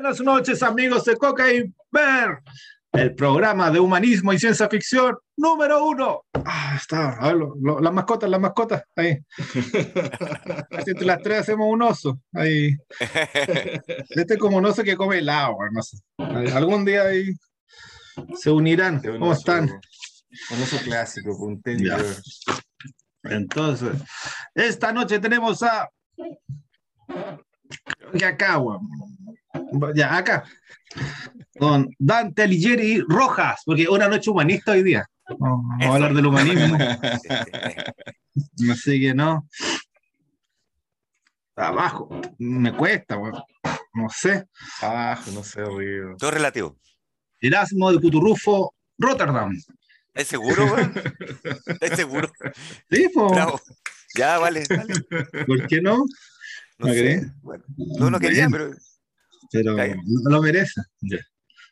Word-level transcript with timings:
Buenas 0.00 0.20
noches, 0.20 0.62
amigos 0.62 1.04
de 1.06 1.16
Coca 1.16 1.52
y 1.52 1.74
Ver, 1.90 2.38
el 2.92 3.16
programa 3.16 3.68
de 3.68 3.80
humanismo 3.80 4.32
y 4.32 4.38
ciencia 4.38 4.68
ficción 4.68 5.16
número 5.36 5.84
uno. 5.84 6.22
Ah, 6.44 6.74
está, 6.80 7.14
a 7.18 7.26
ver, 7.26 7.34
lo- 7.36 7.56
lo- 7.60 7.80
las 7.80 7.92
mascotas, 7.92 8.30
las 8.30 8.38
mascotas, 8.40 8.84
ahí. 8.94 9.18
Entre 10.86 11.04
las 11.04 11.20
tres 11.20 11.40
hacemos 11.40 11.66
un 11.68 11.82
oso, 11.82 12.20
ahí. 12.32 12.76
Este 14.10 14.34
es 14.34 14.38
como 14.38 14.58
un 14.58 14.66
oso 14.66 14.84
que 14.84 14.96
come 14.96 15.18
helado, 15.18 15.56
no 15.72 15.82
sé. 15.82 15.96
Algún 16.54 16.84
día 16.84 17.02
ahí 17.02 17.32
se 18.36 18.52
unirán. 18.52 19.02
¿Cómo 19.02 19.30
oso- 19.32 19.38
están? 19.40 19.64
Un 19.64 20.62
oso 20.62 20.76
clásico, 20.84 21.36
con 21.36 21.60
bear. 21.60 22.04
Entonces, 23.24 24.00
esta 24.54 24.92
noche 24.92 25.18
tenemos 25.18 25.60
a. 25.64 25.88
Güey. 26.16 26.38
Ya, 29.94 30.16
acá. 30.16 30.44
Con 31.58 31.88
Dante 31.98 32.42
Alighieri 32.42 33.00
Rojas, 33.06 33.62
porque 33.64 33.88
una 33.88 34.08
noche 34.08 34.30
humanista 34.30 34.72
hoy 34.72 34.82
día. 34.82 35.06
Vamos 35.38 35.66
a 35.80 35.88
hablar 35.88 36.14
del 36.14 36.26
humanismo. 36.26 36.78
Así 38.72 39.00
que 39.00 39.14
no. 39.14 39.46
Abajo. 41.56 42.08
Me 42.38 42.72
cuesta, 42.74 43.16
güey. 43.16 43.32
No 43.94 44.08
sé. 44.08 44.46
Abajo, 44.80 45.30
no 45.32 45.42
sé, 45.42 45.64
río. 45.64 46.16
Todo 46.18 46.30
relativo. 46.30 46.78
Erasmo 47.40 47.90
de 47.92 48.00
Cuturrufo, 48.00 48.74
Rotterdam. 48.98 49.56
¿Es 50.14 50.28
seguro, 50.28 50.64
weón? 50.66 50.92
¿Es 51.80 51.96
seguro? 51.96 52.30
Sí, 52.90 53.08
po. 53.14 53.30
Bravo. 53.30 53.60
Ya, 54.16 54.38
vale, 54.38 54.64
vale. 54.68 55.44
¿Por 55.46 55.66
qué 55.68 55.80
no? 55.80 55.98
No 56.78 56.86
¿No 56.86 56.92
sé. 56.92 56.98
crees? 57.00 57.42
Bueno, 57.42 57.64
no, 57.76 58.10
no 58.10 58.18
quería, 58.18 58.48
pero. 58.50 58.70
Pero 59.50 59.76
no 59.76 60.30
lo 60.30 60.42
merece. 60.42 60.80
Ya. 61.00 61.18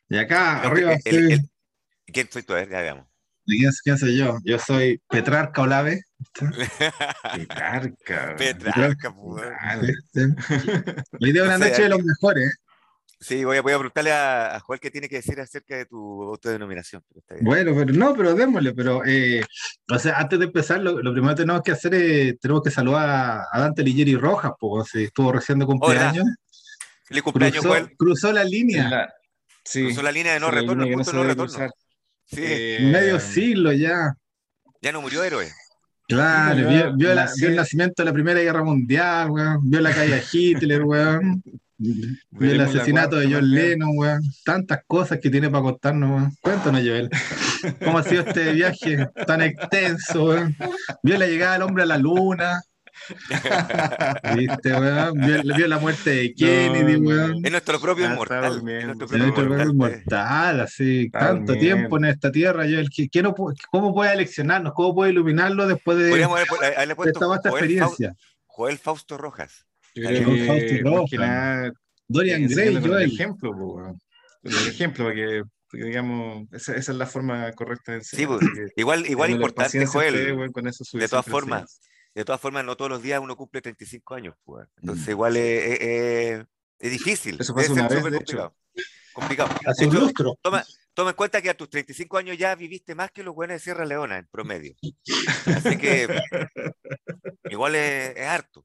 Y 0.09 0.17
acá 0.19 0.63
arriba. 0.63 0.93
El- 1.05 1.17
el- 1.17 1.31
estoy- 1.31 1.33
el- 1.33 1.51
¿Quién 2.13 2.29
soy 2.31 2.43
tú? 2.43 2.53
A 2.53 2.57
ver, 2.57 2.71
ya 2.71 2.81
veamos. 2.81 3.07
¿De 3.47 3.57
quién, 3.59 3.71
quién 3.85 3.99
soy 3.99 4.17
yo? 4.17 4.39
Yo 4.45 4.59
soy 4.59 5.01
Petrarca 5.09 5.63
Olave. 5.63 6.03
Petrarca. 7.35 8.35
Petrarca, 8.37 9.15
día 11.33 11.45
una 11.45 11.59
noche 11.59 11.83
de 11.83 11.89
los 11.89 12.03
mejores. 12.03 12.57
Sí, 13.19 13.45
voy 13.45 13.57
a, 13.57 13.63
voy 13.63 13.73
a 13.73 13.77
preguntarle 13.79 14.13
a, 14.13 14.57
a 14.57 14.61
Joel 14.61 14.79
qué 14.79 14.91
tiene 14.91 15.09
que 15.09 15.17
decir 15.17 15.41
acerca 15.41 15.75
de 15.77 15.87
tu 15.87 16.23
autodenominación. 16.25 17.03
pero. 17.27 17.41
Bueno, 17.43 17.73
pero 17.75 17.93
no, 17.93 18.15
pero 18.15 18.35
démosle. 18.35 18.75
Pero, 18.75 19.05
eh, 19.07 19.43
o 19.91 19.99
sea, 19.99 20.19
antes 20.19 20.39
de 20.39 20.45
empezar, 20.45 20.81
lo, 20.81 21.01
lo 21.03 21.13
primero 21.13 21.35
que 21.35 21.43
tenemos 21.43 21.63
que 21.63 21.73
hacer 21.73 21.95
es, 21.95 22.39
tenemos 22.39 22.63
que 22.63 22.71
saludar 22.71 23.45
a, 23.51 23.59
Dante 23.59 23.83
Ligieri 23.83 24.17
Rojas, 24.17 24.53
si 24.91 25.05
estuvo 25.05 25.33
recién 25.33 25.59
de 25.59 25.67
cumpleaños. 25.67 26.27
Feliz 27.07 27.23
cumpleaños, 27.23 27.61
Cruzó, 27.63 27.69
Joel. 27.69 27.97
cruzó 27.97 28.33
la 28.33 28.45
línea. 28.45 28.89
la- 28.89 29.13
Sí. 29.65 29.85
Cruzó 29.85 30.03
la 30.03 30.13
línea 30.13 30.33
de 30.35 30.41
no 30.41 30.51
retorno, 30.51 30.85
punto 30.85 31.13
no 31.13 31.23
retorno. 31.25 31.53
cruzar. 31.53 31.71
Sí, 32.25 32.41
Eh, 32.45 32.79
Medio 32.93 33.19
siglo 33.21 33.73
ya. 33.73 34.15
ya 34.81 34.93
no 34.93 35.01
murió 35.03 35.25
héroe. 35.25 35.49
Claro, 36.09 36.69
vio, 36.69 36.91
yo 36.91 36.97
vio 36.97 37.15
la- 37.15 37.27
nací- 37.27 37.41
vio 37.41 37.49
el 37.49 37.57
nacimiento 37.57 38.03
de 38.03 38.05
la 38.05 38.13
Primera 38.13 38.39
Guerra 38.41 38.63
Mundial, 38.63 39.31
weón. 39.31 39.59
Vio 39.69 39.81
la 39.81 39.93
caída 39.93 40.17
de 40.17 40.23
Hitler, 40.33 40.83
weón. 40.85 41.43
Vio 42.31 42.53
el 42.53 42.61
asesinato 42.61 43.17
de 43.17 43.27
John. 43.33 43.51
Lennon, 43.51 43.91
weón. 43.97 44.23
Tantas 44.45 44.81
cosas 44.87 45.19
que 45.21 45.29
tiene 45.31 45.51
para 45.51 45.63
contarnos, 45.65 46.11
weón. 46.11 46.33
Cuéntanos, 46.41 46.81
Joel. 46.83 47.11
¿Cómo 47.85 47.99
ha 47.99 48.03
sido 48.05 48.23
este 48.23 48.53
viaje 48.53 49.09
tan 49.27 49.43
extenso, 49.43 50.25
weón? 50.27 50.57
Vio 51.03 51.19
la 51.19 51.27
llegada 51.27 51.55
del 51.55 51.63
hombre 51.63 51.83
a 51.83 51.87
la 51.87 51.99
luna, 51.99 52.61
¿viste, 54.37 54.73
weón? 54.75 55.15
Vio, 55.21 55.43
vio 55.57 55.69
la 55.69 55.79
muerte 55.79 56.11
de 56.11 56.35
Kennedy, 56.35 57.01
No, 57.01 57.09
weón. 57.09 57.45
Es 57.45 57.51
nuestro 57.51 57.81
propio 57.81 58.07
inmortal. 58.07 58.45
Es 58.57 58.63
nuestro 58.63 59.07
propio 59.07 59.19
nuestro 59.19 59.45
inmortal. 59.45 59.47
propio 59.47 59.71
inmortal, 59.73 60.61
así, 60.61 61.11
tanto 61.11 61.53
bien. 61.53 61.65
tiempo 61.65 61.99
en 61.99 62.05
esta 62.07 62.31
tierra, 62.33 62.63
Joel. 62.65 62.89
¿Qué, 62.95 63.09
qué 63.09 63.23
no 63.23 63.35
pu- 63.35 63.55
¿Cómo 63.71 63.95
puede 63.95 64.13
eleccionarnos? 64.13 64.73
¿Cómo 64.75 64.95
puede 64.95 65.13
iluminarlo 65.13 65.67
después 65.67 65.99
de, 65.99 66.09
Podríamos 66.11 66.37
haber, 66.39 66.49
haberle 66.75 66.87
de 66.87 66.97
puesto 66.97 67.19
esta 67.19 67.27
vasta 67.27 67.51
Joel, 67.51 67.65
experiencia? 67.65 68.15
Joel 68.47 68.79
Fausto 68.79 69.17
Rojas. 69.19 69.67
Yo 69.95 70.05
Dale, 70.05 70.23
creo 70.23 70.35
que, 70.35 70.45
Fausto 70.47 70.91
Rojas. 70.91 71.21
nada, 71.21 71.73
Dorian 72.09 72.47
Gray, 72.47 72.81
con 72.81 72.93
el 72.95 73.03
ejemplo, 73.03 73.51
weón. 73.53 74.01
El 74.43 74.55
ejemplo, 74.69 75.05
porque, 75.07 75.43
porque, 75.69 75.85
digamos, 75.87 76.47
esa, 76.53 76.75
esa 76.77 76.93
es 76.93 76.99
la 76.99 77.07
forma 77.07 77.51
correcta 77.53 77.93
de 77.93 78.01
Sí, 78.05 78.27
pues, 78.27 78.41
igual, 78.77 79.05
igual 79.07 79.31
importante, 79.31 79.85
Joel. 79.87 80.15
de 80.15 81.09
todas 81.09 81.27
formas. 81.27 81.81
De 82.21 82.25
todas 82.25 82.41
formas, 82.41 82.65
no 82.65 82.77
todos 82.77 82.91
los 82.91 83.03
días 83.03 83.21
uno 83.21 83.37
cumple 83.37 83.61
35 83.63 84.15
años, 84.15 84.35
pues. 84.45 84.67
Entonces, 84.81 85.07
Mm. 85.07 85.11
igual 85.11 85.37
es, 85.37 85.81
es- 85.81 86.47
es- 86.79 86.91
difícil. 86.91 87.37
Eso 87.41 87.55
pasa 87.55 87.73
una 87.73 87.89
vez, 87.89 87.99
hecho. 87.99 88.03
complicado. 88.11 88.55
Complicado. 89.13 89.51
Hace 89.67 89.87
un 89.87 89.93
hecho, 89.93 90.01
lustro. 90.05 90.39
toma, 90.43 90.65
toma 90.95 91.11
en 91.11 91.17
cuenta 91.17 91.41
que 91.43 91.51
a 91.51 91.57
tus 91.57 91.71
35 91.71 92.19
años 92.19 92.37
ya 92.39 92.55
viviste 92.55 92.95
más 92.95 93.11
que 93.11 93.23
los 93.23 93.35
buenos 93.35 93.55
de 93.57 93.61
Sierra 93.61 93.85
Leona 93.87 94.19
en 94.19 94.27
promedio. 94.27 94.75
Así 95.71 95.79
que 95.79 96.07
igual 97.51 97.75
es, 97.75 98.17
es 98.17 98.27
harto. 98.27 98.65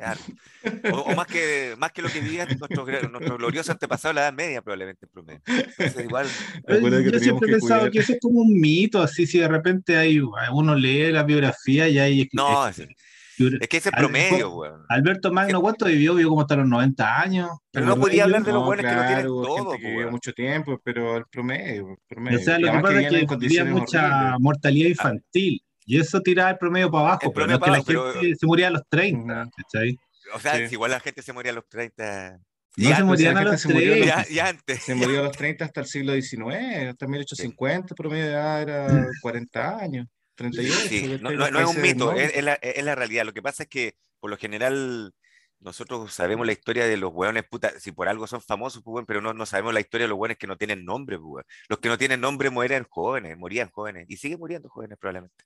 Es 0.00 0.06
harto. 0.08 0.96
O, 0.96 1.00
o 1.12 1.14
más, 1.14 1.26
que, 1.26 1.74
más 1.78 1.92
que 1.92 2.02
lo 2.02 2.08
que 2.08 2.20
vivían 2.20 2.48
nuestros, 2.58 2.86
nuestros 3.10 3.38
gloriosos 3.38 3.70
antepasados 3.70 4.14
de 4.14 4.20
la 4.20 4.26
Edad 4.28 4.32
Media, 4.34 4.62
probablemente 4.62 5.06
en 5.06 5.12
promedio. 5.12 5.40
Entonces, 5.46 6.04
igual, 6.04 6.26
Yo 7.12 7.18
siempre 7.18 7.48
he 7.48 7.52
pensado 7.52 7.80
cuidar- 7.80 7.90
que 7.92 7.98
eso 8.00 8.12
es 8.14 8.18
como 8.20 8.40
un 8.40 8.58
mito, 8.60 9.02
así 9.02 9.26
si 9.26 9.38
de 9.38 9.48
repente 9.48 9.96
hay 9.96 10.20
uno 10.20 10.74
lee 10.74 11.12
la 11.12 11.22
biografía 11.22 11.88
y 11.88 11.98
hay 11.98 12.28
no, 12.32 12.66
es- 12.68 12.78
es, 12.78 13.68
que 13.68 13.78
ese 13.78 13.90
promedio, 13.90 14.50
weón. 14.54 14.82
Alberto 14.90 15.32
Magno, 15.32 15.62
¿cuánto 15.62 15.86
vivió? 15.86 16.14
Vivió 16.14 16.28
como 16.28 16.42
hasta 16.42 16.56
los 16.56 16.68
90 16.68 17.20
años. 17.22 17.48
Pero 17.70 17.86
no 17.86 17.96
podía 17.98 18.24
hablar 18.24 18.42
de 18.44 18.52
los 18.52 18.60
No, 18.60 18.66
buenos 18.66 18.84
que 18.84 18.90
lo 18.92 18.98
tienen 18.98 19.14
claro, 19.24 19.42
todo, 19.42 19.70
weón. 19.82 20.10
mucho 20.10 20.34
tiempo, 20.34 20.78
pero 20.84 21.16
el 21.16 21.24
promedio, 21.24 21.88
el 21.92 21.96
promedio. 22.06 22.38
O 22.38 22.42
sea, 22.42 22.58
lo 22.58 22.70
que 22.70 22.78
pasa 22.80 23.00
es 23.00 23.08
que 23.08 23.34
había 23.34 23.64
mucha 23.64 24.06
horribles. 24.08 24.40
mortalidad 24.40 24.88
infantil. 24.90 25.62
Y 25.86 26.00
eso 26.00 26.20
tiraba 26.20 26.50
el 26.50 26.58
promedio 26.58 26.90
para 26.90 27.04
abajo, 27.08 27.26
El 27.26 27.32
pero 27.32 27.46
no 27.46 27.52
es 27.54 27.58
que 27.58 27.64
promedio 27.64 28.06
la 28.06 28.20
gente 28.20 28.36
se 28.36 28.46
moría 28.46 28.66
a 28.68 28.70
los 28.70 28.82
30, 28.88 29.42
Ujú. 29.42 29.50
¿cachai? 29.56 29.98
O 30.34 30.38
sea, 30.40 30.56
Sí. 30.56 30.68
si 30.68 30.74
igual 30.74 30.90
la 30.92 31.00
gente 31.00 31.22
se 31.22 31.32
moría 31.32 31.52
a 31.52 31.54
los 31.54 31.68
30. 31.68 32.38
No 32.76 32.88
y 32.88 32.92
se 32.94 33.02
morían 33.02 33.36
a 33.36 33.42
los 33.42 33.60
se 33.60 33.68
murió 33.68 33.92
a 33.94 33.96
los- 33.96 34.06
30. 34.06 34.26
y, 34.30 34.34
y 34.34 34.38
antes. 34.38 34.82
Se 34.84 34.94
murió 34.94 35.20
a 35.20 35.22
los 35.24 35.32
30 35.36 35.64
hasta 35.64 35.80
el 35.80 35.86
siglo 35.86 36.12
XIX, 36.14 36.88
hasta 36.90 37.06
1850, 37.06 37.94
promedio 37.94 38.24
de 38.26 38.30
edad 38.30 38.62
era 38.62 38.86
40 39.22 39.78
años, 39.78 40.06
38. 40.36 40.78
Sí, 40.88 41.18
no, 41.20 41.30
no- 41.32 41.60
es 41.60 41.66
un 41.66 41.82
mito, 41.82 42.12
es, 42.12 42.42
la, 42.44 42.54
es 42.54 42.84
la 42.84 42.94
realidad. 42.94 43.24
Lo 43.24 43.32
que 43.32 43.42
pasa 43.42 43.64
es 43.64 43.68
que, 43.68 43.94
por 44.20 44.30
lo 44.30 44.36
general, 44.36 45.12
nosotros 45.58 46.12
sabemos 46.14 46.46
la 46.46 46.52
historia 46.52 46.86
de 46.86 46.96
los 46.96 47.12
hueones, 47.12 47.42
puta, 47.50 47.72
si 47.80 47.90
por 47.92 48.08
algo 48.08 48.26
son 48.26 48.40
famosos, 48.40 48.82
pues, 48.84 49.04
pero 49.06 49.20
no, 49.20 49.34
no 49.34 49.44
sabemos 49.46 49.74
la 49.74 49.80
historia 49.80 50.04
de 50.04 50.08
los 50.10 50.18
hueones 50.18 50.38
que 50.38 50.46
no 50.46 50.56
tienen 50.56 50.84
nombre, 50.84 51.18
pues. 51.18 51.44
Los 51.68 51.80
que 51.80 51.88
no 51.88 51.98
tienen 51.98 52.20
nombre 52.20 52.50
mueren 52.50 52.86
jóvenes, 52.88 53.36
morían 53.36 53.68
jóvenes, 53.70 54.06
y 54.08 54.16
siguen 54.16 54.38
muriendo 54.38 54.68
jóvenes 54.70 54.96
probablemente. 54.98 55.44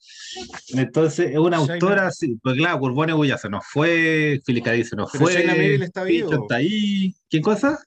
Entonces, 0.75 1.31
es 1.32 1.38
una 1.38 1.56
autora, 1.56 2.11
sí, 2.12 2.38
pues 2.43 2.56
claro, 2.56 2.79
Curbone 2.79 3.12
Bulla 3.12 3.38
se 3.38 3.49
nos 3.49 3.64
fue, 3.67 4.41
Filicadí 4.44 4.85
se 4.85 4.94
nos 4.97 5.11
Pero 5.11 5.25
fue, 5.25 5.32
Shaina 5.35 5.55
está 5.85 6.05
vivo. 6.05 6.32
está 6.32 6.56
ahí, 6.56 7.14
¿quién 7.29 7.43
cosa? 7.43 7.79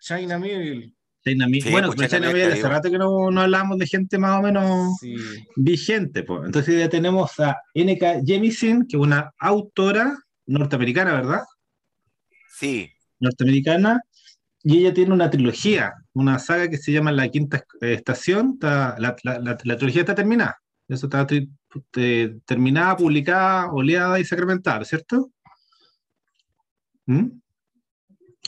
Shaina 0.00 0.38
Mi- 0.38 0.94
Sí, 1.22 1.34
bueno, 1.70 1.92
pues 1.92 2.12
está 2.12 2.16
hace 2.28 2.68
rato 2.68 2.90
que 2.90 2.96
no, 2.96 3.30
no 3.30 3.42
hablamos 3.42 3.78
de 3.78 3.86
gente 3.86 4.16
más 4.16 4.38
o 4.38 4.42
menos 4.42 4.96
Sí. 5.00 5.14
vigente. 5.56 6.22
Pues. 6.22 6.46
Entonces 6.46 6.78
ya 6.78 6.88
tenemos 6.88 7.38
a 7.40 7.58
N.K. 7.74 8.22
Jemisin, 8.24 8.86
que 8.86 8.96
es 8.96 9.02
una 9.02 9.30
autora 9.38 10.16
norteamericana, 10.46 11.12
¿verdad? 11.12 11.40
Sí, 12.58 12.90
Norteamericana, 13.18 14.00
y 14.62 14.78
ella 14.78 14.94
tiene 14.94 15.12
una 15.12 15.28
trilogía, 15.30 15.92
una 16.14 16.38
saga 16.38 16.68
que 16.70 16.78
se 16.78 16.90
llama 16.92 17.12
La 17.12 17.28
Quinta 17.28 17.64
eh, 17.82 17.92
Estación. 17.94 18.52
Está- 18.54 18.96
la, 18.98 19.14
la- 19.22 19.38
la- 19.40 19.58
la 19.62 19.76
trilogía 19.76 20.00
está 20.00 20.14
terminada. 20.14 20.58
Eso 20.88 21.06
está 21.06 21.26
tri- 21.26 21.50
eh, 21.96 22.36
terminada, 22.46 22.96
publicada, 22.96 23.70
oleada 23.70 24.18
y 24.18 24.24
sacramentada, 24.24 24.84
¿cierto? 24.86 25.30
¿Mm? 27.06 27.26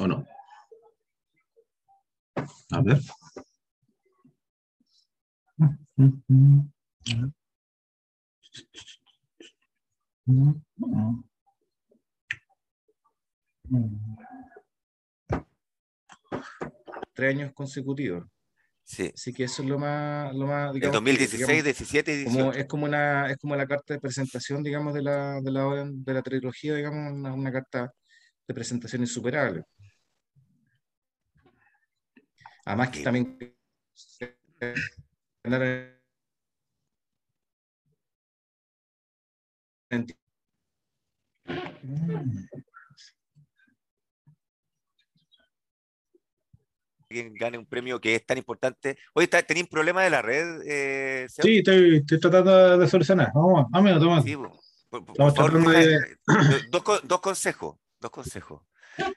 ¿O 0.01 0.07
no? 0.09 0.27
A 2.71 2.83
ver. 2.83 3.00
Tres 17.15 17.35
años 17.35 17.53
consecutivos. 17.55 18.25
sí. 18.85 19.11
Así 19.15 19.33
que 19.33 19.45
eso 19.45 19.62
es 19.62 19.69
lo 19.69 19.79
más, 19.79 20.35
lo 20.35 20.47
más 20.47 20.69
En 20.69 20.75
digamos, 20.75 20.95
2016, 20.95 21.38
digamos, 21.38 21.65
17 21.65 22.21
y 22.21 22.25
como, 22.25 22.37
18. 22.37 22.59
es 22.59 22.67
como 22.67 22.85
una, 22.87 23.31
es 23.31 23.37
como 23.37 23.56
la 23.56 23.67
carta 23.67 23.95
de 23.95 24.00
presentación, 24.00 24.62
digamos, 24.62 24.95
de 24.95 25.03
la, 25.03 25.41
de 25.41 25.50
la, 25.50 25.85
de 25.87 26.15
la 26.15 26.23
trilogía, 26.23 26.75
digamos, 26.75 27.12
una, 27.12 27.33
una 27.35 27.53
carta 27.53 27.93
de 28.47 28.55
presentación 28.55 29.03
insuperable. 29.03 29.65
Además 32.64 32.91
que 32.91 32.99
Sí. 32.99 33.05
también 33.05 33.38
alguien 47.09 47.35
gane 47.35 47.59
un 47.59 47.67
premio 47.67 48.00
que 48.00 48.14
es 48.14 48.25
tan 48.25 48.38
importante. 48.38 48.97
Oye, 49.14 49.25
¿está- 49.25 49.43
¿tenéis 49.43 49.64
un 49.64 49.70
problema 49.70 50.03
de 50.03 50.11
la 50.11 50.23
red? 50.23 50.62
Eh? 50.64 51.26
Sí, 51.29 51.59
estoy, 51.59 51.97
estoy 51.99 52.20
tratando 52.20 52.79
de 52.79 52.88
solucionar. 52.88 53.31
Vamos, 53.35 53.67
amigo, 53.73 53.99
toma. 53.99 54.23
Sí, 54.23 54.35
po. 54.37 54.59
por, 54.88 55.05
por- 55.05 55.17
por 55.17 55.35
favor, 55.35 55.75
dos, 56.70 56.82
co- 56.82 57.00
dos 57.00 57.20
consejos. 57.20 57.76
Dos 58.02 58.10
consejos. 58.10 58.60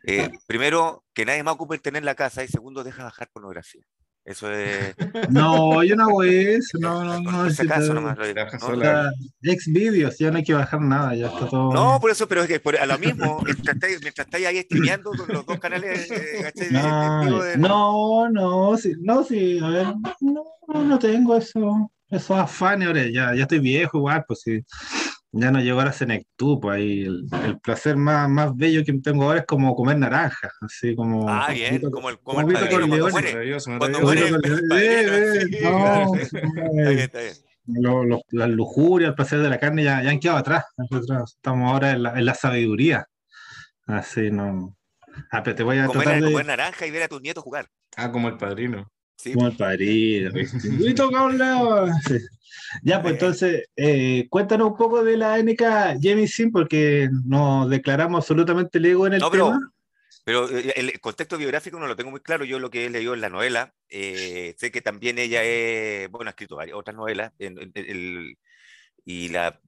Eh, 0.05 0.29
primero, 0.47 1.03
que 1.13 1.25
nadie 1.25 1.43
más 1.43 1.55
ocupe 1.55 1.75
el 1.75 1.81
tener 1.81 2.03
la 2.03 2.15
casa. 2.15 2.43
Y 2.43 2.47
segundo, 2.47 2.83
deja 2.83 3.03
bajar 3.03 3.29
pornografía. 3.33 3.83
Eso 4.23 4.51
es. 4.51 4.95
No, 5.29 5.83
yo 5.83 5.95
no 5.95 6.03
hago 6.05 6.23
eso. 6.23 6.77
No, 6.79 7.03
no, 7.03 7.19
no. 7.19 7.49
si 7.49 7.61
acaso 7.63 7.93
nomás 7.93 8.17
lo. 8.17 8.25
Deja 8.25 8.57
No, 8.57 8.59
sola. 8.59 9.11
Ex 9.41 9.65
vídeos, 9.67 10.17
ya 10.17 10.31
no 10.31 10.37
hay 10.37 10.43
que 10.43 10.53
bajar 10.53 10.81
nada, 10.81 11.13
ya 11.15 11.27
está 11.27 11.47
todo. 11.47 11.71
No, 11.73 11.99
por 11.99 12.09
eso, 12.11 12.27
pero 12.27 12.41
es 12.41 12.47
que 12.47 12.59
por, 12.59 12.75
a 12.77 12.85
lo 12.87 12.97
mismo, 12.97 13.41
mientras 13.43 13.75
estáis, 13.75 14.01
mientras 14.01 14.25
estáis 14.25 14.45
ahí 14.47 14.61
streameando 14.61 15.11
con 15.11 15.27
los 15.27 15.45
dos 15.45 15.59
canales 15.59 16.09
eh, 16.09 16.51
de- 16.55 17.57
no, 17.57 18.29
no, 18.29 18.75
sí, 18.77 18.93
no, 18.99 19.23
sí, 19.23 19.59
a 19.61 19.67
ver, 19.69 19.87
no, 20.21 20.43
no 20.83 20.97
tengo 20.99 21.37
eso, 21.37 21.91
esos 22.09 22.37
afanes, 22.37 22.87
ahora 22.87 23.03
ya, 23.07 23.35
ya 23.35 23.43
estoy 23.43 23.59
viejo 23.59 23.99
igual, 23.99 24.23
pues 24.27 24.41
sí, 24.41 24.63
ya 25.37 25.51
no 25.51 25.59
llego 25.59 25.81
a 25.81 25.85
la 25.85 25.91
pues 26.61 26.77
ahí 26.77 27.03
el, 27.03 27.25
el 27.45 27.59
placer 27.59 27.97
más, 27.97 28.29
más 28.29 28.55
bello 28.55 28.85
que 28.85 28.93
tengo 28.93 29.23
ahora 29.23 29.39
es 29.39 29.45
como 29.45 29.75
comer 29.75 29.97
naranjas, 29.97 30.53
así 30.61 30.95
como... 30.95 31.29
Ah, 31.29 31.49
bien, 31.51 31.81
como 31.91 32.09
el, 32.09 32.19
como 32.19 32.39
el 32.39 32.45
Como 32.45 32.57
padrino 32.57 32.87
cuando 32.87 33.09
muere. 33.11 33.33
Muere 34.01 34.29
las 38.31 38.49
lujurias, 38.55 39.09
el 39.09 39.15
placer 39.15 39.39
de 39.39 39.49
la 39.49 39.59
carne 39.59 39.83
ya, 39.83 40.01
ya 40.01 40.09
han 40.09 40.19
quedado 40.19 40.37
atrás. 40.37 40.63
Nosotros 40.77 41.33
estamos 41.35 41.69
ahora 41.69 41.91
en 41.91 42.03
la, 42.03 42.17
en 42.17 42.25
la 42.25 42.33
sabiduría. 42.33 43.05
Así 43.87 44.31
no. 44.31 44.77
Ah, 45.31 45.43
pero 45.43 45.55
te 45.55 45.63
voy 45.63 45.79
a 45.79 45.87
Comer, 45.87 46.03
tratar 46.03 46.21
de. 46.21 46.31
comer 46.31 46.45
naranja 46.45 46.87
y 46.87 46.91
ver 46.91 47.03
a 47.03 47.07
tus 47.07 47.21
nietos 47.21 47.43
jugar. 47.43 47.67
Ah, 47.97 48.11
como 48.11 48.29
el 48.29 48.37
padrino. 48.37 48.89
Sí, 49.17 49.33
Como 49.33 49.47
el 49.47 49.55
padrino. 49.55 50.31
¿viste? 50.31 50.67
Y 50.79 50.93
toca 50.93 51.23
un 51.23 51.37
lado. 51.37 51.87
Sí. 52.07 52.17
Ya, 52.83 53.01
pues 53.01 53.13
entonces, 53.13 53.65
eh, 53.75 54.27
cuéntanos 54.29 54.67
un 54.71 54.77
poco 54.77 55.03
de 55.03 55.17
la 55.17 55.37
NK 55.39 55.99
Jemisin, 56.01 56.51
porque 56.51 57.09
nos 57.25 57.69
declaramos 57.69 58.19
absolutamente 58.23 58.79
lego 58.79 59.07
en 59.07 59.13
el 59.13 59.19
No, 59.19 59.29
pero- 59.31 59.47
tema. 59.47 59.71
Pero 60.27 60.49
eh, 60.49 60.73
el 60.77 60.99
contexto 60.99 61.37
biográfico 61.37 61.79
no 61.79 61.85
lo 61.85 61.95
tengo 61.95 62.09
muy 62.09 62.19
claro. 62.19 62.45
Yo 62.45 62.57
lo 62.57 62.71
que 62.71 62.85
he 62.85 62.89
leído 62.89 63.13
en 63.13 63.21
la 63.21 63.29
novela, 63.29 63.75
eh, 63.89 64.55
sé 64.57 64.71
que 64.71 64.81
también 64.81 65.19
ella 65.19 65.43
es, 65.43 66.09
bueno, 66.09 66.29
ha 66.29 66.31
escrito 66.31 66.55
varias 66.55 66.77
otras 66.77 66.95
novelas. 66.97 67.31
en- 67.37 67.59
en- 67.59 67.71
el- 67.75 68.37
y 69.05 69.29
la, 69.29 69.61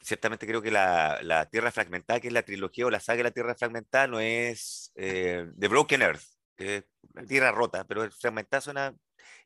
ciertamente 0.00 0.46
creo 0.46 0.62
que 0.62 0.70
la, 0.70 1.18
la 1.22 1.44
Tierra 1.50 1.70
Fragmentada, 1.72 2.20
que 2.20 2.28
es 2.28 2.32
la 2.32 2.42
trilogía 2.42 2.86
o 2.86 2.90
la 2.90 3.00
saga 3.00 3.18
de 3.18 3.24
la 3.24 3.30
Tierra 3.32 3.54
Fragmentada, 3.54 4.06
no 4.06 4.18
es 4.18 4.92
eh, 4.94 5.46
The 5.58 5.68
Broken 5.68 6.00
Earth, 6.00 6.22
que 6.56 6.76
es 6.76 6.84
la 7.12 7.24
Tierra 7.24 7.52
Rota, 7.52 7.84
pero 7.84 8.02
el 8.02 8.10
fragmentada 8.10 8.62
suena... 8.62 8.94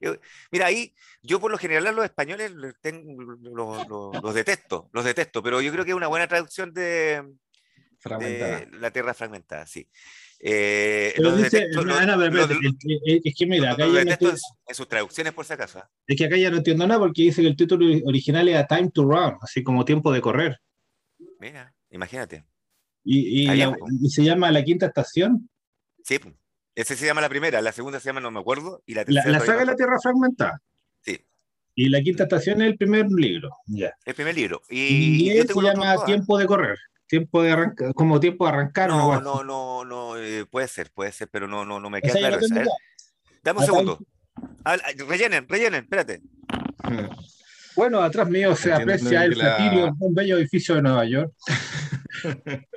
yo- 0.03 0.17
mira, 0.51 0.67
ahí 0.67 0.95
yo 1.23 1.41
por 1.41 1.51
lo 1.51 1.57
general 1.59 1.87
a 1.87 1.93
los 1.93 2.05
españoles 2.05 2.53
les 2.55 2.79
tengo- 2.81 3.23
los, 3.23 3.89
los- 3.89 4.23
los 4.23 4.35
detesto, 4.35 4.91
los 4.93 5.05
detesto, 5.05 5.43
pero 5.43 5.61
yo 5.63 5.73
creo 5.73 5.85
que 5.85 5.93
es 5.93 5.97
una 5.97 6.09
buena 6.09 6.27
traducción 6.29 6.75
de, 6.75 7.23
la 8.81 8.91
Tierra 8.91 9.15
Fragmentada, 9.15 9.65
sí. 9.67 9.89
Eh, 10.45 11.13
Pero 11.17 11.31
los 11.31 11.39
dice, 11.39 11.61
detesto- 11.69 11.85
no, 11.85 11.95
los- 11.95 12.07
no, 12.07 12.19
pero 12.19 12.31
los- 12.33 12.51
espérate, 12.51 13.21
es, 13.29 13.35
que 13.37 13.47
mira, 13.47 13.67
los- 13.67 13.75
acá 13.75 13.87
los 13.87 13.95
ya 13.95 14.05
no 14.05 14.11
estoy- 14.11 14.31
en, 14.67 14.75
sus 14.75 14.89
traducciones 14.89 15.33
por 15.33 15.45
si 15.45 15.53
acaso. 15.53 15.85
es 16.07 16.17
que 16.17 16.25
acá 16.25 16.37
ya 16.37 16.51
no 16.51 16.57
entiendo 16.57 16.85
nada 16.87 16.99
porque 16.99 17.23
dice 17.23 17.43
que 17.43 17.49
el 17.49 17.57
título 17.57 17.87
original 18.05 18.49
era 18.49 18.67
Time 18.67 18.91
to 18.91 19.05
Run, 19.05 19.39
así 19.41 19.63
como 19.63 19.85
tiempo 19.85 20.13
de 20.13 20.21
correr. 20.21 20.59
Mira, 21.39 21.73
imagínate. 21.91 22.45
Y, 23.05 23.45
y 23.53 23.57
la- 23.57 23.77
se 24.09 24.25
llama 24.25 24.51
La 24.51 24.65
Quinta 24.65 24.87
Estación. 24.87 25.49
Sí, 26.05 26.19
pu. 26.19 26.33
Ese 26.75 26.97
se 26.97 27.07
llama 27.07 27.21
la 27.21 27.29
primera, 27.29 27.61
la 27.61 27.73
segunda 27.73 28.01
se 28.01 28.09
llama 28.09 28.21
No 28.21 28.31
me 28.31 28.41
acuerdo 28.41 28.83
y 28.87 28.95
la 28.95 29.05
tercera 29.05 29.31
la 29.31 29.41
saga 29.41 29.61
de 29.61 29.67
la 29.67 29.77
Tierra 29.77 29.99
Fragmentada. 30.03 30.61
Sí. 31.01 31.25
Y 31.75 31.89
La 31.89 32.01
Quinta 32.01 32.25
Estación 32.25 32.63
es 32.63 32.69
el 32.69 32.77
primer 32.77 33.07
libro. 33.11 33.51
Ya. 33.67 33.95
el 34.05 34.15
primer 34.15 34.35
libro. 34.35 34.63
Y, 34.69 35.31
y 35.31 35.43
se 35.43 35.55
llama 35.61 35.93
¿ah? 35.93 36.05
Tiempo 36.05 36.39
de 36.39 36.47
correr. 36.47 36.79
Tiempo 37.07 37.43
de 37.43 37.53
arrancar, 37.53 37.93
como 37.95 38.19
tiempo 38.21 38.47
de 38.47 38.53
arrancar. 38.53 38.89
No, 38.89 39.21
no, 39.21 39.45
no, 39.45 39.85
no, 39.85 40.17
eh, 40.17 40.47
puede 40.47 40.67
ser, 40.67 40.91
puede 40.91 41.13
ser, 41.13 41.29
pero 41.29 41.47
no, 41.47 41.65
no, 41.65 41.79
no 41.79 41.91
me 41.91 42.01
queda 42.01 42.15
claro 42.15 42.39
esa, 42.39 42.63
¿eh? 42.63 42.67
Dame 43.43 43.61
un 43.61 43.67
segundo. 43.67 43.99
Ah, 44.65 44.79
ah, 44.83 44.93
rellenen, 45.07 45.47
rellenen, 45.47 45.83
espérate. 45.85 46.23
Bueno, 47.77 48.01
atrás 48.01 48.29
mío 48.29 48.55
se 48.57 48.71
Entiendo 48.71 48.95
aprecia 48.95 49.25
el 49.25 49.37
la- 49.37 49.57
Flatilio, 49.57 49.97
un 49.99 50.15
bello 50.15 50.39
edificio 50.39 50.75
de 50.75 50.83
Nueva 50.83 51.05
York. 51.05 51.33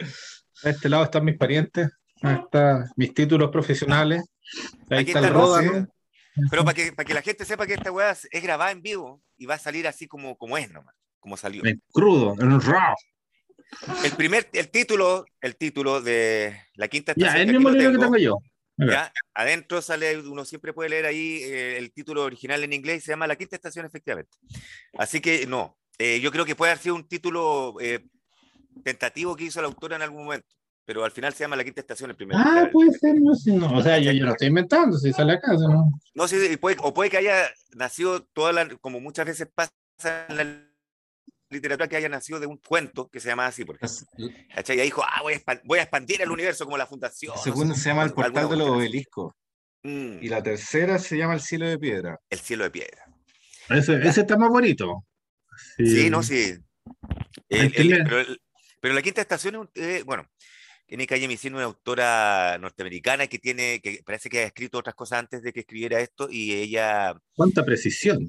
A 0.63 0.69
este 0.69 0.89
lado 0.89 1.03
están 1.03 1.23
mis 1.25 1.37
parientes, 1.37 1.89
ahí 2.25 2.39
están 2.43 2.89
mis 2.95 3.13
títulos 3.13 3.49
profesionales. 3.51 4.23
Ahí 4.89 4.99
Aquí 4.99 5.11
está 5.11 5.19
el 5.19 5.25
está, 5.25 5.61
¿no? 5.61 5.87
Pero 6.49 6.65
para 6.65 6.75
que, 6.75 6.91
para 6.91 7.07
que 7.07 7.13
la 7.13 7.21
gente 7.21 7.45
sepa 7.45 7.65
que 7.65 7.73
esta 7.73 7.91
weá 7.91 8.11
es 8.11 8.43
grabada 8.43 8.71
en 8.71 8.81
vivo 8.81 9.21
y 9.37 9.45
va 9.45 9.55
a 9.55 9.59
salir 9.59 9.87
así 9.87 10.07
como, 10.07 10.37
como 10.37 10.57
es 10.57 10.69
nomás, 10.69 10.95
como 11.19 11.37
salió. 11.37 11.65
En 11.65 11.81
crudo, 11.91 12.33
un 12.33 12.61
raw. 12.61 12.93
El 14.03 14.11
primer, 14.11 14.49
el 14.53 14.69
título, 14.69 15.25
el 15.41 15.55
título 15.55 16.01
de 16.01 16.59
la 16.75 16.87
quinta 16.87 17.13
Ya, 17.15 17.27
estación 17.27 17.41
el 17.41 17.45
que 17.45 17.57
aquí 17.57 17.65
mismo 17.65 17.69
libro 17.71 17.93
que 17.93 18.05
tengo, 18.05 18.17
yo. 18.17 18.37
Ya, 18.77 19.11
adentro 19.33 19.81
sale, 19.81 20.19
uno 20.19 20.43
siempre 20.43 20.73
puede 20.73 20.89
leer 20.89 21.05
ahí 21.05 21.39
eh, 21.43 21.77
el 21.77 21.93
título 21.93 22.23
original 22.23 22.61
en 22.63 22.73
inglés 22.73 23.05
se 23.05 23.13
llama 23.13 23.25
La 23.25 23.37
quinta 23.37 23.55
estación, 23.55 23.85
efectivamente. 23.85 24.37
Así 24.97 25.21
que 25.21 25.47
no, 25.47 25.77
eh, 25.97 26.19
yo 26.19 26.31
creo 26.31 26.45
que 26.45 26.55
puede 26.55 26.73
haber 26.73 26.83
sido 26.83 26.95
un 26.95 27.07
título 27.07 27.75
eh, 27.79 28.05
tentativo 28.83 29.35
que 29.35 29.45
hizo 29.45 29.61
la 29.61 29.67
autora 29.67 29.95
en 29.95 30.01
algún 30.01 30.25
momento. 30.25 30.47
Pero 30.85 31.03
al 31.03 31.11
final 31.11 31.33
se 31.33 31.43
llama 31.43 31.55
La 31.55 31.63
Quinta 31.63 31.81
Estación 31.81 32.09
el 32.11 32.15
primer. 32.15 32.37
Ah, 32.39 32.69
puede 32.71 32.91
ser, 32.93 33.15
no 33.19 33.33
sé, 33.35 33.51
no. 33.53 33.75
O 33.77 33.81
sea, 33.81 33.97
yo, 33.99 34.11
yo 34.11 34.25
lo 34.25 34.31
estoy 34.31 34.47
inventando, 34.49 34.97
si 34.97 35.11
sale 35.11 35.33
acá, 35.33 35.53
¿no? 35.53 35.89
No, 36.13 36.27
sí, 36.27 36.55
puede, 36.57 36.77
o 36.81 36.93
puede 36.93 37.09
que 37.09 37.17
haya 37.17 37.49
nacido 37.75 38.23
toda 38.23 38.53
la, 38.53 38.69
como 38.77 38.99
muchas 38.99 39.25
veces 39.25 39.47
pasa 39.53 39.71
en 40.29 40.37
la 40.37 40.45
literatura, 41.49 41.87
que 41.87 41.95
haya 41.97 42.09
nacido 42.09 42.39
de 42.39 42.47
un 42.47 42.57
cuento 42.57 43.07
que 43.09 43.19
se 43.19 43.29
llama 43.29 43.47
así, 43.47 43.65
por 43.65 43.75
ejemplo. 43.77 44.05
¿Cachai? 44.53 44.77
Y 44.77 44.79
ahí 44.81 44.85
dijo, 44.87 45.03
ah, 45.03 45.21
voy 45.21 45.33
a, 45.33 45.61
voy 45.63 45.79
a 45.79 45.83
expandir 45.83 46.21
el 46.21 46.31
universo 46.31 46.65
como 46.65 46.77
la 46.77 46.85
fundación. 46.87 47.33
No 47.35 47.41
sé, 47.41 47.81
se 47.81 47.89
llama 47.89 48.03
El 48.03 48.13
Portal 48.13 48.49
de 48.49 48.55
los. 48.57 48.69
Obeliscos. 48.69 49.33
Mm, 49.83 50.17
Y 50.21 50.29
la 50.29 50.41
tercera 50.41 50.97
se 50.99 51.17
llama 51.17 51.35
El 51.35 51.41
Cielo 51.41 51.67
de 51.67 51.77
Piedra. 51.77 52.19
El 52.29 52.39
cielo 52.39 52.63
de 52.63 52.71
piedra. 52.71 53.05
Ese, 53.69 53.95
ese 54.07 54.21
está 54.21 54.37
más 54.37 54.49
bonito. 54.49 55.05
Sí, 55.77 56.09
no, 56.09 56.21
sí. 56.23 56.55
El- 57.49 57.61
el- 57.65 57.71
tiene- 57.73 58.03
pero, 58.03 58.19
el- 58.19 58.41
pero 58.81 58.93
la 58.95 59.01
quinta 59.01 59.21
estación 59.21 59.55
es 59.55 59.61
un- 59.61 59.69
eh, 59.75 60.03
bueno, 60.05 60.27
Kenny 60.87 61.07
Kayemisin 61.07 61.53
es 61.53 61.55
una 61.57 61.63
autora 61.65 62.57
norteamericana 62.59 63.27
que 63.27 63.39
tiene, 63.39 63.79
que 63.81 64.01
parece 64.05 64.29
que 64.29 64.39
ha 64.39 64.43
escrito 64.43 64.77
otras 64.77 64.95
cosas 64.95 65.19
antes 65.19 65.41
de 65.41 65.51
que 65.51 65.61
escribiera 65.61 65.99
esto, 65.99 66.27
y 66.29 66.53
ella, 66.53 67.15
¿Cuánta 67.35 67.63
precisión? 67.65 68.27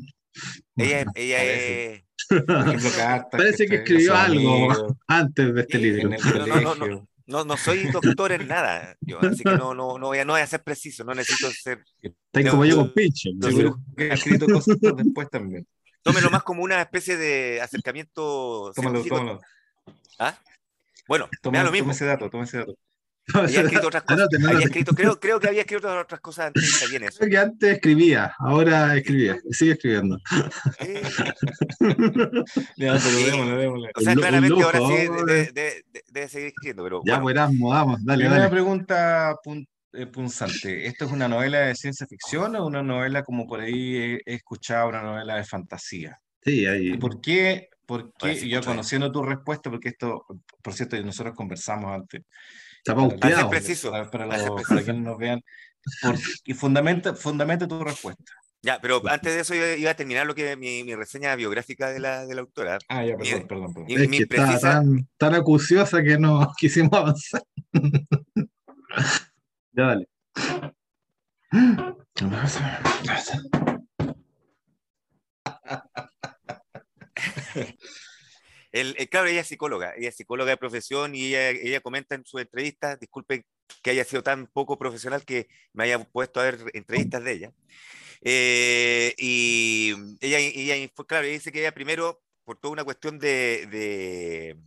ella, 0.77 1.05
ella 1.15 1.37
Parece. 1.39 1.95
es. 1.95 2.03
Parece 3.31 3.67
que 3.67 3.77
escribió 3.77 4.15
algo 4.17 4.97
antes 5.07 5.55
de 5.55 5.61
este 5.61 5.79
libro. 5.79 6.03
En 6.09 6.13
el 6.15 6.21
No, 6.49 6.75
no, 6.75 7.07
no, 7.27 7.45
no. 7.45 7.57
soy 7.57 7.85
doctor 7.91 8.33
en 8.33 8.49
nada, 8.49 8.97
yo, 9.01 9.21
así 9.21 9.43
que 9.45 9.51
no, 9.57 9.75
no, 9.75 9.99
no 9.99 10.07
voy 10.07 10.19
a, 10.19 10.25
no 10.25 10.33
voy 10.33 10.43
a 10.43 10.47
ser 10.47 10.63
preciso, 10.63 11.05
no 11.05 11.15
necesito 11.15 11.51
ser, 11.51 11.83
Está 12.01 12.51
como 12.51 12.65
yo 12.65 12.77
no, 12.77 12.83
con 12.83 12.95
pinche. 12.95 13.31
no, 13.35 13.49
Seguro 13.49 13.79
que 13.97 14.11
ha 14.11 14.15
escrito 14.15 14.47
cosas 14.47 14.77
después 14.81 15.29
también. 15.31 15.67
tómelo 16.03 16.31
más 16.31 16.43
como 16.43 16.63
una 16.63 16.81
especie 16.81 17.17
de 17.17 17.61
acercamiento 17.61 18.73
Tómalo, 18.75 19.05
tómalo. 19.05 19.41
¿Ah? 20.19 20.39
Bueno, 21.09 21.29
me 21.33 21.39
Toma, 21.41 21.59
da 21.59 21.65
lo 21.65 21.69
toma 21.71 21.79
mismo. 21.79 21.93
ese 21.93 22.05
dato, 22.05 22.31
toma 22.31 22.45
ese 22.45 22.59
dato. 22.59 22.75
Había 23.35 23.63
escrito 23.63 23.89
otras 23.89 24.03
cosas. 24.05 24.29
Había 24.49 24.67
escrito, 24.67 24.93
creo, 24.95 25.19
creo 25.19 25.41
que 25.41 25.49
había 25.49 25.63
escrito 25.63 25.89
otras 26.01 26.21
cosas 26.21 26.47
antes, 26.47 26.63
está 26.63 26.87
bien 26.87 27.03
eso. 27.03 27.19
Creo 27.19 27.31
que 27.31 27.39
antes 27.39 27.73
escribía, 27.75 28.33
ahora 28.39 28.97
escribía, 28.97 29.37
sigue 29.51 29.73
escribiendo. 29.73 30.17
Eh, 30.79 31.03
Ya, 32.77 32.99
pero 33.03 33.19
démosle, 33.27 33.57
démosle. 33.57 33.91
o 33.95 34.01
sea, 34.01 34.15
claramente 34.15 34.63
ahora 34.63 34.79
lujo, 34.79 34.91
sí 34.97 35.07
ahora. 35.07 35.25
debe, 35.25 35.53
debe- 35.53 35.85
debe- 35.93 36.05
debe 36.09 36.29
seguir 36.29 36.47
escribiendo, 36.49 36.83
pero 36.85 37.03
Ya, 37.05 37.15
bueno, 37.15 37.23
pues 37.25 37.35
Erasmo, 37.35 37.69
vamos, 37.71 38.05
dale, 38.05 38.29
dale. 38.29 38.49
pregunta 38.49 39.35
pun- 39.45 39.67
eh, 39.93 40.07
punzante. 40.07 40.87
¿Esto 40.87 41.07
es 41.07 41.11
una 41.13 41.27
novela 41.29 41.59
de 41.61 41.75
ciencia 41.75 42.07
ficción 42.07 42.55
o 42.57 42.67
una 42.67 42.83
novela 42.83 43.23
como 43.25 43.47
por 43.47 43.61
ahí 43.61 43.97
he, 43.97 44.15
he 44.27 44.35
escuchado, 44.35 44.89
una 44.89 45.03
novela 45.03 45.37
de 45.37 45.45
fantasía? 45.45 46.19
Sí, 46.43 46.61
¿Y 46.61 46.67
ahí. 46.67 46.97
por 46.97 47.21
qué? 47.21 47.21
¿Por 47.21 47.21
qué? 47.21 47.69
Y 48.23 48.49
yo 48.49 48.63
conociendo 48.63 49.11
tu 49.13 49.23
respuesta, 49.23 49.71
porque 49.71 49.91
esto, 49.91 50.27
por 50.63 50.75
cierto, 50.75 51.01
nosotros 51.03 51.35
conversamos 51.35 51.93
antes. 51.95 52.23
Está 52.79 52.95
pauteado. 52.95 53.51
preciso. 53.51 53.91
Para, 53.91 54.11
para 54.11 54.27
los- 54.27 54.37
preciso. 54.37 54.65
para 54.69 54.83
quienes 54.83 55.03
nos 55.03 55.19
vean. 55.19 55.41
Por- 56.03 56.17
y 56.45 56.55
fundamenta, 56.55 57.15
fundamenta 57.15 57.69
tu 57.69 57.83
respuesta. 57.83 58.25
ya, 58.63 58.81
pero 58.81 59.01
antes 59.09 59.33
de 59.35 59.41
eso 59.41 59.55
yo 59.55 59.65
iba 59.75 59.91
a 59.93 59.95
terminar 59.95 60.27
lo 60.27 60.35
que 60.35 60.57
mi, 60.57 60.83
mi 60.83 60.95
reseña 60.97 61.35
biográfica 61.37 61.91
de 61.91 62.01
la, 62.01 62.27
de 62.27 62.35
la 62.35 62.41
autora. 62.41 62.79
Ah, 62.89 63.05
ya, 63.05 63.17
Mi- 63.17 63.29
perdón, 63.31 63.47
perdón, 63.49 63.75
perdón. 63.75 63.87
mi- 63.89 63.95
Es 63.95 64.09
mi 64.09 64.17
que 64.19 64.23
está 64.25 64.47
precisa- 64.47 64.73
tan, 64.73 65.09
tan 65.17 65.35
acuciosa 65.35 66.03
que 66.03 66.19
no 66.19 66.53
quisimos 66.59 66.93
avanzar. 66.93 67.43
ya, 69.73 69.85
dale. 69.87 70.09
El, 78.73 78.95
el- 78.99 79.09
claro, 79.09 79.29
ella 79.29 79.41
es 79.43 79.49
psicóloga, 79.49 79.95
ella 79.97 80.09
es 80.11 80.17
psicóloga 80.17 80.51
de 80.51 80.57
profesión 80.57 81.15
y 81.15 81.27
ella, 81.29 81.51
ella 81.51 81.81
comenta 81.81 82.15
en 82.15 82.25
su 82.27 82.39
entrevista, 82.39 82.97
disculpen 82.97 83.45
que 83.83 83.91
haya 83.91 84.05
sido 84.05 84.23
tan 84.23 84.47
poco 84.49 84.79
profesional 84.79 85.25
que 85.25 85.49
me 85.73 85.85
haya 85.85 85.99
puesto 86.05 86.41
a 86.41 86.45
ver 86.45 86.59
entrevistas 86.75 87.25
de 87.25 87.33
ella. 87.33 87.53
Eh, 88.23 89.15
y 89.19 89.95
ella, 90.21 90.39
ella 90.41 90.89
claro, 91.09 91.27
dice 91.29 91.53
que 91.53 91.61
ella 91.61 91.73
primero, 91.75 92.23
por 92.45 92.59
toda 92.59 92.73
una 92.73 92.85
cuestión 92.85 93.19
de, 93.19 93.67
de, 93.71 94.59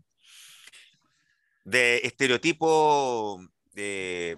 de 1.63 1.97
estereotipo 2.03 3.39
de, 3.73 4.37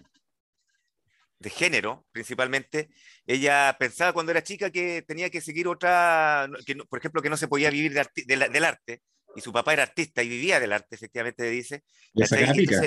de 1.42 1.50
género, 1.50 2.06
principalmente, 2.12 2.90
ella 3.26 3.76
pensaba 3.80 4.14
cuando 4.14 4.32
era 4.32 4.44
chica 4.44 4.70
que 4.70 5.02
tenía 5.02 5.30
que 5.32 5.42
seguir 5.42 5.68
otra, 5.68 6.48
que 6.66 6.76
no- 6.76 6.86
por 6.86 7.00
ejemplo, 7.00 7.22
que 7.22 7.32
no 7.32 7.38
se 7.38 7.48
podía 7.48 7.72
vivir 7.72 7.94
de 7.94 8.02
arti- 8.02 8.26
de 8.26 8.36
la- 8.36 8.48
del 8.48 8.64
arte, 8.64 9.02
y 9.36 9.42
su 9.42 9.52
papá 9.52 9.74
era 9.74 9.84
artista 9.84 10.22
y 10.22 10.30
vivía 10.30 10.60
del 10.60 10.72
arte, 10.72 10.96
efectivamente, 10.96 11.44
dice. 11.50 11.84
Le 12.14 12.28
sacaba 12.28 12.54
pica. 12.54 12.82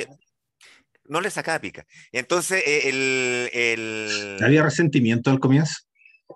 no 1.06 1.20
le 1.20 1.30
sacaba 1.30 1.58
pica. 1.60 1.84
Entonces, 2.12 2.62
eh, 2.66 2.88
el, 2.88 3.50
el- 3.52 4.38
¿Había 4.42 4.62
resentimiento 4.62 5.30
al 5.30 5.38
comienzo? 5.40 5.74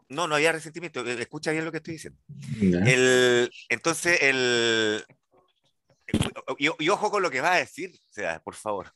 no, 0.08 0.26
no 0.26 0.34
había 0.34 0.52
resentimiento. 0.52 1.06
eh, 1.06 1.16
Escucha 1.20 1.52
bien 1.52 1.64
lo 1.64 1.70
que 1.70 1.78
estoy 1.78 1.94
diciendo. 1.94 2.18
El, 2.84 3.50
entonces, 3.68 4.18
el, 4.22 5.04
y, 6.58 6.68
y 6.78 6.88
ojo 6.88 7.10
con 7.10 7.22
lo 7.22 7.30
que 7.30 7.40
vas 7.40 7.52
a 7.52 7.58
decir, 7.60 7.92
o 7.94 8.12
sea, 8.12 8.40
por 8.42 8.54
favor. 8.54 8.92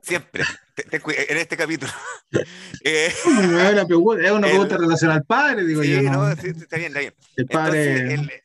Siempre, 0.00 0.44
te- 0.74 1.00
cuida- 1.00 1.22
en 1.28 1.36
este 1.38 1.56
capítulo. 1.56 1.92
Eh, 2.84 3.06
Es 3.06 3.24
una 3.24 3.86
pregunta, 3.86 4.24
es 4.24 4.32
una 4.32 4.48
pregunta 4.48 4.76
relacionada 4.76 5.18
al 5.20 5.24
padre, 5.24 5.64
digo 5.64 5.82
sí, 5.82 5.92
yo. 5.92 6.02
¿no? 6.02 6.28
no, 6.30 6.36
sí, 6.36 6.48
está 6.48 6.76
bien, 6.76 6.88
está 6.88 6.98
bien. 7.00 7.14
El 7.36 7.46
padre 7.46 8.12
Entonces, 8.14 8.18
el- 8.18 8.42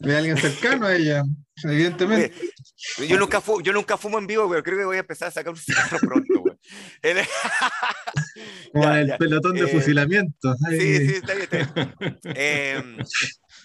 de 0.00 0.16
alguien 0.16 0.36
cercano 0.36 0.86
a 0.86 0.94
ella, 0.96 1.22
evidentemente. 1.62 2.34
Oye, 2.98 3.06
yo 3.08 3.16
nunca, 3.16 3.40
fu- 3.40 3.60
yo 3.62 3.72
nunca 3.72 3.96
fumo 3.96 4.18
en 4.18 4.26
vivo, 4.26 4.48
pero 4.50 4.60
creo 4.64 4.78
que 4.78 4.84
voy 4.86 4.96
a 4.96 5.00
empezar 5.00 5.28
a 5.28 5.30
sacar 5.30 5.52
un 5.52 5.58
cigarro 5.58 5.98
pronto. 6.00 6.58
El- 7.02 7.18
Como 8.72 8.84
ya, 8.84 9.00
el 9.00 9.06
ya. 9.08 9.18
pelotón 9.18 9.54
de 9.54 9.64
Eh, 9.64 9.68
fusilamiento. 9.68 10.56
Ay, 10.68 10.80
Sí, 10.80 11.06
sí, 11.08 11.14
está 11.14 11.34
bien, 11.34 11.48
está 11.52 11.94
bien. 12.24 12.96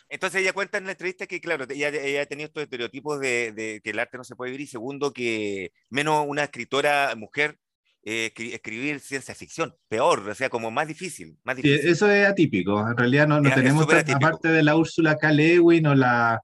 Entonces 0.09 0.41
ella 0.41 0.53
cuenta 0.53 0.77
en 0.77 0.85
la 0.85 0.91
entrevista 0.91 1.25
que, 1.27 1.41
claro, 1.41 1.65
ella, 1.69 1.89
ella 1.89 2.21
ha 2.21 2.25
tenido 2.25 2.47
estos 2.47 2.63
estereotipos 2.63 3.19
de, 3.19 3.51
de 3.53 3.81
que 3.83 3.89
el 3.89 3.99
arte 3.99 4.17
no 4.17 4.23
se 4.23 4.35
puede 4.35 4.51
vivir 4.51 4.65
y 4.65 4.67
segundo, 4.67 5.11
que 5.11 5.71
menos 5.89 6.25
una 6.27 6.43
escritora 6.43 7.13
mujer 7.17 7.57
eh, 8.03 8.31
escri- 8.33 8.53
escribir 8.53 8.99
ciencia 8.99 9.33
ficción, 9.33 9.75
peor, 9.87 10.29
o 10.29 10.35
sea, 10.35 10.49
como 10.49 10.69
más 10.69 10.87
difícil, 10.87 11.37
más 11.43 11.55
Sí, 11.55 11.63
difícil. 11.63 11.89
eso 11.89 12.11
es 12.11 12.27
atípico. 12.27 12.87
En 12.87 12.95
realidad 12.95 13.27
no, 13.27 13.41
no 13.41 13.49
Es- 13.49 13.55
es 13.57 13.63
tenemos, 13.63 13.91
atípico. 13.91 14.17
aparte 14.17 14.49
de 14.49 14.61
la 14.61 14.75
Úrsula 14.75 15.17
K. 15.17 15.31
Lewin 15.31 15.87
o 15.87 15.95
la... 15.95 16.39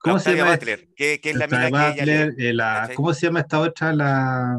¿Cómo 0.00 0.18
se 0.18 0.36
llama? 0.36 0.52
Butler, 0.52 0.88
que, 0.94 1.18
que 1.20 1.30
es 1.30 1.36
la 1.36 1.46
mina 1.46 1.62
que 1.62 1.66
ella 1.68 1.88
Butler, 2.04 2.34
lee. 2.36 2.46
eh, 2.48 2.52
la-. 2.52 2.90
¿Cómo 2.94 3.14
se 3.14 3.26
llama 3.26 3.40
esta 3.40 3.58
otra? 3.58 3.92
La... 3.92 4.58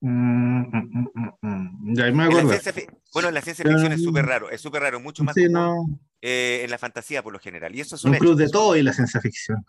Mm, 0.00 0.08
mm, 0.10 0.90
mm, 0.92 1.08
mm, 1.14 1.30
mm. 1.40 1.96
Ya 1.96 2.04
me 2.10 2.16
la 2.16 2.24
acuerdo. 2.24 2.50
ciencia 2.50 2.84
bueno, 3.14 3.28
en 3.28 3.34
la 3.34 3.40
ciencia 3.40 3.62
Pero 3.62 3.76
ficción 3.76 3.92
es 3.92 4.02
súper 4.02 4.26
raro, 4.26 4.50
es 4.50 4.60
súper 4.60 4.82
raro, 4.82 5.00
mucho 5.00 5.24
más 5.24 5.34
Sí, 5.34 5.46
común, 5.46 5.52
no, 5.52 6.00
eh, 6.22 6.62
en 6.64 6.70
la 6.70 6.78
fantasía 6.78 7.22
por 7.22 7.32
lo 7.32 7.38
general. 7.38 7.74
Y 7.74 7.80
eso 7.80 7.96
es 7.96 8.04
un 8.04 8.12
un 8.12 8.18
club 8.18 8.36
de 8.36 8.48
todo 8.48 8.76
y 8.76 8.82
la 8.82 8.92
ciencia 8.92 9.20
ficción. 9.20 9.64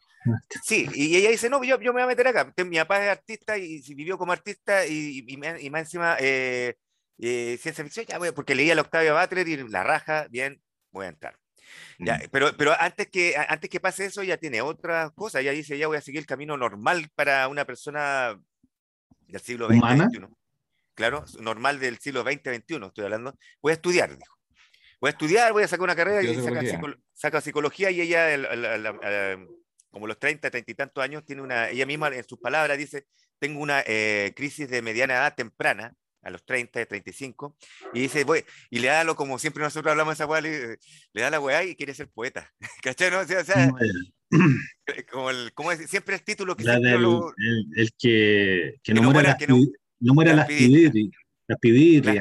Sí, 0.63 0.87
y 0.93 1.15
ella 1.15 1.29
dice, 1.29 1.49
no, 1.49 1.63
yo, 1.63 1.79
yo 1.79 1.93
me 1.93 2.01
voy 2.01 2.03
a 2.03 2.07
meter 2.07 2.27
acá. 2.27 2.53
Mi 2.65 2.77
papá 2.77 3.03
es 3.03 3.09
artista 3.09 3.57
y, 3.57 3.81
vivió 3.93 4.17
como 4.17 4.31
artista 4.31 4.85
y, 4.85 5.25
y, 5.27 5.37
más 5.37 5.81
encima 5.81 6.17
eh, 6.19 6.75
eh, 7.17 7.57
ciencia 7.61 7.83
ficción, 7.83 8.05
ya 8.05 8.17
voy, 8.17 8.31
porque 8.31 8.55
leía 8.55 8.75
la 8.75 8.81
Octavia 8.81 9.19
Butler 9.19 9.47
y 9.47 9.69
la 9.69 9.83
raja, 9.83 10.27
bien, 10.29 10.61
voy 10.91 11.05
a 11.05 11.09
entrar. 11.09 11.37
Ya, 11.99 12.19
pero, 12.31 12.55
pero 12.55 12.73
antes, 12.79 13.07
que, 13.07 13.35
antes 13.35 13.69
que 13.69 13.79
pase 13.79 14.05
eso, 14.05 14.23
ya 14.23 14.37
tiene 14.37 14.61
otra 14.61 15.09
cosa. 15.11 15.39
Ella 15.39 15.51
dice, 15.51 15.77
ya 15.77 15.87
voy 15.87 15.97
a 15.97 16.01
seguir 16.01 16.19
el 16.19 16.25
camino 16.25 16.55
normal 16.55 17.09
para 17.15 17.47
una 17.47 17.65
persona 17.65 18.39
del 19.27 19.41
siglo 19.41 19.67
XX. 19.67 20.27
Claro, 20.93 21.25
normal 21.39 21.79
del 21.79 21.99
siglo 21.99 22.23
XX, 22.23 22.41
XXI, 22.41 22.85
estoy 22.85 23.03
hablando. 23.03 23.37
Voy 23.61 23.71
a 23.71 23.75
estudiar, 23.75 24.17
dijo. 24.17 24.36
Voy 24.99 25.09
a 25.09 25.11
estudiar, 25.11 25.53
voy 25.53 25.63
a 25.63 25.67
sacar 25.67 25.83
una 25.83 25.95
carrera 25.95 26.21
y 26.23 26.27
saca, 26.27 26.41
psicología. 26.41 26.71
psico- 26.71 27.03
saca 27.13 27.41
psicología 27.41 27.91
y 27.91 28.01
ella, 28.01 28.33
el- 28.33 28.45
el- 28.45 28.65
el- 28.65 29.47
como 29.91 30.07
los 30.07 30.19
30, 30.19 30.49
30 30.49 30.71
y 30.71 30.75
tantos 30.75 31.03
años, 31.03 31.23
tiene 31.25 31.41
una, 31.41 31.69
ella 31.69 31.85
misma 31.85 32.07
en 32.09 32.23
sus 32.27 32.39
palabras 32.39 32.77
dice, 32.77 33.05
tengo 33.39 33.59
una 33.61 33.83
eh, 33.85 34.33
crisis 34.35 34.69
de 34.69 34.81
mediana 34.81 35.13
edad 35.15 35.35
temprana, 35.35 35.93
a 36.23 36.29
los 36.29 36.43
30, 36.45 36.85
35, 36.85 37.55
y 37.93 38.01
dice, 38.01 38.23
voy, 38.25 38.43
y 38.69 38.79
le 38.79 38.87
da 38.89 39.03
lo 39.05 39.15
como 39.15 39.39
siempre 39.39 39.63
nosotros 39.63 39.91
hablamos 39.91 40.11
de 40.11 40.15
esa 40.15 40.25
weá, 40.25 40.41
le, 40.41 40.77
le 41.13 41.21
da 41.21 41.29
la 41.29 41.39
weá 41.39 41.63
y 41.63 41.75
quiere 41.75 41.93
ser 41.93 42.09
poeta. 42.09 42.51
¿Cachai? 42.83 43.11
No? 43.11 43.19
O 43.19 43.25
sea, 43.25 43.39
o 43.41 43.43
sea, 43.45 43.67
No, 43.67 43.77
como 45.11 45.29
el, 45.29 45.53
como 45.53 45.71
es, 45.71 45.89
siempre 45.89 46.15
el 46.15 46.23
título 46.23 46.55
que 46.55 46.63
del, 46.63 47.01
lo- 47.01 47.33
el, 47.37 47.65
el 47.77 47.91
que, 47.97 48.75
que 48.83 48.93
no 48.93 49.03
no 49.03 49.11
muera 49.11 49.37
que 49.37 49.47
no- 49.47 49.57
no 49.99 50.13
muera 50.13 50.33
las 50.33 50.47
las 51.47 51.57
pidistras. 51.59 52.15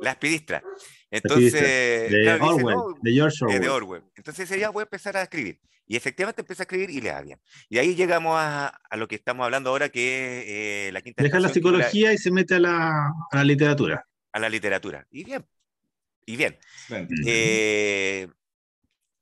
las 0.00 0.16
pidistras. 0.16 0.62
Entonces, 1.16 1.52
de 2.10 2.20
claro, 2.22 2.44
dice, 2.44 2.54
Orwell, 2.54 2.76
no, 2.76 2.94
de 3.00 3.12
George 3.12 3.36
eh, 3.38 3.44
Orwell. 3.44 3.60
de 3.60 3.68
Orwell. 3.68 4.02
Entonces 4.16 4.50
ella 4.50 4.70
voy 4.70 4.82
a 4.82 4.84
empezar 4.84 5.16
a 5.16 5.22
escribir. 5.22 5.60
Y 5.88 5.96
efectivamente 5.96 6.40
empieza 6.42 6.62
a 6.62 6.64
escribir 6.64 6.90
y 6.90 7.00
le 7.00 7.10
da 7.10 7.22
bien. 7.22 7.38
Y 7.68 7.78
ahí 7.78 7.94
llegamos 7.94 8.34
a, 8.36 8.66
a 8.68 8.96
lo 8.96 9.06
que 9.06 9.14
estamos 9.14 9.44
hablando 9.44 9.70
ahora, 9.70 9.88
que 9.88 10.00
es 10.40 10.44
eh, 10.48 10.92
la 10.92 11.00
quinta 11.00 11.22
Deja 11.22 11.38
la 11.38 11.46
es 11.46 11.50
la- 11.50 11.54
psicología 11.54 12.12
y 12.12 12.18
se 12.18 12.30
mete 12.32 12.56
a 12.56 12.58
la, 12.58 13.06
a 13.30 13.36
la 13.36 13.44
literatura. 13.44 14.04
a 14.32 14.40
la 14.40 14.48
literatura. 14.48 15.06
Y 15.10 15.22
bien, 15.24 15.44
y 16.26 16.36
bien. 16.36 16.58
Excelente. 16.88 17.14
Eh, 17.26 18.28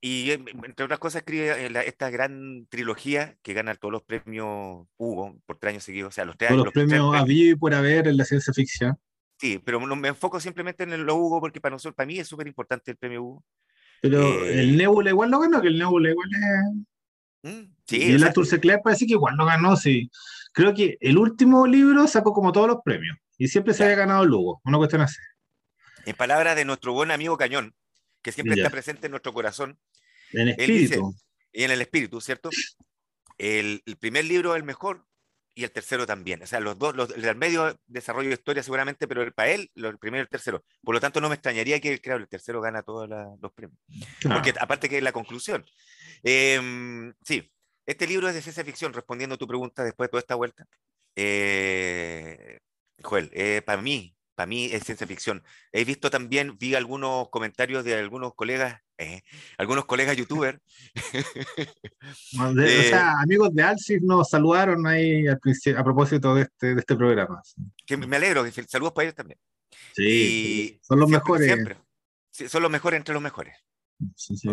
y 0.00 0.32
entre 0.32 0.84
otras 0.84 0.98
cosas 0.98 1.20
escribe 1.22 1.70
esta 1.86 2.10
gran 2.10 2.66
trilogía 2.68 3.36
que 3.42 3.54
gana 3.54 3.74
todos 3.74 3.92
los 3.92 4.02
premios 4.02 4.86
Hugo 4.98 5.38
por 5.46 5.58
tres 5.58 5.72
años 5.72 5.84
seguidos. 5.84 6.08
O 6.08 6.12
sea, 6.12 6.26
los, 6.26 6.36
todos 6.36 6.52
los, 6.52 6.72
premios 6.72 7.14
a 7.14 7.24
y 7.26 7.54
por 7.54 7.72
haber 7.72 8.08
en 8.08 8.18
la 8.18 8.24
ciencia 8.26 8.52
ficción. 8.52 8.98
Sí, 9.38 9.60
pero 9.64 9.84
no 9.84 9.96
me 9.96 10.08
enfoco 10.08 10.40
simplemente 10.40 10.84
en 10.84 10.92
el 10.92 11.08
Hugo 11.08 11.40
porque 11.40 11.60
para 11.60 11.74
nosotros, 11.74 11.94
para 11.94 12.06
mí 12.06 12.18
es 12.18 12.28
súper 12.28 12.46
importante 12.46 12.90
el 12.90 12.96
premio 12.96 13.22
Hugo. 13.22 13.44
Pero 14.00 14.44
el 14.44 14.76
Nebula 14.76 15.10
igual 15.10 15.30
lo 15.30 15.40
ganó, 15.40 15.60
que 15.60 15.68
el 15.68 15.78
Nebula 15.78 16.10
igual 16.10 16.28
es... 16.32 17.50
Mm, 17.50 17.74
sí, 17.86 17.96
y 17.96 18.12
el 18.12 18.24
Arthur 18.24 18.46
C. 18.46 18.60
Clarke 18.60 18.82
parece 18.82 19.06
que 19.06 19.12
igual 19.12 19.36
lo 19.36 19.44
ganó, 19.44 19.76
sí. 19.76 20.10
Creo 20.52 20.74
que 20.74 20.96
el 21.00 21.18
último 21.18 21.66
libro 21.66 22.06
sacó 22.06 22.32
como 22.32 22.52
todos 22.52 22.68
los 22.68 22.78
premios 22.84 23.18
y 23.38 23.48
siempre 23.48 23.74
se 23.74 23.84
había 23.84 23.96
ganado 23.96 24.22
el 24.22 24.32
Hugo, 24.32 24.60
una 24.64 24.78
cuestión 24.78 25.02
así. 25.02 25.18
En 26.06 26.14
palabras 26.16 26.54
de 26.56 26.64
nuestro 26.64 26.92
buen 26.92 27.10
amigo 27.10 27.36
Cañón, 27.36 27.74
que 28.22 28.32
siempre 28.32 28.56
está 28.56 28.70
presente 28.70 29.06
en 29.06 29.12
nuestro 29.12 29.32
corazón. 29.32 29.78
En 30.32 30.48
espíritu. 30.48 31.14
y 31.52 31.64
en 31.64 31.70
el 31.70 31.80
espíritu, 31.80 32.20
¿cierto? 32.20 32.50
El, 33.38 33.82
el, 33.86 33.96
primer 33.96 34.24
libro 34.24 34.54
es 34.54 34.58
el 34.58 34.64
mejor 34.64 35.06
y 35.54 35.64
el 35.64 35.70
tercero 35.70 36.06
también. 36.06 36.42
O 36.42 36.46
sea, 36.46 36.60
los 36.60 36.78
dos, 36.78 36.96
los, 36.96 37.10
el 37.10 37.36
medio 37.36 37.78
desarrollo 37.86 38.28
de 38.28 38.34
historia 38.34 38.62
seguramente, 38.62 39.06
pero 39.06 39.30
para 39.32 39.50
él, 39.50 39.70
el 39.74 39.98
primero 39.98 40.22
y 40.22 40.24
el 40.24 40.28
tercero. 40.28 40.64
Por 40.82 40.94
lo 40.94 41.00
tanto, 41.00 41.20
no 41.20 41.28
me 41.28 41.36
extrañaría 41.36 41.80
que, 41.80 42.00
claro, 42.00 42.20
el 42.20 42.28
tercero 42.28 42.60
gana 42.60 42.82
todos 42.82 43.08
los 43.08 43.52
premios. 43.52 43.78
Porque 44.22 44.52
aparte 44.58 44.88
que 44.88 44.98
es 44.98 45.02
la 45.02 45.12
conclusión. 45.12 45.64
Em, 46.22 47.14
sí, 47.22 47.50
este 47.86 48.06
libro 48.06 48.28
es 48.28 48.34
de 48.34 48.42
ciencia 48.42 48.64
ficción, 48.64 48.92
respondiendo 48.92 49.34
a 49.34 49.38
tu 49.38 49.46
pregunta 49.46 49.84
después 49.84 50.08
de 50.08 50.10
toda 50.10 50.20
esta 50.20 50.34
vuelta. 50.34 50.66
Eh, 51.16 52.58
Joel, 53.02 53.30
eh, 53.32 53.62
para 53.64 53.80
mí, 53.80 54.16
para 54.34 54.46
mí 54.46 54.66
es 54.66 54.84
ciencia 54.84 55.06
ficción. 55.06 55.42
He 55.72 55.84
visto 55.84 56.10
también, 56.10 56.56
vi 56.58 56.74
algunos 56.74 57.28
comentarios 57.30 57.84
de 57.84 57.94
algunos 57.94 58.34
colegas, 58.34 58.80
eh, 58.98 59.22
algunos 59.58 59.84
colegas 59.84 60.16
youtubers. 60.16 60.58
o 62.38 62.54
sea, 62.54 63.20
amigos 63.20 63.54
de 63.54 63.62
Alcis 63.62 64.02
nos 64.02 64.28
saludaron 64.28 64.86
ahí 64.86 65.26
a 65.28 65.84
propósito 65.84 66.34
de 66.34 66.42
este, 66.42 66.74
de 66.74 66.80
este 66.80 66.96
programa. 66.96 67.40
Que 67.86 67.96
me 67.96 68.16
alegro, 68.16 68.44
saludos 68.68 68.92
para 68.92 69.04
ellos 69.04 69.16
también. 69.16 69.38
Sí, 69.94 70.78
son 70.82 71.00
los 71.00 71.08
mejores. 71.08 71.76
son 72.30 72.62
los 72.62 72.70
mejores 72.70 72.98
entre 72.98 73.14
los 73.14 73.22
mejores. 73.22 73.56
Sí, 74.16 74.36
sí, 74.36 74.48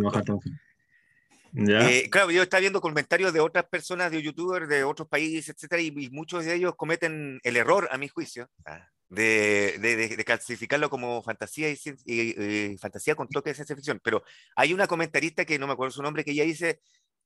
eh, 1.54 2.10
claro, 2.10 2.32
yo 2.32 2.44
estaba 2.44 2.62
viendo 2.62 2.80
comentarios 2.80 3.34
de 3.34 3.42
otras 3.42 3.66
personas, 3.66 4.12
de 4.12 4.22
youtubers 4.22 4.70
de 4.70 4.84
otros 4.84 5.08
países, 5.08 5.50
etcétera, 5.50 5.82
y, 5.82 6.10
muchos 6.10 6.46
de 6.46 6.56
ellos 6.56 6.76
cometen 6.76 7.40
el 7.44 7.58
error, 7.58 7.90
a 7.92 7.98
mi 7.98 8.08
juicio, 8.08 8.50
ah, 8.66 8.88
de, 9.12 9.78
de, 9.78 10.24
clasificarlo 10.26 10.90
como 10.90 11.22
fantasía 11.22 11.70
y, 11.70 12.78
fantasía 12.78 13.14
con 13.14 13.28
toque 13.28 13.50
de 13.50 13.56
ciencia 13.56 13.76
ficción. 13.76 14.00
Pero 14.02 14.24
hay 14.56 14.74
una 14.74 14.88
comentarista 14.88 15.44
que 15.44 15.60
no 15.60 15.68
me 15.68 15.74
acuerdo 15.74 15.92
su 15.92 16.02
nombre, 16.02 16.24
que 16.24 16.32
ella 16.32 16.46
dice 16.46 16.80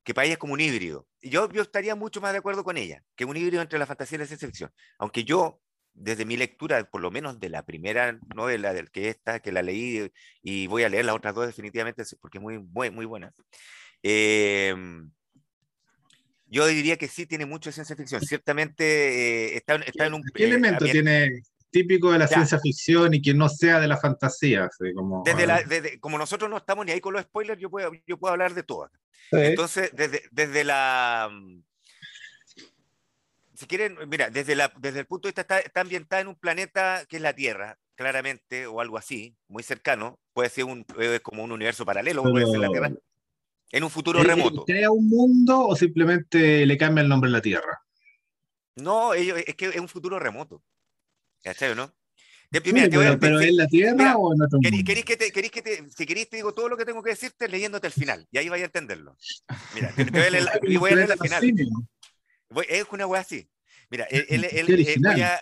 que 0.04 0.14
para 0.14 0.26
ella 0.26 0.34
es 0.34 0.40
como 0.40 0.54
un 0.54 0.62
híbrido. 0.62 1.08
Y 1.22 1.30
yo, 1.30 1.50
yo 1.52 1.62
estaría 1.62 1.96
mucho 1.96 2.22
más 2.22 2.32
de 2.32 2.40
acuerdo 2.40 2.64
con 2.64 2.78
ella, 2.78 3.04
que 3.16 3.26
un 3.26 3.38
híbrido 3.38 3.62
entre 3.62 3.78
la 3.78 3.86
fantasía 3.86 4.16
y 4.16 4.20
la 4.20 4.26
ciencia 4.26 4.48
ficción. 4.48 4.72
Aunque 4.98 5.24
yo, 5.26 5.62
desde 5.94 6.26
mi 6.26 6.38
lectura, 6.38 6.84
por 6.90 7.02
lo 7.02 7.12
menos 7.12 7.40
de 7.40 7.50
la 7.50 7.64
primera 7.64 8.20
novela 8.36 8.74
del 8.74 8.90
que 8.90 9.10
esta, 9.10 9.40
que 9.40 9.52
la 9.52 9.62
leí 9.62 10.12
y 10.42 10.66
voy 10.68 10.84
a 10.84 10.90
leer 10.90 11.06
las 11.06 11.16
otras 11.16 11.36
dos 11.36 11.46
definitivamente 11.46 12.04
porque 12.20 12.40
es 12.40 12.42
muy, 12.42 12.58
muy, 12.60 12.90
muy 12.90 13.06
buena. 13.06 13.32
Em, 14.02 15.12
yo 16.48 16.66
diría 16.66 16.98
que 16.98 17.08
sí 17.08 17.28
tiene 17.28 17.46
mucho 17.46 17.70
de 17.70 17.74
ciencia 17.74 17.96
ficción. 17.96 18.22
Ciertamente 18.22 19.54
eh, 19.54 19.58
está, 19.58 19.76
está, 19.76 20.08
en 20.08 20.16
un... 20.16 20.24
¿Qué 20.34 20.46
elemento 20.46 20.86
tiene 20.86 21.42
típico 21.76 22.14
de 22.14 22.20
la 22.20 22.28
ciencia 22.28 22.58
ficción 22.58 23.14
y 23.14 23.22
que 23.22 23.34
no 23.34 23.50
sea 23.50 23.82
de 23.82 23.88
la 23.88 23.98
fantasía? 23.98 24.70
como, 24.96 25.24
desde 25.26 26.00
como 26.00 26.18
nosotros 26.18 26.50
no 26.50 26.56
estamos 26.56 26.86
ni 26.86 26.94
ahí 26.94 27.02
con 27.02 27.12
los 27.12 27.24
spoilers, 27.24 27.60
yo 27.60 27.70
puedo, 27.70 27.92
yo 28.08 28.18
puedo 28.18 28.32
hablar 28.32 28.54
de 28.54 28.64
todo. 28.64 28.90
Entonces, 29.32 29.92
desde, 29.94 30.24
desde 30.32 30.64
la... 30.64 31.30
Mm, 31.30 31.64
si 33.56 33.66
quieren, 33.68 33.98
mira, 34.08 34.30
desde, 34.30 34.56
la, 34.56 34.72
desde 34.78 35.02
el 35.02 35.06
punto 35.06 35.28
de 35.28 35.32
vista, 35.32 35.42
está, 35.42 35.60
está 35.60 35.82
ambientada 35.82 36.22
en 36.22 36.30
un 36.30 36.36
planeta 36.36 37.04
que 37.10 37.18
es 37.18 37.22
la 37.22 37.34
Tierra, 37.34 37.78
claramente, 37.96 38.68
o 38.68 38.80
algo 38.80 38.98
así, 38.98 39.36
muy 39.50 39.64
cercano. 39.64 40.18
Puede 40.32 40.50
ser 40.50 40.64
un, 40.64 40.86
como 41.24 41.44
un 41.44 41.52
universo 41.52 41.86
paralelo, 41.86 42.24
puede 42.24 42.46
ser 42.46 42.60
la 42.60 42.70
Tierra 42.70 42.92
en 43.72 43.84
un 43.84 43.90
futuro 43.90 44.24
remoto. 44.24 44.64
¿Crea 44.64 44.92
un 44.92 45.10
mundo 45.10 45.68
o 45.68 45.76
simplemente 45.76 46.66
le 46.66 46.78
cambia 46.78 47.02
el 47.02 47.10
nombre 47.10 47.30
a 47.30 47.34
la 47.34 47.42
Tierra? 47.42 47.82
No, 48.78 49.14
es 49.14 49.56
que 49.56 49.68
es 49.68 49.80
un 49.80 49.90
futuro 49.90 50.20
remoto. 50.20 50.62
¿Cachai 51.46 51.76
no? 51.76 51.94
pero, 52.50 53.40
¿es 53.40 53.54
la 53.54 53.68
Tierra 53.68 54.18
o 54.18 54.34
en 54.34 54.42
otro 54.42 54.60
mundo? 54.60 54.84
¿querís 54.84 55.06
que 55.06 55.16
te, 55.16 55.32
que 55.32 55.62
te, 55.62 55.90
si 55.96 56.06
queréis 56.08 56.28
te 56.28 56.38
digo 56.38 56.54
todo 56.54 56.70
lo 56.70 56.76
que 56.76 56.86
tengo 56.86 57.04
que 57.04 57.12
decirte 57.12 57.48
leyéndote 57.48 57.86
el 57.86 57.94
final, 57.94 58.28
y 58.32 58.40
ahí 58.40 58.50
vais 58.50 58.64
a 58.64 58.66
entenderlo. 58.66 59.16
Mira, 59.76 59.94
te, 59.96 60.06
voy 60.06 60.22
a 60.22 60.30
leer, 60.32 60.46
y 60.64 60.78
voy 60.78 60.92
a 60.92 60.96
leer 60.96 61.12
el 61.12 61.20
final. 61.20 61.54
es 62.68 62.86
una 62.92 63.06
wea 63.06 63.22
así. 63.22 63.48
Mira, 63.92 64.06
él, 64.10 64.26
él, 64.30 64.70
él, 64.70 65.02
voy 65.04 65.22
a, 65.22 65.40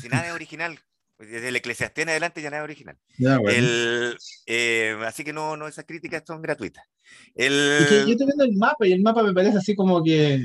si 0.00 0.08
nada 0.08 0.28
es 0.28 0.32
original, 0.32 0.78
desde 1.18 1.48
el 1.48 1.56
Eclesiastés 1.56 2.04
en 2.04 2.08
adelante 2.08 2.40
ya 2.40 2.48
nada 2.48 2.62
es 2.62 2.64
original. 2.64 2.96
el, 3.18 4.16
eh, 4.46 4.96
así 5.04 5.22
que 5.22 5.34
no, 5.34 5.58
no, 5.58 5.68
esas 5.68 5.84
críticas 5.84 6.22
son 6.26 6.40
gratuitas. 6.40 6.86
El... 7.34 8.06
yo 8.06 8.12
estoy 8.12 8.26
viendo 8.26 8.44
el 8.44 8.56
mapa 8.56 8.86
y 8.86 8.92
el 8.92 9.02
mapa 9.02 9.22
me 9.22 9.34
parece 9.34 9.58
así 9.58 9.74
como 9.74 10.02
que, 10.02 10.42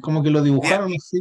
como 0.00 0.22
que 0.22 0.30
lo 0.30 0.42
dibujaron 0.42 0.92
así. 0.94 1.20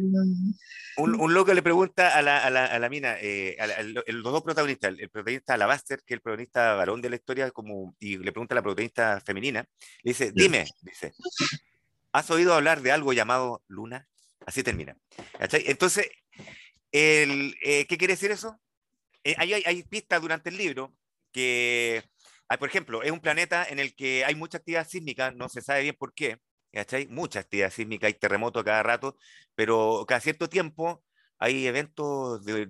Un, 0.97 1.19
un, 1.19 1.33
loco 1.33 1.53
le 1.53 1.61
pregunta 1.61 2.17
a 2.17 2.21
la, 2.21 2.39
a 2.43 2.49
la, 2.49 2.65
a 2.65 2.79
la 2.79 2.89
mina, 2.89 3.17
eh, 3.19 3.57
a 3.59 3.83
los 3.83 4.23
dos 4.23 4.43
protagonistas, 4.43 4.95
el, 4.97 5.09
protagonista 5.09 5.53
Alabaster, 5.55 5.99
que 6.05 6.13
es 6.13 6.17
el 6.17 6.21
protagonista 6.21 6.73
varón 6.75 7.01
de 7.01 7.09
la 7.09 7.17
historia, 7.17 7.51
como, 7.51 7.95
y 7.99 8.17
le 8.17 8.31
pregunta 8.31 8.53
a 8.53 8.57
la 8.57 8.61
protagonista 8.61 9.19
femenina, 9.19 9.65
le 10.03 10.11
dice, 10.11 10.31
dime, 10.33 10.65
dice, 10.81 11.13
¿has 12.13 12.31
oído 12.31 12.53
hablar 12.53 12.81
de 12.81 12.93
algo 12.93 13.11
llamado 13.11 13.61
luna? 13.67 14.07
Así 14.45 14.63
termina. 14.63 14.95
Entonces, 15.39 16.07
el, 16.91 17.55
eh, 17.61 17.85
¿qué 17.87 17.97
quiere 17.97 18.13
decir 18.13 18.31
eso? 18.31 18.57
Eh, 19.25 19.35
hay, 19.37 19.83
pistas 19.83 20.21
durante 20.21 20.49
el 20.49 20.57
libro 20.57 20.95
que, 21.31 22.03
por 22.59 22.69
ejemplo, 22.69 23.03
es 23.03 23.11
un 23.11 23.19
planeta 23.19 23.65
en 23.67 23.79
el 23.79 23.95
que 23.95 24.23
hay 24.23 24.35
mucha 24.35 24.59
actividad 24.59 24.87
sísmica, 24.87 25.31
no 25.31 25.49
se 25.49 25.61
sabe 25.61 25.81
bien 25.81 25.95
por 25.97 26.13
qué, 26.13 26.37
¿cachai? 26.75 27.07
Mucha 27.07 27.39
actividad 27.39 27.71
sísmica, 27.71 28.07
hay 28.07 28.13
terremotos 28.13 28.63
cada 28.63 28.83
rato, 28.83 29.17
pero 29.55 30.05
cada 30.07 30.19
cierto 30.19 30.49
tiempo 30.49 31.03
hay 31.39 31.67
eventos 31.67 32.45
de, 32.45 32.67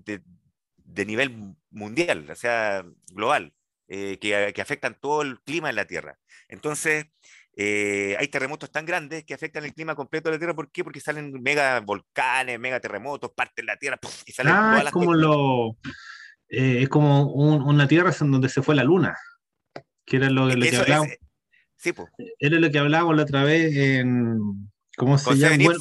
de, 0.77 1.05
nivel 1.05 1.55
mundial, 1.69 2.29
o 2.29 2.35
sea, 2.35 2.85
global, 3.11 3.53
eh, 3.87 4.17
que, 4.19 4.53
que, 4.55 4.61
afectan 4.61 4.97
todo 4.99 5.21
el 5.21 5.39
clima 5.41 5.69
en 5.69 5.75
la 5.75 5.85
Tierra. 5.85 6.17
Entonces, 6.47 7.07
eh, 7.57 8.15
hay 8.19 8.27
terremotos 8.27 8.71
tan 8.71 8.85
grandes 8.85 9.23
que 9.23 9.33
afectan 9.33 9.65
el 9.65 9.73
clima 9.73 9.95
completo 9.95 10.29
de 10.29 10.35
la 10.35 10.39
Tierra. 10.39 10.55
¿Por 10.55 10.71
qué? 10.71 10.83
Porque 10.83 10.99
salen 10.99 11.31
mega 11.41 11.79
volcanes, 11.79 12.59
mega 12.59 12.79
terremotos, 12.79 13.31
parten 13.35 13.65
la 13.65 13.77
Tierra 13.77 13.99
y 14.25 14.31
salen 14.31 14.53
ah, 14.53 14.69
todas 14.71 14.83
las 14.85 14.93
como 14.93 15.13
lo 15.13 15.77
eh, 16.49 16.83
es 16.83 16.89
como 16.89 17.31
una 17.33 17.87
tierra 17.87 18.13
en 18.19 18.31
donde 18.31 18.49
se 18.49 18.61
fue 18.61 18.75
la 18.75 18.83
luna, 18.83 19.17
que 20.05 20.17
era 20.17 20.29
lo, 20.29 20.47
que 20.47 20.77
hablábamos. 20.77 21.13
Sí, 21.93 21.93
Era 22.39 22.59
lo 22.59 22.69
que 22.71 22.79
hablábamos 22.79 23.15
la 23.15 23.23
otra 23.23 23.43
vez 23.43 23.75
en. 23.75 24.69
¿Cómo 24.97 25.17
se 25.17 25.35
llama? 25.35 25.73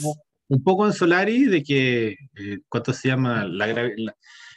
un 0.48 0.62
poco 0.62 0.86
en 0.86 0.92
Solari, 0.92 1.44
de 1.46 1.62
que. 1.62 2.08
Eh, 2.08 2.58
¿Cuánto 2.68 2.92
se 2.92 3.08
llama? 3.08 3.44
La, 3.44 3.66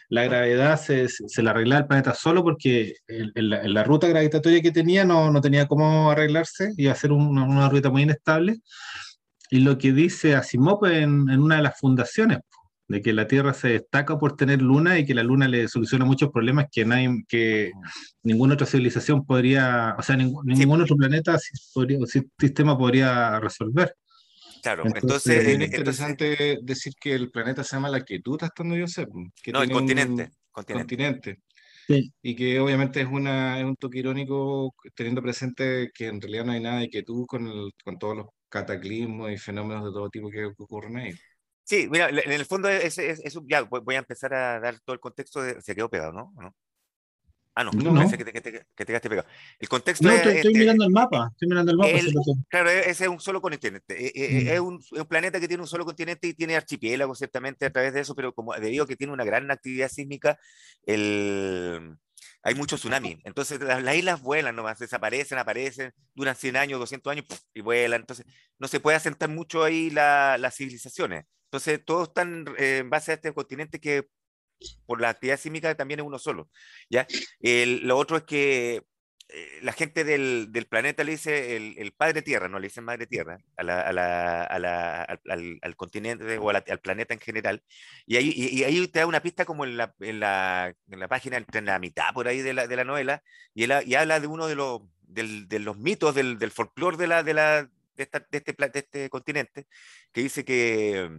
la, 0.10 0.23
gravedad 0.23 0.79
se, 0.79 1.07
se 1.10 1.43
la 1.43 1.51
arreglaba 1.51 1.81
el 1.81 1.88
planeta 1.88 2.13
solo 2.13 2.43
porque 2.43 2.95
en 3.07 3.49
la, 3.73 3.83
ruta 3.83 4.07
gravitatoria 4.07 4.62
que 4.62 4.71
tenía 4.71 5.03
no, 5.03 5.31
no 5.31 5.41
tenía 5.41 5.67
cómo 5.67 6.12
arreglarse, 6.12 6.71
iba 6.77 6.93
a 6.93 6.95
ser 6.95 7.12
una, 7.12 7.43
una 7.43 7.69
ruta 7.69 7.89
muy 7.89 8.03
inestable. 8.03 8.60
Y 9.49 9.60
lo 9.60 9.77
que 9.77 9.93
dice 9.93 10.36
Asimov 10.36 10.86
en, 10.86 11.29
en 11.29 11.39
una 11.39 11.57
de 11.57 11.63
las 11.63 11.79
fundaciones, 11.79 12.39
de 12.88 13.02
que 13.02 13.13
la 13.13 13.28
Tierra 13.28 13.54
se 13.54 13.69
destaca 13.69 14.17
por 14.17 14.36
tener 14.36 14.62
luna 14.62 14.97
y 14.97 15.06
que 15.06 15.13
la 15.13 15.23
luna 15.23 15.47
le 15.47 15.67
soluciona 15.67 16.06
muchos 16.06 16.32
problemas 16.32 16.67
que, 16.71 16.86
nadie, 16.86 17.23
que 17.28 17.71
ninguna 18.23 18.54
otra 18.54 18.65
civilización 18.65 19.26
podría, 19.26 19.95
o 19.97 20.02
sea, 20.02 20.15
ningún, 20.15 20.82
otro 20.82 20.95
planeta 20.95 21.38
o 21.76 22.06
sistema 22.39 22.78
podría 22.78 23.39
resolver. 23.39 23.95
Claro, 24.63 24.84
entonces, 24.86 25.47
es 25.47 25.62
interesante 25.62 26.60
decir 26.62 26.93
que 27.00 27.13
el 27.13 27.30
planeta 27.30 27.63
se 27.63 27.76
llama 27.76 27.89
la 27.89 28.04
quietud, 28.04 28.38
hasta 28.41 28.63
donde 28.63 28.80
yo 28.80 28.88
sé. 28.88 29.06
Que 29.41 29.52
no, 29.52 29.62
el 29.62 29.71
continente. 29.71 30.32
continente. 30.52 31.39
Y 32.21 32.36
que 32.36 32.60
obviamente 32.60 33.02
es, 33.02 33.08
una, 33.08 33.60
es 33.60 33.65
un 33.65 33.76
toque 33.76 34.00
irónico 34.00 34.76
teniendo 34.93 35.21
presente 35.21 35.89
que 35.93 36.08
en 36.08 36.19
realidad 36.19 36.45
no 36.45 36.52
hay 36.52 36.60
nada 36.60 36.80
de 36.80 36.89
quietud 36.89 37.26
con, 37.26 37.50
con 37.84 37.97
todos 37.97 38.17
los 38.17 38.26
cataclismos 38.50 39.32
y 39.32 39.38
fenómenos 39.38 39.86
de 39.86 39.91
todo 39.91 40.10
tipo 40.10 40.30
que 40.30 40.45
ocurren 40.45 40.97
ahí. 40.97 41.13
Sí, 41.67 41.89
mira, 41.91 42.08
en 42.08 42.32
el 42.32 42.45
fondo 42.45 42.69
es, 42.69 42.97
es, 42.97 43.21
ya 43.45 43.63
voy 43.63 43.95
a 43.95 43.97
empezar 43.97 44.34
a 44.34 44.58
dar 44.62 44.80
todo 44.80 44.93
el 44.93 45.01
contexto. 45.01 45.41
De, 45.41 45.62
se 45.62 45.75
quedó 45.75 45.89
pegado, 45.89 46.13
¿no? 46.13 46.34
¿No? 46.39 46.56
Ah, 47.56 47.65
no, 47.65 47.71
no, 47.71 47.91
no. 47.91 48.10
Que, 48.10 48.17
te, 48.17 48.32
que, 48.32 48.39
te, 48.39 48.51
que, 48.51 48.60
te, 48.62 48.86
quedaste 48.86 49.10
pegado. 49.10 49.27
El 49.60 49.67
contexto 49.67 50.08
no, 50.08 50.13
estoy, 50.13 50.38
estoy 50.38 50.53
mirando 50.53 50.86
el 50.86 50.91
mapa. 50.91 51.30
Estoy 51.34 51.49
mirando 51.49 51.71
el 51.73 51.77
mapa. 51.77 51.91
claro, 52.47 52.69
e, 52.69 52.89
ese 52.89 53.03
es 53.03 53.10
un 53.10 53.19
solo 53.19 53.41
continente. 53.41 53.84
E, 53.89 54.13
e, 54.15 54.43
mm. 54.43 54.47
Es 54.47 54.60
un, 54.62 54.82
un, 54.91 55.06
planeta 55.08 55.41
que 55.41 55.47
tiene 55.49 55.62
un 55.62 55.67
solo 55.67 55.84
continente 55.84 56.30
y 56.30 56.34
tiene 56.36 56.56
archipiélagos, 56.56 57.17
ciertamente, 57.17 57.65
a 57.65 57.69
través 57.69 57.93
de 57.93 57.99
eso, 57.99 58.15
pero 58.15 58.34
como 58.34 58.53
debido 58.53 58.86
a 58.86 58.88
que 58.88 58.95
tiene 58.95 59.12
una 59.12 59.25
gran 59.25 59.51
actividad 59.51 59.89
sísmica, 59.89 60.39
el, 60.86 61.97
hay 62.43 62.56
muchos 62.56 62.80
tsunamis. 62.80 63.17
Entonces 63.25 63.60
las, 63.60 63.95
islas 63.95 64.21
vuelan 64.21 64.56
nomás, 64.56 64.80
desaparecen, 64.80 65.38
aparecen, 65.38 65.91
duran 66.15 66.36
100 66.36 66.56
años, 66.56 66.80
200 66.80 67.12
años 67.12 67.25
y 67.53 67.60
vuelan. 67.60 68.01
Entonces 68.01 68.25
no 68.58 68.69
se 68.69 68.80
puede 68.80 68.95
asentar 68.95 69.27
mucho 69.30 69.65
ahí 69.65 69.89
las 69.89 70.56
civilizaciones. 70.56 71.25
Entonces 71.47 71.83
todos 71.83 72.10
están 72.10 72.45
eh, 72.57 72.79
en 72.79 72.89
base 72.89 73.12
a 73.12 73.15
este 73.15 73.33
continente 73.33 73.79
que 73.79 74.07
por 74.86 75.01
la 75.01 75.10
actividad 75.10 75.39
sísmica 75.39 75.75
también 75.75 75.99
es 75.99 76.05
uno 76.05 76.19
solo. 76.19 76.49
¿ya? 76.89 77.07
lo 77.41 77.97
otro 77.97 78.17
es 78.17 78.23
que 78.23 78.83
eh, 79.29 79.60
la 79.62 79.73
gente 79.73 80.05
del, 80.05 80.53
del, 80.53 80.67
planeta 80.67 81.03
le 81.03 81.12
dice 81.12 81.57
el, 81.57 81.91
padre 81.91 82.21
tierra, 82.21 82.47
no 82.47 82.60
le 82.60 82.67
dicen 82.67 82.86
madre 82.86 83.07
tierra, 83.07 83.38
a 83.57 83.63
la, 83.63 83.81
a 83.81 83.91
la, 83.91 84.43
a 84.43 84.60
la, 84.60 85.01
al, 85.03 85.60
al, 85.62 85.75
continente 85.75 86.38
o 86.38 86.49
al 86.49 86.79
planeta 86.81 87.13
en 87.13 87.19
general. 87.19 87.62
Y 88.05 88.15
ahí, 88.15 88.31
y, 88.33 88.63
ahí 88.63 88.88
te 88.88 88.99
da 88.99 89.05
una 89.05 89.21
pista 89.21 89.43
como 89.43 89.65
en 89.65 89.75
la, 89.77 89.93
en 89.99 90.23
en 90.23 91.10
página, 91.10 91.38
en 91.38 91.65
la 91.65 91.79
mitad 91.79 92.13
por 92.13 92.27
ahí 92.29 92.41
de 92.41 92.53
la, 92.53 92.67
de 92.67 92.75
la 92.77 92.86
novela, 92.86 93.21
y, 93.53 93.63
él, 93.63 93.73
y 93.86 93.95
habla 93.95 94.21
de 94.21 94.27
uno 94.27 94.47
de 94.47 94.55
los, 94.55 94.81
del, 95.01 95.49
de 95.49 95.60
los 95.60 95.77
mitos 95.77 96.15
del, 96.15 96.39
del 96.39 96.51
folclore 96.51 96.95
de, 96.95 97.07
de, 97.07 97.33
de, 97.33 97.67
este, 97.97 98.53
de 98.53 98.79
este 98.79 99.10
continente, 99.10 99.67
que 100.13 100.21
dice 100.21 100.45
que 100.45 101.10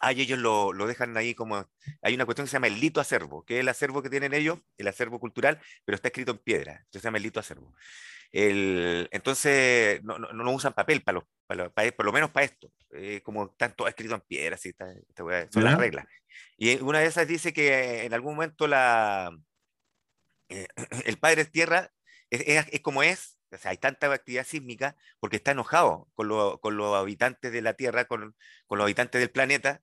Ah, 0.00 0.12
ellos 0.12 0.38
lo, 0.38 0.72
lo, 0.72 0.86
dejan 0.86 1.16
ahí 1.16 1.34
como. 1.34 1.68
Hay 2.02 2.14
una 2.14 2.24
cuestión 2.24 2.46
que 2.46 2.50
se 2.50 2.56
llama 2.56 2.68
el 2.68 2.80
lito 2.80 3.00
acervo, 3.00 3.44
que 3.44 3.54
es 3.54 3.60
el 3.60 3.68
acervo 3.68 4.02
que 4.02 4.10
tienen 4.10 4.34
ellos, 4.34 4.60
el 4.76 4.88
acervo 4.88 5.18
cultural, 5.18 5.60
pero 5.84 5.96
está 5.96 6.08
escrito 6.08 6.32
en 6.32 6.38
piedra. 6.38 6.72
Entonces 6.72 7.02
se 7.02 7.06
llama 7.06 7.18
el 7.18 7.24
lito 7.24 7.40
acervo. 7.40 7.74
El, 8.30 9.08
entonces 9.10 10.02
no, 10.04 10.18
no, 10.18 10.32
no, 10.32 10.52
usan 10.52 10.74
papel, 10.74 11.02
para 11.02 11.16
los, 11.16 11.24
para, 11.46 11.70
para, 11.70 11.90
por 11.92 12.06
lo 12.06 12.12
menos 12.12 12.30
para 12.30 12.46
esto. 12.46 12.70
Eh, 12.92 13.20
como 13.22 13.46
están 13.46 13.74
todo 13.74 13.88
escrito 13.88 14.14
en 14.14 14.20
piedra, 14.20 14.54
así, 14.54 14.70
está, 14.70 14.86
son 15.50 15.64
las 15.64 15.78
reglas. 15.78 16.06
Y 16.56 16.76
una 16.82 17.00
de 17.00 17.06
esas 17.06 17.26
dice 17.26 17.52
que 17.52 18.04
en 18.04 18.14
algún 18.14 18.34
momento 18.34 18.66
la, 18.66 19.30
eh, 20.48 20.66
el 21.04 21.18
padre 21.18 21.44
tierra 21.44 21.90
es, 22.30 22.42
es, 22.46 22.66
es 22.70 22.80
como 22.80 23.02
es, 23.02 23.37
o 23.50 23.58
sea, 23.58 23.70
hay 23.70 23.78
tanta 23.78 24.12
actividad 24.12 24.46
sísmica 24.46 24.96
porque 25.20 25.36
está 25.36 25.52
enojado 25.52 26.08
con, 26.14 26.28
lo, 26.28 26.60
con 26.60 26.76
los 26.76 26.94
habitantes 26.96 27.52
de 27.52 27.62
la 27.62 27.74
Tierra, 27.74 28.06
con, 28.06 28.34
con, 28.66 28.78
los 28.78 28.84
habitantes 28.84 29.20
del 29.20 29.30
planeta, 29.30 29.82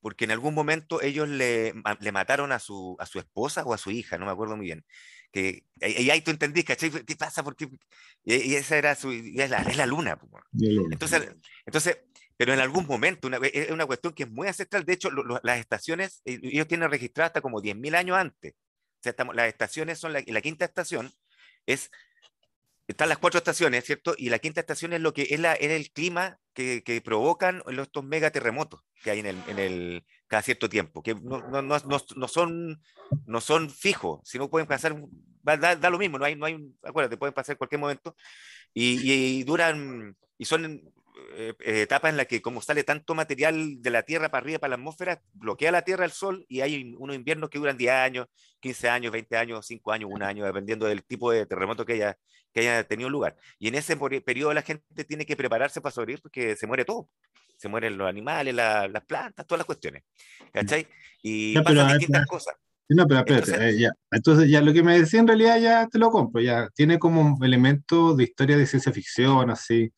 porque 0.00 0.24
en 0.24 0.30
algún 0.30 0.54
momento 0.54 1.02
ellos 1.02 1.28
le, 1.28 1.74
le 2.00 2.12
mataron 2.12 2.52
a 2.52 2.58
su, 2.58 2.96
a 2.98 3.06
su 3.06 3.18
esposa 3.18 3.64
o 3.64 3.74
a 3.74 3.78
su 3.78 3.90
hija, 3.90 4.18
no 4.18 4.26
me 4.26 4.32
acuerdo 4.32 4.56
muy 4.56 4.66
bien. 4.66 4.84
Que, 5.32 5.64
y, 5.80 6.10
ahí 6.10 6.22
tú 6.22 6.30
entendís, 6.30 6.64
¿cachai? 6.64 6.90
¿Qué 6.90 7.16
pasa? 7.16 7.42
Porque, 7.44 7.68
y, 8.24 8.54
esa 8.54 8.76
era 8.76 8.94
su, 8.94 9.12
es 9.12 9.50
la, 9.50 9.58
es 9.62 9.76
la 9.76 9.86
luna. 9.86 10.18
Entonces, 10.90 11.34
entonces, 11.66 11.98
pero 12.36 12.54
en 12.54 12.60
algún 12.60 12.86
momento, 12.86 13.28
una, 13.28 13.38
es 13.52 13.70
una 13.70 13.86
cuestión 13.86 14.14
que 14.14 14.24
es 14.24 14.30
muy 14.30 14.48
ancestral. 14.48 14.84
De 14.84 14.94
hecho, 14.94 15.10
lo, 15.10 15.22
lo, 15.22 15.40
las 15.42 15.58
estaciones, 15.60 16.22
eh, 16.24 16.40
ellos 16.42 16.66
tienen 16.66 16.90
registradas 16.90 17.30
hasta 17.30 17.40
como 17.42 17.60
10.000 17.60 17.94
años 17.96 18.16
antes. 18.16 18.54
O 18.54 19.02
sea, 19.02 19.10
estamos, 19.10 19.36
las 19.36 19.48
estaciones 19.48 19.98
son 19.98 20.12
la, 20.12 20.22
la 20.26 20.40
quinta 20.40 20.64
estación, 20.64 21.12
es 21.66 21.90
están 22.90 23.08
las 23.08 23.18
cuatro 23.18 23.38
estaciones, 23.38 23.84
¿cierto? 23.84 24.14
Y 24.16 24.30
la 24.30 24.38
quinta 24.38 24.60
estación 24.60 24.92
es 24.92 25.00
lo 25.00 25.12
que 25.12 25.22
es, 25.22 25.40
el 25.40 25.90
clima 25.92 26.38
que, 26.54 26.82
que 26.84 27.00
provocan 27.00 27.62
estos 27.66 28.04
megaterremotos 28.04 28.80
que 29.02 29.10
hay 29.10 29.20
en 29.20 29.26
el, 29.26 29.38
en 29.48 29.58
el 29.58 30.04
cada 30.26 30.42
cierto 30.42 30.68
tiempo, 30.68 31.02
que 31.02 31.14
no, 31.14 31.40
no, 31.48 31.62
no, 31.62 31.78
no, 31.80 32.28
son, 32.28 32.80
no 33.26 33.40
son 33.40 33.70
fijos, 33.70 34.20
sino 34.24 34.48
pueden 34.48 34.68
pasar, 34.68 34.96
da, 35.42 35.76
da, 35.76 35.90
lo 35.90 35.98
mismo, 35.98 36.18
no 36.18 36.24
hay, 36.24 36.36
no 36.36 36.46
hay, 36.46 36.56
acuérdate, 36.82 37.16
pueden 37.16 37.34
pasar 37.34 37.54
en 37.54 37.58
cualquier 37.58 37.80
momento, 37.80 38.14
y, 38.72 39.12
y, 39.12 39.42
duran, 39.42 40.16
y 40.38 40.44
son 40.44 40.82
eh, 41.32 41.54
eh, 41.60 41.82
etapas 41.82 42.10
en 42.10 42.16
las 42.16 42.26
que 42.26 42.42
como 42.42 42.60
sale 42.60 42.82
tanto 42.82 43.14
material 43.14 43.80
de 43.80 43.90
la 43.90 44.02
Tierra 44.02 44.30
para 44.30 44.42
arriba, 44.42 44.58
para 44.58 44.70
la 44.70 44.74
atmósfera, 44.76 45.22
bloquea 45.32 45.70
la 45.70 45.82
Tierra 45.82 46.04
el 46.04 46.10
Sol 46.10 46.44
y 46.48 46.60
hay 46.60 46.94
unos 46.98 47.14
inviernos 47.14 47.50
que 47.50 47.58
duran 47.58 47.76
10 47.76 47.92
años, 47.92 48.26
15 48.60 48.88
años, 48.88 49.12
20 49.12 49.36
años, 49.36 49.66
5 49.66 49.92
años, 49.92 50.10
un 50.12 50.22
año, 50.22 50.44
dependiendo 50.44 50.86
del 50.86 51.04
tipo 51.04 51.30
de 51.30 51.46
terremoto 51.46 51.86
que 51.86 51.94
haya, 51.94 52.18
que 52.52 52.60
haya 52.60 52.84
tenido 52.84 53.08
lugar. 53.08 53.36
Y 53.58 53.68
en 53.68 53.76
ese 53.76 53.96
periodo 53.96 54.52
la 54.54 54.62
gente 54.62 55.04
tiene 55.04 55.24
que 55.24 55.36
prepararse 55.36 55.80
para 55.80 55.92
sobrevivir 55.92 56.20
porque 56.22 56.56
se 56.56 56.66
muere 56.66 56.84
todo. 56.84 57.08
Se 57.56 57.68
mueren 57.68 57.96
los 57.96 58.08
animales, 58.08 58.54
la, 58.54 58.88
las 58.88 59.04
plantas, 59.04 59.46
todas 59.46 59.60
las 59.60 59.66
cuestiones. 59.66 60.02
¿Cachai? 60.52 60.88
Y 61.22 61.54
no, 61.54 61.62
pasan 61.62 61.98
distintas 61.98 62.26
cosas. 62.26 62.54
No, 62.88 63.06
pero 63.06 63.20
espérate, 63.20 63.52
Entonces, 63.52 63.74
eh, 63.74 63.78
ya. 63.78 63.90
Entonces, 64.10 64.50
ya 64.50 64.60
lo 64.62 64.72
que 64.72 64.82
me 64.82 64.98
decía 64.98 65.20
en 65.20 65.28
realidad 65.28 65.60
ya 65.60 65.86
te 65.86 65.98
lo 65.98 66.10
compro, 66.10 66.40
ya 66.40 66.68
tiene 66.74 66.98
como 66.98 67.38
elemento 67.44 68.16
de 68.16 68.24
historia 68.24 68.56
de 68.56 68.66
ciencia 68.66 68.90
ficción, 68.90 69.48
así 69.48 69.92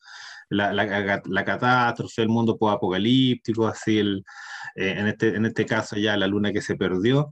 la, 0.53 0.73
la, 0.73 1.21
la 1.25 1.45
catástrofe, 1.45 2.21
el 2.21 2.29
mundo 2.29 2.57
apocalíptico, 2.69 3.67
así 3.67 3.99
el, 3.99 4.23
eh, 4.75 4.95
en, 4.97 5.07
este, 5.07 5.35
en 5.35 5.45
este 5.45 5.65
caso 5.65 5.95
ya 5.97 6.17
la 6.17 6.27
luna 6.27 6.51
que 6.51 6.61
se 6.61 6.75
perdió. 6.75 7.29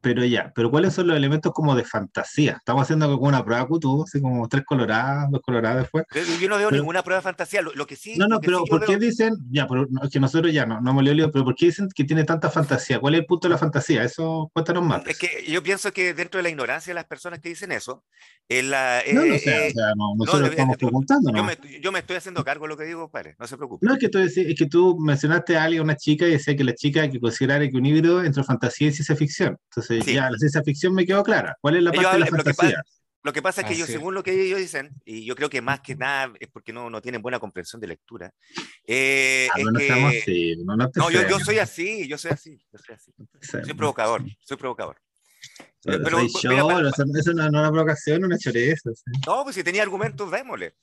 Pero 0.00 0.24
ya, 0.24 0.52
pero 0.54 0.70
¿cuáles 0.70 0.94
son 0.94 1.06
los 1.06 1.16
elementos 1.16 1.52
como 1.52 1.74
de 1.74 1.84
fantasía? 1.84 2.56
Estamos 2.58 2.82
haciendo 2.82 3.06
como 3.16 3.28
una 3.28 3.44
prueba 3.44 3.66
tú, 3.80 4.02
así 4.02 4.20
como 4.20 4.48
tres 4.48 4.64
coloradas, 4.64 5.30
dos 5.30 5.40
coloradas 5.40 5.82
después. 5.82 6.04
Yo 6.40 6.48
no 6.48 6.58
veo 6.58 6.70
ninguna 6.70 7.02
prueba 7.02 7.20
de 7.20 7.22
fantasía, 7.22 7.62
lo, 7.62 7.72
lo, 7.72 7.86
que 7.86 7.96
sí... 7.96 8.16
No, 8.16 8.26
no, 8.26 8.40
pero 8.40 8.64
sí 8.64 8.70
¿por 8.70 8.84
qué 8.84 8.96
dicen, 8.98 9.34
ya, 9.50 9.66
pero, 9.66 9.86
es 10.02 10.10
que 10.10 10.20
nosotros 10.20 10.52
ya 10.52 10.66
no, 10.66 10.80
no 10.80 10.90
hemos 10.90 11.04
leído, 11.04 11.30
pero 11.30 11.44
¿por 11.44 11.54
qué 11.54 11.66
dicen 11.66 11.88
que 11.94 12.04
tiene 12.04 12.24
tanta 12.24 12.50
fantasía? 12.50 13.00
¿Cuál 13.00 13.14
es 13.14 13.20
el 13.20 13.26
punto 13.26 13.48
de 13.48 13.52
la 13.52 13.58
fantasía? 13.58 14.02
Eso, 14.02 14.50
cuéntanos 14.52 14.84
más. 14.84 15.06
Es 15.06 15.18
que 15.18 15.44
yo 15.48 15.62
pienso 15.62 15.92
que 15.92 16.14
dentro 16.14 16.38
de 16.38 16.42
la 16.42 16.50
ignorancia 16.50 16.90
de 16.90 16.94
las 16.94 17.06
personas 17.06 17.40
que 17.40 17.48
dicen 17.48 17.72
eso, 17.72 18.04
es 18.48 18.64
la... 18.64 19.02
no, 19.12 19.24
no, 19.24 19.38
sé, 19.38 19.68
o 19.68 19.70
sea, 19.70 19.94
no, 19.96 20.14
nosotros 20.16 20.50
estamos 20.50 20.76
preguntando, 20.76 21.30
¿no? 21.30 21.38
Yo 21.38 21.44
me, 21.44 21.80
yo 21.80 21.92
me, 21.92 22.00
estoy 22.00 22.16
haciendo 22.16 22.44
cargo 22.44 22.64
de 22.64 22.68
lo 22.68 22.76
que 22.76 22.84
digo, 22.84 23.10
padre, 23.10 23.36
no 23.38 23.46
se 23.46 23.56
preocupe. 23.56 23.86
No, 23.86 23.94
es 23.94 23.98
que 23.98 24.08
tú, 24.08 24.18
es 24.18 24.34
que 24.34 24.66
tú 24.66 24.98
mencionaste 24.98 25.56
a 25.56 25.64
alguien, 25.64 25.82
una 25.82 25.96
chica, 25.96 26.26
y 26.26 26.32
decía 26.32 26.56
que 26.56 26.64
la 26.64 26.74
chica 26.74 27.02
hay 27.02 27.10
que 27.10 27.20
considerar 27.20 27.68
que 27.68 27.76
un 27.76 27.86
híbrido 27.86 28.22
entre 28.24 28.42
fantasía 28.44 28.88
y 28.88 28.92
ciencia 28.92 29.16
ficción. 29.16 29.58
Entonces, 29.64 29.77
sí. 29.82 30.00
ya, 30.02 30.30
la 30.30 30.38
ciencia 30.38 30.62
ficción 30.62 30.94
me 30.94 31.06
quedó 31.06 31.22
clara. 31.22 31.56
¿Cuál 31.60 31.76
es 31.76 31.82
la 31.82 31.92
parte 31.92 32.12
de 32.12 32.18
la 32.18 32.26
fantasía? 32.26 32.82
Lo 33.24 33.32
que 33.32 33.42
pasa 33.42 33.60
es 33.60 33.66
que 33.66 33.74
ellos, 33.74 33.88
según 33.88 34.14
lo 34.14 34.22
que 34.22 34.30
ellos 34.30 34.58
dicen, 34.58 34.90
y 35.04 35.24
yo 35.24 35.34
creo 35.34 35.50
que 35.50 35.60
más 35.60 35.80
que 35.80 35.96
nada 35.96 36.32
es 36.38 36.48
porque 36.48 36.72
no, 36.72 36.88
no 36.88 37.02
tienen 37.02 37.20
buena 37.20 37.40
comprensión 37.40 37.80
de 37.80 37.88
lectura. 37.88 38.32
Eh, 38.86 39.48
ah, 39.52 39.58
es 39.58 39.64
no, 39.64 39.72
que... 39.72 39.86
estamos 39.86 40.14
así, 40.14 40.56
no, 40.64 40.76
no, 40.76 40.90
no 40.94 41.10
yo, 41.10 41.28
yo, 41.28 41.38
soy 41.40 41.58
así, 41.58 42.06
yo 42.08 42.16
soy 42.16 42.30
así, 42.30 42.58
yo 42.72 42.78
soy 42.78 42.94
así. 42.94 43.12
Soy 43.40 43.74
provocador, 43.74 44.22
soy 44.40 44.56
provocador. 44.56 44.96
Pero, 45.82 46.02
pero 46.02 46.18
yo, 46.22 46.50
mira, 46.50 46.64
para, 46.64 46.88
eso, 46.88 47.02
eso 47.02 47.32
no 47.32 47.42
es 47.42 47.48
una 47.48 47.70
provocación, 47.70 48.24
una 48.24 48.38
choreza. 48.38 48.90
¿sí? 48.94 49.10
No, 49.26 49.44
pues 49.44 49.56
si 49.56 49.64
tenía 49.64 49.82
argumentos, 49.82 50.30
démosle. 50.30 50.74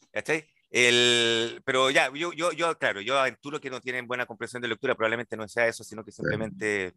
El, 0.70 1.62
pero 1.64 1.90
ya, 1.90 2.12
yo, 2.14 2.34
yo, 2.34 2.52
yo, 2.52 2.78
claro, 2.78 3.02
yo 3.02 3.18
aventuro 3.18 3.62
que 3.62 3.70
no 3.70 3.82
tienen 3.82 4.08
buena 4.08 4.26
comprensión 4.26 4.62
de 4.62 4.68
lectura, 4.68 4.96
probablemente 4.96 5.38
no 5.38 5.48
sea 5.48 5.68
eso, 5.68 5.84
sino 5.84 6.04
que 6.04 6.12
simplemente 6.12 6.94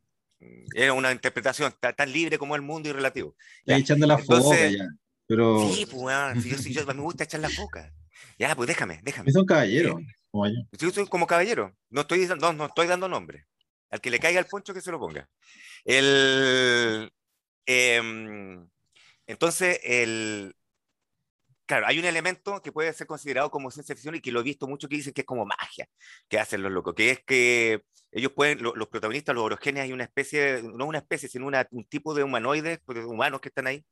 era 0.74 0.92
una 0.92 1.12
interpretación 1.12 1.72
tan, 1.80 1.94
tan, 1.94 2.12
libre 2.12 2.38
como 2.38 2.54
el 2.54 2.62
mundo 2.62 2.88
y 2.88 2.92
relativo. 2.92 3.34
Ya. 3.64 3.76
echando 3.76 4.06
la 4.06 4.18
foca 4.18 4.68
ya. 4.68 4.88
Pero... 5.26 5.68
Sí, 5.70 5.86
pues, 5.86 6.02
bueno, 6.02 6.40
si 6.40 6.48
yo, 6.48 6.58
si 6.58 6.72
yo, 6.72 6.86
me 6.86 6.94
gusta 6.94 7.24
echar 7.24 7.40
la 7.40 7.50
foca. 7.50 7.92
Ya, 8.38 8.54
pues 8.56 8.66
déjame, 8.66 9.00
déjame. 9.02 9.28
Es 9.28 9.36
un 9.36 9.44
caballero. 9.44 10.00
Como 10.30 10.46
yo. 10.46 10.54
Yo 10.72 10.90
soy 10.90 11.06
como 11.06 11.26
caballero. 11.26 11.76
No 11.90 12.02
estoy, 12.02 12.26
no, 12.40 12.52
no 12.52 12.66
estoy 12.66 12.86
dando 12.86 13.08
nombre. 13.08 13.46
Al 13.90 14.00
que 14.00 14.10
le 14.10 14.20
caiga 14.20 14.40
el 14.40 14.46
poncho, 14.46 14.74
que 14.74 14.80
se 14.80 14.90
lo 14.90 14.98
ponga. 14.98 15.28
El, 15.84 17.10
eh, 17.66 18.66
entonces, 19.26 19.80
el, 19.82 20.54
claro, 21.68 21.86
hay 21.86 21.98
un 21.98 22.06
elemento 22.06 22.60
que 22.62 22.72
puede 22.72 22.92
ser 22.94 23.06
considerado 23.06 23.50
como 23.50 23.70
ciencia 23.70 23.94
ficción 23.94 24.14
y 24.14 24.20
que 24.20 24.32
lo 24.32 24.40
he 24.40 24.42
visto 24.42 24.66
mucho 24.66 24.88
que 24.88 24.96
dicen 24.96 25.12
que 25.12 25.20
es 25.20 25.26
como 25.26 25.44
magia 25.44 25.86
que 26.28 26.38
hacen 26.38 26.62
los 26.62 26.72
locos, 26.72 26.94
que 26.94 27.10
es 27.10 27.20
que 27.24 27.82
ellos 28.10 28.32
pueden, 28.32 28.62
los, 28.62 28.74
los 28.74 28.88
protagonistas, 28.88 29.34
los 29.34 29.44
orogenes, 29.44 29.84
hay 29.84 29.92
una 29.92 30.04
especie, 30.04 30.62
no 30.62 30.86
una 30.86 30.98
especie, 30.98 31.28
sino 31.28 31.46
una, 31.46 31.68
un 31.70 31.84
tipo 31.84 32.14
de 32.14 32.24
humanoides, 32.24 32.80
humanos 33.06 33.40
que 33.42 33.48
están 33.50 33.66
ahí, 33.66 33.84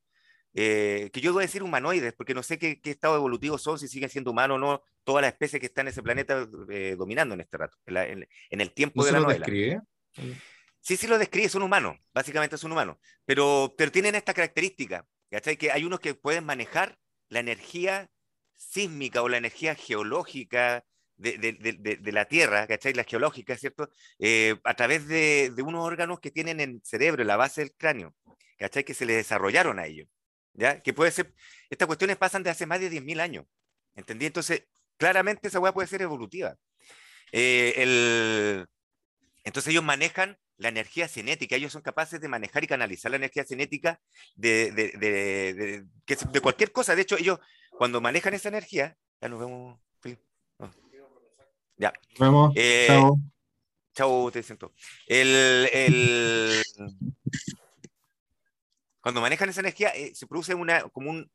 eh, 0.55 1.11
que 1.13 1.21
yo 1.21 1.35
voy 1.35 1.43
a 1.43 1.47
decir 1.47 1.63
humanoides, 1.63 2.15
porque 2.15 2.33
no 2.33 2.43
sé 2.43 2.59
qué, 2.59 2.81
qué, 2.81 2.91
estado 2.91 3.17
evolutivo 3.17 3.59
son, 3.59 3.79
si 3.79 3.89
siguen 3.89 4.09
siendo 4.09 4.31
humanos 4.31 4.57
o 4.57 4.59
no, 4.59 4.83
todas 5.05 5.21
las 5.21 5.33
especies 5.33 5.61
que 5.61 5.67
están 5.67 5.87
en 5.87 5.91
ese 5.91 6.03
planeta 6.03 6.49
eh, 6.71 6.97
dominando 6.99 7.35
en 7.35 7.43
este 7.43 7.59
rato, 7.59 7.77
en, 7.85 7.95
la, 7.95 8.07
en, 8.07 8.27
en 8.49 8.61
el 8.63 8.73
tiempo 8.73 9.03
¿No 9.03 9.05
de 9.05 9.13
la 9.13 9.19
lo 9.19 9.25
novela. 9.25 9.45
describe? 9.45 9.83
Sí, 10.81 10.97
sí 10.97 11.07
lo 11.07 11.19
describe, 11.19 11.51
son 11.51 11.63
humanos, 11.63 11.99
básicamente 12.15 12.57
son 12.57 12.73
humanos, 12.73 12.97
pero, 13.27 13.75
pero 13.77 13.93
tienen 13.93 14.15
esta 14.15 14.33
característica, 14.33 15.07
¿cachai? 15.31 15.59
Que 15.59 15.73
hay 15.73 15.85
unos 15.85 16.01
que 16.01 16.15
pueden 16.15 16.47
manejar 16.47 16.97
la 17.29 17.41
energía 17.41 18.09
sísmica 18.55 19.23
o 19.23 19.29
la 19.29 19.39
energía 19.39 19.75
geológica 19.75 20.85
de, 21.17 21.39
de, 21.39 21.53
de, 21.53 21.97
de 21.97 22.13
la 22.13 22.27
Tierra, 22.27 22.67
¿cachai? 22.67 22.93
La 22.93 23.05
geológica, 23.05 23.57
¿cierto? 23.57 23.89
Eh, 24.19 24.57
a 24.65 24.75
través 24.75 25.09
de, 25.09 25.53
unos 25.65 25.85
órganos 25.85 26.21
que 26.21 26.31
tienen 26.31 26.61
en 26.61 26.71
el 26.71 26.81
cerebro, 26.85 27.23
en 27.23 27.29
la 27.29 27.37
base 27.37 27.63
del 27.63 27.75
cráneo, 27.77 28.15
¿cachai? 28.59 28.85
Que 28.85 28.95
se 28.95 29.07
les 29.07 29.17
desarrollaron 29.17 29.79
a 29.79 29.87
ellos, 29.87 30.09
¿ya? 30.53 30.83
Que 30.83 30.93
puede 30.93 31.11
ser, 31.11 31.35
estas 31.71 31.87
cuestiones 31.87 32.17
pasan 32.17 32.43
de 32.43 32.51
hace 32.51 32.67
más 32.67 32.81
de 32.81 32.91
10.000 32.91 33.21
años, 33.21 33.47
¿entendí? 33.95 34.27
Entonces, 34.27 34.65
claramente 34.99 35.49
esa 35.49 35.61
hueá 35.61 35.73
puede 35.73 35.89
ser 35.89 36.03
evolutiva. 36.03 36.57
Eh, 37.33 37.75
el, 37.77 38.67
entonces 39.47 39.71
ellos 39.71 39.85
manejan 39.85 40.37
la 40.57 40.71
energía 40.71 41.07
cinética, 41.07 41.55
ellos 41.55 41.73
son 41.73 41.81
capaces 41.81 42.21
de 42.21 42.27
manejar 42.27 42.65
y 42.65 42.67
canalizar 42.67 43.13
la 43.13 43.17
energía 43.17 43.45
cinética 43.45 44.01
de, 44.35 44.73
de, 44.73 45.85
de, 46.33 46.41
cualquier 46.41 46.73
cosa. 46.73 46.97
De 46.97 47.03
hecho, 47.03 47.17
ellos 47.17 47.39
cuando 47.71 48.01
manejan 48.01 48.35
esa 48.35 48.49
energía, 48.49 48.97
ya 49.21 49.29
nos 49.29 49.39
vemos. 49.39 49.79
Oh. 50.59 50.71
Ya. 51.77 51.93
Nos 52.19 52.19
vemos. 52.19 52.53
Eh, 52.57 52.87
Chao. 52.89 53.21
Chao, 53.95 54.31
te 54.33 54.43
siento. 54.43 54.73
El, 55.07 55.69
el... 55.73 56.63
Cuando 59.01 59.21
manejan 59.21 59.49
esa 59.49 59.61
energía, 59.61 59.91
eh, 59.91 60.13
se 60.13 60.27
produce 60.27 60.57
una, 60.57 60.83
como 60.89 61.11
un, 61.11 61.31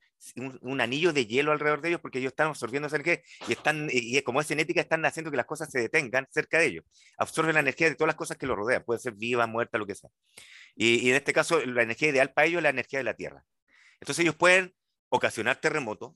un, 0.62 0.82
anillo 0.82 1.14
de 1.14 1.26
hielo 1.26 1.52
alrededor 1.52 1.82
de 1.82 1.90
ellos 1.90 2.02
porque 2.02 2.20
ellos 2.20 2.32
están 2.32 2.48
absorbiendo 2.48 2.88
esa 2.88 2.98
energía 2.98 3.24
y, 3.48 3.54
están, 3.54 3.90
y 3.92 4.22
como 4.22 4.42
es 4.42 4.48
cinética, 4.48 4.82
están 4.82 5.04
haciendo 5.06 5.32
que 5.32 5.38
las 5.38 5.46
cosas 5.46 5.70
se 5.72 5.80
detengan 5.80 6.28
cerca 6.32 6.60
de 6.60 6.68
ellos. 6.68 6.86
Absorben 7.18 7.54
la 7.54 7.62
energía 7.62 7.90
de 7.90 7.96
todas 7.96 8.10
las 8.10 8.16
cosas 8.16 8.38
que 8.38 8.46
los 8.46 8.58
rodean, 8.58 8.84
puede 8.84 9.00
ser 9.00 9.14
viva, 9.14 9.48
muerta, 9.48 9.78
lo 9.78 9.86
que 9.86 9.96
sea. 9.96 10.10
Y, 10.76 11.10
en 11.10 11.16
este 11.16 11.34
caso, 11.34 11.66
la 11.66 11.84
energía 11.84 12.10
ideal 12.10 12.32
para 12.34 12.48
ellos 12.48 12.60
es 12.60 12.64
la 12.64 12.70
energía 12.70 13.00
de 13.00 13.04
la 13.04 13.14
Tierra. 13.14 13.44
Entonces 14.00 14.24
ellos 14.24 14.36
pueden 14.36 14.74
ocasionar 15.10 15.58
terremotos, 15.58 16.14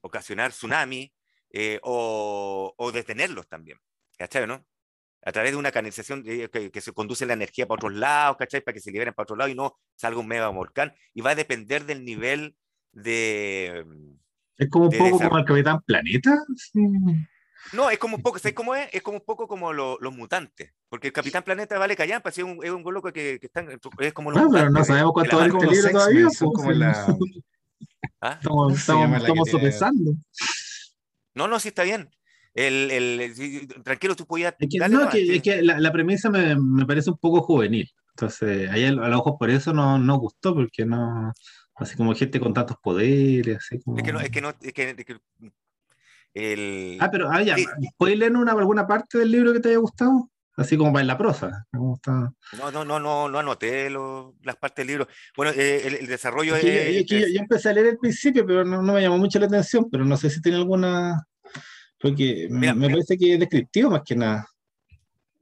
ocasionar 0.00 0.52
tsunami 0.52 1.12
eh, 1.50 1.80
o, 1.82 2.74
o, 2.76 2.92
detenerlos 2.92 3.48
también. 3.48 3.78
¿Cachai, 4.18 4.46
no? 4.46 4.66
A 5.22 5.32
través 5.32 5.52
de 5.52 5.56
una 5.56 5.72
canalización 5.72 6.22
eh, 6.26 6.50
que, 6.50 6.80
se 6.80 6.92
conduce 6.92 7.24
la 7.26 7.32
energía 7.32 7.66
para 7.66 7.76
otros 7.76 7.94
lados, 7.94 8.36
¿cachai? 8.36 8.60
Para 8.60 8.74
que 8.74 8.80
se 8.80 8.90
liberen 8.90 9.14
para 9.14 9.24
otros 9.24 9.38
lados 9.38 9.52
y 9.52 9.54
no 9.54 9.78
salga 9.96 10.20
un 10.20 10.28
mega 10.28 10.48
volcán. 10.48 10.94
Y 11.14 11.22
va 11.22 11.30
a 11.30 11.34
depender 11.34 11.84
del 11.86 12.04
nivel 12.04 12.56
de. 12.94 13.84
Es 14.56 14.68
como 14.70 14.86
un 14.86 14.96
poco 14.96 15.18
como 15.18 15.38
el 15.38 15.44
Capitán 15.44 15.80
Planeta. 15.84 16.38
No, 17.72 17.90
es 17.90 17.98
como 17.98 18.16
un 18.16 18.22
poco, 18.22 18.38
¿sabes 18.38 18.54
cómo 18.54 18.74
es? 18.74 18.88
Es 18.92 19.02
como 19.02 19.18
un 19.18 19.24
poco 19.24 19.48
como 19.48 19.72
los 19.72 20.14
mutantes. 20.14 20.72
Porque 20.88 21.08
el 21.08 21.12
Capitán 21.12 21.42
Planeta 21.42 21.78
vale 21.78 21.96
callampa, 21.96 22.30
es 22.30 22.38
un, 22.38 22.60
es 22.62 22.70
un 22.70 22.82
loco 22.82 23.12
que, 23.12 23.38
que 23.40 23.46
están, 23.46 23.68
es 23.98 24.12
como 24.12 24.30
los 24.30 24.42
no, 24.42 24.50
pero 24.50 24.70
no 24.70 24.84
sabemos 24.84 25.12
cuánto 25.12 25.36
vale 25.36 25.52
este 25.52 25.70
libro 25.70 25.90
todavía. 25.90 26.30
Son 26.30 26.52
pues, 26.52 26.56
como 26.56 26.72
la... 26.72 27.16
¿Ah? 28.20 28.38
Estamos, 28.40 28.78
estamos, 28.78 29.50
sopesando. 29.50 30.12
No, 31.34 31.48
no, 31.48 31.58
sí 31.58 31.68
está 31.68 31.82
bien. 31.82 32.08
El, 32.54 32.90
el, 32.90 33.68
tranquilo, 33.82 34.14
tú 34.14 34.26
podías. 34.26 34.54
Es 34.58 34.68
que, 34.70 34.88
no, 34.88 35.08
que, 35.08 35.36
es 35.36 35.42
que 35.42 35.60
la, 35.60 35.80
la, 35.80 35.92
premisa 35.92 36.30
me, 36.30 36.54
me, 36.54 36.86
parece 36.86 37.10
un 37.10 37.18
poco 37.18 37.42
juvenil. 37.42 37.90
Entonces, 38.10 38.70
ahí 38.70 38.84
a 38.84 38.92
lo 38.92 39.08
mejor 39.08 39.36
por 39.38 39.50
eso 39.50 39.72
no, 39.72 39.98
no 39.98 40.18
gustó, 40.18 40.54
porque 40.54 40.86
no. 40.86 41.32
Así 41.76 41.96
como 41.96 42.14
gente 42.14 42.38
con 42.38 42.54
tantos 42.54 42.76
poderes, 42.82 43.56
así 43.56 43.80
como... 43.80 43.98
Es 43.98 44.04
que 44.04 44.12
no, 44.12 44.20
es 44.20 44.30
que 44.30 44.40
no, 44.40 44.50
es 44.50 44.72
que, 44.72 44.90
es 44.90 45.04
que 45.04 45.16
el... 46.34 46.98
Ah, 47.00 47.10
pero, 47.10 47.30
ah, 47.30 47.42
ya, 47.42 47.56
¿puedes 47.96 48.18
leer 48.18 48.36
una, 48.36 48.52
alguna 48.52 48.86
parte 48.86 49.18
del 49.18 49.30
libro 49.30 49.52
que 49.52 49.60
te 49.60 49.70
haya 49.70 49.78
gustado? 49.78 50.30
Así 50.56 50.76
como 50.76 50.92
para 50.92 51.02
en 51.02 51.08
la 51.08 51.18
prosa. 51.18 51.66
No, 51.72 51.98
no, 52.70 52.84
no, 52.84 53.00
no, 53.00 53.28
no 53.28 53.38
anoté 53.38 53.90
lo, 53.90 54.34
las 54.42 54.56
partes 54.56 54.84
del 54.84 54.86
libro. 54.86 55.08
Bueno, 55.36 55.52
eh, 55.56 55.82
el, 55.84 55.94
el, 55.96 56.06
desarrollo 56.06 56.54
es... 56.54 56.62
Que, 56.62 56.98
es, 56.98 57.06
que 57.06 57.20
yo, 57.20 57.26
yo, 57.26 57.40
empecé 57.40 57.70
a 57.70 57.72
leer 57.72 57.86
el 57.86 57.98
principio, 57.98 58.46
pero 58.46 58.64
no, 58.64 58.80
no, 58.80 58.92
me 58.92 59.02
llamó 59.02 59.18
mucho 59.18 59.40
la 59.40 59.46
atención, 59.46 59.88
pero 59.90 60.04
no 60.04 60.16
sé 60.16 60.30
si 60.30 60.40
tiene 60.40 60.58
alguna... 60.58 61.26
Porque 62.00 62.46
Mira, 62.50 62.74
me, 62.74 62.88
me 62.88 62.94
parece 62.94 63.16
que 63.16 63.34
es 63.34 63.40
descriptivo 63.40 63.90
más 63.90 64.02
que 64.04 64.14
nada. 64.14 64.46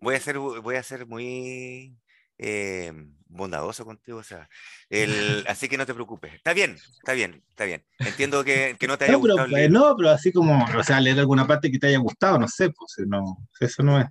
Voy 0.01 0.15
a 0.15 0.21
ser, 0.21 0.39
voy 0.39 0.77
a 0.77 0.83
ser 0.83 1.07
muy 1.07 1.95
eh, 2.39 2.93
bondadoso 3.33 3.85
contigo, 3.85 4.19
o 4.19 4.23
sea, 4.23 4.49
el, 4.91 5.45
así 5.49 5.69
que 5.69 5.77
no 5.77 5.87
te 5.87 5.95
preocupes. 5.95 6.35
Está 6.35 6.53
bien, 6.53 6.77
está 6.99 7.13
bien, 7.13 7.43
está 7.49 7.65
bien. 7.65 7.85
Entiendo 7.99 8.45
que, 8.45 8.77
que 8.79 8.87
no 8.87 8.99
te 8.99 9.05
haya 9.05 9.13
no, 9.15 9.19
gustado. 9.21 9.49
Pero, 9.51 9.73
no, 9.73 9.97
pero 9.97 10.11
así 10.11 10.33
como, 10.33 10.65
o 10.65 10.85
sea, 10.85 11.01
leer 11.01 11.19
alguna 11.19 11.47
parte 11.47 11.71
que 11.71 11.79
te 11.79 11.89
haya 11.89 11.99
gustado, 11.99 12.39
no 12.39 12.49
sé, 12.49 12.71
pues 12.71 12.95
no, 13.07 13.39
eso 13.61 13.83
no 13.83 14.01
es. 14.01 14.07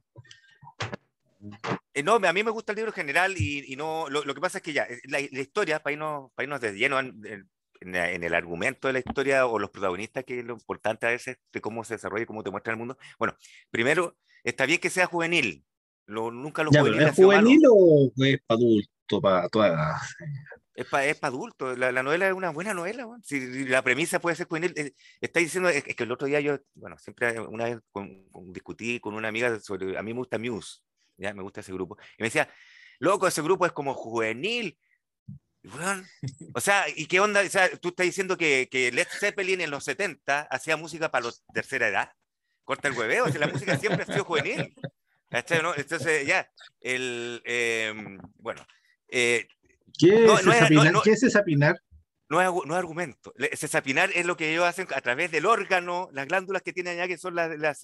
Eh, 1.93 2.03
no, 2.03 2.15
a 2.15 2.33
mí 2.33 2.43
me 2.43 2.51
gusta 2.51 2.71
el 2.71 2.77
libro 2.77 2.91
en 2.91 2.95
general 2.95 3.33
y, 3.37 3.73
y 3.73 3.75
no, 3.75 4.09
lo, 4.09 4.23
lo, 4.23 4.35
que 4.35 4.41
pasa 4.41 4.59
es 4.59 4.63
que 4.63 4.73
ya, 4.73 4.83
eh, 4.83 5.01
la, 5.05 5.19
la 5.19 5.39
historia, 5.39 5.81
para 5.81 5.93
irnos, 5.93 6.31
para 6.35 6.43
irnos 6.43 6.61
de 6.61 6.73
lleno 6.73 6.99
en, 6.99 7.47
el 7.81 8.33
argumento 8.35 8.87
de 8.87 8.93
la 8.93 8.99
historia 8.99 9.47
o 9.47 9.57
los 9.57 9.71
protagonistas, 9.71 10.23
que 10.23 10.39
es 10.39 10.45
lo 10.45 10.53
importante 10.53 11.07
a 11.07 11.09
veces 11.09 11.37
de 11.51 11.61
cómo 11.61 11.83
se 11.83 11.95
desarrolla 11.95 12.23
y 12.23 12.27
cómo 12.27 12.43
te 12.43 12.51
muestra 12.51 12.73
el 12.73 12.77
mundo. 12.77 12.95
Bueno, 13.17 13.35
primero, 13.71 14.15
está 14.43 14.67
bien 14.67 14.79
que 14.79 14.91
sea 14.91 15.07
juvenil, 15.07 15.65
lo, 16.05 16.29
nunca 16.29 16.63
lo 16.63 16.71
ya, 16.71 16.81
¿Es 16.81 17.15
juvenil 17.15 17.61
o 17.69 18.11
es 18.17 18.39
para 18.45 18.59
adulto, 19.17 19.21
para 19.21 19.49
toda 19.49 20.01
Es 20.73 20.85
para 20.87 21.05
es 21.05 21.19
pa 21.19 21.27
adultos. 21.27 21.77
La, 21.77 21.91
la, 21.91 22.03
novela 22.03 22.27
es 22.27 22.33
una 22.33 22.49
buena 22.49 22.73
novela. 22.73 23.07
Si 23.23 23.65
la 23.65 23.81
premisa 23.83 24.19
puede 24.19 24.35
ser 24.35 24.47
juvenil, 24.47 24.73
eh, 24.75 24.93
está 25.19 25.39
diciendo, 25.39 25.69
es, 25.69 25.83
es, 25.85 25.95
que 25.95 26.03
el 26.03 26.11
otro 26.11 26.27
día 26.27 26.39
yo, 26.39 26.57
bueno, 26.75 26.97
siempre 26.97 27.39
una 27.39 27.65
vez 27.65 27.79
con, 27.91 28.29
con, 28.29 28.51
discutí 28.53 28.99
con 28.99 29.13
una 29.13 29.27
amiga 29.27 29.59
sobre, 29.59 29.97
a 29.97 30.01
mí 30.01 30.13
me 30.13 30.19
gusta 30.19 30.39
Muse, 30.39 30.79
ya 31.17 31.33
me 31.33 31.43
gusta 31.43 31.61
ese 31.61 31.73
grupo, 31.73 31.97
y 32.17 32.23
me 32.23 32.27
decía, 32.27 32.49
loco, 32.99 33.27
ese 33.27 33.41
grupo 33.41 33.65
es 33.65 33.71
como 33.71 33.93
juvenil. 33.93 34.77
Bueno, 35.63 36.03
o 36.55 36.59
sea, 36.59 36.85
¿y 36.95 37.05
qué 37.05 37.19
onda? 37.19 37.41
O 37.41 37.49
sea, 37.49 37.69
tú 37.77 37.89
estás 37.89 38.05
diciendo 38.05 38.35
que, 38.35 38.67
que 38.71 38.91
Led 38.91 39.07
Zeppelin 39.07 39.61
en 39.61 39.69
los 39.69 39.83
70 39.83 40.47
hacía 40.49 40.77
música 40.77 41.11
para 41.11 41.25
los 41.25 41.43
tercera 41.53 41.87
edad. 41.87 42.11
Corta 42.63 42.87
el 42.87 42.97
hueveo, 42.97 43.25
o 43.25 43.29
sea, 43.29 43.39
la 43.39 43.47
música 43.47 43.77
siempre 43.77 44.03
ha 44.03 44.05
sido 44.07 44.25
juvenil. 44.25 44.73
Entonces, 45.31 46.27
ya, 46.27 46.49
el, 46.81 47.41
eh, 47.45 47.93
bueno. 48.35 48.65
Eh, 49.11 49.47
¿Qué, 49.99 50.25
no, 50.25 50.39
es 50.39 50.71
no 50.71 50.91
no, 50.91 51.01
¿Qué 51.01 51.11
es? 51.11 51.21
No 52.29 52.41
es, 52.41 52.65
no 52.65 52.73
es 52.73 52.79
argumento. 52.79 53.33
Cesapinar 53.53 54.09
es 54.15 54.25
lo 54.25 54.37
que 54.37 54.51
ellos 54.51 54.63
hacen 54.63 54.87
a 54.95 55.01
través 55.01 55.31
del 55.31 55.45
órgano, 55.45 56.09
las 56.13 56.27
glándulas 56.27 56.61
que 56.61 56.71
tienen 56.71 56.93
allá, 56.93 57.07
que 57.07 57.17
son 57.17 57.35
las, 57.35 57.57
las 57.59 57.81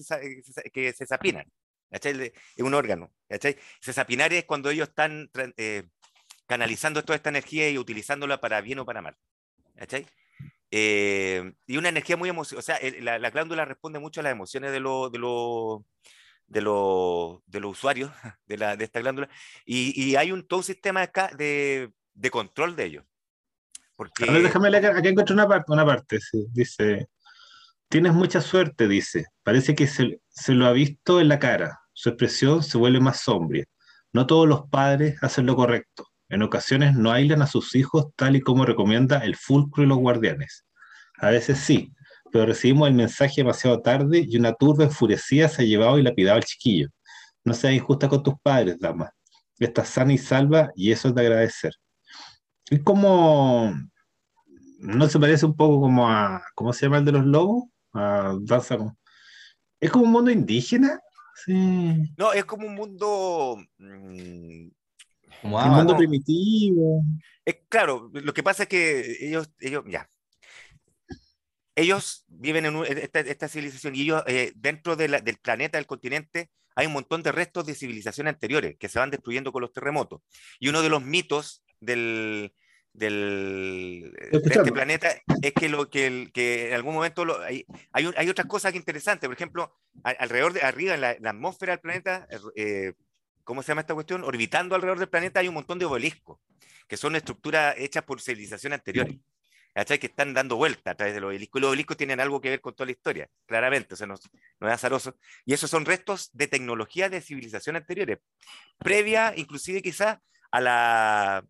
que 0.73 0.93
cesapinan. 0.93 1.45
¿cachai? 1.91 2.33
Es 2.55 2.63
un 2.63 2.73
órgano. 2.73 3.11
¿cachai? 3.27 3.57
Cesapinar 3.81 4.31
es 4.31 4.45
cuando 4.45 4.69
ellos 4.69 4.87
están 4.87 5.29
eh, 5.57 5.83
canalizando 6.47 7.03
toda 7.03 7.17
esta 7.17 7.29
energía 7.29 7.69
y 7.69 7.77
utilizándola 7.77 8.39
para 8.39 8.61
bien 8.61 8.79
o 8.79 8.85
para 8.85 9.01
mal. 9.01 9.17
¿cachai? 9.75 10.07
Eh, 10.71 11.53
y 11.65 11.75
una 11.75 11.89
energía 11.89 12.15
muy 12.15 12.29
emocional. 12.29 12.59
O 12.59 12.61
sea, 12.61 12.79
la, 13.01 13.19
la, 13.19 13.29
glándula 13.29 13.65
responde 13.65 13.99
mucho 13.99 14.21
a 14.21 14.23
las 14.23 14.31
emociones 14.31 14.71
de 14.71 14.79
los. 14.79 15.11
De 15.11 15.19
lo, 15.19 15.85
de, 16.47 16.62
lo, 16.62 17.43
de 17.45 17.60
los 17.60 17.71
usuarios 17.71 18.12
de, 18.47 18.57
la, 18.57 18.75
de 18.75 18.86
esta 18.86 18.99
glándula 18.99 19.29
y, 19.65 19.93
y, 20.01 20.15
hay 20.15 20.31
un, 20.31 20.47
todo 20.47 20.60
un 20.60 20.63
sistema 20.63 21.01
acá 21.01 21.29
de, 21.38 21.91
de 22.13 22.31
control 22.31 22.75
de 22.75 22.86
ellos. 22.86 23.05
Porque... 23.95 24.29
A 24.29 24.31
ver, 24.31 24.43
déjame 24.43 24.69
leer, 24.69 24.86
aquí 24.88 25.07
encuentro 25.07 25.33
una 25.33 25.47
parte, 25.47 25.71
una 25.71 25.86
parte 25.86 26.19
sí. 26.19 26.45
dice, 26.51 27.10
tienes 27.89 28.13
mucha 28.13 28.41
suerte, 28.41 28.88
dice, 28.88 29.25
parece 29.43 29.75
que 29.75 29.88
se, 29.88 30.21
se 30.29 30.53
lo 30.53 30.67
ha 30.67 30.71
visto 30.71 31.19
en 31.19 31.29
la 31.29 31.39
cara, 31.39 31.79
su 31.93 32.10
expresión 32.10 32.63
se 32.63 32.77
vuelve 32.77 32.99
más 32.99 33.21
sombria. 33.21 33.65
No 34.13 34.27
todos 34.27 34.47
los 34.47 34.69
padres 34.69 35.21
hacen 35.23 35.45
lo 35.45 35.55
correcto. 35.55 36.07
En 36.29 36.41
ocasiones 36.41 36.95
no 36.95 37.12
aislan 37.12 37.41
a 37.41 37.47
sus 37.47 37.75
hijos 37.75 38.07
tal 38.15 38.36
y 38.36 38.41
como 38.41 38.65
recomienda 38.65 39.19
el 39.19 39.36
fulcro 39.36 39.83
y 39.83 39.88
los 39.88 39.97
guardianes. 39.97 40.65
A 41.17 41.29
veces 41.29 41.60
sí, 41.60 41.93
pero 42.31 42.45
recibimos 42.45 42.87
el 42.87 42.93
mensaje 42.93 43.35
demasiado 43.37 43.81
tarde 43.81 44.25
y 44.27 44.37
una 44.37 44.53
turba 44.53 44.83
enfurecida 44.83 45.49
se 45.49 45.61
ha 45.61 45.65
llevado 45.65 45.97
y 45.97 46.03
lapidado 46.03 46.37
al 46.37 46.43
chiquillo. 46.43 46.89
No 47.43 47.53
seas 47.53 47.73
injusta 47.73 48.09
con 48.09 48.23
tus 48.23 48.35
padres, 48.41 48.77
dama. 48.79 49.11
Estás 49.59 49.89
sana 49.89 50.13
y 50.13 50.17
salva 50.17 50.71
y 50.75 50.91
eso 50.91 51.07
es 51.07 51.15
de 51.15 51.21
agradecer. 51.21 51.73
Es 52.69 52.81
como, 52.83 53.73
¿no 54.79 55.07
se 55.07 55.19
parece 55.19 55.45
un 55.45 55.55
poco 55.55 55.81
como 55.81 56.09
a, 56.09 56.43
¿cómo 56.55 56.73
se 56.73 56.85
llama 56.85 56.97
el 56.97 57.05
de 57.05 57.13
los 57.13 57.25
lobos? 57.25 57.63
A 57.93 58.35
danza. 58.41 58.77
Es 59.79 59.91
como 59.91 60.05
un 60.05 60.11
mundo 60.11 60.31
indígena. 60.31 60.99
Sí. 61.45 62.13
No, 62.17 62.33
es 62.33 62.45
como 62.45 62.67
un 62.67 62.75
mundo... 62.75 63.57
Mmm, 63.77 64.69
como 65.41 65.57
un 65.57 65.69
mundo 65.69 65.95
primitivo. 65.95 67.03
Es, 67.45 67.59
claro, 67.69 68.09
lo 68.11 68.33
que 68.33 68.43
pasa 68.43 68.63
es 68.63 68.69
que 68.69 69.17
ellos, 69.21 69.51
ellos 69.59 69.83
ya, 69.87 70.09
ellos 71.77 72.25
viven 72.27 72.65
en, 72.65 72.75
un, 72.75 72.85
esta, 72.85 73.19
esta, 73.19 73.47
civilización 73.47 73.95
y 73.95 74.01
ellos 74.01 74.23
eh, 74.25 74.51
dentro 74.55 74.95
de 74.95 75.07
la, 75.07 75.19
del 75.19 75.37
planeta, 75.37 75.77
del 75.77 75.85
continente, 75.85 76.49
hay 76.75 76.87
un 76.87 76.93
montón 76.93 77.21
de 77.21 77.31
restos 77.31 77.67
de 77.67 77.75
civilizaciones 77.75 78.33
anteriores 78.33 78.75
que 78.79 78.89
se 78.89 78.97
van 78.97 79.11
destruyendo 79.11 79.51
con 79.51 79.61
los 79.61 79.71
terremotos. 79.71 80.21
Y 80.59 80.69
uno 80.69 80.81
de 80.81 80.89
los 80.89 81.03
mitos 81.03 81.63
del, 81.79 82.51
del, 82.93 84.11
de 84.31 84.41
este 84.43 84.71
planeta 84.71 85.09
es 85.43 85.53
que, 85.53 85.69
lo, 85.69 85.87
que, 85.89 86.07
el, 86.07 86.31
que 86.31 86.69
en 86.69 86.73
algún 86.73 86.95
momento 86.95 87.25
lo, 87.25 87.39
hay, 87.41 87.63
hay, 87.91 88.09
hay, 88.17 88.29
otras 88.29 88.47
cosas 88.47 88.73
interesantes. 88.73 89.27
Por 89.27 89.35
ejemplo, 89.35 89.71
a, 90.03 90.09
alrededor 90.09 90.53
de 90.53 90.61
arriba, 90.61 90.95
en 90.95 91.01
la, 91.01 91.11
atmósfera 91.29 91.73
del 91.73 91.79
planeta, 91.79 92.27
eh, 92.55 92.93
¿cómo 93.43 93.61
se 93.61 93.67
llama 93.67 93.81
esta 93.81 93.93
cuestión? 93.93 94.23
Orbitando 94.23 94.73
alrededor 94.73 94.97
del 94.97 95.09
planeta 95.09 95.41
hay 95.41 95.47
un 95.47 95.53
montón 95.53 95.77
de 95.77 95.85
obeliscos, 95.85 96.39
que 96.87 96.97
son 96.97 97.15
estructuras 97.15 97.75
hechas 97.77 98.03
por 98.03 98.19
civilizaciones 98.19 98.79
anteriores. 98.79 99.15
¿Cachai? 99.77 99.99
Que 99.99 100.07
están 100.07 100.33
dando 100.33 100.55
vuelta 100.55 100.89
a 100.89 100.95
través 100.95 101.13
de 101.13 101.21
los 101.21 101.27
obeliscos. 101.27 101.61
Los 101.61 101.69
obeliscos 101.69 101.97
tienen 101.97 102.19
algo 102.19 102.41
que 102.41 102.49
ver 102.49 102.61
con 102.61 102.73
toda 102.73 102.87
la 102.87 102.93
historia, 102.93 103.29
claramente, 103.45 103.93
o 103.93 103.97
sea, 103.97 104.07
no, 104.07 104.15
no 104.59 104.67
es 104.67 104.73
azaroso. 104.73 105.15
Y 105.45 105.53
esos 105.53 105.69
son 105.69 105.85
restos 105.85 106.31
de 106.33 106.47
tecnología 106.47 107.09
de 107.09 107.21
civilización 107.21 107.75
anteriores, 107.75 108.17
previa 108.79 109.33
inclusive 109.35 109.83
quizás 109.83 110.17
a 110.49 110.61
la, 110.61 111.37
a, 111.37 111.45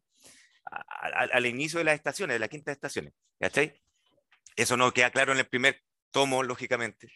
a, 0.65 1.27
al 1.31 1.45
inicio 1.45 1.79
de 1.79 1.85
las 1.85 1.95
estaciones, 1.95 2.35
de 2.35 2.39
las 2.39 2.49
quintas 2.49 2.73
estaciones, 2.73 3.13
¿cachai? 3.39 3.81
Eso 4.57 4.75
no 4.75 4.91
queda 4.91 5.09
claro 5.11 5.31
en 5.31 5.37
el 5.39 5.47
primer 5.47 5.81
tomo, 6.11 6.43
lógicamente. 6.43 7.07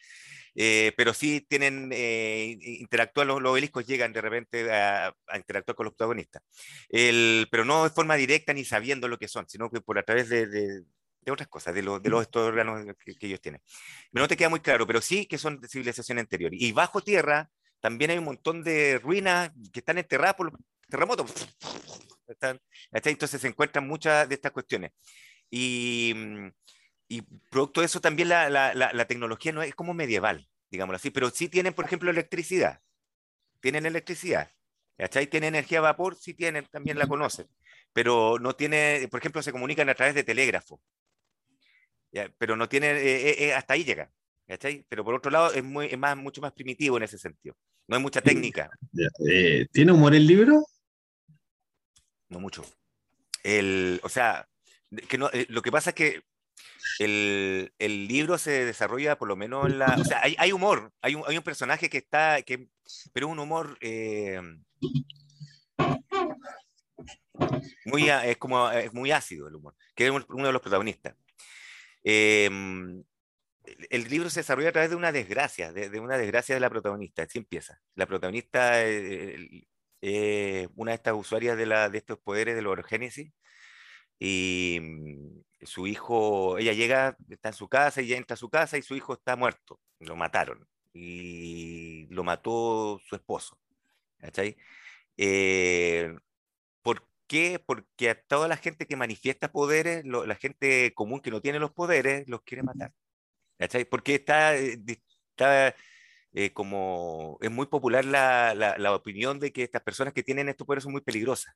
Eh, 0.55 0.93
pero 0.95 1.13
sí 1.13 1.41
tienen, 1.41 1.89
eh, 1.93 2.85
los, 2.89 3.27
los, 3.27 3.51
obeliscos, 3.51 3.85
llegan 3.85 4.13
de 4.13 4.21
repente 4.21 4.71
a, 4.71 5.13
a, 5.27 5.37
interactuar 5.37 5.75
con 5.75 5.85
los 5.85 5.93
protagonistas. 5.93 6.41
El, 6.87 7.47
pero 7.51 7.65
no 7.65 7.83
de 7.83 7.89
forma 7.89 8.15
directa 8.15 8.53
ni 8.53 8.63
sabiendo 8.63 9.09
lo 9.09 9.17
que 9.17 9.27
son, 9.27 9.47
sino 9.49 9.69
que 9.69 9.81
por 9.81 9.97
a 9.97 10.03
través 10.03 10.29
de, 10.29 10.47
de, 10.47 10.83
de 11.21 11.31
otras 11.31 11.47
cosas, 11.47 11.73
de, 11.73 11.83
lo, 11.83 11.99
de 11.99 12.09
los 12.09 12.23
estos 12.23 12.47
órganos 12.47 12.85
que, 13.03 13.15
que, 13.15 13.27
ellos 13.27 13.41
tienen. 13.41 13.61
No 14.11 14.27
te 14.27 14.35
queda 14.35 14.49
muy 14.49 14.59
claro, 14.59 14.87
pero 14.87 15.01
sí 15.01 15.25
que 15.27 15.37
son 15.37 15.59
de 15.59 15.67
civilización 15.67 16.19
anterior. 16.19 16.51
Y 16.53 16.71
bajo 16.71 17.01
tierra 17.01 17.49
también 17.79 18.11
hay 18.11 18.17
un 18.17 18.25
montón 18.25 18.63
de 18.63 18.99
ruinas 18.99 19.51
que 19.73 19.79
están 19.79 19.97
enterradas 19.97 20.35
por 20.35 20.51
terremotos. 20.87 21.33
Entonces 22.91 23.41
se 23.41 23.47
encuentran 23.47 23.87
muchas 23.87 24.29
de 24.29 24.35
estas 24.35 24.51
cuestiones. 24.51 24.91
Y, 25.49 26.13
y 27.07 27.21
producto 27.49 27.81
de 27.81 27.87
eso 27.87 27.99
también 27.99 28.29
la, 28.29 28.49
la, 28.49 28.73
la, 28.73 29.05
tecnología 29.05 29.51
no 29.51 29.61
es 29.61 29.75
como 29.75 29.93
medieval, 29.93 30.47
digámoslo 30.69 30.95
así, 30.95 31.09
pero 31.09 31.29
sí 31.29 31.49
tienen, 31.49 31.73
por 31.73 31.85
ejemplo, 31.85 32.09
electricidad. 32.09 32.79
Tienen 33.59 33.85
electricidad. 33.85 34.49
¿Cachai? 34.97 35.27
Tienen 35.27 35.55
energía 35.55 35.79
a 35.79 35.81
vapor, 35.81 36.15
sí 36.15 36.33
tienen, 36.33 36.65
también 36.67 36.99
la 36.99 37.07
conocen. 37.07 37.47
Pero 37.91 38.37
no 38.39 38.55
tiene, 38.55 39.07
por 39.09 39.19
ejemplo, 39.19 39.41
se 39.41 39.51
comunican 39.51 39.89
a 39.89 39.95
través 39.95 40.13
de 40.15 40.23
telégrafo. 40.23 40.79
Pero 42.37 42.55
no 42.55 42.67
tiene, 42.67 42.91
eh, 42.91 43.29
eh, 43.29 43.35
eh, 43.45 43.53
hasta 43.53 43.73
ahí 43.73 43.83
llega. 43.83 44.11
¿cachai? 44.47 44.85
Pero 44.89 45.05
por 45.05 45.15
otro 45.15 45.31
lado 45.31 45.53
es, 45.53 45.63
muy, 45.63 45.85
es 45.87 45.97
más, 45.97 46.17
mucho 46.17 46.41
más 46.41 46.51
primitivo 46.51 46.97
en 46.97 47.03
ese 47.03 47.17
sentido. 47.17 47.55
No 47.87 47.95
hay 47.95 48.01
mucha 48.01 48.21
técnica. 48.21 48.69
¿Tiene 49.71 49.91
humor 49.91 50.13
el 50.13 50.27
libro? 50.27 50.65
No 52.29 52.39
mucho. 52.39 52.63
El, 53.43 53.99
o 54.03 54.09
sea, 54.09 54.47
que 55.07 55.17
no, 55.17 55.29
lo 55.49 55.61
que 55.61 55.71
pasa 55.71 55.91
es 55.91 55.95
que 55.95 56.21
el, 56.99 57.73
el, 57.79 58.07
libro 58.07 58.37
se 58.37 58.65
desarrolla 58.65 59.17
por 59.17 59.27
lo 59.27 59.35
menos 59.35 59.67
en 59.67 59.79
la... 59.79 59.97
O 59.99 60.03
sea, 60.03 60.21
hay, 60.21 60.35
hay 60.37 60.51
humor, 60.51 60.91
hay 61.01 61.15
un, 61.15 61.23
hay 61.25 61.37
un, 61.37 61.43
personaje 61.43 61.89
que 61.89 61.97
está... 61.97 62.41
Que, 62.41 62.67
pero 63.13 63.27
es 63.27 63.31
un 63.31 63.39
humor... 63.39 63.77
Eh, 63.81 64.41
muy, 67.85 68.09
es 68.09 68.37
como, 68.37 68.69
es 68.71 68.93
muy 68.93 69.11
ácido 69.11 69.47
el 69.47 69.55
humor, 69.55 69.75
que 69.95 70.07
es 70.07 70.11
uno 70.11 70.47
de 70.47 70.53
los 70.53 70.61
protagonistas. 70.61 71.15
Eh, 72.03 72.49
el 73.89 74.03
libro 74.09 74.29
se 74.29 74.41
desarrolla 74.41 74.69
a 74.69 74.71
través 74.71 74.89
de 74.89 74.95
una 74.95 75.11
desgracia, 75.11 75.71
de, 75.71 75.99
una 75.99 76.17
desgracia 76.17 76.55
de 76.55 76.61
la 76.61 76.69
protagonista. 76.69 77.23
Así 77.23 77.39
empieza. 77.39 77.79
La 77.95 78.05
protagonista 78.07 78.83
es 78.83 80.67
una 80.75 80.91
de 80.91 80.95
estas 80.95 81.13
usuarias 81.15 81.57
de, 81.57 81.65
la, 81.65 81.89
de 81.89 81.97
estos 81.99 82.19
poderes 82.19 82.55
de 82.55 82.61
la 82.61 82.69
orogénesis 82.69 83.31
y 84.19 84.79
mm, 84.81 85.65
su 85.65 85.87
hijo, 85.87 86.57
ella 86.59 86.73
llega, 86.73 87.17
está 87.29 87.49
en 87.49 87.55
su 87.55 87.67
casa, 87.69 88.01
ella 88.01 88.17
entra 88.17 88.35
a 88.35 88.37
su 88.37 88.49
casa 88.49 88.77
y 88.77 88.83
su 88.83 88.95
hijo 88.95 89.13
está 89.13 89.35
muerto, 89.35 89.79
lo 89.99 90.15
mataron 90.15 90.67
y 90.93 92.07
lo 92.11 92.23
mató 92.23 92.99
su 93.03 93.15
esposo. 93.15 93.57
¿Cachai? 94.19 94.57
Eh, 95.17 96.15
¿Por 96.15 96.30
qué? 97.31 97.59
Porque 97.65 98.09
a 98.09 98.21
toda 98.21 98.49
la 98.49 98.57
gente 98.57 98.85
que 98.87 98.97
manifiesta 98.97 99.53
poderes, 99.53 100.03
la 100.05 100.35
gente 100.35 100.93
común 100.93 101.21
que 101.21 101.31
no 101.31 101.41
tiene 101.41 101.59
los 101.59 101.71
poderes, 101.71 102.27
los 102.27 102.41
quiere 102.41 102.61
matar. 102.63 102.93
¿cachai? 103.57 103.85
Porque 103.85 104.15
está, 104.15 104.57
eh, 104.57 104.77
está 105.31 105.75
eh, 106.33 106.51
como, 106.53 107.37
es 107.41 107.51
muy 107.51 107.67
popular 107.67 108.03
la, 108.05 108.53
la, 108.55 108.95
opinión 108.95 109.39
de 109.39 109.53
que 109.53 109.63
estas 109.63 109.81
personas 109.83 110.13
que 110.13 110.23
tienen 110.23 110.49
estos 110.49 110.67
poderes 110.67 110.83
son 110.83 110.91
muy 110.93 111.01
peligrosas, 111.01 111.55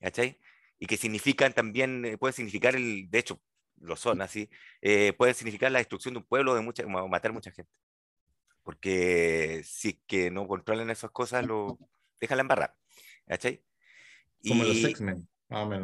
¿cachai? 0.00 0.38
Y 0.78 0.86
que 0.86 0.98
significan 0.98 1.54
también, 1.54 2.04
eh, 2.04 2.18
puede 2.18 2.34
significar, 2.34 2.76
el, 2.76 3.08
de 3.10 3.18
hecho, 3.18 3.40
lo 3.80 3.96
son 3.96 4.22
así, 4.22 4.50
puede 5.18 5.34
significar 5.34 5.72
la 5.72 5.78
destrucción 5.78 6.14
de 6.14 6.18
un 6.18 6.26
pueblo, 6.26 6.54
de 6.54 6.62
mucha, 6.62 6.86
matar 6.86 7.32
mucha 7.32 7.50
gente. 7.52 7.70
Porque 8.62 9.62
si 9.64 10.02
que 10.06 10.30
no 10.30 10.46
controlan 10.48 10.90
esas 10.90 11.10
cosas, 11.10 11.46
lo 11.46 11.78
dejan 12.20 12.38
la 12.38 12.42
embarrada, 12.42 12.76
¿cachai? 13.26 13.64
Como 14.48 14.64
los 14.64 14.82
X-Men. 14.84 15.28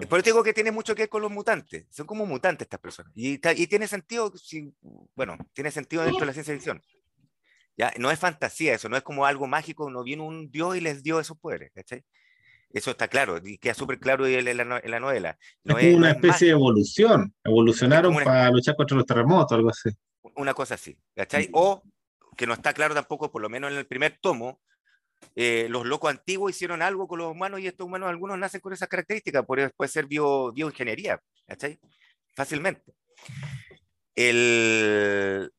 Por 0.09 0.19
eso 0.19 0.25
digo 0.25 0.43
que 0.43 0.53
tiene 0.53 0.73
mucho 0.73 0.95
que 0.95 1.03
ver 1.03 1.09
con 1.09 1.23
los 1.23 1.31
mutantes. 1.31 1.87
Son 1.91 2.07
como 2.07 2.27
mutantes 2.27 2.67
estas 2.67 2.81
personas. 2.81 3.13
Y, 3.15 3.35
y 3.35 3.67
tiene 3.67 3.87
sentido, 3.87 4.33
si, 4.37 4.73
bueno, 5.15 5.37
tiene 5.53 5.71
sentido 5.71 6.03
dentro 6.03 6.21
de 6.21 6.27
la 6.27 6.33
ciencia 6.33 6.55
ficción. 6.55 6.83
¿Ya? 7.77 7.93
No 7.99 8.11
es 8.11 8.19
fantasía 8.19 8.75
eso, 8.75 8.89
no 8.89 8.97
es 8.97 9.03
como 9.03 9.25
algo 9.25 9.47
mágico, 9.47 9.91
no 9.91 10.03
viene 10.03 10.23
un 10.23 10.51
dios 10.51 10.77
y 10.77 10.81
les 10.81 11.03
dio 11.03 11.21
esos 11.21 11.39
poderes. 11.39 11.71
¿cachai? 11.73 12.05
Eso 12.73 12.91
está 12.93 13.09
claro, 13.09 13.41
y 13.43 13.59
queda 13.59 13.75
súper 13.75 13.99
claro 13.99 14.27
en 14.27 14.45
la, 14.45 14.81
en 14.83 14.91
la, 14.91 15.01
novela. 15.01 15.39
No 15.65 15.79
es, 15.79 15.95
una 15.95 16.11
especie 16.11 16.49
de 16.49 16.53
evolución. 16.53 17.35
Evolucionaron 17.43 18.15
para 18.15 18.51
luchar 18.51 18.77
contra 18.77 18.97
los 18.97 19.07
terremotos, 19.07 19.53
algo 19.57 19.71
así. 19.71 19.91
Una 20.37 20.55
cosa 20.55 20.75
así, 20.75 20.97
¿cachai? 21.15 21.49
O 21.53 21.83
que 22.37 22.47
no 22.47 22.55
está 22.55 22.73
claro 22.73 22.95
tampoco, 22.95 23.33
por 23.33 23.43
lo 23.43 23.49
menos 23.49 23.73
en 23.73 23.79
el 23.79 23.87
primer 23.87 24.19
tomo, 24.21 24.61
eh, 25.37 25.67
los 25.69 25.87
locos 25.87 26.11
antiguos 26.11 26.51
hicieron 26.51 26.83
algo 26.83 27.07
con 27.07 27.19
los 27.19 27.31
humanos 27.31 27.61
y 27.61 27.67
estos 27.67 27.87
humanos, 27.87 28.09
algunos 28.09 28.39
nacen 28.39 28.61
con 28.61 28.73
esas 28.73 28.89
características, 28.89 29.45
puede, 29.47 29.71
puede 29.71 29.91
ser 29.91 30.07
bio, 30.07 30.53
bioingeniería, 30.53 31.21
¿cachai? 31.47 31.79
Fácilmente. 32.35 32.93
El, 34.15 35.51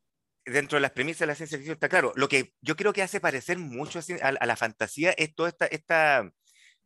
dentro 0.45 0.78
de 0.78 0.82
las 0.82 0.91
premisas 0.91 1.21
de 1.21 1.28
la 1.28 1.36
ciencia 1.36 1.58
ficción 1.58 1.76
está 1.76 1.89
claro. 1.89 2.12
Lo 2.15 2.28
que 2.28 2.54
yo 2.62 2.76
creo 2.76 2.93
que 2.93 3.02
hace 3.02 3.19
parecer 3.19 3.58
mucho 3.58 4.00
a, 4.21 4.45
la 4.45 4.56
fantasía 4.56 5.12
es 5.12 5.34
toda 5.34 5.50
esta, 5.50 5.65
esta, 5.67 6.30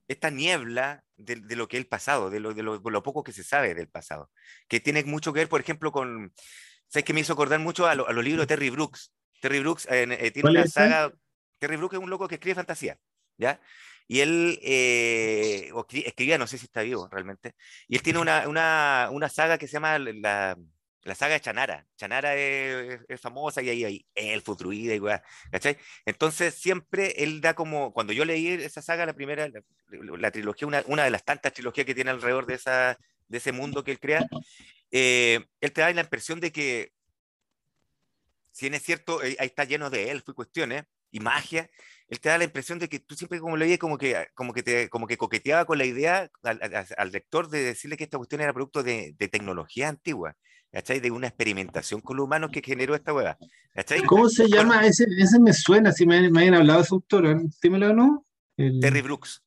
esta 0.08 0.30
niebla 0.30 1.04
de, 1.18 1.36
de, 1.38 1.56
lo 1.56 1.68
que 1.68 1.78
es 1.78 1.82
el 1.82 1.88
pasado, 1.88 2.30
de 2.30 2.40
lo, 2.40 2.54
de, 2.54 2.64
lo, 2.64 3.04
poco 3.04 3.24
que 3.24 3.32
se 3.32 3.44
sabe 3.44 3.74
del 3.74 3.90
pasado, 3.90 4.30
que 4.68 4.80
tiene 4.80 5.04
mucho 5.04 5.34
que 5.34 5.40
ver, 5.40 5.50
por 5.50 5.62
ejemplo, 5.62 5.92
con, 5.92 6.34
¿sabes 6.88 7.06
que 7.06 7.14
me 7.14 7.22
hizo 7.22 7.34
acordar 7.34 7.60
mucho 7.60 7.88
a, 7.88 7.96
los 7.96 8.24
libros 8.24 8.44
de 8.44 8.48
Terry 8.48 8.70
Brooks? 8.70 9.14
Terry 9.42 9.60
Brooks 9.60 9.88
eh, 9.90 10.32
tiene 10.32 10.50
una 10.50 10.68
saga, 10.68 11.14
Terry 11.60 11.78
Brooks 11.78 11.96
es 11.96 12.02
un 12.02 12.10
loco 12.10 12.28
que 12.28 12.36
escribe 12.36 12.56
fantasía, 12.56 12.98
¿ya? 13.38 13.60
Y 14.08 14.20
él 14.20 14.60
eh, 14.62 15.72
escribía, 16.06 16.38
no 16.38 16.48
sé 16.48 16.58
si 16.58 16.66
está 16.66 16.82
vivo 16.82 17.08
realmente, 17.12 17.56
y 17.88 17.96
él 17.96 18.04
tiene 18.04 18.20
una, 18.20 18.48
una, 18.48 19.10
una 19.12 19.30
saga 19.30 19.58
que 19.58 19.68
se 19.68 19.74
llama 19.74 19.98
la, 19.98 20.56
la 21.06 21.16
saga 21.16 21.36
de 21.36 21.42
Chanara. 21.42 21.88
Chanara 21.96 22.36
es, 22.36 23.22
famosa 23.22 23.62
y 23.62 23.70
ahí 23.70 23.86
hay 23.86 24.06
el 24.16 24.42
Futruida 24.42 24.96
y 24.96 25.00
¿cachai? 25.52 25.78
Entonces 26.04 26.56
siempre 26.56 27.14
él 27.24 27.42
da 27.42 27.54
como, 27.54 27.94
cuando 27.94 28.12
yo 28.12 28.26
leí 28.26 28.48
esa 28.50 28.82
saga, 28.82 29.06
la 29.06 29.14
primera, 29.14 29.48
la, 29.88 30.32
trilogía, 30.32 30.68
una, 30.68 30.84
una, 30.88 31.04
de 31.04 31.12
las 31.12 31.24
tantas 31.24 31.54
trilogías 31.54 31.86
que 31.86 31.94
tiene 31.94 32.10
alrededor 32.10 32.48
de, 32.48 32.56
esa, 32.56 32.98
de 33.28 33.38
ese 33.38 33.52
mundo 33.52 33.84
que 33.84 33.92
él 33.92 34.00
crea, 34.00 34.26
eh, 34.92 35.46
él 35.62 35.72
te 35.72 35.82
da 35.82 35.94
la 35.94 36.02
impresión 36.02 36.40
de 36.40 36.52
que, 36.52 36.92
si 38.52 38.66
bien 38.66 38.74
es 38.74 38.84
cierto, 38.84 39.20
ahí 39.20 39.36
está 39.40 39.64
lleno 39.64 39.92
de 39.92 40.10
él, 40.10 40.24
fue 40.24 40.34
cuestiones, 40.34 40.86
y 41.16 41.20
magia, 41.22 41.70
él 42.08 42.20
te 42.20 42.30
da 42.30 42.38
la 42.38 42.44
impresión 42.44 42.78
de 42.78 42.90
que 42.90 43.00
tú 43.00 43.16
siempre 43.16 43.40
como 43.40 43.56
leías 43.58 43.80
como 43.80 43.98
que, 43.98 44.28
como 44.34 44.54
que, 44.54 44.64
te, 44.64 44.90
como 44.90 45.08
que 45.08 45.18
coqueteaba 45.18 45.66
con 45.66 45.78
la 45.78 45.86
idea 45.86 46.30
al, 46.44 47.12
lector 47.12 47.50
de 47.50 47.64
decirle 47.64 47.98
que 47.98 48.04
esta 48.04 48.18
cuestión 48.18 48.42
era 48.42 48.54
producto 48.54 48.84
de, 48.84 49.16
de 49.18 49.28
tecnología 49.30 49.88
antigua, 49.88 50.36
¿cachai? 50.72 51.00
De 51.00 51.10
una 51.10 51.28
experimentación 51.28 52.02
con 52.02 52.18
los 52.18 52.26
humanos 52.26 52.52
que 52.52 52.62
generó 52.62 52.96
esta 52.96 53.14
hueá, 53.14 53.38
¿Cómo 54.08 54.30
se 54.30 54.48
llama? 54.48 54.86
Ese, 54.86 55.06
ese 55.18 55.40
me 55.40 55.54
suena, 55.54 55.92
si 55.92 56.06
me, 56.06 56.30
me 56.30 56.40
habían 56.40 56.56
hablado 56.56 56.80
de 56.80 56.86
su 56.86 56.96
autor, 56.96 57.26
¿eh? 57.28 57.38
dímelo 57.62 57.92
o 57.92 57.94
no. 57.94 58.26
Terry 58.56 59.02
Brooks. 59.02 59.42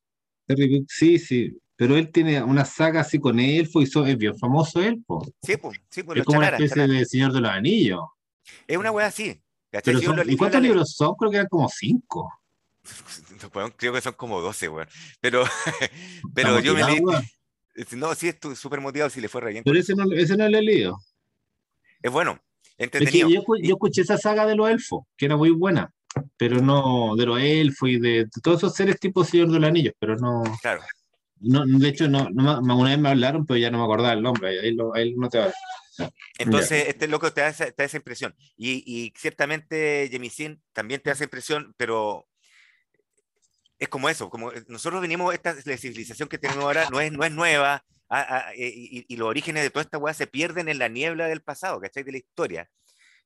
Terry 0.45 0.69
Brooks, 0.69 0.93
sí, 0.95 1.19
sí. 1.19 1.57
Pero 1.75 1.95
él 1.95 2.11
tiene 2.11 2.43
una 2.43 2.65
saga 2.65 3.01
así 3.01 3.19
con 3.19 3.39
elfo 3.39 3.81
y 3.81 3.85
es 3.85 4.17
bien 4.17 4.37
famoso 4.37 4.81
él, 4.81 5.03
Sí, 5.41 5.55
pues, 5.57 5.79
sí, 5.89 6.03
pues, 6.03 6.19
Es 6.19 6.25
como 6.25 6.39
una 6.39 6.49
especie 6.49 6.87
de 6.87 7.05
Señor 7.05 7.31
de 7.31 7.41
los 7.41 7.51
Anillos. 7.51 8.01
Es 8.67 8.77
una 8.77 8.91
hueá 8.91 9.07
así, 9.07 9.41
¿Y 9.71 10.37
cuántos 10.37 10.61
libros 10.61 10.93
son? 10.95 11.15
Creo 11.15 11.31
que 11.31 11.37
eran 11.37 11.49
como 11.49 11.69
cinco. 11.69 12.31
creo 13.77 13.93
que 13.93 14.01
son 14.01 14.13
como 14.13 14.41
doce, 14.41 14.67
weón. 14.69 14.87
Pero, 15.19 15.43
pero 16.33 16.59
yo 16.59 16.73
me 16.73 16.83
leí. 16.83 17.01
No, 17.95 18.13
sí, 18.15 18.27
estoy 18.27 18.55
súper 18.55 18.81
motivado 18.81 19.09
si 19.09 19.21
le 19.21 19.29
fue 19.29 19.41
relleno. 19.41 19.63
Pero 19.63 19.79
ese 19.79 19.95
no, 19.95 20.11
ese 20.11 20.35
no 20.35 20.49
lo 20.49 20.57
he 20.57 20.61
leído. 20.61 20.99
Es 22.01 22.11
bueno, 22.11 22.39
entretenido. 22.77 23.29
yo, 23.29 23.43
escuché 23.61 24.01
esa 24.01 24.17
saga 24.17 24.45
de 24.45 24.55
los 24.55 24.69
elfos, 24.69 25.03
que 25.15 25.25
era 25.25 25.37
muy 25.37 25.51
buena, 25.51 25.93
pero 26.37 26.61
no 26.61 27.15
de 27.15 27.25
los 27.25 27.39
elfos 27.39 27.89
y 27.89 27.99
de, 27.99 28.27
todos 28.41 28.57
esos 28.57 28.73
seres 28.73 28.99
tipo 28.99 29.23
Señor 29.23 29.51
de 29.51 29.59
los 29.59 29.69
Anillos, 29.69 29.93
pero 29.99 30.15
no. 30.15 30.43
Claro. 30.61 30.81
No, 31.41 31.65
de 31.65 31.87
hecho, 31.87 32.07
no, 32.07 32.29
no, 32.29 32.59
una 32.59 32.89
vez 32.89 32.99
me 32.99 33.09
hablaron, 33.09 33.45
pero 33.45 33.57
ya 33.57 33.71
no 33.71 33.77
me 33.77 33.83
acordaba 33.83 34.13
el 34.13 34.21
nombre. 34.21 34.59
Ahí, 34.59 34.77
ahí 34.95 35.13
no 35.15 35.29
te 35.29 35.39
va. 35.39 35.51
Entonces, 36.37 36.87
este 36.87 37.07
loco 37.07 37.31
te 37.31 37.41
da 37.41 37.49
esa, 37.49 37.65
esa 37.75 37.97
impresión. 37.97 38.35
Y, 38.57 38.83
y 38.85 39.13
ciertamente 39.17 40.07
Jemisin 40.11 40.61
también 40.73 41.01
te 41.01 41.11
hace 41.11 41.25
impresión, 41.25 41.73
pero 41.77 42.27
es 43.77 43.87
como 43.87 44.09
eso, 44.09 44.29
como 44.29 44.51
eh, 44.51 44.63
nosotros 44.67 45.01
venimos, 45.01 45.33
esta 45.33 45.55
la 45.65 45.77
civilización 45.77 46.27
que 46.27 46.37
tenemos 46.37 46.63
ahora 46.63 46.89
no 46.89 46.99
es, 46.99 47.11
no 47.11 47.23
es 47.23 47.31
nueva, 47.31 47.83
eh, 48.55 49.05
y, 49.07 49.15
los 49.15 49.27
orígenes 49.27 49.63
de 49.63 49.69
toda 49.69 49.83
esta 49.83 49.97
weá 49.97 50.13
se 50.13 50.27
pierden 50.27 50.67
en 50.67 50.79
la 50.79 50.89
niebla 50.89 51.27
del 51.27 51.41
pasado, 51.41 51.79
¿cachai? 51.79 52.03
De 52.03 52.11
la 52.11 52.17
historia. 52.17 52.69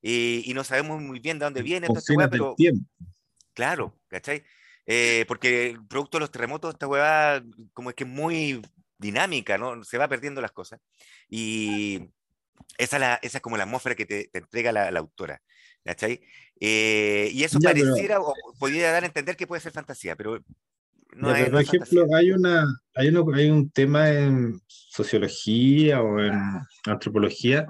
Y, 0.02 0.44
y 0.46 0.54
no 0.54 0.64
sabemos 0.64 1.02
muy 1.02 1.20
bien 1.20 1.40
de 1.40 1.46
dónde 1.46 1.62
viene 1.62 1.88
toda 1.88 2.00
esta 2.00 2.14
weá, 2.14 2.30
pero... 2.30 2.56
Claro, 3.54 4.00
¿cachai? 4.08 4.44
Eh, 4.86 5.26
porque 5.28 5.72
el 5.72 5.88
producto 5.88 6.18
de 6.18 6.22
los 6.22 6.32
terremotos, 6.32 6.74
esta 6.74 6.88
weá 6.88 7.44
como 7.74 7.90
es 7.90 7.96
que 7.96 8.04
es 8.04 8.10
muy 8.10 8.62
dinámica, 8.98 9.58
¿no? 9.58 9.84
Se 9.84 9.98
va 9.98 10.08
perdiendo 10.08 10.42
las 10.42 10.52
cosas. 10.52 10.80
Y, 11.30 12.10
esa, 12.78 13.00
la, 13.00 13.20
esa 13.22 13.38
es 13.38 13.42
como 13.42 13.58
la 13.58 13.64
atmósfera 13.64 13.96
que 13.96 14.06
te, 14.06 14.30
te 14.32 14.40
entrega 14.40 14.72
la, 14.72 14.92
la, 14.92 15.00
autora. 15.00 15.42
¿Cachai? 15.84 16.22
Eh, 16.60 17.30
y 17.34 17.44
eso 17.44 17.60
pareciera 17.60 18.22
o 18.22 18.34
podría 18.58 18.92
dar 18.92 19.04
a 19.04 19.08
entender 19.08 19.36
que 19.36 19.48
puede 19.48 19.62
ser 19.62 19.74
fantasía, 19.74 20.16
pero 20.16 20.42
no 21.16 21.36
es, 21.36 21.50
por 21.50 21.62
ejemplo, 21.62 22.08
hay, 22.16 22.32
una, 22.32 22.66
hay, 22.96 23.10
uno, 23.10 23.26
hay 23.36 23.50
un 23.50 23.70
tema 23.70 24.10
en 24.10 24.62
sociología 24.66 26.02
o 26.02 26.20
en 26.20 26.34
antropología 26.86 27.68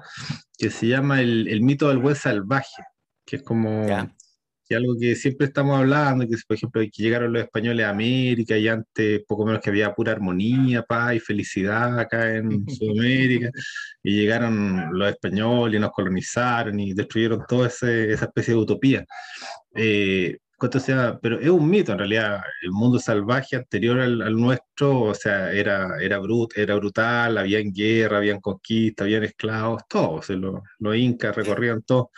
que 0.58 0.70
se 0.70 0.88
llama 0.88 1.22
el, 1.22 1.48
el 1.48 1.62
mito 1.62 1.90
del 1.90 1.98
buen 1.98 2.16
salvaje, 2.16 2.84
que 3.26 3.38
es 3.38 3.44
como 3.44 3.86
que 4.68 4.76
algo 4.76 4.96
que 5.00 5.16
siempre 5.16 5.48
estamos 5.48 5.78
hablando, 5.78 6.28
que 6.28 6.36
por 6.48 6.56
ejemplo 6.58 6.82
que 6.82 7.04
llegaron 7.04 7.34
los 7.34 7.44
españoles 7.44 7.86
a 7.86 7.90
América 7.90 8.58
y 8.58 8.68
antes 8.68 9.22
poco 9.28 9.46
menos 9.46 9.62
que 9.62 9.70
había 9.70 9.94
pura 9.94 10.14
armonía, 10.14 10.84
paz 10.84 11.16
y 11.16 11.20
felicidad 11.20 12.00
acá 12.00 12.36
en 12.36 12.66
Sudamérica, 12.70 13.52
y 14.02 14.16
llegaron 14.18 14.98
los 14.98 15.10
españoles 15.10 15.78
y 15.78 15.82
nos 15.82 15.92
colonizaron 15.92 16.80
y 16.80 16.94
destruyeron 16.94 17.44
toda 17.48 17.68
esa 17.68 17.90
especie 17.92 18.54
de 18.54 18.60
utopía. 18.60 19.06
Eh, 19.76 20.38
sea, 20.80 21.20
pero 21.22 21.40
es 21.40 21.50
un 21.50 21.70
mito 21.70 21.92
en 21.92 22.00
realidad. 22.00 22.42
El 22.62 22.72
mundo 22.72 23.00
salvaje 23.00 23.56
anterior 23.56 24.00
al, 24.00 24.36
nuestro, 24.36 25.02
o 25.02 25.14
sea, 25.14 25.52
era, 25.52 25.98
era, 26.02 26.20
brut, 26.20 26.58
era 26.58 26.76
brutal, 26.76 27.38
había 27.38 27.60
guerra, 27.62 28.18
habían 28.18 28.40
conquista, 28.40 29.04
habían 29.04 29.24
esclavos, 29.24 29.84
todos, 29.90 30.30
los 30.30 30.96
incas 30.96 31.36
recorrían 31.36 31.82
todo 31.84 32.12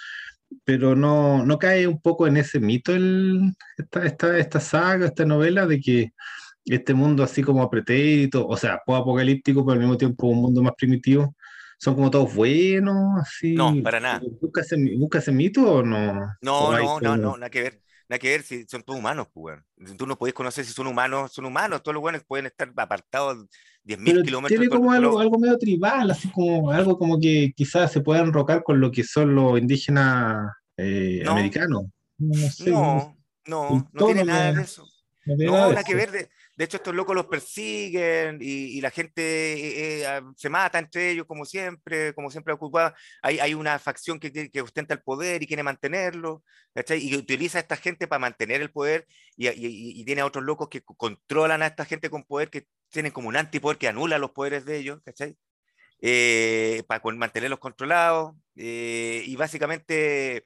pero 0.63 0.95
no, 0.95 1.45
no 1.45 1.57
cae 1.57 1.87
un 1.87 1.99
poco 2.01 2.27
en 2.27 2.37
ese 2.37 2.59
mito 2.59 2.93
el, 2.93 3.53
esta, 3.77 4.05
esta, 4.05 4.37
esta 4.37 4.59
saga, 4.59 5.05
esta 5.05 5.25
novela 5.25 5.65
de 5.65 5.79
que 5.79 6.13
este 6.65 6.93
mundo 6.93 7.23
así 7.23 7.43
como 7.43 7.69
pretérito, 7.69 8.47
o 8.47 8.57
sea, 8.57 8.81
post-apocalíptico, 8.85 9.65
pero 9.65 9.73
al 9.73 9.79
mismo 9.79 9.97
tiempo 9.97 10.27
un 10.27 10.41
mundo 10.41 10.63
más 10.63 10.73
primitivo, 10.77 11.35
son 11.77 11.95
como 11.95 12.09
todos 12.09 12.33
buenos, 12.33 13.21
así. 13.21 13.53
No, 13.53 13.75
para 13.83 13.99
nada. 13.99 14.21
¿Busca 14.41 14.61
ese, 14.61 14.77
busca 14.97 15.19
ese 15.19 15.31
mito 15.31 15.71
o 15.71 15.83
no? 15.83 16.13
No, 16.41 16.71
no, 16.71 16.99
no, 16.99 17.17
no, 17.17 17.37
nada 17.37 17.49
que 17.49 17.61
ver 17.61 17.84
nada 18.07 18.19
que 18.19 18.29
ver 18.29 18.43
si 18.43 18.65
son 18.67 18.83
todos 18.83 18.99
humanos, 18.99 19.27
pues, 19.33 19.59
Tú 19.97 20.05
no 20.05 20.17
podés 20.17 20.33
conocer 20.33 20.65
si 20.65 20.73
son 20.73 20.87
humanos, 20.87 21.31
son 21.33 21.45
humanos, 21.45 21.81
todos 21.83 21.93
los 21.93 22.01
buenos 22.01 22.23
pueden 22.23 22.45
estar 22.45 22.71
apartados 22.75 23.45
10.000 23.83 24.23
kilómetros. 24.23 24.59
Tiene 24.59 24.69
como 24.69 24.91
algo, 24.91 25.19
algo, 25.19 25.39
medio 25.39 25.57
tribal, 25.57 26.11
así 26.11 26.29
como 26.29 26.71
algo 26.71 26.97
como 26.97 27.19
que 27.19 27.53
quizás 27.55 27.91
se 27.91 28.01
puedan 28.01 28.27
enrocar 28.27 28.63
con 28.63 28.79
lo 28.79 28.91
que 28.91 29.03
son 29.03 29.35
los 29.35 29.59
indígenas 29.59 30.51
eh, 30.77 31.23
americanos. 31.27 31.83
No, 32.17 33.17
no, 33.45 33.89
no, 33.91 34.05
tiene 34.05 34.23
nada 34.23 34.53
de 34.53 34.61
eso. 34.61 34.87
No, 35.25 35.69
nada, 35.69 35.83
que 35.83 35.95
ver. 35.95 36.11
De, 36.11 36.29
de 36.55 36.63
hecho, 36.63 36.77
estos 36.77 36.95
locos 36.95 37.15
los 37.15 37.25
persiguen 37.25 38.37
y, 38.41 38.79
la 38.79 38.89
gente 38.89 39.21
eh, 39.21 40.01
eh, 40.01 40.05
ah, 40.07 40.21
se 40.37 40.49
mata 40.49 40.79
entre 40.79 41.11
ellos, 41.11 41.25
como 41.27 41.43
siempre, 41.43 42.13
como 42.13 42.31
siempre 42.31 42.53
ocupa. 42.53 42.95
Hay, 43.21 43.39
hay 43.39 43.53
una 43.53 43.77
facción 43.77 44.19
que, 44.19 44.31
que, 44.49 44.61
ostenta 44.61 44.93
el 44.93 45.01
poder 45.01 45.43
y 45.43 45.47
quiere 45.47 45.63
mantenerlo, 45.63 46.43
y 46.89 47.15
utiliza 47.17 47.57
a 47.57 47.61
esta 47.61 47.75
gente 47.75 48.07
para 48.07 48.19
mantener 48.19 48.61
el 48.61 48.71
poder, 48.71 49.05
y, 49.35 49.49
y, 49.49 50.05
tiene 50.05 50.21
a 50.21 50.25
otros 50.25 50.45
locos 50.45 50.69
que 50.69 50.81
controlan 50.81 51.61
a 51.61 51.67
esta 51.67 51.83
gente 51.85 52.09
con 52.09 52.23
poder, 52.23 52.49
que 52.49 52.67
tienen 52.89 53.11
como 53.11 53.27
un 53.29 53.35
antipoder 53.37 53.77
que 53.77 53.89
anula 53.89 54.17
los 54.17 54.31
poderes 54.31 54.65
de 54.65 54.77
ellos, 54.77 55.01
¿cachai? 55.03 55.35
Eh, 56.01 56.83
para 56.87 57.01
mantenerlos 57.15 57.59
controlados, 57.59 58.33
y 58.55 59.35
básicamente 59.35 60.45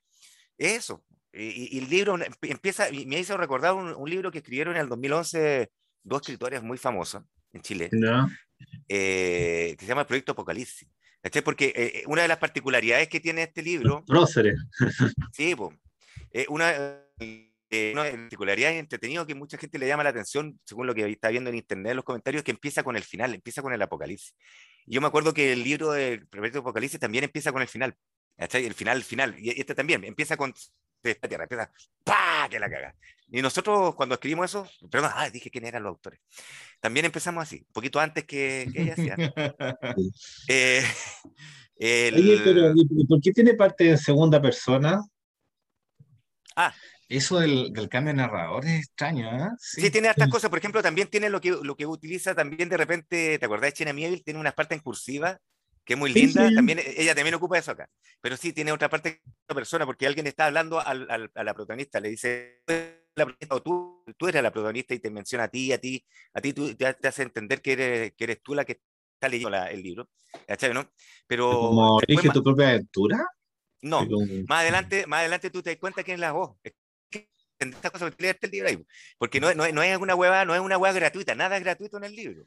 eso. 0.57 1.03
Y, 1.34 1.78
el 1.78 1.89
libro 1.89 2.18
empieza, 2.41 2.88
me 2.91 3.20
hizo 3.20 3.38
recordar 3.38 3.74
un, 3.76 3.93
un 3.93 4.10
libro 4.10 4.32
que 4.32 4.39
escribieron 4.39 4.76
en 4.76 4.82
el 4.82 4.89
2011 4.89 5.70
dos 6.04 6.22
escritores 6.22 6.62
muy 6.62 6.78
famosos 6.78 7.24
en 7.54 7.62
Chile, 7.62 7.89
eh, 8.88 9.76
que 9.78 9.86
se 9.86 9.88
llama 9.88 10.02
el 10.02 10.08
Proyecto 10.08 10.34
Apocalipsis. 10.34 10.88
Porque 11.43 11.66
eh, 11.68 11.74
eh, 11.76 12.04
una 12.08 12.22
de 12.22 12.28
las 12.28 12.38
particularidades 12.38 13.08
que 13.10 13.20
tiene 13.20 13.43
este 13.43 13.62
libro... 13.62 14.04
Próceres. 14.06 14.56
sí, 15.34 15.56
pues, 15.56 15.76
una, 16.47 16.74
una 17.93 18.04
particularidad 18.04 18.72
entretenido 18.72 19.28
que 19.28 19.36
mucha 19.36 19.58
gente 19.58 19.78
le 19.78 19.88
llama 19.88 20.04
la 20.04 20.10
atención, 20.10 20.60
según 20.64 20.88
lo 20.88 20.95
que 20.95 21.10
está 21.10 21.30
viendo 21.30 21.50
en 21.50 21.58
internet 21.58 21.91
en 21.91 21.95
los 21.97 22.06
comentarios, 22.06 22.43
que 22.43 22.52
empieza 22.52 22.84
con 22.84 22.95
el 22.95 23.04
final, 23.04 23.34
empieza 23.34 23.62
con 23.62 23.74
el 23.74 23.82
apocalipsis. 23.82 24.36
Yo 24.86 25.02
me 25.02 25.08
acuerdo 25.08 25.34
que 25.34 25.54
el 25.54 25.64
libro 25.64 25.91
del 25.91 26.28
Proyecto 26.28 26.60
Apocalipsis 26.60 27.00
también 27.00 27.24
empieza 27.26 27.52
con 27.52 27.62
el 27.62 27.68
final. 27.68 27.95
El 28.38 28.74
final, 28.74 28.97
el 28.97 29.04
final. 29.04 29.36
Y 29.38 29.50
este 29.50 29.76
también 29.76 30.04
empieza 30.06 30.38
con 30.38 30.54
de 31.04 31.12
esta 31.12 31.28
tierra, 31.28 31.43
empieza, 31.43 31.72
¡pah! 32.04 32.47
que 32.50 32.60
la 32.60 32.70
caga. 32.70 32.95
Y 33.32 33.41
nosotros 33.41 33.95
cuando 33.95 34.16
escribimos 34.16 34.50
eso, 34.50 34.68
perdón, 34.89 35.12
ah, 35.14 35.30
dije 35.30 35.52
quién 35.52 35.66
eran 35.66 35.84
los 35.84 35.91
autores. 35.91 36.20
También 36.80 37.06
empezamos 37.06 37.43
así, 37.43 37.58
un 37.58 37.74
poquito 37.74 38.00
antes 38.00 38.26
que, 38.26 38.68
que 38.74 38.82
ella 38.82 38.93
hacía. 38.93 39.16
eh, 40.47 40.84
Oye, 42.14 42.41
pero 42.43 42.74
¿por 43.08 43.22
qué 43.22 43.32
tiene 43.32 43.54
parte 43.54 43.89
en 43.89 43.97
segunda 43.97 44.41
persona? 44.41 45.02
Ah. 46.56 46.74
Eso 47.08 47.39
del, 47.39 47.72
del 47.74 47.89
cambio 47.89 48.14
de 48.14 48.18
narrador 48.18 48.66
es 48.66 48.80
extraño, 48.86 49.30
¿eh? 49.30 49.50
Sí. 49.58 49.89
tiene 49.89 50.10
hartas 50.10 50.30
cosas. 50.30 50.50
Por 50.50 50.60
ejemplo, 50.60 50.84
también 50.84 51.08
tiene 51.08 51.30
lo 51.30 51.41
que, 51.41 51.52
lo 51.52 51.76
que 51.76 51.88
utiliza 51.88 52.36
también 52.36 52.70
de 52.70 52.78
repente, 52.78 53.39
¿te 53.39 53.45
acordás 53.45 53.72
de 53.72 53.74
China 53.74 53.93
Mieville? 53.93 54.24
Tiene 54.24 54.39
unas 54.39 54.54
partes 54.54 54.78
en 54.78 54.84
cursiva 54.84 55.39
que 55.86 55.94
es 55.94 56.00
muy 56.00 56.14
linda, 56.14 56.50
también, 56.54 56.80
ella 56.98 57.16
también 57.16 57.36
ocupa 57.36 57.58
eso 57.58 57.72
acá. 57.72 57.90
Pero 58.22 58.38
sí, 58.38 58.54
tiene 58.54 58.72
otra 58.72 58.90
parte 58.90 59.22
de 59.48 59.56
persona, 59.56 59.86
porque 59.86 60.06
alguien 60.06 60.28
está 60.28 60.46
hablando 60.46 60.80
al, 60.80 61.10
al, 61.10 61.32
a 61.34 61.44
la 61.44 61.54
protagonista, 61.54 62.00
le 62.00 62.10
dice, 62.10 62.64
o 63.50 63.62
tú, 63.62 64.04
tú 64.18 64.28
eres 64.28 64.44
la 64.44 64.52
protagonista 64.52 64.94
y 64.94 65.00
te 65.00 65.10
menciona 65.10 65.46
a 65.46 65.48
ti, 65.48 65.72
a 65.72 65.78
ti, 65.78 66.06
a 66.34 66.42
ti 66.42 66.54
tú, 66.54 66.76
te, 66.76 66.86
hace 66.86 67.24
entender 67.24 67.62
que 67.62 67.74
eres, 67.74 68.14
que 68.14 68.24
eres 68.24 68.42
tú 68.42 68.54
la 68.54 68.66
que 68.66 68.82
está 69.14 69.30
leyendo 69.30 69.50
la, 69.50 69.68
el 69.68 69.82
libro, 69.82 70.10
¿cachai, 70.48 70.74
no? 70.74 70.90
Pero... 71.28 71.50
¿Como 71.50 72.02
elige 72.02 72.30
tu 72.30 72.44
propia 72.44 72.70
aventura? 72.70 73.26
No, 73.82 74.06
más 74.48 74.62
adelante, 74.62 75.08
más 75.08 75.20
adelante 75.20 75.50
tú 75.50 75.62
te 75.62 75.72
das 75.72 75.80
cuenta 75.80 76.04
quién 76.04 76.16
es 76.16 76.22
la 76.22 76.34
voz. 76.34 76.58
Esta 77.58 77.90
cosa, 77.90 78.10
leerte 78.18 78.46
el 78.46 78.52
libro 78.52 78.70
ahí, 78.70 78.86
porque 79.18 79.42
no, 79.42 79.54
no, 79.54 79.70
no 79.70 79.84
es 79.84 79.98
una 79.98 80.16
hueva, 80.16 80.46
no 80.46 80.56
es 80.56 80.62
una 80.62 80.78
hueva 80.78 80.94
gratuita, 80.94 81.36
nada 81.36 81.58
es 81.58 81.64
gratuito 81.64 81.98
en 81.98 82.06
el 82.06 82.16
libro. 82.16 82.46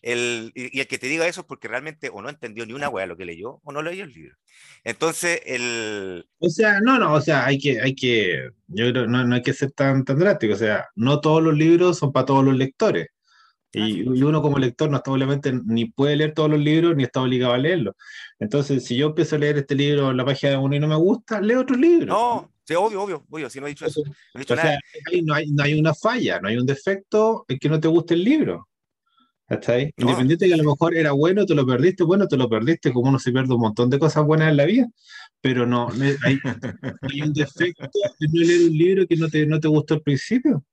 El, 0.00 0.52
y, 0.54 0.80
el 0.80 0.86
que 0.86 0.98
te 0.98 1.06
diga 1.06 1.26
eso 1.26 1.42
es 1.42 1.46
porque 1.46 1.68
realmente 1.68 2.10
o 2.12 2.22
no 2.22 2.28
entendió 2.28 2.64
ni 2.64 2.72
una 2.72 2.88
hueá 2.88 3.06
lo 3.06 3.16
que 3.16 3.24
leyó 3.24 3.60
o 3.62 3.72
no 3.72 3.82
leyó 3.82 4.04
el 4.04 4.12
libro. 4.12 4.36
Entonces, 4.84 5.40
el... 5.44 6.26
O 6.38 6.48
sea, 6.48 6.80
no, 6.80 6.98
no, 6.98 7.12
o 7.12 7.20
sea, 7.20 7.44
hay 7.44 7.58
que, 7.58 7.80
hay 7.80 7.94
que, 7.94 8.50
yo 8.68 8.90
creo, 8.90 9.06
no, 9.06 9.24
no 9.24 9.34
hay 9.34 9.42
que 9.42 9.52
ser 9.52 9.72
tan, 9.72 10.04
tan 10.04 10.18
drástico, 10.18 10.54
o 10.54 10.56
sea, 10.58 10.86
no 10.94 11.20
todos 11.20 11.42
los 11.42 11.54
libros 11.54 11.98
son 11.98 12.12
para 12.12 12.26
todos 12.26 12.44
los 12.44 12.56
lectores. 12.56 13.08
Ah, 13.76 13.86
y, 13.86 14.02
uno 14.22 14.40
como 14.40 14.58
lector 14.58 14.90
no 14.90 14.96
está 14.96 15.10
obviamente 15.10 15.52
ni 15.52 15.90
puede 15.90 16.16
leer 16.16 16.32
todos 16.32 16.50
los 16.50 16.58
libros 16.58 16.96
ni 16.96 17.04
está 17.04 17.20
obligado 17.20 17.52
a 17.52 17.58
leerlos. 17.58 17.94
Entonces, 18.38 18.84
si 18.84 18.96
yo 18.96 19.08
empiezo 19.08 19.36
a 19.36 19.38
leer 19.38 19.58
este 19.58 19.74
libro 19.74 20.10
en 20.10 20.16
la 20.16 20.24
página 20.24 20.52
de 20.52 20.58
uno 20.58 20.74
y 20.74 20.80
no 20.80 20.88
me 20.88 20.96
gusta, 20.96 21.40
leo 21.40 21.60
otro 21.60 21.76
libro. 21.76 22.06
No, 22.06 22.52
sí, 22.64 22.74
obvio, 22.74 23.02
obvio, 23.02 23.26
obvio, 23.28 23.50
si 23.50 23.60
no 23.60 23.66
he 23.66 23.70
dicho 23.70 23.84
eso. 23.84 24.02
No 24.04 24.12
he 24.36 24.38
dicho 24.38 24.54
o 24.54 24.56
Sea, 24.56 24.78
no, 25.22 25.34
hay, 25.34 25.50
no 25.50 25.62
hay 25.62 25.78
una 25.78 25.94
falla, 25.94 26.40
no 26.40 26.48
hay 26.48 26.56
un 26.56 26.64
defecto 26.64 27.44
en 27.46 27.58
que 27.58 27.68
no 27.68 27.78
te 27.78 27.88
guste 27.88 28.14
el 28.14 28.24
libro. 28.24 28.68
¿Cachai? 29.48 29.94
Independiente 29.96 30.44
de 30.44 30.50
que 30.50 30.54
a 30.54 30.62
lo 30.62 30.70
mejor 30.70 30.94
era 30.94 31.12
bueno, 31.12 31.46
te 31.46 31.54
lo 31.54 31.66
perdiste, 31.66 32.04
bueno, 32.04 32.28
te 32.28 32.36
lo 32.36 32.50
perdiste, 32.50 32.92
como 32.92 33.08
uno 33.08 33.18
se 33.18 33.32
pierde 33.32 33.54
un 33.54 33.62
montón 33.62 33.88
de 33.88 33.98
cosas 33.98 34.26
buenas 34.26 34.50
en 34.50 34.58
la 34.58 34.66
vida, 34.66 34.86
pero 35.40 35.64
no, 35.66 35.88
hay, 36.24 37.22
un 37.22 37.32
defecto 37.32 37.88
de 38.20 38.28
no 38.28 38.40
leer 38.42 38.68
un 38.68 38.76
libro 38.76 39.06
que 39.06 39.16
no 39.16 39.28
te, 39.28 39.46
no 39.46 39.58
te 39.58 39.68
gustó 39.68 39.94
al 39.94 40.02
principio. 40.02 40.64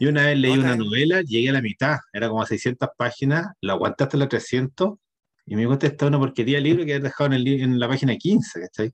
Y 0.00 0.06
una 0.06 0.26
vez 0.26 0.38
leí 0.38 0.58
una 0.58 0.76
novela, 0.76 1.22
llegué 1.22 1.50
a 1.50 1.52
la 1.52 1.62
mitad, 1.62 1.98
era 2.12 2.28
como 2.28 2.42
a 2.42 2.46
600 2.46 2.88
páginas, 2.98 3.46
la 3.60 3.74
aguantaste 3.74 4.16
a 4.16 4.20
la 4.20 4.28
300 4.28 4.98
y 5.46 5.54
me 5.54 5.72
esta 5.80 6.06
una 6.06 6.18
porquería 6.18 6.56
de 6.56 6.62
libro 6.62 6.84
que 6.84 6.94
había 6.94 7.04
dejado 7.04 7.28
en, 7.28 7.34
el, 7.34 7.46
en 7.46 7.78
la 7.78 7.88
página 7.88 8.16
15, 8.16 8.60
¿cachai? 8.60 8.92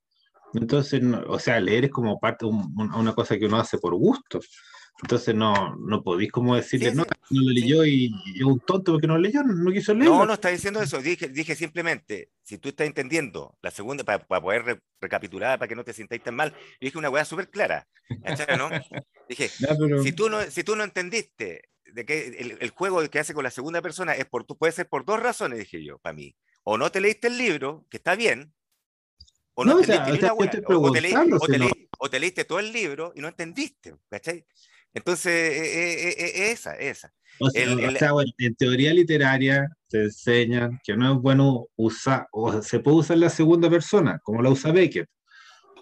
Entonces, 0.53 1.03
o 1.27 1.39
sea, 1.39 1.59
leer 1.59 1.87
es 1.87 1.91
como 1.91 2.21
parte, 2.21 2.45
de 2.45 2.53
una 2.53 3.15
cosa 3.15 3.39
que 3.39 3.47
uno 3.47 3.57
hace 3.59 3.79
por 3.79 3.95
gusto. 3.95 4.39
Entonces 5.01 5.35
no, 5.35 5.77
no 5.77 6.03
podéis 6.03 6.31
como 6.31 6.55
decirle, 6.55 6.95
no, 6.95 7.05
no 7.31 7.43
lo 7.43 7.51
leyó 7.51 7.85
y, 7.85 8.13
es 8.37 8.45
un 8.45 8.61
tonto 8.61 8.93
porque 8.93 9.07
no 9.07 9.15
lo 9.15 9.21
leyó, 9.21 9.43
no, 9.43 9.73
quiso 9.73 9.95
leer. 9.95 10.11
No, 10.11 10.25
no 10.25 10.35
está 10.35 10.51
diciendo 10.51 10.81
eso. 10.81 11.03
Dije, 11.03 11.29
dije 11.29 11.57
simplemente, 11.57 12.31
si 12.43 12.59
tú 12.59 12.69
estás 12.69 12.87
entendiendo 12.87 13.57
la 13.63 13.73
segunda, 13.73 14.05
para, 14.05 14.25
para 14.25 14.41
poder 14.41 14.81
recapitular, 15.01 15.59
para 15.59 15.69
que 15.69 15.75
no 15.75 15.85
te 15.85 15.93
sintáis 15.93 16.23
tan 16.23 16.37
mal, 16.37 16.55
dije 16.81 16.99
una 16.99 17.11
weá 17.11 17.25
súper 17.25 17.51
clara. 17.51 17.89
¿no? 18.57 18.71
Dije, 19.29 19.49
si, 20.05 20.13
tú 20.13 20.29
no, 20.29 20.43
si 20.43 20.63
tú 20.63 20.77
no 20.77 20.85
entendiste 20.85 21.69
de 21.85 22.07
que 22.07 22.29
el, 22.39 22.59
el, 22.61 22.71
juego 22.71 23.03
que 23.11 23.19
hace 23.19 23.35
con 23.35 23.45
la 23.45 23.51
segunda 23.51 23.83
persona 23.83 24.15
es 24.15 24.27
por, 24.27 24.47
puede 24.47 24.73
ser 24.73 24.89
por 24.89 25.05
dos 25.05 25.21
razones, 25.21 25.59
dije 25.59 25.85
yo, 25.85 25.99
para 25.99 26.15
mí. 26.15 26.37
O 26.63 26.79
no 26.79 26.91
te 26.93 27.01
leíste 27.01 27.27
el 27.27 27.39
libro, 27.39 27.87
que 27.91 27.97
está 27.97 28.15
bien, 28.15 28.55
o 29.55 29.65
no, 29.65 29.81
te 29.81 29.87
leíste 29.89 30.33
una 30.33 30.33
o, 30.33 30.45
o, 31.99 32.11
te 32.11 32.21
leíste 32.21 32.45
todo 32.45 32.59
el 32.59 32.73
libro 32.73 33.13
y 33.15 33.21
no 33.21 33.29
entendiste, 33.29 33.95
¿cachai? 34.09 34.47
Entonces, 34.95 35.33
e, 35.33 36.09
e, 36.09 36.49
e, 36.49 36.53
esa, 36.53 36.75
esa. 36.77 37.13
O 37.41 37.51
sea, 37.51 38.13
bueno, 38.13 38.31
en 38.39 38.55
teoría 38.55 38.93
literaria 38.93 39.67
te 39.89 40.05
enseñan 40.05 40.79
que 40.85 40.97
no 40.97 41.15
es 41.15 41.19
bueno 41.19 41.67
usar, 41.77 42.27
o 42.31 42.63
se 42.63 42.81
puede 42.81 42.99
usar 42.99 43.19
la 43.19 43.31
segunda 43.31 43.69
persona, 43.71 44.21
como 44.23 44.43
la 44.43 44.51
usa 44.51 44.71
Beckett, 44.71 45.09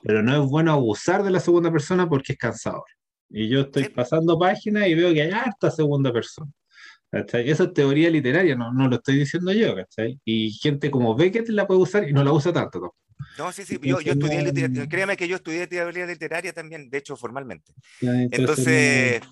pero 0.03 0.23
no 0.23 0.43
es 0.43 0.49
bueno 0.49 0.73
abusar 0.73 1.23
de 1.23 1.31
la 1.31 1.41
segunda 1.41 1.71
persona 1.71 2.09
porque 2.09 2.33
es 2.33 2.39
cansador. 2.39 2.85
Y 3.29 3.49
yo 3.49 3.61
estoy 3.63 3.89
pasando 3.89 4.39
páginas 4.39 4.89
y 4.89 4.95
veo 4.95 5.13
que 5.13 5.23
hay 5.23 5.31
harta 5.31 5.71
segunda 5.71 6.13
persona. 6.13 6.51
¿cachai? 7.11 7.51
Esa 7.51 7.65
es 7.65 7.75
teoría 7.75 8.11
literaria, 8.11 8.55
no, 8.57 8.73
no 8.73 8.89
lo 8.89 8.97
estoy 8.97 9.19
diciendo 9.19 9.53
yo, 9.53 9.75
¿cachai? 9.75 10.19
Y 10.25 10.53
gente 10.53 10.91
como 10.91 11.15
Beckett 11.15 11.49
la 11.49 11.67
puede 11.67 11.81
usar 11.81 12.09
y 12.09 12.13
no 12.13 12.25
la 12.25 12.33
usa 12.33 12.53
tanto. 12.53 12.81
¿no? 12.81 12.95
No, 13.39 13.53
sí, 13.53 13.65
sí, 13.65 13.79
yo, 13.83 14.01
yo 14.01 14.13
estudié 14.13 14.43
literatura, 14.43 14.89
créame 14.89 15.17
que 15.17 15.29
yo 15.29 15.37
estudié 15.37 15.67
teoría 15.67 16.07
literaria 16.07 16.53
también, 16.53 16.91
de 16.91 16.99
hecho, 16.99 17.17
formalmente. 17.17 17.73
entonces, 18.01 19.23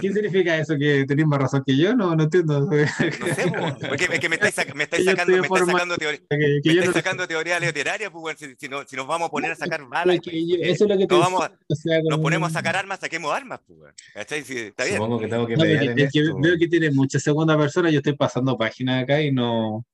¿Qué 0.00 0.12
significa 0.12 0.56
eso? 0.56 0.76
¿Que 0.76 1.04
tenéis 1.06 1.28
más 1.28 1.40
razón 1.40 1.62
que 1.64 1.76
yo? 1.76 1.94
No, 1.94 2.16
no 2.16 2.24
entiendo. 2.24 2.60
No 2.60 2.70
sé, 2.70 3.52
porque 3.88 4.08
es 4.12 4.20
que 4.20 4.28
me 4.28 4.36
estáis, 4.36 4.74
me 4.74 4.84
estáis 4.84 5.04
sacando, 5.04 5.36
me 5.36 5.46
estáis 5.46 5.66
sacando, 5.66 5.96
teoría, 5.96 6.20
que, 6.28 6.60
que 6.62 6.72
me 6.72 6.78
estáis 6.78 6.92
sacando 6.92 7.28
teoría 7.28 7.60
literaria, 7.60 8.10
pues 8.10 8.22
bueno, 8.22 8.38
si, 8.38 8.54
si, 8.56 8.68
no, 8.68 8.82
si, 8.86 8.96
nos 8.96 9.06
vamos 9.06 9.28
a 9.28 9.30
poner 9.30 9.52
a 9.52 9.56
sacar 9.56 9.84
balas, 9.88 10.18
pues, 10.22 10.36
eso 10.36 10.84
es 10.84 10.90
lo 10.90 10.98
que 10.98 11.06
nos, 11.06 11.20
vamos 11.20 11.50
o 11.68 11.74
sea, 11.74 12.00
nos 12.02 12.18
ponemos 12.18 12.50
a 12.50 12.52
sacar 12.52 12.76
armas, 12.76 13.00
saquemos 13.00 13.32
armas, 13.32 13.60
pues 13.66 13.78
bueno. 13.78 13.94
Sí, 14.44 14.54
está 14.58 14.84
bien. 14.84 14.96
Supongo 14.96 15.20
que 15.20 15.28
tengo 15.28 15.46
que, 15.46 15.56
no, 15.56 15.62
que, 15.62 16.08
que 16.12 16.22
Veo 16.40 16.58
que 16.58 16.68
tiene 16.68 16.90
mucha 16.90 17.18
segunda 17.20 17.56
persona, 17.56 17.90
yo 17.90 17.98
estoy 17.98 18.14
pasando 18.14 18.56
páginas 18.56 19.04
acá 19.04 19.20
y 19.20 19.32
no... 19.32 19.84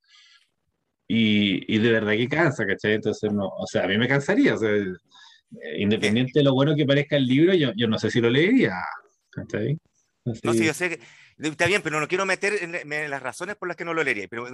Y, 1.08 1.74
y 1.74 1.78
de 1.78 1.90
verdad 1.90 2.12
que 2.12 2.28
cansa, 2.28 2.66
¿cachai? 2.66 2.94
Entonces, 2.94 3.32
no, 3.32 3.48
o 3.48 3.66
sea, 3.66 3.84
a 3.84 3.88
mí 3.88 3.96
me 3.96 4.06
cansaría, 4.06 4.54
o 4.54 4.58
sea, 4.58 4.70
independiente 5.78 6.38
de 6.40 6.44
lo 6.44 6.54
bueno 6.54 6.76
que 6.76 6.84
parezca 6.84 7.16
el 7.16 7.26
libro, 7.26 7.54
yo, 7.54 7.72
yo 7.74 7.88
no 7.88 7.98
sé 7.98 8.10
si 8.10 8.20
lo 8.20 8.28
leería, 8.28 8.74
¿cachai? 9.30 9.78
No, 10.42 10.52
sí, 10.52 10.64
yo 10.64 10.74
sé 10.74 10.90
que 10.90 11.00
está 11.38 11.66
bien, 11.66 11.82
pero 11.82 12.00
no 12.00 12.08
quiero 12.08 12.26
meter 12.26 12.54
en, 12.62 13.10
las 13.10 13.22
razones 13.22 13.56
por 13.56 13.68
las 13.68 13.76
que 13.76 13.84
no 13.84 13.94
lo 13.94 14.02
leería. 14.02 14.26
Pero 14.28 14.46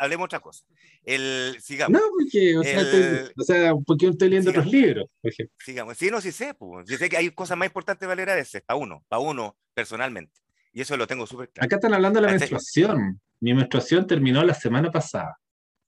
hablemos 0.00 0.26
otra 0.26 0.40
cosa. 0.40 0.64
El, 1.04 1.56
sigamos. 1.60 2.00
No, 2.00 2.06
porque, 2.18 2.56
o, 2.56 2.62
sea, 2.62 2.80
el, 2.80 3.32
o 3.36 3.42
sea, 3.44 3.74
porque 3.86 4.06
estoy 4.08 4.30
leyendo 4.30 4.50
otros 4.50 4.66
libros, 4.66 5.06
por 5.20 5.30
ejemplo. 5.30 5.54
Sigamos. 5.58 5.96
Sí, 5.96 6.10
no, 6.10 6.20
sí 6.20 6.32
sé. 6.32 6.54
Pues. 6.54 6.88
Yo 6.88 6.96
sé 6.96 7.08
que 7.08 7.16
hay 7.16 7.30
cosas 7.30 7.56
más 7.56 7.66
importantes 7.66 8.08
de 8.08 8.16
leer 8.16 8.30
a 8.30 8.34
veces, 8.34 8.62
para 8.62 8.78
uno, 8.78 9.04
para 9.08 9.20
uno 9.20 9.56
personalmente. 9.74 10.40
Y 10.72 10.80
eso 10.80 10.96
lo 10.96 11.06
tengo 11.06 11.26
súper 11.26 11.50
claro. 11.50 11.66
Acá 11.66 11.76
están 11.76 11.94
hablando 11.94 12.20
de 12.20 12.26
la 12.26 12.32
menstruación. 12.32 13.20
Mi 13.40 13.52
menstruación 13.54 14.06
terminó 14.06 14.42
la 14.42 14.54
semana 14.54 14.90
pasada. 14.90 15.36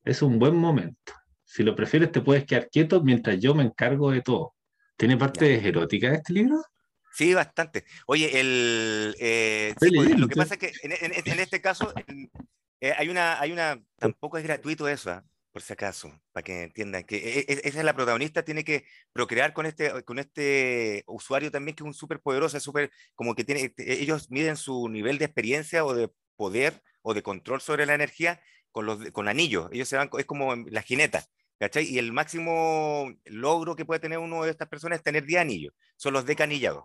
Es 0.04 0.20
un 0.20 0.38
buen 0.38 0.54
momento. 0.54 1.14
Si 1.44 1.62
lo 1.62 1.74
prefieres, 1.74 2.12
te 2.12 2.20
puedes 2.20 2.44
quedar 2.44 2.68
quieto 2.68 3.02
mientras 3.02 3.40
yo 3.40 3.54
me 3.54 3.62
encargo 3.62 4.10
de 4.10 4.20
todo. 4.20 4.54
¿Tiene 4.96 5.16
parte 5.16 5.66
erótica 5.66 6.12
este 6.12 6.32
libro? 6.34 6.62
Sí, 7.12 7.32
bastante. 7.32 7.84
Oye, 8.06 8.40
el, 8.40 9.16
eh, 9.18 9.74
pues, 9.78 9.92
lo 10.18 10.28
que 10.28 10.36
pasa 10.36 10.54
es 10.54 10.60
que 10.60 10.72
en, 10.82 11.40
este 11.40 11.60
caso 11.60 11.94
eh, 12.80 12.92
hay, 12.96 13.08
una, 13.08 13.40
hay 13.40 13.52
una, 13.52 13.80
tampoco 13.98 14.36
es 14.36 14.44
gratuito 14.44 14.88
eso, 14.88 15.10
¿ah? 15.10 15.24
por 15.52 15.62
si 15.62 15.72
acaso, 15.72 16.12
para 16.32 16.42
que 16.42 16.64
entiendan 16.64 17.04
que 17.04 17.16
e, 17.16 17.38
e, 17.40 17.60
esa 17.62 17.78
es 17.78 17.84
la 17.84 17.94
protagonista, 17.94 18.44
tiene 18.44 18.64
que 18.64 18.84
procrear 19.12 19.52
con 19.52 19.66
este, 19.66 20.02
con 20.02 20.18
este 20.18 21.04
usuario 21.06 21.52
también 21.52 21.76
que 21.76 21.84
es 21.84 21.86
un 21.86 21.94
súper 21.94 22.18
poderoso, 22.20 22.58
súper, 22.58 22.90
como 23.14 23.36
que 23.36 23.44
tiene, 23.44 23.72
e, 23.76 23.92
ellos 24.02 24.32
miden 24.32 24.56
su 24.56 24.88
nivel 24.88 25.18
de 25.18 25.26
experiencia 25.26 25.84
o 25.84 25.94
de 25.94 26.10
poder 26.34 26.82
o 27.02 27.14
de 27.14 27.22
control 27.22 27.60
sobre 27.60 27.86
la 27.86 27.94
energía 27.94 28.40
con, 28.74 28.86
los, 28.86 28.98
con 29.12 29.28
anillos, 29.28 29.68
ellos 29.72 29.88
se 29.88 29.96
van, 29.96 30.10
es 30.18 30.26
como 30.26 30.56
la 30.56 30.82
jineta. 30.82 31.24
¿Cachai? 31.60 31.84
Y 31.84 31.98
el 31.98 32.12
máximo 32.12 33.12
logro 33.26 33.76
que 33.76 33.84
puede 33.84 34.00
tener 34.00 34.18
uno 34.18 34.42
de 34.42 34.50
estas 34.50 34.68
personas 34.68 34.98
es 34.98 35.04
tener 35.04 35.24
10 35.24 35.40
anillos, 35.40 35.72
son 35.96 36.12
los 36.12 36.26
decanillados. 36.26 36.84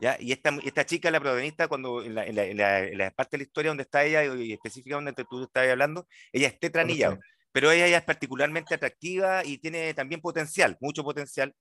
¿ya? 0.00 0.16
Y 0.20 0.30
esta, 0.30 0.56
esta 0.62 0.86
chica, 0.86 1.10
la 1.10 1.18
protagonista, 1.18 1.66
cuando 1.66 2.04
en 2.04 2.14
la, 2.14 2.24
en, 2.24 2.96
la, 2.96 3.10
parte 3.10 3.36
de 3.36 3.38
la 3.38 3.42
historia 3.42 3.70
donde 3.70 3.82
está 3.82 4.04
ella 4.04 4.24
y 4.36 4.52
específicamente 4.52 5.10
donde 5.10 5.28
tú 5.28 5.42
estás 5.42 5.68
hablando, 5.68 6.06
ella 6.32 6.46
es 6.46 6.60
tetranillado, 6.60 7.18
pero 7.50 7.72
ella, 7.72 7.98
es 7.98 8.04
particularmente 8.04 8.76
atractiva 8.76 9.44
y 9.44 9.58
tiene 9.58 9.92
también 9.92 10.20
potencial, 10.20 10.76
mucho 10.80 11.02
potencial 11.02 11.52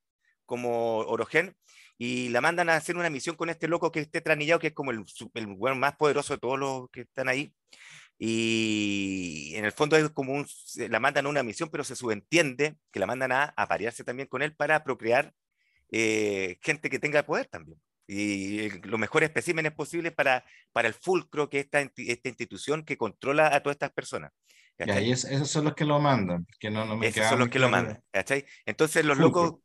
como 0.45 0.99
Orogen, 0.99 1.55
y 1.97 2.29
la 2.29 2.41
mandan 2.41 2.69
a 2.69 2.75
hacer 2.75 2.95
una 2.95 3.09
misión 3.09 3.35
con 3.35 3.49
este 3.49 3.67
loco 3.67 3.91
que 3.91 4.01
es 4.01 4.11
tetranillado, 4.11 4.59
que 4.59 4.67
es 4.67 4.73
como 4.73 4.91
el, 4.91 5.03
el 5.33 5.47
más 5.75 5.95
poderoso 5.95 6.33
de 6.33 6.39
todos 6.39 6.59
los 6.59 6.89
que 6.91 7.01
están 7.01 7.27
ahí, 7.27 7.51
y 8.17 9.53
en 9.55 9.65
el 9.65 9.71
fondo 9.71 9.97
es 9.97 10.09
como 10.09 10.33
un, 10.33 10.47
la 10.89 10.99
mandan 10.99 11.25
a 11.25 11.29
una 11.29 11.43
misión, 11.43 11.69
pero 11.69 11.83
se 11.83 11.95
subentiende 11.95 12.77
que 12.91 12.99
la 12.99 13.07
mandan 13.07 13.31
a 13.31 13.53
aparearse 13.57 14.03
también 14.03 14.27
con 14.27 14.41
él 14.41 14.55
para 14.55 14.83
procrear 14.83 15.33
eh, 15.91 16.57
gente 16.61 16.89
que 16.89 16.99
tenga 16.99 17.23
poder 17.23 17.47
también. 17.47 17.79
Y 18.07 18.69
los 18.87 18.99
mejores 18.99 19.29
especímenes 19.29 19.73
posibles 19.73 20.13
para, 20.13 20.45
para 20.71 20.87
el 20.87 20.93
fulcro 20.93 21.49
que 21.49 21.59
es 21.59 21.65
esta, 21.65 21.81
esta 21.81 22.29
institución 22.29 22.85
que 22.85 22.97
controla 22.97 23.53
a 23.53 23.61
todas 23.61 23.75
estas 23.75 23.91
personas. 23.91 24.31
Y 24.77 25.11
esos 25.11 25.49
son 25.49 25.65
los 25.65 25.73
que 25.73 25.85
lo 25.85 25.99
mandan, 25.99 26.45
que 26.59 26.69
no, 26.69 26.85
no 26.85 26.97
me 26.97 27.07
Esos 27.07 27.27
son 27.27 27.39
los 27.39 27.49
que 27.49 27.59
lo 27.59 27.69
mandan, 27.69 28.03
Entonces 28.65 29.05
los 29.05 29.17
locos, 29.17 29.55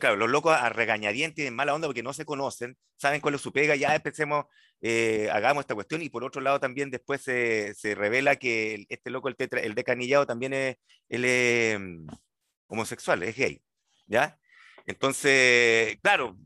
claro, 0.00 0.16
los 0.16 0.30
locos 0.30 0.56
a 0.56 0.68
regañadientes 0.68 1.46
en 1.46 1.54
mala 1.54 1.74
onda 1.74 1.86
porque 1.86 2.02
no 2.02 2.12
se 2.12 2.24
conocen, 2.24 2.76
saben 2.96 3.20
cuál 3.20 3.34
es 3.34 3.40
su 3.40 3.52
pega, 3.52 3.76
ya 3.76 3.94
empecemos, 3.94 4.46
eh, 4.80 5.28
hagamos 5.32 5.62
esta 5.62 5.74
cuestión 5.74 6.02
y 6.02 6.10
por 6.10 6.24
otro 6.24 6.40
lado 6.40 6.58
también 6.60 6.90
después 6.90 7.22
se, 7.22 7.74
se 7.74 7.94
revela 7.94 8.36
que 8.36 8.86
este 8.88 9.10
loco, 9.10 9.28
el, 9.28 9.36
tetra, 9.36 9.60
el 9.60 9.74
decanillado, 9.74 10.26
también 10.26 10.52
es, 10.52 10.76
él 11.08 11.24
es 11.24 11.78
mm, 11.80 12.06
homosexual, 12.68 13.22
es 13.22 13.36
gay, 13.36 13.62
¿ya? 14.06 14.38
Entonces, 14.86 15.96
claro, 16.02 16.36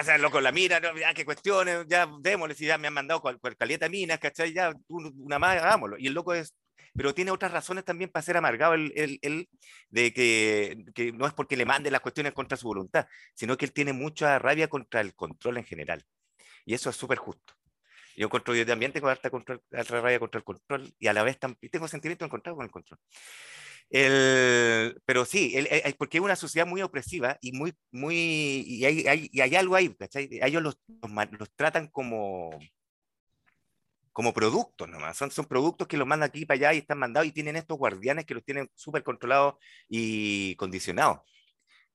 o 0.00 0.04
sea, 0.04 0.18
loco 0.18 0.40
la 0.40 0.52
mira, 0.52 0.80
ya 0.80 1.14
qué 1.14 1.24
cuestiones, 1.24 1.86
ya 1.88 2.08
démosle, 2.20 2.54
si 2.54 2.66
ya 2.66 2.78
me 2.78 2.88
han 2.88 2.94
mandado 2.94 3.20
cual, 3.20 3.38
cual 3.40 3.56
caleta 3.56 3.88
minas, 3.88 4.18
¿cachai? 4.18 4.52
Ya 4.52 4.72
una 4.88 5.38
más, 5.38 5.58
hagámoslo. 5.58 5.98
Y 5.98 6.06
el 6.06 6.14
loco 6.14 6.34
es, 6.34 6.54
pero 6.94 7.14
tiene 7.14 7.30
otras 7.30 7.52
razones 7.52 7.84
también 7.84 8.10
para 8.10 8.22
ser 8.22 8.36
amargado, 8.36 8.74
el, 8.74 8.92
el, 8.94 9.48
de 9.88 10.12
que, 10.12 10.84
que, 10.94 11.12
no 11.12 11.26
es 11.26 11.32
porque 11.32 11.56
le 11.56 11.64
mande 11.64 11.90
las 11.90 12.00
cuestiones 12.00 12.32
contra 12.32 12.56
su 12.56 12.66
voluntad, 12.66 13.06
sino 13.34 13.56
que 13.56 13.64
él 13.64 13.72
tiene 13.72 13.92
mucha 13.92 14.38
rabia 14.38 14.68
contra 14.68 15.00
el 15.00 15.14
control 15.14 15.58
en 15.58 15.64
general. 15.64 16.04
Y 16.64 16.74
eso 16.74 16.90
es 16.90 16.96
súper 16.96 17.18
justo. 17.18 17.54
Yo, 18.16 18.26
encuentro, 18.26 18.54
yo 18.54 18.66
también 18.66 18.92
tengo 18.92 19.08
harta, 19.08 19.30
control, 19.30 19.62
rabia 19.70 20.18
contra 20.18 20.38
el 20.38 20.44
control 20.44 20.94
y 20.98 21.06
a 21.06 21.12
la 21.12 21.22
vez 21.22 21.38
tengo 21.70 21.88
sentimientos 21.88 22.26
encontrados 22.26 22.56
con 22.56 22.66
el 22.66 22.70
control. 22.70 22.98
El, 23.88 25.00
pero 25.04 25.24
sí, 25.24 25.54
porque 25.98 26.18
es 26.18 26.24
una 26.24 26.36
sociedad 26.36 26.66
muy 26.66 26.82
opresiva 26.82 27.38
y 27.40 27.52
muy, 27.52 27.74
muy, 27.90 28.16
y 28.66 28.84
hay, 28.84 29.06
hay, 29.06 29.30
hay 29.40 29.56
algo 29.56 29.74
ahí, 29.76 29.94
¿cachai? 29.94 30.28
Ellos 30.30 30.62
los, 30.62 30.78
los, 31.02 31.30
los, 31.38 31.54
tratan 31.54 31.88
como, 31.88 32.58
como 34.12 34.32
productos 34.32 34.88
nomás, 34.88 35.16
son, 35.16 35.30
son 35.30 35.46
productos 35.46 35.88
que 35.88 35.96
los 35.96 36.06
mandan 36.06 36.28
aquí 36.28 36.46
para 36.46 36.56
allá 36.56 36.74
y 36.74 36.78
están 36.78 36.98
mandados 36.98 37.28
y 37.28 37.32
tienen 37.32 37.56
estos 37.56 37.78
guardianes 37.78 38.26
que 38.26 38.34
los 38.34 38.44
tienen 38.44 38.70
súper 38.74 39.02
controlados 39.02 39.54
y 39.88 40.54
condicionados, 40.56 41.20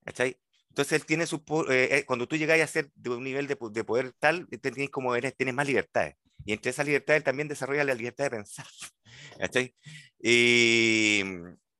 ¿cachai? 0.06 0.38
Entonces 0.70 1.02
él 1.02 1.06
tiene 1.06 1.26
su, 1.26 1.38
eh, 1.70 1.90
eh, 1.92 2.06
cuando 2.06 2.28
tú 2.28 2.36
llegas 2.36 2.60
a 2.62 2.68
ser 2.68 2.92
de 2.96 3.10
un 3.10 3.24
nivel 3.24 3.48
de, 3.48 3.58
de 3.72 3.84
poder 3.84 4.14
tal, 4.20 4.48
tienes 4.48 4.90
como 4.90 5.16
eres, 5.16 5.36
tienes 5.36 5.56
más 5.56 5.68
libertades. 5.68 6.16
Y 6.46 6.54
entre 6.54 6.70
esas 6.72 6.86
libertades 6.86 7.20
él 7.20 7.24
también 7.24 7.48
desarrolla 7.48 7.84
la 7.84 7.96
libertad 7.96 8.26
de 8.26 8.30
pensar. 8.32 8.68
¿cachai? 9.40 9.76
Y, 10.20 11.24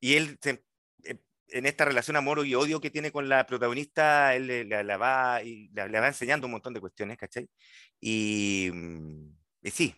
y 0.00 0.14
él 0.14 0.38
eh, 0.44 0.58
en 1.48 1.66
esta 1.66 1.84
relación 1.84 2.16
amor 2.16 2.46
y 2.46 2.54
odio 2.54 2.80
que 2.80 2.90
tiene 2.90 3.12
con 3.12 3.28
la 3.28 3.46
protagonista, 3.46 4.34
él 4.34 4.46
le, 4.46 4.64
la, 4.64 4.96
va, 4.96 5.42
y 5.42 5.68
le, 5.68 6.00
va 6.00 6.08
enseñando 6.08 6.46
un 6.46 6.52
montón 6.52 6.74
de 6.74 6.80
cuestiones, 6.80 7.16
¿cachai? 7.16 7.48
Y, 8.00 8.70
y 9.62 9.70
sí, 9.70 9.94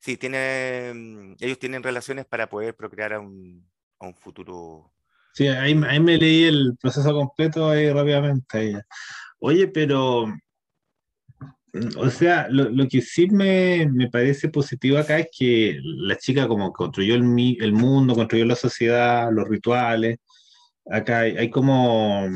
sí, 0.00 0.16
tiene, 0.16 0.92
mm, 0.94 1.36
ellos 1.40 1.58
tienen 1.58 1.82
relaciones 1.82 2.26
para 2.26 2.48
poder 2.48 2.74
procrear 2.74 3.14
a 3.14 3.20
un, 3.20 3.68
a 4.00 4.06
un 4.06 4.14
futuro. 4.14 4.92
Sí, 5.34 5.46
ahí, 5.48 5.78
ahí, 5.86 6.00
me 6.00 6.16
leí 6.18 6.44
el 6.44 6.76
proceso 6.80 7.12
completo 7.12 7.68
ahí 7.68 7.90
rápidamente. 7.92 8.82
Oye, 9.40 9.68
pero, 9.68 10.26
mm, 10.26 11.98
o 11.98 12.10
sea, 12.10 12.48
lo, 12.50 12.68
lo 12.70 12.88
que 12.88 13.00
sí 13.02 13.28
me, 13.28 13.88
me, 13.92 14.10
parece 14.10 14.48
positivo 14.48 14.98
acá 14.98 15.18
es 15.18 15.28
que 15.36 15.78
la 15.82 16.16
chica 16.16 16.48
como 16.48 16.72
construyó 16.72 17.14
el, 17.14 17.56
el 17.60 17.72
mundo, 17.72 18.14
construyó 18.14 18.44
la 18.46 18.56
sociedad, 18.56 19.30
los 19.32 19.48
rituales. 19.48 20.18
Acá 20.90 21.20
hay, 21.20 21.36
hay 21.36 21.50
como, 21.50 22.26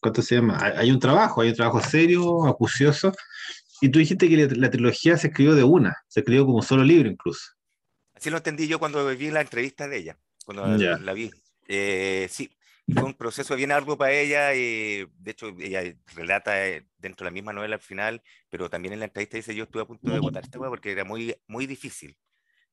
¿cuánto 0.00 0.22
se 0.22 0.36
llama? 0.36 0.58
Hay, 0.60 0.72
hay, 0.76 0.90
un 0.90 0.98
trabajo, 1.00 1.40
hay 1.40 1.50
un 1.50 1.54
trabajo 1.56 1.80
serio, 1.80 2.46
acucioso. 2.46 3.12
Y 3.82 3.88
tú 3.88 3.98
dijiste 3.98 4.28
que 4.28 4.36
la, 4.36 4.46
la 4.54 4.70
trilogía 4.70 5.18
se 5.18 5.26
escribió 5.26 5.56
de 5.56 5.64
una, 5.64 5.96
se 6.06 6.20
escribió 6.20 6.46
como 6.46 6.62
solo 6.62 6.84
libro 6.84 7.08
incluso. 7.08 7.50
Así 8.14 8.30
lo 8.30 8.36
entendí 8.36 8.68
yo 8.68 8.78
cuando 8.78 9.04
vi 9.16 9.32
la 9.32 9.40
entrevista 9.40 9.88
de 9.88 9.98
ella, 9.98 10.18
cuando 10.44 10.76
yeah. 10.76 10.96
la 10.98 11.12
vi. 11.12 11.32
Eh, 11.66 12.28
sí, 12.30 12.48
fue 12.94 13.02
un 13.02 13.14
proceso 13.14 13.56
bien 13.56 13.72
arduo 13.72 13.98
para 13.98 14.12
ella. 14.12 14.54
Y, 14.54 15.04
de 15.18 15.30
hecho, 15.32 15.48
ella 15.58 15.82
relata 16.14 16.64
eh, 16.68 16.86
dentro 16.98 17.24
de 17.24 17.30
la 17.30 17.34
misma 17.34 17.52
novela 17.52 17.74
al 17.74 17.80
final, 17.80 18.22
pero 18.48 18.70
también 18.70 18.92
en 18.92 19.00
la 19.00 19.06
entrevista 19.06 19.36
dice: 19.36 19.56
Yo 19.56 19.64
estuve 19.64 19.82
a 19.82 19.86
punto 19.86 20.12
de 20.12 20.20
votar 20.20 20.44
esta 20.44 20.60
porque 20.60 20.92
era 20.92 21.04
muy, 21.04 21.34
muy 21.48 21.66
difícil. 21.66 22.16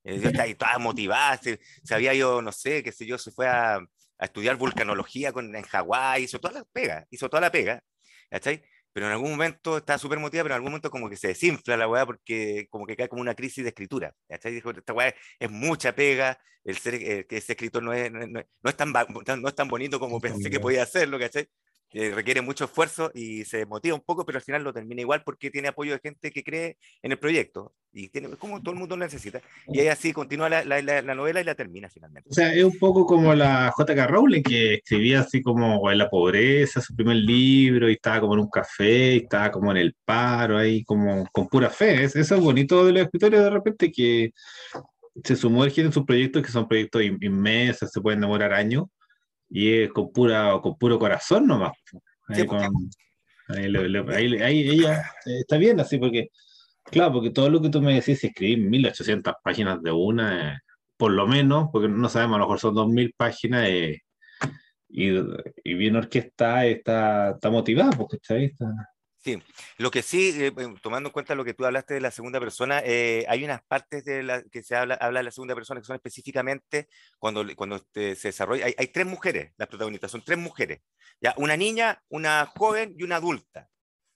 Eh, 0.03 0.19
yo 0.19 0.27
estaba 0.27 0.43
ahí 0.43 0.53
toda 0.53 0.77
motivada, 0.77 1.37
se, 1.37 1.59
sabía 1.83 2.13
yo, 2.13 2.43
no 2.43 2.51
sé, 2.51 2.83
qué 2.83 2.91
sé 2.91 3.07
yo, 3.07 3.17
se 3.17 3.31
fue 3.31 3.47
a, 3.47 3.77
a 3.77 4.25
estudiar 4.25 4.55
vulcanología 4.55 5.33
con, 5.33 5.55
en 5.55 5.63
Hawái, 5.63 6.25
hizo 6.25 6.39
toda 6.39 6.59
la 6.59 6.63
pega, 6.65 7.07
hizo 7.09 7.27
toda 7.27 7.41
la 7.41 7.51
pega, 7.51 7.83
¿cachai? 8.29 8.61
Pero 8.93 9.05
en 9.05 9.13
algún 9.13 9.31
momento 9.31 9.77
está 9.77 9.97
súper 9.97 10.19
motivada, 10.19 10.43
pero 10.43 10.55
en 10.55 10.57
algún 10.57 10.71
momento 10.71 10.89
como 10.89 11.09
que 11.09 11.17
se 11.17 11.29
desinfla 11.29 11.77
la 11.77 11.87
weá 11.87 12.05
porque 12.05 12.67
como 12.69 12.85
que 12.85 12.95
cae 12.95 13.09
como 13.09 13.21
una 13.21 13.35
crisis 13.35 13.63
de 13.63 13.69
escritura. 13.69 14.13
¿cachai? 14.27 14.53
Dijo, 14.53 14.71
esta 14.71 14.93
weá 14.93 15.13
es 15.39 15.51
mucha 15.51 15.93
pega, 15.93 16.39
el 16.63 16.77
ser, 16.77 17.25
que 17.27 17.37
ese 17.37 17.53
escritor 17.53 17.83
no 17.83 17.93
es, 17.93 18.11
no, 18.11 18.25
no, 18.27 18.69
es 18.69 18.75
tan, 18.75 18.91
no 18.91 19.47
es 19.47 19.55
tan 19.55 19.67
bonito 19.67 19.99
como 19.99 20.19
pensé 20.19 20.49
que 20.49 20.59
podía 20.59 20.83
hacerlo, 20.83 21.19
¿cachai? 21.19 21.47
Eh, 21.91 22.11
requiere 22.13 22.41
mucho 22.41 22.65
esfuerzo 22.65 23.11
y 23.15 23.45
se 23.45 23.65
motiva 23.65 23.95
un 23.95 24.01
poco, 24.01 24.25
pero 24.25 24.37
al 24.37 24.43
final 24.43 24.63
lo 24.63 24.71
termina 24.71 25.01
igual 25.01 25.23
porque 25.23 25.49
tiene 25.49 25.69
apoyo 25.69 25.93
de 25.93 25.99
gente 25.99 26.31
que 26.31 26.43
cree 26.43 26.77
en 27.01 27.11
el 27.11 27.17
proyecto 27.17 27.73
y 27.91 28.09
tiene, 28.09 28.29
como 28.37 28.61
todo 28.61 28.73
el 28.73 28.79
mundo 28.79 28.95
lo 28.95 29.05
necesita. 29.05 29.41
Y 29.67 29.79
ahí 29.79 29.87
así 29.87 30.13
continúa 30.13 30.49
la, 30.49 30.63
la, 30.63 30.81
la, 30.81 31.15
novela 31.15 31.41
y 31.41 31.43
la 31.43 31.55
termina 31.55 31.89
finalmente. 31.89 32.29
O 32.29 32.33
sea, 32.33 32.53
es 32.53 32.63
un 32.63 32.77
poco 32.77 33.07
como 33.07 33.33
la 33.33 33.71
J.K. 33.71 34.05
Rowling 34.05 34.43
que 34.43 34.75
escribía 34.75 35.21
así 35.21 35.41
como 35.41 35.89
en 35.91 35.97
la 35.97 36.09
pobreza, 36.09 36.79
su 36.79 36.95
primer 36.95 37.17
libro, 37.17 37.89
y 37.89 37.93
estaba 37.93 38.21
como 38.21 38.35
en 38.35 38.41
un 38.41 38.49
café, 38.49 39.15
y 39.15 39.17
estaba 39.17 39.51
como 39.51 39.71
en 39.71 39.77
el 39.77 39.95
paro, 40.05 40.57
ahí 40.57 40.83
como 40.83 41.27
con 41.31 41.47
pura 41.47 41.71
fe. 41.71 42.03
Eso 42.03 42.19
es 42.19 42.41
bonito 42.41 42.85
de 42.85 42.93
los 42.93 43.01
escritores 43.01 43.41
de 43.41 43.49
repente 43.49 43.91
que 43.91 44.31
se 45.23 45.35
sumergen 45.35 45.87
en 45.87 45.93
sus 45.93 46.05
proyectos 46.05 46.43
que 46.43 46.51
son 46.51 46.67
proyectos 46.67 47.01
inmensos, 47.01 47.91
se 47.91 47.99
pueden 47.99 48.21
demorar 48.21 48.53
años 48.53 48.85
y 49.49 49.81
es 49.81 49.91
con, 49.91 50.11
pura, 50.11 50.59
con 50.61 50.77
puro 50.77 50.99
corazón 50.99 51.47
nomás. 51.47 51.71
Ahí, 53.47 54.41
ahí, 54.41 54.69
ella 54.69 55.11
está 55.25 55.57
bien 55.57 55.79
así, 55.79 55.97
porque, 55.97 56.29
claro, 56.83 57.13
porque 57.13 57.31
todo 57.31 57.49
lo 57.49 57.61
que 57.61 57.69
tú 57.69 57.81
me 57.81 57.95
decís, 57.95 58.23
escribir 58.23 58.59
1800 58.59 59.33
páginas 59.43 59.81
de 59.81 59.91
una, 59.91 60.53
eh, 60.53 60.57
por 60.97 61.11
lo 61.11 61.25
menos, 61.27 61.69
porque 61.71 61.87
no 61.87 62.09
sabemos, 62.09 62.35
a 62.35 62.39
lo 62.39 62.45
mejor 62.45 62.59
son 62.59 62.75
2000 62.75 63.13
páginas, 63.17 63.67
eh, 63.67 64.03
y, 64.87 65.09
y, 65.63 65.73
bien 65.73 65.95
orquestada, 65.95 66.65
está, 66.65 67.31
está 67.31 67.49
motivada, 67.49 67.91
porque 67.91 68.17
está 68.17 68.35
ahí, 68.35 68.45
está, 68.45 68.67
Sí, 69.21 69.41
lo 69.77 69.91
que 69.91 70.01
sí, 70.01 70.31
eh, 70.37 70.53
tomando 70.81 71.09
en 71.09 71.13
cuenta 71.13 71.35
lo 71.35 71.43
que 71.43 71.53
tú 71.53 71.65
hablaste 71.65 71.93
de 71.93 71.99
la 71.99 72.09
segunda 72.09 72.39
persona, 72.39 72.81
eh, 72.85 73.25
hay 73.27 73.43
unas 73.43 73.61
partes 73.63 74.05
de 74.05 74.23
la, 74.23 74.41
que 74.43 74.63
se 74.63 74.77
habla, 74.77 74.95
habla 74.95 75.19
de 75.19 75.25
la 75.25 75.31
segunda 75.31 75.55
persona 75.55 75.81
que 75.81 75.85
son 75.85 75.97
específicamente 75.97 76.87
cuando, 77.17 77.45
cuando 77.57 77.85
se 77.93 78.15
desarrolla, 78.15 78.65
hay, 78.65 78.75
hay, 78.77 78.87
tres 78.87 79.05
mujeres, 79.05 79.51
las 79.57 79.67
protagonistas, 79.67 80.09
son 80.09 80.23
tres 80.23 80.37
mujeres, 80.37 80.79
ya 81.19 81.33
una 81.35 81.57
niña, 81.57 82.01
una 82.07 82.45
joven 82.45 82.95
y 82.97 83.03
una 83.03 83.17
adulta. 83.17 83.69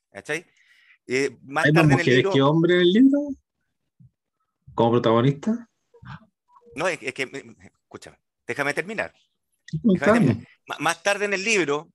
¿Cachai? 0.10 0.46
Eh, 1.08 1.38
más 1.44 1.66
¿Hay 1.66 1.74
más 1.74 1.86
mujeres 1.86 2.26
que 2.32 2.42
hombres 2.42 2.76
en 2.76 2.82
el 2.82 2.94
libro? 2.94 3.20
¿Como 4.74 4.92
protagonista? 4.92 5.70
No, 6.76 6.88
es, 6.88 6.98
que, 6.98 7.30
escúchame, 7.82 8.18
déjame 8.48 8.74
terminar. 8.74 9.14
Más 10.80 11.04
tarde 11.04 11.26
en 11.26 11.34
el 11.34 11.44
libro, 11.44 11.92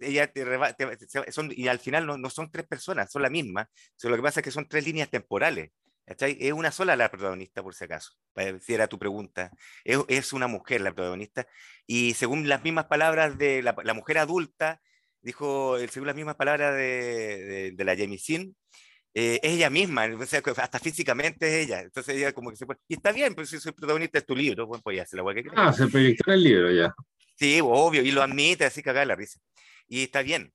ella 0.00 0.32
son, 1.30 1.52
y 1.54 1.68
al 1.68 1.78
final 1.78 2.06
no, 2.06 2.18
no, 2.18 2.30
son 2.30 2.50
tres 2.50 2.66
personas, 2.66 3.10
son 3.10 3.22
la 3.22 3.30
misma. 3.30 3.68
lo 4.02 4.16
que 4.16 4.22
pasa 4.22 4.40
es 4.40 4.44
que 4.44 4.50
son 4.50 4.68
tres 4.68 4.84
líneas 4.84 5.10
temporales. 5.10 5.70
Es 6.06 6.52
una 6.52 6.70
sola 6.70 6.94
la 6.94 7.10
protagonista, 7.10 7.64
por 7.64 7.74
si 7.74 7.84
acaso, 7.84 8.12
si 8.60 8.74
era 8.74 8.86
tu 8.86 8.96
pregunta. 8.96 9.50
Es, 9.84 9.98
es, 10.06 10.32
una 10.32 10.46
mujer 10.46 10.80
la 10.80 10.94
protagonista. 10.94 11.46
Y 11.84 12.14
según 12.14 12.48
las 12.48 12.62
mismas 12.62 12.86
palabras 12.86 13.36
de 13.38 13.60
la, 13.62 13.74
la 13.82 13.94
mujer 13.94 14.18
adulta, 14.18 14.80
dijo, 15.20 15.76
según 15.88 16.06
las 16.06 16.14
mismas 16.14 16.36
palabras 16.36 16.74
de, 16.76 17.72
de, 17.74 17.84
la 17.84 17.96
Jamie 17.96 18.18
Sin, 18.18 18.56
eh, 19.12 19.40
es 19.42 19.54
ella 19.54 19.70
misma, 19.70 20.04
hasta 20.04 20.78
físicamente 20.78 21.48
es 21.48 21.66
ella. 21.66 21.80
Entonces 21.80 22.16
ella 22.16 22.32
como 22.32 22.50
que 22.50 22.56
se 22.56 22.66
puede... 22.66 22.78
Y 22.86 22.94
está 22.94 23.10
bien, 23.10 23.34
pues 23.34 23.48
si 23.48 23.58
soy 23.58 23.72
protagonista 23.72 24.18
es 24.18 24.26
tu 24.26 24.36
libro, 24.36 24.66
bueno, 24.66 24.82
pues 24.84 24.96
ya 24.96 25.06
se 25.06 25.16
la 25.16 25.22
voy 25.22 25.40
a 25.40 25.42
Ah, 25.56 25.72
se 25.72 25.88
proyectó 25.88 26.32
el 26.32 26.42
libro 26.44 26.70
ya. 26.70 26.94
Sí, 27.36 27.60
obvio, 27.62 28.02
y 28.02 28.10
lo 28.10 28.22
admite, 28.22 28.64
así 28.64 28.82
que 28.82 28.92
la 28.92 29.14
risa. 29.14 29.38
Y 29.88 30.04
está 30.04 30.22
bien. 30.22 30.52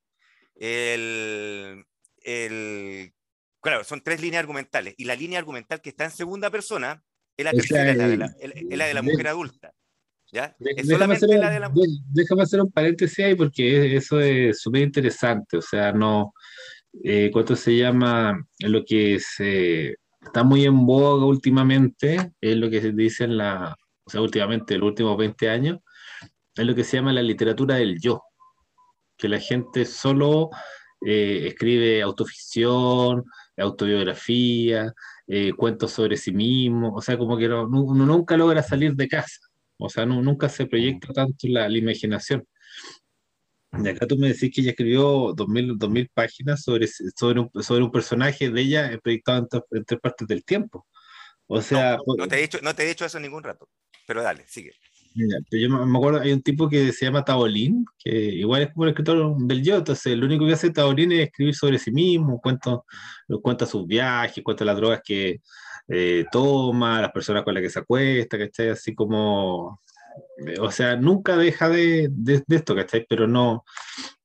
El, 0.56 1.86
el, 2.24 3.14
claro, 3.62 3.84
son 3.84 4.02
tres 4.02 4.22
líneas 4.22 4.42
argumentales. 4.42 4.96
Y 4.98 5.06
la 5.06 5.16
línea 5.16 5.40
argumental 5.40 5.82
que 5.82 5.90
está 5.90 6.06
en 6.06 6.12
segunda 6.12 6.50
persona 6.50 7.04
es 7.38 7.46
la 7.46 7.52
tercera, 7.52 7.92
es 7.92 7.98
la 7.98 8.08
de 8.08 8.18
la, 8.18 8.26
es 8.40 8.78
la, 8.78 8.86
de 8.86 8.94
la 8.94 9.02
mujer 9.02 9.28
adulta. 9.28 9.74
¿Ya? 10.32 10.56
Es 10.60 10.88
déjame, 10.88 11.16
hacer, 11.16 11.30
de 11.30 11.60
la... 11.60 11.72
déjame 12.14 12.44
hacer 12.44 12.62
un 12.62 12.72
paréntesis 12.72 13.20
ahí 13.20 13.36
porque 13.36 13.96
eso 13.96 14.20
es 14.20 14.62
súper 14.62 14.82
interesante. 14.82 15.58
O 15.58 15.62
sea, 15.62 15.92
no. 15.92 16.34
Eh, 17.04 17.30
¿Cuánto 17.32 17.56
se 17.56 17.76
llama? 17.76 18.42
Lo 18.60 18.84
que 18.86 19.20
se, 19.20 19.98
está 20.22 20.44
muy 20.44 20.66
en 20.66 20.86
boga 20.86 21.26
últimamente, 21.26 22.32
es 22.40 22.56
lo 22.56 22.70
que 22.70 22.82
se 22.82 22.92
dice 22.92 23.26
en 23.26 23.38
la. 23.38 23.76
O 24.04 24.10
sea, 24.10 24.22
últimamente, 24.22 24.78
los 24.78 24.90
últimos 24.90 25.18
20 25.18 25.50
años, 25.50 25.80
es 26.56 26.66
lo 26.66 26.76
que 26.76 26.84
se 26.84 26.98
llama 26.98 27.14
la 27.14 27.22
literatura 27.22 27.76
del 27.76 28.00
yo, 28.00 28.24
que 29.18 29.30
la 29.30 29.40
gente 29.40 29.86
solo 29.86 30.50
eh, 31.06 31.48
escribe 31.48 32.02
autoficción, 32.02 33.24
autobiografía, 33.58 34.94
eh, 35.28 35.54
cuentos 35.54 35.92
sobre 35.92 36.18
sí 36.18 36.32
mismo, 36.32 36.94
o 36.94 37.02
sea, 37.02 37.18
como 37.18 37.38
que 37.38 37.48
uno 37.48 38.06
nunca 38.06 38.38
logra 38.38 38.62
salir 38.64 38.94
de 38.96 39.08
casa, 39.08 39.40
o 39.78 39.90
sea, 39.90 40.06
nunca 40.06 40.50
se 40.50 40.66
proyecta 40.68 41.14
tanto 41.14 41.48
la, 41.48 41.70
imaginación. 41.70 42.46
Y 43.84 43.88
acá 43.88 44.06
tú 44.06 44.18
me 44.18 44.28
decís 44.28 44.52
que 44.54 44.62
ella 44.62 44.72
escribió 44.72 45.34
2000, 45.34 45.78
2000 45.78 46.10
páginas 46.14 46.62
sobre, 46.62 46.88
sobre, 46.88 47.40
un, 47.40 47.50
sobre 47.64 47.84
un 47.84 47.92
personaje 47.92 48.50
de 48.50 48.62
ella 48.62 49.00
proyectado 49.02 49.48
en, 49.72 49.86
tres 49.86 50.00
partes 50.02 50.28
del 50.28 50.44
tiempo. 50.44 50.86
O 51.48 51.62
sea, 51.62 51.98
no, 52.06 52.28
te 52.28 52.38
he 52.38 52.42
dicho, 52.42 52.60
no 52.62 52.76
te 52.76 52.84
he 52.84 52.88
dicho 52.88 53.06
eso 53.06 53.20
ningún 53.20 53.44
rato, 53.44 53.70
pero 54.06 54.22
dale, 54.22 54.46
sigue 54.48 54.74
yo 55.14 55.70
me 55.70 55.98
acuerdo, 55.98 56.22
hay 56.22 56.32
un 56.32 56.42
tipo 56.42 56.70
que 56.70 56.92
se 56.94 57.06
llama 57.06 57.26
Taolín, 57.26 57.86
que 57.98 58.10
igual 58.10 58.64
es 58.64 58.74
como 58.74 58.86
el 58.86 58.92
escritor 58.92 59.36
del 59.38 59.64
yo, 59.64 59.78
entonces 59.78 60.18
lo 60.18 60.26
único 60.26 60.46
que 60.46 60.54
hace 60.54 60.70
Taolín 60.70 61.12
es 61.12 61.28
escribir 61.28 61.56
sobre 61.56 61.80
sí 61.80 61.92
mismo, 61.92 62.40
cuenta, 62.40 62.80
cuenta 63.42 63.66
sus 63.66 63.86
viajes, 63.86 64.44
cuenta 64.44 64.66
las 64.66 64.78
drogas 64.78 65.02
que 65.04 65.42
eh, 65.88 66.26
toma, 66.32 67.02
las 67.02 67.12
personas 67.12 67.44
con 67.44 67.54
las 67.54 67.62
que 67.62 67.70
se 67.70 67.80
acuesta, 67.80 68.38
¿cachai? 68.38 68.70
Así 68.70 68.96
como, 68.96 69.82
o 70.60 70.72
sea, 70.72 70.96
nunca 70.96 71.36
deja 71.36 71.68
de, 71.70 72.08
de, 72.12 72.44
esto, 72.48 72.76
¿cachai? 72.76 73.06
Pero 73.10 73.28
no, 73.28 73.66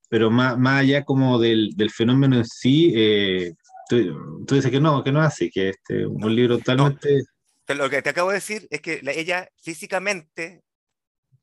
pero 0.09 0.30
más, 0.30 0.57
más 0.59 0.80
allá 0.82 1.05
como 1.05 1.39
del, 1.39 1.70
del 1.74 1.91
fenómeno 1.91 2.37
en 2.37 2.45
sí, 2.45 2.93
eh, 2.95 3.55
tú, 3.89 4.45
tú, 4.47 4.55
dices 4.55 4.70
que 4.70 4.80
no, 4.80 5.03
que 5.03 5.11
no 5.11 5.20
es 5.20 5.26
así, 5.26 5.51
que 5.51 5.70
este, 5.70 6.07
un 6.07 6.34
libro 6.34 6.59
totalmente... 6.59 7.24
Lo 7.68 7.91
que 7.91 8.01
te 8.01 8.11
acabo 8.11 8.28
de 8.28 8.37
decir 8.37 8.68
es 8.70 8.80
que 8.80 9.01
ella 9.05 9.49
físicamente 9.61 10.62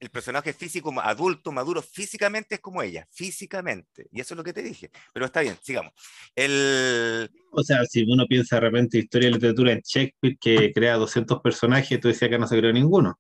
el 0.04 0.10
personaje 0.10 0.52
físico 0.52 0.94
adulto, 1.02 1.54
maduro, 1.54 1.82
físicamente 1.82 2.56
es 2.56 2.62
como 2.62 2.82
ella, 2.82 3.08
físicamente. 3.10 4.10
Y 4.12 4.20
eso 4.20 4.34
es 4.34 4.38
lo 4.38 4.44
que 4.44 4.52
te 4.52 4.62
dije. 4.62 4.92
Pero 5.14 5.26
está 5.26 5.40
bien, 5.40 5.58
sigamos. 5.62 5.94
El... 6.36 7.32
O 7.52 7.64
sea, 7.64 7.86
si 7.86 8.04
uno 8.04 8.26
piensa 8.28 8.58
de 8.58 8.60
repente 8.60 8.98
historia 8.98 9.30
de 9.30 9.36
literatura 9.36 9.72
en 9.72 9.82
Shakespeare, 9.82 10.38
que 10.40 10.74
crea 10.74 10.96
200 10.96 11.42
personajes, 11.42 12.02
tú 12.02 12.10
decías 12.10 12.30
que 12.30 12.38
no 12.38 12.48
se 12.48 12.58
creó 12.58 12.74
ninguno. 12.74 13.18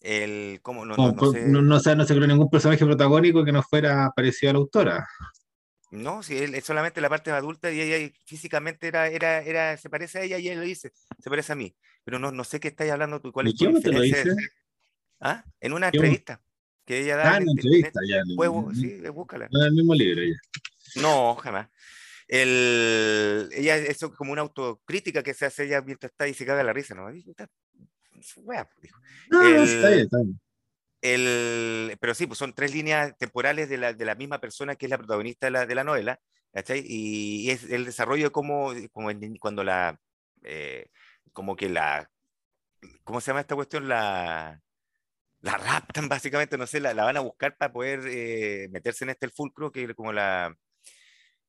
El, 0.00 0.58
¿cómo? 0.60 0.84
No, 0.84 0.96
no, 0.96 1.12
no, 1.12 1.62
no, 1.62 1.80
se 1.80 2.14
creó 2.14 2.26
ningún 2.26 2.50
personaje 2.50 2.84
protagónico 2.84 3.44
que 3.44 3.52
no 3.52 3.62
fuera 3.62 4.10
parecido 4.14 4.50
a 4.50 4.52
la 4.54 4.58
autora. 4.58 5.08
No, 5.92 6.24
si 6.24 6.36
él 6.36 6.56
es 6.56 6.64
solamente 6.64 7.00
la 7.00 7.08
parte 7.08 7.30
adulta 7.30 7.70
y 7.70 7.80
ella 7.80 8.12
físicamente 8.24 8.88
era, 8.88 9.06
era, 9.06 9.40
era, 9.40 9.76
se 9.76 9.88
parece 9.88 10.18
a 10.18 10.22
ella 10.22 10.38
y 10.38 10.48
él 10.48 10.58
lo 10.58 10.64
dice, 10.64 10.90
se 11.20 11.30
parece 11.30 11.52
a 11.52 11.56
mí. 11.56 11.76
Pero 12.04 12.18
no, 12.18 12.32
no 12.32 12.42
sé 12.42 12.58
qué 12.58 12.68
estáis 12.68 12.90
hablando 12.90 13.20
tú, 13.20 13.30
cuál 13.30 13.46
es 13.46 13.54
tu 13.54 13.68
diferencia. 13.68 14.34
¿Ah? 15.20 15.44
En 15.60 15.72
una 15.72 15.86
entrevista 15.88 16.40
que 16.84 17.00
ella 17.00 17.16
da. 17.16 17.34
Ah, 17.34 17.36
en, 17.38 17.48
entrevista, 17.48 18.00
ya. 18.08 18.22
sí, 18.74 19.00
búscala. 19.10 19.48
No, 19.50 19.60
en 19.60 19.66
el 19.66 19.74
mismo 19.74 19.94
libro 19.94 20.22
ya. 20.22 21.02
No, 21.02 21.34
jamás. 21.36 21.68
El, 22.28 23.48
ella, 23.52 23.76
eso 23.76 24.12
como 24.12 24.32
una 24.32 24.42
autocrítica 24.42 25.22
que 25.22 25.34
se 25.34 25.46
hace 25.46 25.64
ella 25.64 25.82
mientras 25.82 26.10
está 26.12 26.26
y 26.26 26.34
se 26.34 26.46
caga 26.46 26.62
la 26.62 26.72
risa, 26.72 26.94
¿no? 26.94 27.08
Está, 27.08 27.48
wea, 28.38 28.68
dijo. 28.80 29.00
No, 29.30 29.42
el, 29.46 29.62
está 29.62 29.88
bien, 29.88 30.00
está 30.00 30.18
bien. 30.18 30.40
El, 31.02 31.96
pero 32.00 32.14
sí, 32.14 32.26
pues 32.26 32.38
son 32.38 32.54
tres 32.54 32.74
líneas 32.74 33.16
temporales 33.18 33.68
de 33.68 33.76
la, 33.76 33.92
de 33.92 34.04
la 34.04 34.14
misma 34.14 34.40
persona 34.40 34.74
que 34.74 34.86
es 34.86 34.90
la 34.90 34.98
protagonista 34.98 35.46
de 35.46 35.50
la, 35.52 35.66
de 35.66 35.74
la 35.74 35.84
novela, 35.84 36.18
¿cachai? 36.52 36.82
Y, 36.84 37.50
es 37.50 37.64
el 37.64 37.84
desarrollo 37.84 38.32
como, 38.32 38.72
como 38.92 39.10
cuando 39.38 39.62
la, 39.62 40.00
eh, 40.42 40.88
como 41.32 41.54
que 41.54 41.68
la, 41.68 42.10
¿cómo 43.04 43.20
se 43.20 43.28
llama 43.28 43.40
esta 43.40 43.54
cuestión? 43.54 43.88
La, 43.88 44.60
la 45.46 45.56
raptan 45.58 46.08
básicamente, 46.08 46.58
no 46.58 46.66
sé, 46.66 46.80
la, 46.80 46.92
van 46.92 47.16
a 47.16 47.20
buscar 47.20 47.56
para 47.56 47.72
poder 47.72 48.00
eh, 48.08 48.68
meterse 48.72 49.04
en 49.04 49.10
este 49.10 49.26
el 49.26 49.32
fulcro, 49.32 49.70
que 49.70 49.94
como 49.94 50.12
la, 50.12 50.56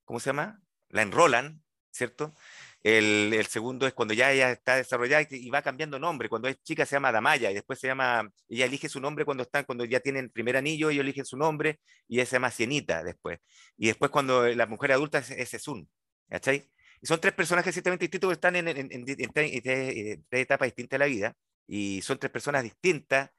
¿cómo 0.06 0.20
se 0.20 0.30
llama? 0.30 0.62
La 0.89 1.02
enrolan, 1.02 1.64
¿cierto? 1.91 2.36
El, 2.84 3.34
el, 3.34 3.48
segundo 3.48 3.88
es 3.88 3.93
cuando 3.93 4.14
ya 4.14 4.32
ella 4.32 4.52
está 4.52 4.76
desarrollada 4.76 5.26
y, 5.32 5.50
va 5.50 5.64
cambiando 5.64 6.00
nombre. 6.00 6.30
Cuando 6.30 6.48
es 6.48 6.62
chica 6.64 6.86
se 6.86 6.95
llama 6.95 7.12
Damaya 7.12 7.50
y 7.52 7.56
después 7.56 7.80
se 7.80 7.88
llama, 7.88 8.30
ella 8.48 8.66
elige 8.66 8.88
su 8.88 9.02
nombre 9.02 9.26
cuando 9.26 9.43
están, 9.43 9.66
cuando 9.66 9.84
ya 9.84 10.00
tienen 10.00 10.26
el 10.26 10.32
primer 10.32 10.58
anillo, 10.58 10.89
ellos 10.91 11.02
eligen 11.02 11.26
su 11.26 11.38
nombre 11.38 11.80
y 12.08 12.18
ella 12.18 12.26
se 12.28 12.36
llama 12.36 12.52
Cienita 12.52 13.04
después. 13.04 13.39
Y 13.78 13.88
después 13.88 14.12
cuando 14.12 14.48
la 14.48 14.68
mujer 14.68 14.91
adulta 14.91 15.20
es, 15.20 15.32
es 15.32 15.54
Esun, 15.56 15.89
¿cachai? 16.30 16.70
Y 17.02 17.08
son 17.08 17.20
tres 17.20 17.34
personajes 17.34 17.74
ciertamente 17.74 18.06
distintos 18.06 18.30
que 18.30 18.34
están 18.36 18.56
en, 18.56 18.68
en, 18.68 18.78
en, 18.78 18.89
en 18.91 19.34
tres 19.34 20.22
etapas 20.32 20.68
distintas 20.68 21.00
de 21.00 21.00
la 21.00 21.06
vida 21.08 21.36
y 21.68 22.02
son 22.04 22.20
tres 22.20 22.32
personas 22.32 22.64
distintas 22.64 23.32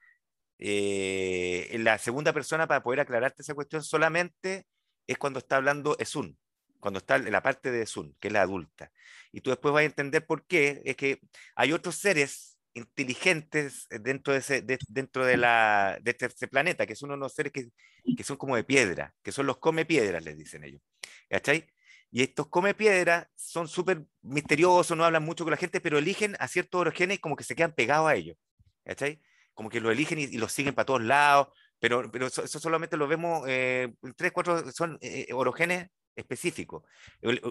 eh, 0.59 1.77
la 1.79 1.99
segunda 1.99 2.33
persona 2.33 2.67
para 2.67 2.83
poder 2.83 3.01
aclararte 3.01 3.43
esa 3.43 3.55
cuestión 3.55 3.83
solamente 3.83 4.67
es 5.07 5.19
cuando 5.19 5.39
está 5.39 5.57
hablando 5.57 5.97
Esun, 5.99 6.39
cuando 6.81 6.99
está 6.99 7.17
en 7.17 7.33
la 7.33 7.43
parte 7.43 7.71
de 7.71 7.83
Esun, 7.83 8.17
que 8.21 8.29
es 8.29 8.35
la 8.35 8.43
adulta. 8.43 8.91
Y 9.33 9.41
tú 9.41 9.51
después 9.51 9.73
vas 9.73 9.83
a 9.83 9.85
entender 9.85 10.27
por 10.27 10.47
qué, 10.47 10.83
es 10.85 10.97
que 10.97 11.21
hay 11.55 11.73
otros 11.73 11.97
seres 11.97 12.59
inteligentes 12.75 13.87
dentro 13.89 14.33
de, 14.33 14.41
ese, 14.41 14.63
dentro 14.89 15.25
de, 15.25 15.37
la, 15.37 15.99
de 16.03 16.17
este, 16.19 16.49
planeta, 16.49 16.87
que 16.87 16.95
son 16.95 17.11
unos 17.11 17.35
seres 17.35 17.53
que, 17.53 17.69
que, 18.17 18.25
son 18.25 18.37
como 18.37 18.57
de 18.57 18.65
piedra, 18.65 19.15
que 19.23 19.33
son 19.33 19.47
los 19.47 19.59
come 19.59 19.85
piedras, 19.85 20.25
les 20.25 20.37
dicen 20.37 20.65
ellos. 20.65 20.81
¿Cachai? 21.29 21.67
Y 22.11 22.23
estos 22.23 22.49
come 22.49 22.75
piedras 22.75 23.27
son 23.35 23.69
súper 23.69 24.07
misteriosos, 24.23 24.97
no 24.97 25.05
hablan 25.05 25.25
mucho 25.25 25.45
con 25.45 25.51
la 25.51 25.57
gente, 25.57 25.81
pero 25.81 25.99
eligen 25.99 26.37
a 26.39 26.49
ciertos 26.49 26.81
orogenes 26.81 27.19
y 27.19 27.21
como 27.21 27.37
que 27.37 27.45
se 27.45 27.55
quedan 27.55 27.75
pegados 27.75 28.09
a 28.09 28.15
ellos. 28.15 28.37
¿Cachai? 28.85 29.21
Como 29.59 29.71
que 29.71 29.81
lo 29.81 29.91
eligen 29.91 30.21
y, 30.21 30.39
los 30.39 30.53
siguen 30.53 30.73
para 30.73 30.87
todos 30.87 31.03
lados, 31.03 31.49
pero, 31.81 32.09
pero 32.13 32.29
eso, 32.29 32.47
solamente 32.47 32.97
lo 32.97 33.09
vemos, 33.09 33.43
eh, 33.49 33.93
tres, 34.15 34.31
cuatro 34.31 34.71
son 34.71 34.99
eh, 35.01 35.27
eh, 35.29 35.33
orogenes 35.33 35.89
específicos. 36.15 36.85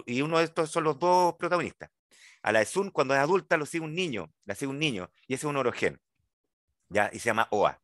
Y 0.06 0.22
uno 0.22 0.38
de 0.38 0.44
estos 0.44 0.70
son 0.70 0.84
los 0.84 0.98
dos 0.98 1.34
protagonistas. 1.38 1.90
A 2.42 2.50
la 2.50 2.60
de 2.60 2.64
Sun, 2.64 2.92
cuando 2.92 3.12
es 3.12 3.20
adulta, 3.20 3.58
lo 3.58 3.66
sigue 3.66 3.84
un 3.84 3.94
niño, 3.94 4.32
la 4.46 4.54
sigue 4.54 4.70
un 4.70 4.78
niño, 4.78 5.10
y 5.26 5.34
ese 5.34 5.44
es 5.46 5.50
un 5.50 5.58
orogen, 5.58 6.00
¿ya? 6.88 7.10
Y 7.12 7.18
se 7.18 7.26
llama 7.26 7.46
Oa. 7.50 7.78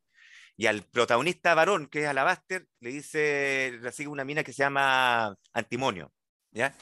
Y 0.57 0.69
al 0.69 0.85
protagonista 0.85 1.55
varón, 1.55 1.87
que 1.89 2.05
es 2.05 2.07
Alabaster, 2.07 2.67
le 2.81 2.93
dice, 2.93 3.79
la 3.83 3.93
sigue 3.93 4.09
una 4.09 4.25
mina 4.25 4.43
que 4.43 4.55
se 4.55 4.63
llama 4.63 5.37
Antimonio, 5.53 6.15
¿ya? 6.51 6.75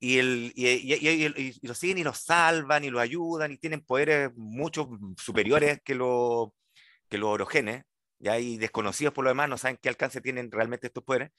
Y, 0.00 0.16
el, 0.16 0.52
y, 0.54 0.66
y, 0.70 1.58
lo 1.60 1.74
siguen 1.74 1.98
y 1.98 2.04
lo 2.04 2.14
salvan 2.14 2.84
y 2.84 2.88
lo 2.90 3.00
ayudan 3.00 3.52
y 3.52 3.58
tienen 3.58 3.82
poderes 3.82 4.30
mucho 4.34 4.88
superiores 5.18 5.82
que, 5.84 5.94
lo, 5.94 6.54
que 7.08 7.18
los 7.18 7.28
orogenes, 7.30 7.84
ya 8.18 8.38
y 8.38 8.56
desconocidos 8.56 9.12
por 9.14 9.24
lo 9.24 9.30
demás, 9.30 9.48
no 9.48 9.58
saben 9.58 9.78
qué 9.80 9.88
alcance 9.88 10.20
tienen 10.20 10.50
realmente 10.50 10.86
estos 10.86 11.04
poderes, 11.04 11.30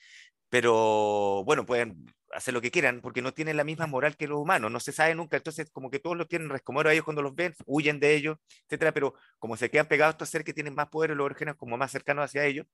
pero 0.50 1.44
bueno, 1.46 1.66
pueden 1.66 2.06
hacer 2.32 2.54
lo 2.54 2.62
que 2.62 2.72
quieran 2.72 3.02
porque 3.02 3.22
no 3.22 3.34
tienen 3.34 3.58
la 3.58 3.64
misma 3.64 3.88
moral 3.88 4.16
que 4.16 4.28
los 4.28 4.40
humanos, 4.40 4.72
no 4.72 4.80
se 4.80 4.92
sabe 4.92 5.16
nunca, 5.16 5.38
entonces 5.38 5.70
como 5.72 5.90
que 5.90 6.00
todos 6.00 6.16
los 6.18 6.28
tienen 6.28 6.50
rescomoro 6.50 6.90
a 6.90 6.94
ellos 6.94 7.06
cuando 7.06 7.22
los 7.22 7.36
ven, 7.36 7.56
huyen 7.66 8.00
de 8.00 8.16
ellos, 8.16 8.38
etcétera, 8.66 8.94
pero 8.94 9.14
como 9.40 9.58
se 9.58 9.70
quedan 9.70 9.88
pegados 9.88 10.14
estos 10.14 10.30
seres 10.30 10.46
que 10.46 10.54
tienen 10.54 10.76
más 10.76 10.90
poder, 10.90 11.12
los 11.12 11.26
órganos 11.26 11.56
como 11.58 11.78
más 11.78 11.92
cercanos 11.92 12.26
hacia 12.26 12.46
ellos, 12.46 12.66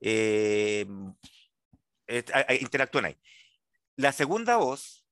eh, 0.00 0.86
interactúan 2.60 3.06
ahí. 3.06 3.18
La 3.96 4.12
segunda 4.12 4.56
voz, 4.56 5.06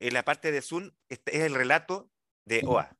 en 0.00 0.14
la 0.14 0.24
parte 0.24 0.52
de 0.52 0.62
Sun, 0.62 0.96
es 1.08 1.20
el 1.26 1.54
relato 1.54 2.10
de 2.44 2.62
Oa. 2.66 2.96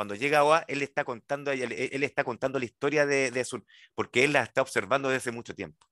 Cuando 0.00 0.14
llega 0.14 0.44
Oa, 0.44 0.64
él 0.66 0.80
está 0.80 1.04
contando, 1.04 1.52
él, 1.52 2.02
está 2.02 2.24
contando 2.24 2.58
la 2.58 2.64
historia 2.64 3.04
de, 3.04 3.30
de 3.30 3.44
Sun, 3.44 3.66
porque 3.94 4.24
él 4.24 4.32
la 4.32 4.42
está 4.42 4.62
observando 4.62 5.10
desde 5.10 5.18
hace 5.18 5.30
mucho 5.30 5.54
tiempo. 5.54 5.86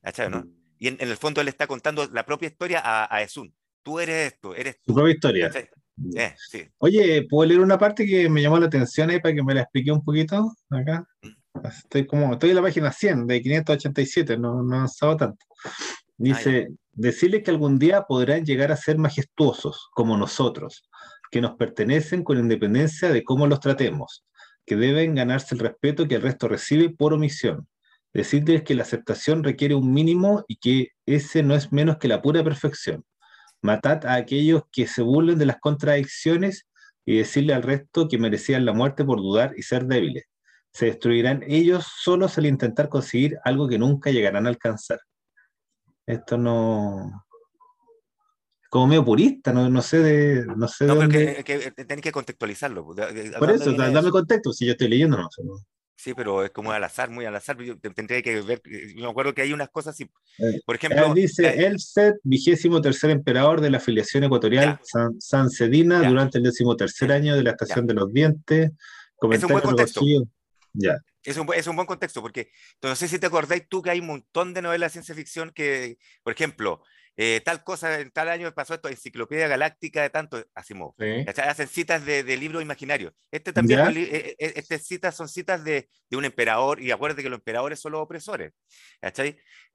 ¿Cachai, 0.00 0.30
no? 0.30 0.46
Y 0.78 0.88
en, 0.88 0.96
el 0.98 1.14
fondo 1.18 1.42
él 1.42 1.48
está 1.48 1.66
contando 1.66 2.08
la 2.10 2.24
propia 2.24 2.48
historia 2.48 2.80
a, 2.82 3.14
a 3.14 3.20
Esun. 3.20 3.54
Tú 3.82 4.00
eres 4.00 4.32
esto, 4.32 4.54
eres 4.54 4.80
Tu 4.82 4.94
propia 4.94 5.12
historia. 5.12 5.50
Eh, 6.16 6.34
sí. 6.38 6.66
Oye, 6.78 7.26
¿puedo 7.28 7.46
leer 7.46 7.60
una 7.60 7.76
parte 7.76 8.06
que 8.06 8.30
me 8.30 8.40
llamó 8.40 8.58
la 8.58 8.64
atención 8.64 9.10
ahí 9.10 9.20
para 9.20 9.34
que 9.34 9.42
me 9.42 9.52
la 9.52 9.60
explique 9.60 9.92
un 9.92 10.02
poquito? 10.02 10.50
Acá. 10.70 11.06
Mm. 11.20 11.66
Estoy 11.66 12.06
como, 12.06 12.32
estoy 12.32 12.48
en 12.48 12.56
la 12.56 12.62
página 12.62 12.90
100 12.90 13.26
de 13.26 13.42
587, 13.42 14.38
no, 14.38 14.62
no 14.62 14.72
he 14.72 14.76
avanzado 14.78 15.18
tanto. 15.18 15.44
Dice, 16.16 16.68
ah, 16.70 16.74
decirles 16.92 17.42
que 17.42 17.50
algún 17.50 17.78
día 17.78 18.04
podrán 18.04 18.46
llegar 18.46 18.72
a 18.72 18.76
ser 18.78 18.96
majestuosos 18.96 19.90
como 19.92 20.16
nosotros, 20.16 20.87
que 21.30 21.40
nos 21.40 21.56
pertenecen 21.56 22.24
con 22.24 22.38
independencia 22.38 23.10
de 23.10 23.24
cómo 23.24 23.46
los 23.46 23.60
tratemos, 23.60 24.24
que 24.66 24.76
deben 24.76 25.14
ganarse 25.14 25.54
el 25.54 25.60
respeto 25.60 26.06
que 26.06 26.16
el 26.16 26.22
resto 26.22 26.48
recibe 26.48 26.90
por 26.90 27.14
omisión, 27.14 27.68
decirles 28.12 28.62
que 28.62 28.74
la 28.74 28.82
aceptación 28.82 29.44
requiere 29.44 29.74
un 29.74 29.92
mínimo 29.92 30.44
y 30.48 30.56
que 30.56 30.92
ese 31.06 31.42
no 31.42 31.54
es 31.54 31.72
menos 31.72 31.98
que 31.98 32.08
la 32.08 32.22
pura 32.22 32.42
perfección. 32.44 33.04
Matad 33.62 34.06
a 34.06 34.14
aquellos 34.14 34.62
que 34.70 34.86
se 34.86 35.02
burlen 35.02 35.38
de 35.38 35.46
las 35.46 35.58
contradicciones 35.58 36.66
y 37.04 37.16
decirle 37.16 37.54
al 37.54 37.62
resto 37.62 38.08
que 38.08 38.18
merecían 38.18 38.64
la 38.64 38.72
muerte 38.72 39.04
por 39.04 39.18
dudar 39.18 39.54
y 39.56 39.62
ser 39.62 39.86
débiles. 39.86 40.24
Se 40.72 40.86
destruirán 40.86 41.42
ellos 41.46 41.86
solos 42.02 42.38
al 42.38 42.46
intentar 42.46 42.88
conseguir 42.88 43.38
algo 43.44 43.68
que 43.68 43.78
nunca 43.78 44.10
llegarán 44.10 44.46
a 44.46 44.50
alcanzar. 44.50 45.00
Esto 46.06 46.38
no, 46.38 47.26
como 48.68 48.86
medio 48.86 49.04
purista, 49.04 49.52
no, 49.52 49.68
no 49.68 49.82
sé 49.82 49.98
de. 49.98 50.46
No, 50.46 50.68
sé 50.68 50.84
no 50.86 51.08
que, 51.08 51.72
tenés 51.86 52.02
que 52.02 52.12
contextualizarlo. 52.12 52.86
Por 52.86 53.50
eso, 53.50 53.72
dame 53.72 54.10
contexto, 54.10 54.52
si 54.52 54.66
yo 54.66 54.72
estoy 54.72 54.88
leyendo, 54.88 55.16
no 55.16 55.28
sé. 55.30 55.42
Sí, 55.96 56.14
pero 56.14 56.44
es 56.44 56.50
como 56.50 56.70
al 56.70 56.84
azar, 56.84 57.10
muy 57.10 57.24
al 57.24 57.34
azar. 57.34 57.60
Yo 57.60 57.76
tendría 57.80 58.22
que 58.22 58.40
ver, 58.42 58.62
eh, 58.66 58.94
me 58.94 59.08
acuerdo 59.08 59.34
que 59.34 59.42
hay 59.42 59.52
unas 59.52 59.68
cosas 59.68 59.94
así. 59.94 60.08
Eh, 60.38 60.60
por 60.64 60.76
ejemplo. 60.76 61.06
Él 61.06 61.14
dice 61.14 61.48
eh, 61.48 61.66
el 61.66 61.80
set 61.80 62.14
vigésimo 62.22 62.80
tercer 62.80 63.10
emperador 63.10 63.60
de 63.60 63.70
la 63.70 63.78
afiliación 63.78 64.22
ecuatorial 64.22 64.78
San, 64.84 65.20
San, 65.20 65.50
Cedina 65.50 66.08
durante 66.08 66.38
el 66.38 66.44
décimo 66.44 66.76
tercer 66.76 67.10
año 67.10 67.34
de 67.34 67.42
la 67.42 67.50
estación 67.50 67.84
de 67.88 67.94
los 67.94 68.12
dientes. 68.12 68.70
Es 69.32 69.42
un 69.42 69.50
buen 69.50 69.64
contexto. 69.64 70.02
Ya. 70.72 70.98
Es 71.24 71.36
un, 71.36 71.48
es 71.52 71.66
un, 71.66 71.74
buen 71.74 71.86
contexto, 71.86 72.22
porque 72.22 72.52
no 72.80 72.94
sé 72.94 73.08
si 73.08 73.18
te 73.18 73.26
acordáis 73.26 73.64
tú 73.68 73.82
que 73.82 73.90
hay 73.90 73.98
un 73.98 74.06
montón 74.06 74.54
de 74.54 74.62
novelas 74.62 74.92
de 74.92 74.92
ciencia 74.92 75.16
ficción 75.16 75.50
que, 75.50 75.98
por 76.22 76.32
ejemplo, 76.32 76.80
eh, 77.20 77.42
tal 77.44 77.64
cosa, 77.64 77.98
en 77.98 78.12
tal 78.12 78.28
año 78.28 78.54
pasó 78.54 78.74
esto, 78.74 78.88
Enciclopedia 78.88 79.48
Galáctica 79.48 80.02
de 80.02 80.10
tanto, 80.10 80.40
Asimov. 80.54 80.94
Hacen 81.26 81.66
citas 81.66 82.06
de, 82.06 82.22
de 82.22 82.36
libros 82.36 82.62
imaginarios. 82.62 83.12
Este 83.32 83.52
también, 83.52 83.80
eh, 83.96 84.36
eh, 84.38 84.52
estas 84.54 84.84
citas 84.84 85.16
son 85.16 85.28
citas 85.28 85.64
de, 85.64 85.88
de, 86.08 86.16
un 86.16 86.24
emperador, 86.24 86.80
y 86.80 86.92
acuérdate 86.92 87.24
que 87.24 87.28
los 87.28 87.40
emperadores 87.40 87.80
son 87.80 87.90
los 87.90 88.02
opresores. 88.02 88.52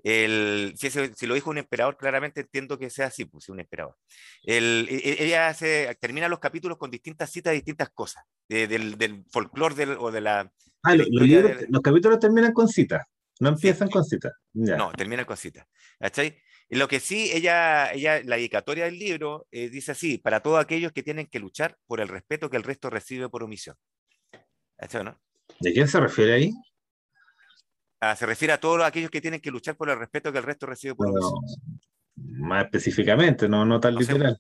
El, 0.01 0.73
si, 0.77 0.89
si, 0.89 1.25
lo 1.25 1.35
dijo 1.35 1.49
un 1.49 1.57
emperador, 1.57 1.97
claramente 1.97 2.39
entiendo 2.39 2.79
que 2.79 2.89
sea 2.89 3.07
así, 3.07 3.25
pues, 3.25 3.49
un 3.49 3.59
emperador. 3.59 3.97
El, 4.43 4.87
e, 4.89 4.95
e, 4.95 5.25
ella 5.25 5.49
hace, 5.49 5.93
termina 5.99 6.29
los 6.29 6.39
capítulos 6.39 6.77
con 6.77 6.91
distintas 6.91 7.29
citas 7.29 7.51
de 7.51 7.55
distintas 7.55 7.89
cosas, 7.89 8.23
del, 8.47 8.97
del 8.97 9.25
folclore 9.29 9.97
o 9.99 10.11
de 10.11 10.21
la... 10.21 10.49
Ah, 10.81 10.95
los, 10.95 11.09
los, 11.09 11.81
capítulos 11.81 12.19
terminan 12.19 12.53
con 12.53 12.69
citas, 12.69 13.03
no 13.41 13.49
empiezan 13.49 13.89
con 13.89 14.05
citas. 14.05 14.31
No, 14.53 14.93
terminan 14.93 15.25
con 15.25 15.35
citas. 15.35 15.67
¿Cachai? 15.99 16.37
Lo 16.70 16.88
que 16.88 16.99
sí, 16.99 17.30
ella, 17.34 17.91
ella 17.91 18.22
la 18.24 18.36
dedicatoria 18.36 18.86
del 18.86 18.97
libro 18.97 19.47
eh, 19.51 19.70
dice 19.70 19.91
así, 19.91 20.18
para 20.18 20.39
todos 20.41 20.59
aquellos 20.59 20.91
que 20.91 21.03
tienen 21.03 21.28
que 21.28 21.39
luchar 21.39 21.78
por 21.86 22.01
el 22.01 22.07
respeto 22.07 22.49
que 22.49 22.57
el 22.57 22.64
resto 22.64 22.89
recibe 22.89 23.30
por 23.30 23.43
omisión. 23.43 23.76
no? 25.03 25.22
¿De 25.59 25.74
quién 25.74 25.88
se 25.88 25.99
refiere 25.99 26.34
ahí? 26.34 26.51
Ah, 27.99 28.16
se 28.16 28.26
refiere 28.26 28.53
a 28.53 28.59
todos 28.59 28.84
aquellos 28.84 29.09
que 29.09 29.22
tienen 29.22 29.39
que 29.39 29.51
luchar 29.51 29.78
por 29.78 29.89
el 29.89 29.97
respeto 29.97 30.32
que 30.32 30.39
el 30.39 30.43
resto 30.43 30.66
recibe 30.66 30.95
por 30.95 31.07
omisión. 31.07 31.39
Más 32.16 32.66
específicamente, 32.66 33.47
no, 33.47 33.66
no 33.66 33.80
tan 33.80 33.95
literal. 33.95 34.38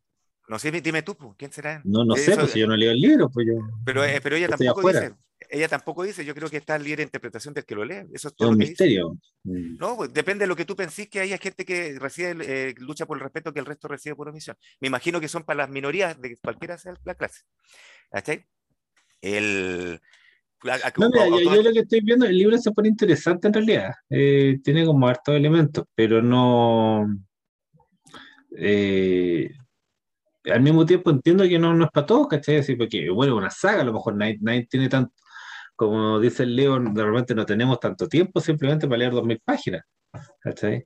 no 0.47 0.59
sé, 0.59 0.71
dime 0.71 1.01
tú, 1.01 1.15
¿quién 1.37 1.51
será? 1.51 1.81
No, 1.85 2.03
no 2.03 2.15
sé, 2.15 2.35
pues 2.35 2.51
si 2.51 2.59
yo 2.59 2.67
no 2.67 2.75
leo 2.75 2.91
el 2.91 2.99
libro, 2.99 3.29
pues 3.29 3.47
yo. 3.47 3.53
Pero, 3.85 4.03
eh, 4.03 4.19
pero 4.21 4.35
ella 4.35 4.49
tampoco 4.49 4.89
dice, 4.89 5.15
ella 5.53 5.67
tampoco 5.67 6.01
dice, 6.01 6.25
yo 6.25 6.33
creo 6.33 6.49
que 6.49 6.57
está 6.57 6.79
libre 6.79 7.03
interpretación 7.03 7.53
del 7.53 7.63
que 7.63 7.75
lo 7.75 7.85
lee. 7.85 8.07
Eso 8.11 8.29
es 8.29 8.35
todo. 8.35 8.49
un 8.49 8.57
misterio. 8.57 9.19
Mm. 9.43 9.77
No, 9.77 9.95
pues, 9.95 10.11
depende 10.11 10.45
de 10.45 10.47
lo 10.47 10.55
que 10.55 10.65
tú 10.65 10.75
pensís 10.75 11.07
que 11.09 11.19
haya 11.19 11.37
gente 11.37 11.63
que 11.63 11.95
recibe, 11.99 12.35
eh, 12.41 12.73
lucha 12.79 13.05
por 13.05 13.17
el 13.17 13.21
respeto 13.21 13.53
que 13.53 13.59
el 13.59 13.67
resto 13.67 13.87
recibe 13.87 14.15
por 14.15 14.27
omisión. 14.27 14.57
Me 14.79 14.87
imagino 14.87 15.21
que 15.21 15.27
son 15.27 15.43
para 15.43 15.57
las 15.57 15.69
minorías 15.69 16.19
de 16.19 16.37
cualquiera 16.37 16.79
sea 16.79 16.95
la 17.05 17.13
clase. 17.13 17.43
¿Cachai? 18.09 18.47
El. 19.21 20.01
no, 20.97 21.09
mira, 21.11 21.27
yo, 21.27 21.61
lo 21.61 21.71
que 21.71 21.81
estoy 21.81 22.01
viendo, 22.01 22.25
el 22.25 22.35
libro 22.35 22.57
se 22.57 22.71
pone 22.71 22.89
interesante 22.89 23.47
en 23.47 23.53
realidad. 23.53 23.91
Eh, 24.09 24.57
tiene 24.63 24.83
como 24.87 25.07
hartos 25.07 25.35
elementos, 25.35 25.85
pero 25.93 26.19
no. 26.23 27.05
Eh, 28.57 29.51
al 30.45 30.61
mismo 30.61 30.83
tiempo 30.83 31.11
entiendo 31.11 31.47
que 31.47 31.59
no, 31.59 31.75
no 31.75 31.85
es 31.85 31.91
para 31.91 32.07
todos, 32.07 32.27
¿cachai? 32.27 32.57
Así, 32.57 32.75
porque, 32.75 33.07
bueno, 33.11 33.37
una 33.37 33.51
saga, 33.51 33.81
a 33.81 33.85
lo 33.85 33.93
mejor 33.93 34.15
nadie, 34.15 34.39
nadie 34.41 34.65
tiene 34.65 34.89
tanto, 34.89 35.13
como 35.89 36.19
dice 36.19 36.43
el 36.43 36.55
Leo, 36.55 36.79
de 36.79 37.03
repente 37.03 37.35
no 37.35 37.45
tenemos 37.45 37.79
tanto 37.79 38.07
tiempo 38.07 38.39
simplemente 38.41 38.87
para 38.87 38.99
leer 38.99 39.11
dos 39.11 39.25
mil 39.25 39.39
páginas. 39.43 39.83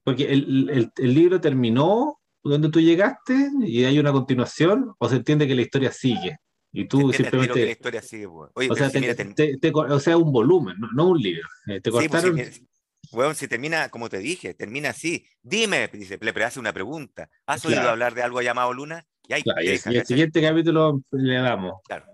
Porque 0.03 0.31
el, 0.31 0.91
libro 0.97 1.41
terminó 1.41 2.19
donde 2.43 2.69
tú 2.69 2.79
llegaste 2.79 3.49
y 3.61 3.83
hay 3.83 3.99
una 3.99 4.11
continuación, 4.11 4.93
o 4.97 5.09
se 5.09 5.17
entiende 5.17 5.47
que 5.47 5.55
la 5.55 5.61
historia 5.61 5.91
sigue. 5.91 6.37
Y 6.71 6.87
tú 6.87 7.11
simplemente. 7.11 7.65
la 7.65 7.71
historia 7.71 8.01
sigue, 8.01 8.27
pues. 8.29 8.69
o, 8.69 9.99
sea, 9.99 10.17
un 10.17 10.31
volumen, 10.31 10.75
no, 10.93 11.09
un 11.09 11.17
libro. 11.17 11.47
Eh, 11.67 11.81
te 11.81 11.91
pues, 11.91 12.07
cortaron. 12.07 12.39
bueno, 13.11 13.33
si 13.33 13.47
termina, 13.47 13.89
como 13.89 14.09
te 14.09 14.19
dije, 14.19 14.53
termina 14.53 14.89
así. 14.89 15.25
Dime, 15.41 15.89
dice, 15.91 16.17
le 16.21 16.43
hace 16.43 16.59
una 16.59 16.73
pregunta. 16.73 17.29
¿Has 17.45 17.65
oído 17.65 17.89
hablar 17.89 18.13
de 18.13 18.21
algo 18.21 18.41
llamado 18.41 18.73
Luna? 18.73 19.05
Y, 19.27 19.33
ahí 19.33 19.43
y 19.61 19.97
el 19.97 20.05
siguiente 20.05 20.41
capítulo 20.41 21.01
le 21.11 21.35
damos. 21.35 21.81
Claro. 21.85 22.05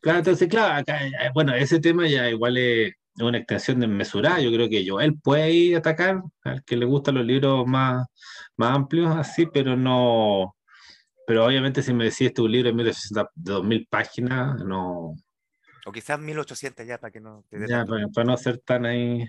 Claro, 0.00 0.18
entonces, 0.18 0.48
claro, 0.48 0.84
eh, 0.86 1.30
bueno, 1.34 1.54
ese 1.54 1.78
tema 1.78 2.06
ya 2.08 2.28
igual 2.30 2.56
es 2.56 2.94
una 3.18 3.38
extensión 3.38 3.80
desmesurada. 3.80 4.40
Yo 4.40 4.50
creo 4.50 4.68
que 4.68 4.88
Joel 4.88 5.18
puede 5.20 5.50
ir 5.50 5.76
a 5.76 5.78
atacar 5.78 6.22
al 6.42 6.64
que 6.64 6.76
le 6.76 6.86
gustan 6.86 7.16
los 7.16 7.26
libros 7.26 7.66
más, 7.66 8.06
más 8.56 8.74
amplios, 8.74 9.14
así, 9.14 9.46
pero 9.46 9.76
no. 9.76 10.56
Pero 11.26 11.44
obviamente, 11.44 11.82
si 11.82 11.92
me 11.92 12.04
decís 12.04 12.22
este 12.22 12.42
un 12.42 12.50
libro 12.50 12.72
de 12.72 12.94
2000 13.34 13.86
páginas, 13.88 14.64
no. 14.64 15.14
O 15.86 15.92
quizás 15.92 16.18
1800 16.18 16.86
ya, 16.86 16.98
para 16.98 17.10
que 17.10 17.20
no 17.20 17.44
Ya, 17.50 17.84
para, 17.84 18.24
no 18.24 18.36
ser 18.36 18.58
tan 18.58 18.86
ahí. 18.86 19.24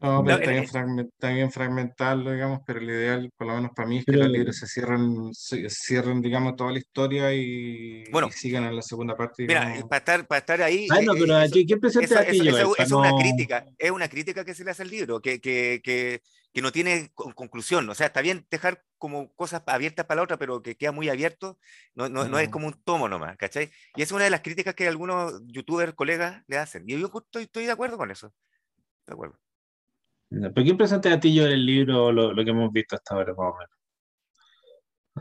No, 0.00 0.22
pero 0.24 0.50
está, 0.50 1.30
bien 1.30 1.50
fragmentarlo, 1.50 2.32
digamos, 2.32 2.60
pero 2.66 2.80
el 2.80 2.90
ideal, 2.90 3.30
por 3.36 3.46
lo 3.46 3.54
menos 3.54 3.70
para 3.74 3.88
mí, 3.88 3.98
es 3.98 4.04
que 4.04 4.12
los 4.12 4.28
libros 4.28 4.56
se 4.56 4.66
cierren, 4.66 5.32
se 5.32 5.70
cierren, 5.70 6.20
digamos, 6.20 6.54
toda 6.54 6.72
la 6.72 6.78
historia 6.78 7.32
y, 7.32 8.04
bueno, 8.10 8.30
sigan 8.30 8.64
en 8.64 8.76
la 8.76 8.82
segunda 8.82 9.16
parte. 9.16 9.46
Mira, 9.46 9.74
para 9.88 9.98
estar, 9.98 10.26
para 10.26 10.38
estar 10.38 10.62
ahí. 10.62 10.86
Bueno, 10.88 11.14
pero 11.14 11.36
aquí, 11.36 11.64
¿qué 11.64 11.78
presenta 11.78 12.20
aquí 12.20 12.40
Es 12.78 12.92
una 12.92 13.16
crítica, 13.16 13.64
es 13.78 13.90
una 13.90 14.08
crítica 14.08 14.44
que 14.44 14.54
se 14.54 14.64
le 14.64 14.72
hace 14.72 14.82
al 14.82 14.90
libro, 14.90 15.20
que, 15.20 15.40
que, 15.40 15.80
que, 15.82 16.20
que 16.52 16.62
no 16.62 16.72
tiene 16.72 17.10
conclusión. 17.14 17.88
O 17.88 17.94
sea, 17.94 18.08
está 18.08 18.20
bien 18.20 18.46
dejar 18.50 18.84
como 18.98 19.32
cosas 19.34 19.62
abiertas 19.66 20.04
para 20.04 20.16
la 20.16 20.24
otra, 20.24 20.36
pero 20.36 20.62
que 20.62 20.76
queda 20.76 20.92
muy 20.92 21.08
abierto, 21.08 21.58
no, 21.94 22.08
no, 22.10 22.28
no 22.28 22.38
es 22.38 22.50
como 22.50 22.66
un 22.66 22.74
tomo 22.84 23.08
nomás, 23.08 23.36
¿cachai? 23.38 23.70
Y 23.94 24.02
es 24.02 24.12
una 24.12 24.24
de 24.24 24.30
las 24.30 24.42
críticas 24.42 24.74
que 24.74 24.86
algunos 24.86 25.40
youtubers, 25.46 25.94
colegas 25.94 26.42
le 26.48 26.58
hacen. 26.58 26.84
Y 26.86 26.98
yo 26.98 27.10
estoy, 27.14 27.44
estoy 27.44 27.64
de 27.64 27.72
acuerdo 27.72 27.96
con 27.96 28.10
eso. 28.10 28.34
De 29.06 29.14
acuerdo. 29.14 29.38
¿Pero 30.28 30.52
quién 30.54 30.76
presenta 30.76 31.12
a 31.12 31.20
ti 31.20 31.34
yo 31.34 31.46
el 31.46 31.64
libro, 31.64 32.10
lo, 32.10 32.32
lo, 32.32 32.44
que 32.44 32.50
hemos 32.50 32.72
visto 32.72 32.96
hasta 32.96 33.14
ahora, 33.14 33.32
más 33.34 33.52
o 33.52 33.56
menos? 33.56 33.76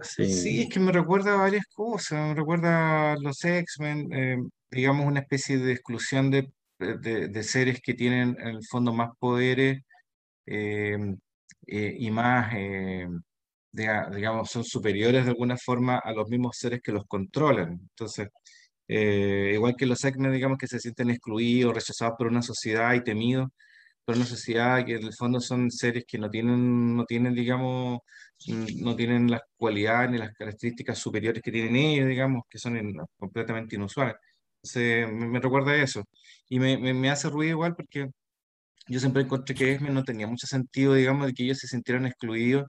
Sí, 0.02 0.62
es 0.62 0.70
que 0.70 0.80
me 0.80 0.92
recuerda 0.92 1.36
varias 1.36 1.66
cosas, 1.68 2.30
me 2.30 2.36
recuerda 2.36 3.16
los 3.22 3.44
X-Men, 3.44 4.14
eh, 4.14 4.38
digamos 4.70 5.06
una 5.06 5.22
especie 5.22 5.58
de 5.58 5.72
exclusión 5.72 6.30
de, 6.32 6.52
de, 6.80 7.30
de, 7.30 7.44
seres 7.44 7.80
que 7.82 7.94
tienen 7.94 8.36
en 8.40 8.48
el 8.48 8.66
fondo 8.70 8.92
más 8.92 9.12
poderes 9.18 9.82
eh, 10.46 10.98
eh, 11.68 11.96
y 11.98 12.12
más, 12.12 12.54
digamos, 13.72 14.50
son 14.52 14.64
superiores 14.66 15.24
de 15.24 15.32
alguna 15.32 15.56
forma 15.58 15.98
a 16.00 16.12
los 16.12 16.28
mismos 16.30 16.58
seres 16.58 16.82
que 16.84 16.92
los 16.92 17.06
controlan. 17.08 17.80
Entonces, 17.90 18.28
igual 18.88 19.76
que 19.78 19.86
los 19.86 20.04
X-Men, 20.04 20.34
digamos 20.34 20.58
que 20.58 20.68
se 20.68 20.80
sienten 20.80 21.10
excluidos, 21.12 21.74
rechazados 21.74 22.16
por 22.18 22.28
una 22.28 22.42
sociedad 22.42 22.94
y 22.96 23.04
temidos 23.04 23.50
por 24.06 24.16
una 24.16 24.26
sociedad 24.26 24.86
que 24.86 24.96
en 24.96 25.04
el 25.06 25.14
fondo 25.14 25.40
son 25.40 25.72
seres 25.72 26.06
que 26.08 26.18
no 26.20 26.30
tienen, 26.30 26.96
no 26.96 27.06
tienen, 27.06 27.34
digamos, 27.34 28.00
mm, 28.48 28.84
no 28.84 28.96
tienen 28.96 29.32
las 29.32 29.42
cualidades 29.58 30.12
ni 30.12 30.18
las 30.20 30.34
características 30.34 30.98
superiores 31.00 31.42
que 31.44 31.52
tienen 31.52 31.76
ellos, 31.76 32.08
digamos, 32.08 32.44
que 32.50 32.60
son 32.60 32.78
completamente 33.18 33.76
inusuales. 33.76 34.16
Entonces, 34.58 35.12
me, 35.12 35.28
me, 35.28 35.40
recuerda 35.40 35.76
eso. 35.76 36.04
Y 36.50 36.60
me, 36.60 36.78
me, 36.78 37.10
hace 37.10 37.30
ruido 37.30 37.52
igual 37.52 37.76
porque 37.76 38.08
yo 38.88 39.00
siempre 39.00 39.24
encontré 39.24 39.56
que 39.56 39.74
Esme 39.74 39.90
no 39.92 40.04
tenía 40.04 40.28
mucho 40.28 40.48
sentido, 40.48 40.94
digamos, 40.94 41.28
de 41.28 41.34
que 41.34 41.44
ellos 41.44 41.60
se 41.60 41.68
sintieran 41.68 42.06
excluidos 42.08 42.68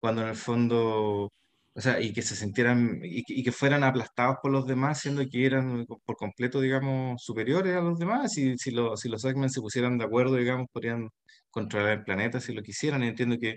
cuando 0.00 0.22
en 0.22 0.28
el 0.28 0.36
fondo 0.36 1.32
o 1.76 1.80
sea, 1.80 2.00
y 2.00 2.12
que 2.12 2.22
se 2.22 2.36
sintieran 2.36 3.00
y, 3.02 3.42
que 3.42 3.52
fueran 3.52 3.82
aplastados 3.84 4.36
por 4.42 4.52
los 4.52 4.66
demás, 4.66 5.00
siendo 5.00 5.26
que 5.28 5.44
eran 5.46 5.86
por 5.86 6.16
completo, 6.16 6.60
digamos, 6.60 7.22
superiores 7.22 7.76
a 7.76 7.80
los 7.80 7.98
demás. 7.98 8.36
Y 8.38 8.56
si, 8.58 8.70
lo, 8.70 8.96
si 8.96 9.08
los 9.08 9.24
X-Men 9.24 9.50
se 9.50 9.60
pusieran 9.60 9.98
de 9.98 10.04
acuerdo, 10.04 10.36
digamos, 10.36 10.68
podrían 10.72 11.10
controlar 11.50 11.98
el 11.98 12.04
planeta 12.04 12.40
si 12.40 12.52
lo 12.54 12.62
quisieran. 12.62 13.02
Entiendo 13.02 13.38
que 13.38 13.56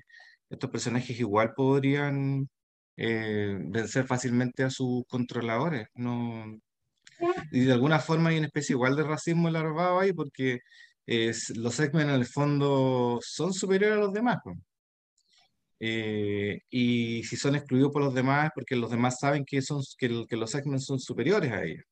estos 0.50 0.70
personajes 0.72 1.20
igual 1.20 1.54
podrían 1.56 2.50
eh, 2.98 3.58
vencer 3.70 4.06
fácilmente 4.08 4.64
a 4.64 4.70
sus 4.72 5.04
controladores. 5.08 5.88
No, 5.96 6.46
y 7.52 7.62
de 7.66 7.74
alguna 7.74 8.00
forma 8.00 8.30
hay 8.30 8.38
una 8.38 8.48
especie 8.48 8.74
igual 8.74 8.96
de 8.96 9.04
racismo 9.04 9.50
larvado 9.50 10.00
ahí, 10.00 10.14
porque 10.14 10.60
los 11.56 11.80
X-Men 11.80 12.10
en 12.10 12.16
el 12.16 12.26
fondo 12.26 13.20
son 13.22 13.54
superiores 13.54 13.98
a 13.98 14.02
los 14.02 14.14
demás. 14.14 14.38
Eh, 15.80 16.62
y 16.70 17.24
si 17.24 17.36
son 17.38 17.56
excluidos 17.56 17.92
por 17.92 18.04
los 18.04 18.14
demás, 18.14 18.52
porque 18.56 18.76
los 18.76 18.90
demás 18.92 19.20
saben 19.20 19.46
que, 19.46 19.62
son, 19.62 19.82
que, 19.98 20.10
los 20.10 20.56
x 20.56 20.86
son 20.86 21.00
superiores 21.00 21.52
a 21.52 21.64
ellos, 21.64 21.86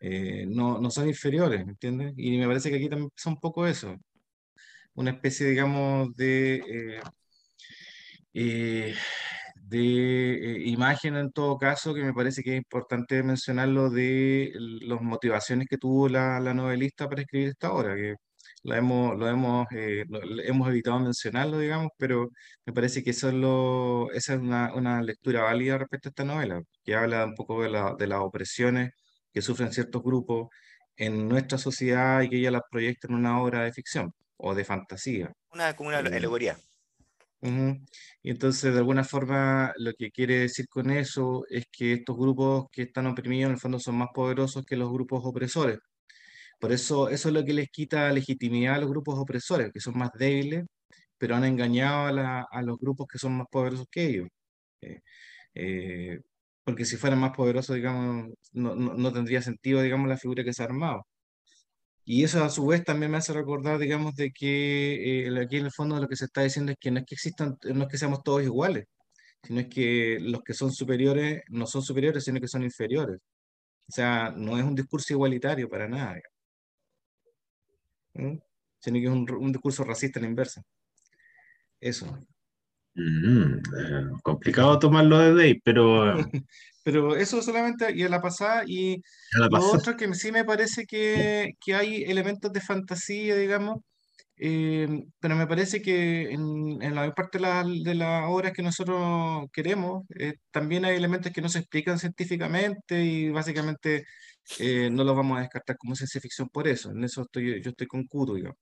eh, 0.00 0.46
no, 0.48 0.80
no, 0.80 0.90
son 0.90 1.08
inferiores, 1.08 1.62
¿entiendes? 1.62 2.14
Y 2.16 2.38
me 2.38 2.46
parece 2.46 2.70
que 2.70 2.76
aquí 2.76 2.88
también 2.88 3.10
son 3.16 3.34
un 3.34 3.40
poco 3.40 3.66
eso, 3.66 3.96
una 4.94 5.12
especie, 5.12 5.46
digamos, 5.48 6.14
de, 6.16 7.00
eh, 8.34 8.94
de 9.56 10.62
imagen 10.66 11.16
en 11.16 11.32
todo 11.32 11.58
caso, 11.58 11.94
que 11.94 12.02
me 12.04 12.14
parece 12.14 12.42
que 12.42 12.52
es 12.52 12.58
importante 12.58 13.22
mencionarlo 13.22 13.90
de 13.90 14.52
las 14.82 15.00
motivaciones 15.00 15.68
que 15.68 15.78
tuvo 15.78 16.08
la, 16.08 16.40
la 16.40 16.54
novelista 16.54 17.08
para 17.08 17.22
escribir 17.22 17.48
esta 17.50 17.72
obra, 17.72 17.96
que 17.96 18.16
lo 18.64 18.74
hemos, 18.74 19.18
lo 19.18 19.28
hemos, 19.28 19.66
eh, 19.72 20.04
hemos 20.44 20.68
evitado 20.68 20.98
mencionarlo, 20.98 21.58
digamos, 21.58 21.90
pero 21.98 22.30
me 22.66 22.72
parece 22.72 23.04
que 23.04 23.10
eso 23.10 23.28
es 23.28 23.34
lo, 23.34 24.10
esa 24.12 24.34
es 24.34 24.40
una, 24.40 24.74
una, 24.74 25.02
lectura 25.02 25.42
válida 25.42 25.78
respecto 25.78 26.08
a 26.08 26.10
esta 26.10 26.24
novela, 26.24 26.62
que 26.82 26.94
habla 26.94 27.24
un 27.26 27.34
poco 27.34 27.62
de, 27.62 27.70
la, 27.70 27.94
de 27.98 28.06
las 28.06 28.20
opresiones 28.20 28.92
que 29.32 29.42
sufren 29.42 29.72
ciertos 29.72 30.02
grupos 30.02 30.48
en 30.96 31.28
nuestra 31.28 31.58
sociedad 31.58 32.22
y 32.22 32.30
que 32.30 32.38
ella 32.38 32.50
las 32.50 32.62
proyecta 32.70 33.08
en 33.08 33.14
una 33.14 33.42
obra 33.42 33.64
de 33.64 33.72
ficción 33.72 34.12
o 34.36 34.54
de 34.54 34.64
fantasía. 34.64 35.32
Una, 35.52 35.76
como 35.76 35.90
una 35.90 36.00
eh, 36.00 36.16
alegoría. 36.16 36.56
Y 38.22 38.30
entonces, 38.30 38.72
de 38.72 38.78
alguna 38.78 39.04
forma, 39.04 39.74
lo 39.76 39.92
que 39.92 40.10
quiere 40.10 40.38
decir 40.38 40.66
con 40.68 40.90
eso 40.90 41.44
es 41.50 41.66
que 41.70 41.92
estos 41.92 42.16
grupos 42.16 42.66
que 42.72 42.82
están 42.82 43.06
oprimidos, 43.06 43.48
en 43.48 43.54
el 43.54 43.60
fondo, 43.60 43.78
son 43.78 43.96
más 43.96 44.08
poderosos 44.14 44.64
que 44.64 44.76
los 44.76 44.90
grupos 44.90 45.20
opresores. 45.24 45.78
Por 46.64 46.72
eso, 46.72 47.10
eso 47.10 47.28
es 47.28 47.34
lo 47.34 47.44
que 47.44 47.52
les 47.52 47.68
quita 47.70 48.10
legitimidad 48.10 48.76
a 48.76 48.78
los 48.78 48.88
grupos 48.88 49.18
opresores, 49.18 49.70
que 49.70 49.80
son 49.80 49.98
más 49.98 50.10
débiles, 50.18 50.64
pero 51.18 51.36
han 51.36 51.44
engañado 51.44 52.06
a, 52.08 52.62
los 52.62 52.78
grupos 52.78 53.06
que 53.06 53.18
son 53.18 53.36
más 53.36 53.48
poderosos 53.50 53.86
que 53.90 54.06
ellos. 54.06 54.28
Eh, 54.80 55.00
eh, 55.54 56.20
porque 56.64 56.86
si 56.86 56.96
fueran 56.96 57.20
más 57.20 57.32
poderosos, 57.36 57.76
digamos, 57.76 58.30
no, 58.52 59.12
tendría 59.12 59.42
sentido, 59.42 59.82
digamos, 59.82 60.08
la 60.08 60.16
figura 60.16 60.44
que 60.44 60.54
se 60.54 60.62
ha 60.62 60.66
armado. 60.66 61.06
Y 62.06 62.24
eso 62.24 62.42
a 62.44 62.48
su 62.50 62.66
vez 62.66 62.84
también 62.84 63.10
me 63.12 63.18
hace 63.18 63.32
recordar, 63.34 63.78
digamos, 63.78 64.14
de 64.14 64.30
que 64.32 65.26
eh, 65.26 65.40
aquí 65.40 65.58
en 65.58 65.66
el 65.66 65.72
fondo 65.72 66.00
lo 66.00 66.08
que 66.08 66.16
se 66.16 66.26
está 66.26 66.42
diciendo 66.42 66.72
es 66.72 66.78
que 66.80 66.90
no 66.90 67.00
es 67.00 67.06
que 67.06 67.14
existan, 67.14 67.56
no 67.74 67.84
es 67.84 67.88
que 67.90 67.98
seamos 67.98 68.22
todos 68.22 68.42
iguales, 68.42 68.86
sino 69.42 69.60
es 69.60 69.68
que 69.68 70.18
los 70.20 70.42
que 70.42 70.54
son 70.54 70.72
superiores 70.72 71.42
no 71.50 71.66
son 71.66 71.82
superiores, 71.82 72.24
sino 72.24 72.40
que 72.40 72.48
son 72.48 72.62
inferiores. 72.64 73.20
O 73.88 73.92
sea, 73.92 74.32
no 74.36 74.58
es 74.58 74.64
un 74.64 74.74
discurso 74.74 75.12
igualitario 75.14 75.68
para 75.68 75.88
nada. 75.88 76.16
Sino 78.14 78.98
que 78.98 79.04
es 79.04 79.10
un, 79.10 79.52
discurso 79.52 79.84
racista 79.84 80.18
en 80.18 80.24
la 80.24 80.30
inversa. 80.30 80.62
Eso. 81.80 82.18
Mm, 82.94 83.56
eh, 83.56 84.10
complicado 84.22 84.78
tomarlo 84.78 85.34
de 85.34 85.42
ahí, 85.42 85.60
pero... 85.60 86.14
pero 86.84 87.16
eso 87.16 87.40
solamente 87.40 87.96
y 87.96 88.02
a 88.02 88.10
la 88.10 88.20
pasada 88.20 88.62
y 88.66 89.02
lo 89.32 89.70
otro 89.72 89.96
que 89.96 90.12
sí 90.12 90.30
me 90.30 90.44
parece 90.44 90.84
que, 90.84 91.54
que 91.58 91.74
hay 91.74 92.04
elementos 92.04 92.52
de 92.52 92.60
fantasía, 92.60 93.36
digamos, 93.36 93.78
eh, 94.36 94.88
pero 95.20 95.36
me 95.36 95.46
parece 95.46 95.80
que 95.80 96.32
en, 96.32 96.82
en 96.82 96.94
la 96.94 97.02
mayor 97.02 97.14
parte 97.14 97.38
de, 97.38 97.42
la, 97.42 97.64
de 97.64 97.94
las 97.94 98.24
obras 98.28 98.52
que 98.52 98.62
nosotros 98.62 99.46
queremos, 99.52 100.04
eh, 100.18 100.34
también 100.50 100.84
hay 100.84 100.96
elementos 100.96 101.32
que 101.32 101.40
no 101.40 101.48
se 101.48 101.60
explican 101.60 101.98
científicamente 101.98 103.04
y 103.04 103.30
básicamente 103.30 104.04
eh, 104.58 104.90
no 104.90 105.04
los 105.04 105.16
vamos 105.16 105.38
a 105.38 105.42
descartar 105.42 105.76
como 105.78 105.94
ciencia 105.94 106.20
ficción 106.20 106.48
por 106.48 106.68
eso. 106.68 106.90
En 106.90 107.02
eso 107.04 107.22
estoy, 107.22 107.62
yo 107.62 107.70
estoy 107.70 107.86
con 107.86 108.06
Kuto, 108.06 108.34
digamos. 108.34 108.58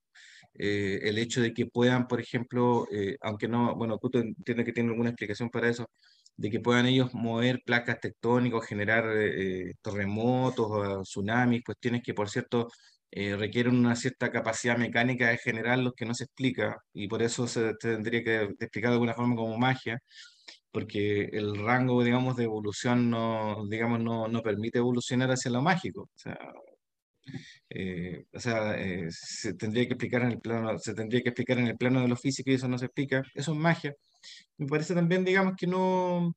Eh, 0.54 1.00
el 1.04 1.18
hecho 1.18 1.40
de 1.40 1.54
que 1.54 1.66
puedan, 1.66 2.06
por 2.08 2.20
ejemplo, 2.20 2.86
eh, 2.92 3.16
aunque 3.22 3.48
no, 3.48 3.74
bueno, 3.76 3.98
Kuto 3.98 4.18
entiende 4.20 4.64
que 4.64 4.72
tiene 4.72 4.90
alguna 4.90 5.10
explicación 5.10 5.50
para 5.50 5.68
eso, 5.68 5.90
de 6.36 6.50
que 6.50 6.60
puedan 6.60 6.86
ellos 6.86 7.14
mover 7.14 7.62
placas 7.64 8.00
tectónicas, 8.00 8.66
generar 8.66 9.04
terremotos, 9.82 11.02
tsunamis, 11.08 11.62
cuestiones 11.64 12.02
que, 12.02 12.14
por 12.14 12.30
cierto, 12.30 12.68
requieren 13.10 13.76
una 13.76 13.94
cierta 13.96 14.30
capacidad 14.32 14.78
mecánica 14.78 15.28
de 15.28 15.38
generarlos 15.38 15.92
que 15.94 16.06
no 16.06 16.14
se 16.14 16.24
explica 16.24 16.76
y 16.94 17.08
por 17.08 17.22
eso 17.22 17.46
se 17.46 17.74
tendría 17.74 18.24
que 18.24 18.42
explicar 18.60 18.90
de 18.90 18.94
alguna 18.94 19.14
forma 19.14 19.36
como 19.36 19.58
magia 19.58 20.00
porque 20.72 21.24
el 21.32 21.56
rango, 21.56 22.02
digamos, 22.02 22.36
de 22.36 22.44
evolución 22.44 23.10
no, 23.10 23.66
digamos, 23.68 24.00
no, 24.00 24.28
no 24.28 24.42
permite 24.42 24.78
evolucionar 24.78 25.30
hacia 25.30 25.50
lo 25.50 25.62
mágico. 25.62 26.02
O 26.02 26.18
sea, 26.18 26.38
eh, 27.70 28.24
o 28.32 28.40
sea 28.40 28.74
eh, 28.80 29.06
se 29.10 29.54
tendría 29.54 29.86
que 29.86 29.94
explicar 29.94 30.22
en 30.22 30.32
el 30.32 30.40
plano, 30.40 30.78
se 30.78 30.94
tendría 30.94 31.22
que 31.22 31.30
explicar 31.30 31.58
en 31.58 31.68
el 31.68 31.76
plano 31.76 32.00
de 32.02 32.08
lo 32.08 32.16
físico 32.16 32.50
y 32.50 32.54
eso 32.54 32.68
no 32.68 32.78
se 32.78 32.86
explica. 32.86 33.22
Eso 33.34 33.52
es 33.52 33.58
magia. 33.58 33.94
Me 34.58 34.66
parece 34.66 34.94
también, 34.94 35.24
digamos, 35.24 35.54
que 35.56 35.66
no, 35.66 36.34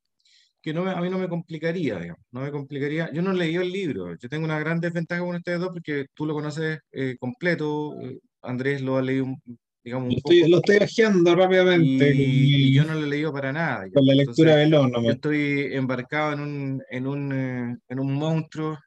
que 0.61 0.73
no 0.73 0.89
a 0.89 1.01
mí 1.01 1.09
no 1.09 1.19
me 1.19 1.29
complicaría, 1.29 1.99
digamos, 1.99 2.21
no 2.31 2.41
me 2.41 2.51
complicaría. 2.51 3.11
Yo 3.13 3.21
no 3.21 3.33
leí 3.33 3.55
el 3.55 3.71
libro. 3.71 4.15
Yo 4.17 4.29
tengo 4.29 4.45
una 4.45 4.59
gran 4.59 4.79
desventaja 4.79 5.21
con 5.21 5.35
ustedes 5.35 5.59
dos 5.59 5.69
porque 5.73 6.07
tú 6.13 6.25
lo 6.25 6.33
conoces 6.33 6.79
eh, 6.91 7.17
completo. 7.19 7.95
Andrés 8.41 8.81
lo 8.81 8.97
ha 8.97 9.01
leído 9.01 9.27
digamos, 9.85 10.15
lo 10.47 10.57
estoy 10.57 10.77
haciendo 10.77 11.35
rápidamente. 11.35 12.11
Y, 12.11 12.73
yo 12.73 12.83
no 12.85 12.95
lo 12.95 13.05
he 13.05 13.09
leído 13.09 13.31
para 13.31 13.53
nada. 13.53 13.87
Con 13.93 14.05
la 14.05 14.15
lectura 14.15 14.55
de 14.55 14.69
Yo 14.69 15.11
estoy 15.11 15.73
embarcado 15.73 16.33
en 16.33 16.39
un, 16.39 16.83
en 16.89 17.07
un, 17.07 17.31
eh, 17.31 17.77
en 17.87 17.99
un 17.99 18.13
monstruo. 18.15 18.79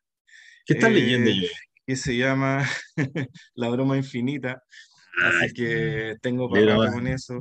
¿Qué 0.66 0.74
estás 0.74 0.90
leyendo 0.90 1.30
yo? 1.30 1.46
Que 1.86 1.94
se 1.94 2.16
llama 2.16 2.68
La 3.55 3.68
broma 3.68 3.96
infinita. 3.96 4.61
Así 5.22 5.55
que 5.55 6.16
tengo 6.20 6.51
para 6.51 6.76
con 6.92 7.07
eso. 7.07 7.38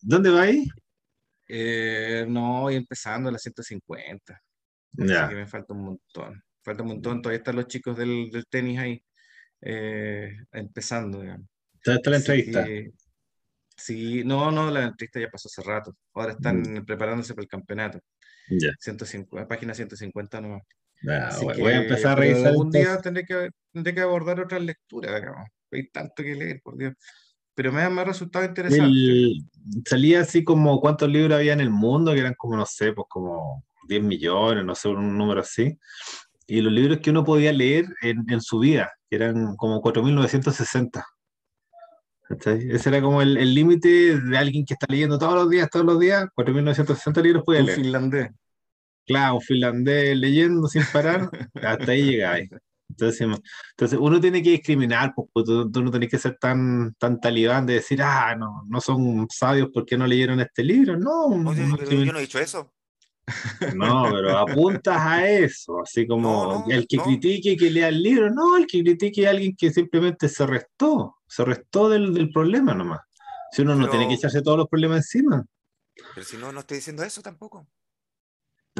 ¿Dónde 0.00 0.30
va 0.30 0.42
ahí? 0.42 0.66
Eh, 1.48 2.24
no, 2.26 2.62
voy 2.62 2.76
empezando 2.76 3.28
a 3.28 3.32
las 3.32 3.42
150. 3.42 4.42
Así 4.98 5.28
que 5.28 5.34
me 5.34 5.46
falta 5.46 5.74
un 5.74 5.84
montón. 5.84 6.42
Falta 6.64 6.82
un 6.82 6.88
montón. 6.88 7.20
Todavía 7.20 7.38
están 7.38 7.56
los 7.56 7.68
chicos 7.68 7.96
del, 7.96 8.30
del 8.30 8.46
tenis 8.46 8.78
ahí. 8.78 9.02
Eh, 9.60 10.34
empezando, 10.52 11.20
digamos. 11.20 11.46
Está 11.94 12.10
la 12.10 12.16
entrevista. 12.16 12.66
Sí, 13.76 14.24
no, 14.24 14.50
no, 14.50 14.70
la 14.70 14.84
entrevista 14.84 15.20
ya 15.20 15.28
pasó 15.28 15.48
hace 15.48 15.62
rato. 15.62 15.94
Ahora 16.14 16.32
están 16.32 16.60
mm. 16.60 16.86
preparándose 16.86 17.34
para 17.34 17.42
el 17.42 17.48
campeonato. 17.48 18.00
150, 18.48 19.46
página 19.48 19.74
150 19.74 20.40
nomás. 20.40 20.62
Ah, 21.08 21.36
voy 21.58 21.72
a 21.72 21.82
empezar 21.82 22.12
a 22.12 22.14
revisar. 22.16 22.48
Algún 22.48 22.70
día 22.70 23.00
tendré 23.00 23.24
que, 23.24 23.50
tendré 23.72 23.94
que 23.94 24.00
abordar 24.00 24.40
otras 24.40 24.62
lecturas, 24.62 25.22
Hay 25.70 25.88
tanto 25.88 26.22
que 26.22 26.34
leer, 26.34 26.60
por 26.62 26.76
Dios. 26.78 26.94
Pero 27.54 27.72
me 27.72 27.82
ha, 27.82 28.04
resultado 28.04 28.44
interesante. 28.44 28.92
salía 29.86 30.20
así 30.20 30.44
como 30.44 30.80
cuántos 30.80 31.08
libros 31.10 31.38
había 31.38 31.54
en 31.54 31.60
el 31.60 31.70
mundo, 31.70 32.12
que 32.12 32.20
eran 32.20 32.34
como, 32.34 32.56
no 32.56 32.66
sé, 32.66 32.92
pues 32.92 33.06
como 33.08 33.64
10 33.88 34.02
millones, 34.02 34.64
no 34.64 34.74
sé, 34.74 34.88
un 34.88 35.16
número 35.16 35.40
así. 35.40 35.78
Y 36.46 36.60
los 36.60 36.72
libros 36.72 36.98
que 36.98 37.10
uno 37.10 37.24
podía 37.24 37.52
leer 37.52 37.86
en, 38.02 38.24
en 38.28 38.40
su 38.40 38.58
vida, 38.58 38.92
que 39.08 39.16
eran 39.16 39.56
como 39.56 39.82
4.960. 39.82 41.02
Ese 42.28 42.88
era 42.88 43.00
como 43.00 43.22
el 43.22 43.54
límite 43.54 44.20
de 44.20 44.38
alguien 44.38 44.64
que 44.64 44.74
está 44.74 44.86
leyendo 44.88 45.18
todos 45.18 45.34
los 45.34 45.50
días, 45.50 45.68
todos 45.70 45.86
los 45.86 46.00
días, 46.00 46.26
4.960 46.36 47.22
libros 47.22 47.44
puede 47.44 47.62
leer. 47.62 47.78
Un 47.78 47.84
finlandés. 47.84 48.30
Claro, 49.06 49.36
un 49.36 49.40
finlandés 49.40 50.16
leyendo 50.16 50.66
sin 50.66 50.82
parar, 50.92 51.30
hasta 51.54 51.92
ahí 51.92 52.04
llegáis. 52.04 52.50
Entonces, 52.88 53.28
entonces 53.70 53.98
uno 54.00 54.20
tiene 54.20 54.42
que 54.42 54.50
discriminar, 54.50 55.12
pues, 55.14 55.44
tú, 55.44 55.82
no 55.82 55.90
tenés 55.90 56.08
que 56.08 56.18
ser 56.18 56.36
tan, 56.40 56.94
tan 56.94 57.20
talibán 57.20 57.66
de 57.66 57.74
decir, 57.74 58.00
ah, 58.02 58.34
no, 58.36 58.62
no 58.68 58.80
son 58.80 59.26
sabios 59.28 59.68
porque 59.72 59.98
no 59.98 60.06
leyeron 60.06 60.40
este 60.40 60.62
libro. 60.64 60.96
No, 60.96 61.30
yo 61.54 61.66
no 61.66 62.18
he 62.18 62.22
dicho 62.22 62.38
eso. 62.38 62.72
No, 63.74 64.08
pero 64.12 64.38
apuntas 64.38 64.98
a 64.98 65.28
eso, 65.28 65.80
así 65.80 66.06
como 66.06 66.64
el 66.68 66.86
que 66.86 66.98
critique 66.98 67.50
y 67.50 67.56
que 67.56 67.70
lea 67.70 67.88
el 67.88 68.00
libro, 68.00 68.30
no, 68.30 68.56
el 68.56 68.68
que 68.68 68.82
critique 68.82 69.22
es 69.24 69.28
alguien 69.28 69.56
que 69.56 69.72
simplemente 69.72 70.28
se 70.28 70.46
restó, 70.46 71.15
se 71.26 71.44
restó 71.44 71.88
del, 71.88 72.14
del 72.14 72.30
problema 72.30 72.74
nomás. 72.74 73.00
Si 73.52 73.62
uno 73.62 73.74
no 73.74 73.88
tiene 73.88 74.08
que 74.08 74.14
echarse 74.14 74.42
todos 74.42 74.58
los 74.58 74.68
problemas 74.68 74.98
encima. 74.98 75.44
Pero 76.14 76.26
si 76.26 76.36
no, 76.36 76.52
no 76.52 76.60
estoy 76.60 76.78
diciendo 76.78 77.02
eso 77.02 77.22
tampoco. 77.22 77.66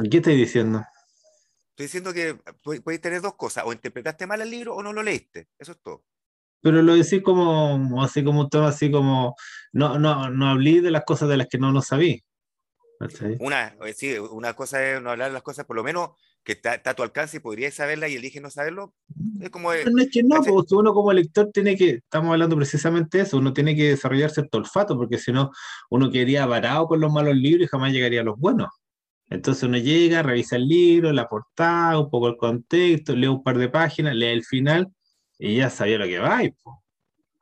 ¿Qué 0.09 0.17
estoy 0.17 0.35
diciendo? 0.35 0.83
Estoy 1.71 1.85
diciendo 1.85 2.13
que 2.13 2.39
puedes 2.83 3.01
tener 3.01 3.21
dos 3.21 3.35
cosas, 3.35 3.63
o 3.65 3.73
interpretaste 3.73 4.27
mal 4.27 4.41
el 4.41 4.49
libro 4.49 4.75
o 4.75 4.83
no 4.83 4.93
lo 4.93 5.03
leíste, 5.03 5.47
eso 5.59 5.73
es 5.73 5.81
todo. 5.81 6.03
Pero 6.61 6.81
lo 6.81 6.95
decís 6.95 7.21
como, 7.23 8.03
así 8.03 8.23
como 8.23 8.49
todo, 8.49 8.65
así 8.65 8.89
como, 8.89 9.35
no, 9.71 9.99
no, 9.99 10.29
no 10.29 10.49
hablé 10.49 10.81
de 10.81 10.91
las 10.91 11.03
cosas 11.05 11.29
de 11.29 11.37
las 11.37 11.47
que 11.47 11.59
no 11.59 11.71
lo 11.71 11.81
sabí. 11.81 12.23
Una, 13.39 13.75
eh, 13.85 13.93
sí, 13.93 14.17
una 14.17 14.53
cosa 14.53 14.83
es 14.85 15.01
no 15.01 15.11
hablar 15.11 15.29
de 15.29 15.33
las 15.33 15.43
cosas, 15.43 15.65
por 15.65 15.75
lo 15.75 15.83
menos 15.83 16.11
que 16.43 16.53
está, 16.53 16.81
a 16.83 16.93
tu 16.93 17.03
alcance 17.03 17.37
y 17.37 17.39
podrías 17.41 17.73
saberla 17.73 18.07
y 18.07 18.15
elige 18.15 18.39
no 18.39 18.49
saberlo. 18.49 18.93
Es 19.41 19.49
como. 19.49 19.71
no 19.73 20.01
es 20.01 20.09
que 20.09 20.23
no, 20.23 20.41
porque 20.41 20.75
uno 20.75 20.93
como 20.93 21.11
lector 21.13 21.51
tiene 21.51 21.75
que, 21.75 21.89
estamos 21.89 22.31
hablando 22.31 22.55
precisamente 22.55 23.17
de 23.17 23.25
eso, 23.25 23.37
uno 23.37 23.53
tiene 23.53 23.75
que 23.75 23.89
desarrollar 23.89 24.31
cierto 24.31 24.57
olfato, 24.57 24.95
porque 24.97 25.17
si 25.17 25.31
no, 25.31 25.51
uno 25.89 26.09
quedaría 26.09 26.45
varado 26.45 26.87
con 26.87 26.99
los 27.01 27.11
malos 27.11 27.35
libros 27.35 27.65
y 27.65 27.69
jamás 27.69 27.91
llegaría 27.91 28.21
a 28.21 28.23
los 28.23 28.39
buenos. 28.39 28.69
Entonces 29.29 29.63
uno 29.63 29.77
llega, 29.77 30.23
revisa 30.23 30.55
el 30.55 30.67
libro, 30.67 31.11
la 31.11 31.27
portada, 31.27 31.99
un 31.99 32.09
poco 32.09 32.29
el 32.29 32.37
contexto, 32.37 33.15
lee 33.15 33.27
un 33.27 33.43
par 33.43 33.57
de 33.57 33.69
páginas, 33.69 34.15
lee 34.15 34.27
el 34.27 34.45
final 34.45 34.87
y 35.37 35.57
ya 35.57 35.69
sabía 35.69 35.97
lo 35.97 36.05
que 36.05 36.19
va. 36.19 36.43
Y, 36.43 36.55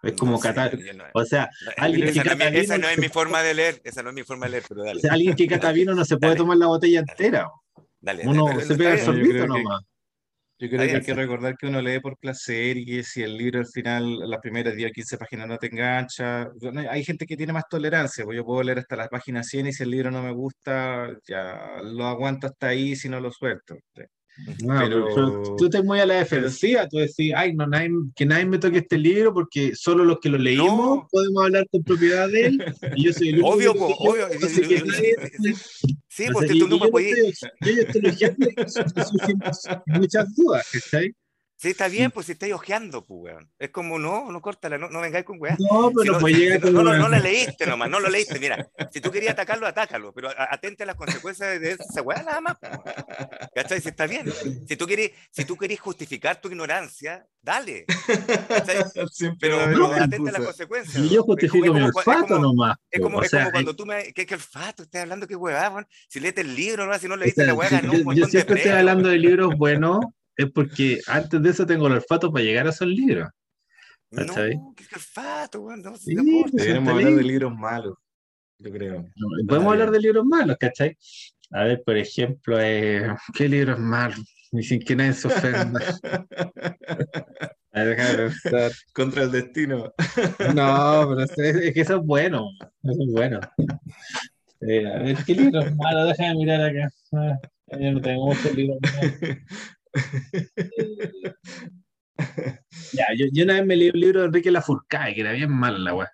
es 0.05 0.13
como 0.13 0.39
catar. 0.39 0.77
o 1.13 1.25
sea, 1.25 1.49
alguien 1.77 2.07
esa, 2.07 2.23
que 2.23 2.29
no, 2.29 2.35
vino, 2.35 2.47
esa 2.49 2.77
no 2.77 2.87
es 2.87 2.97
mi 2.97 3.09
forma 3.09 3.41
de 3.41 3.53
leer. 3.53 3.81
Esa 3.83 4.03
no 4.03 4.09
es 4.09 4.15
mi 4.15 4.23
forma 4.23 4.45
de 4.45 4.51
leer, 4.51 4.63
pero 4.67 4.83
dale. 4.83 5.01
alguien 5.09 5.35
que 5.35 5.47
cata 5.47 5.71
vino 5.71 5.93
no 5.93 6.05
se 6.05 6.17
puede 6.17 6.35
tomar 6.35 6.57
la 6.57 6.67
botella 6.67 6.99
entera. 6.99 7.49
Dale, 7.99 8.27
Uno 8.27 8.59
se 8.61 8.75
pega 8.75 8.93
el 8.93 8.99
sorbito 8.99 9.47
nomás. 9.47 9.81
Yo 10.57 10.69
creo 10.69 10.87
que 10.87 10.95
hay 10.95 11.01
que 11.01 11.13
recordar 11.13 11.57
que 11.57 11.67
uno 11.67 11.81
lee 11.81 11.99
por 11.99 12.17
placer 12.17 12.77
y 12.77 12.85
que 12.85 13.03
si 13.03 13.21
el 13.21 13.35
libro 13.35 13.59
al 13.59 13.67
final, 13.67 14.19
las 14.19 14.39
primeras 14.39 14.73
10 14.73 14.89
o 14.89 14.93
15 14.93 15.17
páginas 15.17 15.47
no 15.49 15.57
te 15.57 15.67
engancha, 15.67 16.49
hay 16.89 17.03
gente 17.03 17.25
que 17.25 17.35
tiene 17.35 17.51
más 17.51 17.65
tolerancia, 17.69 18.23
pues 18.23 18.37
yo 18.37 18.45
puedo 18.45 18.63
leer 18.63 18.79
hasta 18.79 18.95
las 18.95 19.09
páginas 19.09 19.47
100 19.47 19.67
y 19.67 19.73
si 19.73 19.83
el 19.83 19.91
libro 19.91 20.11
no 20.11 20.23
me 20.23 20.31
gusta, 20.31 21.09
ya 21.27 21.81
lo 21.83 22.05
aguanto 22.05 22.47
hasta 22.47 22.67
ahí 22.67 22.95
si 22.95 23.09
no 23.09 23.19
lo 23.19 23.31
suelto. 23.33 23.75
Pero... 24.67 25.55
tú 25.57 25.65
estás 25.65 25.83
muy 25.83 25.99
a 25.99 26.05
la 26.05 26.15
defensiva, 26.15 26.87
tú 26.87 26.97
decís, 26.97 27.33
ay, 27.35 27.53
no, 27.53 27.67
nadie, 27.67 27.89
que 28.15 28.25
nadie 28.25 28.45
me 28.45 28.57
toque 28.57 28.79
este 28.79 28.97
libro 28.97 29.33
porque 29.33 29.75
solo 29.75 30.03
los 30.03 30.19
que 30.19 30.29
lo 30.29 30.37
leímos 30.37 31.07
podemos 31.11 31.43
hablar 31.43 31.67
con 31.71 31.83
propiedad 31.83 32.27
de 32.29 32.47
él. 32.47 32.75
Y 32.95 33.05
yo 33.05 33.13
soy 33.13 33.29
el 33.29 33.43
obvio, 33.43 33.73
obvio. 33.73 34.27
sí, 36.09 36.25
porque 36.31 36.59
tú 36.59 36.67
no 36.67 36.79
me 36.79 36.87
puedes. 36.89 37.39
Yo, 37.61 37.71
estoy 37.71 38.01
muchas 39.87 40.35
dudas, 40.35 40.75
¿está 40.75 40.99
Sí, 41.57 41.69
está 41.69 41.87
bien, 41.87 42.11
pues 42.11 42.25
si 42.25 42.33
estáis 42.33 42.53
ojeando, 42.53 43.05
pues, 43.05 43.33
weón. 43.33 43.49
Es 43.57 43.69
como, 43.69 43.97
no, 43.97 44.29
no 44.29 44.41
córtala, 44.41 44.77
no, 44.77 44.89
no 44.89 44.99
vengáis 44.99 45.23
con 45.23 45.39
weón. 45.39 45.55
No, 45.59 45.89
pero 45.95 46.13
no, 46.13 46.19
pues 46.19 46.37
llega 46.37 46.57
no, 46.57 46.83
no, 46.83 46.97
no, 46.97 47.07
le 47.07 47.21
leíste 47.21 47.65
nomás, 47.65 47.89
no 47.89 48.01
lo 48.01 48.09
leíste. 48.09 48.39
Mira, 48.39 48.69
si 48.91 48.99
tú 48.99 49.09
querías 49.09 49.33
atacarlo, 49.33 49.65
atácalo, 49.65 50.13
pero 50.13 50.29
atente 50.37 50.83
a 50.83 50.85
las 50.85 50.95
consecuencias 50.95 51.61
de 51.61 51.71
esa 51.71 52.01
weá 52.01 52.23
nada 52.23 52.41
más. 52.41 52.57
¿Cachai? 53.55 53.79
Si 53.79 53.87
está 53.87 54.05
bien. 54.05 54.25
Si 54.67 54.75
tú 54.75 54.85
querés, 54.85 55.11
si 55.31 55.45
tú 55.45 55.55
querés 55.55 55.79
justificar 55.79 56.41
tu 56.41 56.49
ignorancia, 56.49 57.25
dale. 57.41 57.85
Pero, 59.39 59.59
pero 59.65 59.93
atente 59.93 60.29
a 60.29 60.33
las 60.33 60.41
consecuencias. 60.41 61.03
Y 61.03 61.09
yo 61.09 61.23
justifico 61.23 61.73
mi 61.73 61.81
olfato 61.81 62.37
nomás. 62.37 62.77
Es 62.91 63.01
como, 63.01 63.21
es 63.21 63.31
como 63.31 63.51
cuando 63.51 63.75
tú 63.75 63.85
me. 63.85 64.11
¿Qué, 64.13 64.25
qué 64.25 64.35
olfato? 64.35 64.83
Estás 64.83 65.03
hablando 65.03 65.25
que 65.25 65.35
weá, 65.35 65.87
Si 66.09 66.19
lees 66.19 66.35
el 66.37 66.53
libro, 66.53 66.85
¿no? 66.85 66.97
si 66.99 67.07
no 67.07 67.15
leíste 67.15 67.45
la 67.45 67.53
weá, 67.53 67.81
no. 67.81 67.93
Yo, 67.93 68.13
yo 68.13 68.25
siempre 68.27 68.57
estoy 68.57 68.71
hablando 68.71 69.07
de 69.09 69.17
libros 69.17 69.55
buenos 69.57 69.99
es 70.37 70.51
porque 70.51 70.99
antes 71.07 71.41
de 71.41 71.49
eso 71.49 71.65
tengo 71.65 71.87
el 71.87 71.93
olfato 71.93 72.31
para 72.31 72.43
llegar 72.43 72.67
a 72.67 72.69
esos 72.69 72.87
libros. 72.87 73.29
No, 74.11 74.73
qué 74.75 74.85
olfato, 74.93 75.61
weón. 75.61 75.81
No, 75.81 75.95
sí, 75.97 76.15
Deberíamos 76.53 76.93
hablar 76.93 77.13
de 77.15 77.23
libros 77.23 77.53
malos, 77.55 77.95
yo 78.59 78.71
creo. 78.71 79.05
podemos 79.47 79.73
hablar 79.73 79.91
de 79.91 79.99
libros 79.99 80.25
malos, 80.25 80.57
¿cachai? 80.59 80.97
A 81.51 81.63
ver, 81.63 81.83
por 81.85 81.97
ejemplo, 81.97 82.57
eh, 82.59 83.13
¿qué 83.33 83.49
libros 83.49 83.79
malos? 83.79 84.19
Ni 84.51 84.63
sin 84.63 84.79
que 84.79 84.95
nadie 84.95 85.13
se 85.13 85.27
ofenda. 85.27 85.79
A 87.75 87.83
ver, 87.83 88.31
Contra 88.93 89.23
el 89.23 89.31
destino. 89.31 89.93
No, 90.55 91.07
pero 91.09 91.21
es, 91.23 91.37
es, 91.37 91.73
que 91.73 91.81
eso 91.81 91.97
es 91.97 92.05
bueno. 92.05 92.47
Eso 92.83 93.01
es 93.01 93.11
bueno. 93.11 93.39
Eh, 94.61 94.87
a 94.87 94.99
ver, 94.99 95.17
¿qué 95.25 95.35
libros 95.35 95.75
malos? 95.75 96.07
Déjame 96.07 96.35
mirar 96.35 96.61
acá. 96.61 96.89
Ah, 97.11 97.37
yo 97.77 97.91
no 97.91 98.01
tengo 98.01 98.27
muchos 98.27 98.55
libros 98.55 98.79
malos. 98.81 99.13
ya, 102.93 103.05
yo, 103.17 103.25
yo, 103.31 103.43
una 103.43 103.55
vez 103.55 103.65
me 103.65 103.75
leí 103.75 103.89
un 103.89 103.99
libro 103.99 104.21
de 104.21 104.27
Enrique 104.27 104.51
Lafourcade, 104.51 105.13
que 105.13 105.21
era 105.21 105.31
bien 105.31 105.51
malo 105.51 105.77
la 105.77 105.93
weá. 105.93 106.11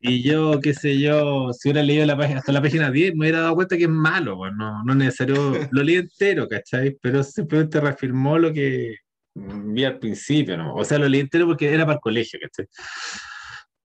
y 0.00 0.22
yo, 0.22 0.60
qué 0.60 0.74
sé 0.74 0.98
yo, 0.98 1.52
si 1.52 1.68
hubiera 1.68 1.82
leído 1.82 2.06
la 2.06 2.16
página, 2.16 2.38
hasta 2.40 2.52
la 2.52 2.62
página 2.62 2.90
10, 2.90 3.14
me 3.14 3.20
hubiera 3.20 3.40
dado 3.40 3.54
cuenta 3.54 3.76
que 3.76 3.84
es 3.84 3.90
malo, 3.90 4.36
pues, 4.36 4.52
no, 4.54 4.82
no 4.84 4.92
es 4.92 4.98
necesario, 4.98 5.68
lo 5.70 5.82
leí 5.82 5.96
entero, 5.96 6.48
¿cachai? 6.48 6.96
Pero 7.00 7.22
simplemente 7.22 7.80
reafirmó 7.80 8.38
lo 8.38 8.52
que 8.52 8.96
vi 9.34 9.84
al 9.84 9.98
principio, 9.98 10.56
¿no? 10.56 10.74
O 10.74 10.84
sea, 10.84 10.98
lo 10.98 11.08
leí 11.08 11.20
entero 11.20 11.46
porque 11.46 11.72
era 11.72 11.84
para 11.84 11.96
el 11.96 12.00
colegio, 12.00 12.40
¿cachai? 12.40 12.66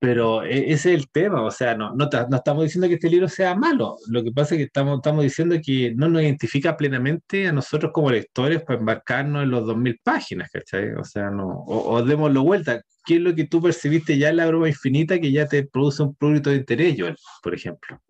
Pero 0.01 0.43
e, 0.45 0.73
ese 0.73 0.95
es 0.95 0.99
el 0.99 1.11
tema, 1.11 1.43
o 1.43 1.51
sea, 1.51 1.77
no, 1.77 1.95
no, 1.95 2.09
no, 2.31 2.37
estamos 2.37 2.65
diciendo 2.65 2.89
que 2.89 2.95
este 2.95 3.11
libro 3.11 3.29
sea 3.29 3.55
malo, 3.55 3.97
lo 4.09 4.25
que 4.25 4.33
pasa 4.33 4.55
es 4.55 4.61
que 4.61 4.65
estamos, 4.65 4.97
estamos 4.97 5.23
diciendo 5.23 5.57
que 5.63 5.95
no 5.95 6.09
nos 6.09 6.23
identifica 6.23 6.75
plenamente 6.75 7.47
a 7.47 7.53
nosotros 7.53 7.93
como 7.93 8.11
lectores 8.11 8.63
para 8.63 8.79
embarcarnos 8.79 9.43
en 9.43 9.51
los 9.51 9.65
2.000 9.65 10.01
páginas, 10.03 10.51
¿cachai? 10.51 10.95
O 10.95 11.05
sea, 11.05 11.31
no, 11.31 11.49
o, 11.49 11.93
o 11.93 12.03
démoslo 12.03 12.43
vuelta, 12.43 12.83
¿qué 13.05 13.17
es 13.17 13.21
lo 13.21 13.35
que 13.35 13.47
tú 13.47 13.61
percibiste 13.61 14.17
ya 14.17 14.31
en 14.31 14.37
la 14.37 14.47
broma 14.47 14.69
infinita 14.69 15.21
que 15.21 15.33
ya 15.33 15.47
te 15.47 15.67
produce 15.67 16.03
un 16.03 16.15
producto 16.15 16.49
de 16.49 16.57
interés, 16.57 16.97
Joel, 16.99 17.17
por 17.43 17.55
ejemplo? 17.55 18.01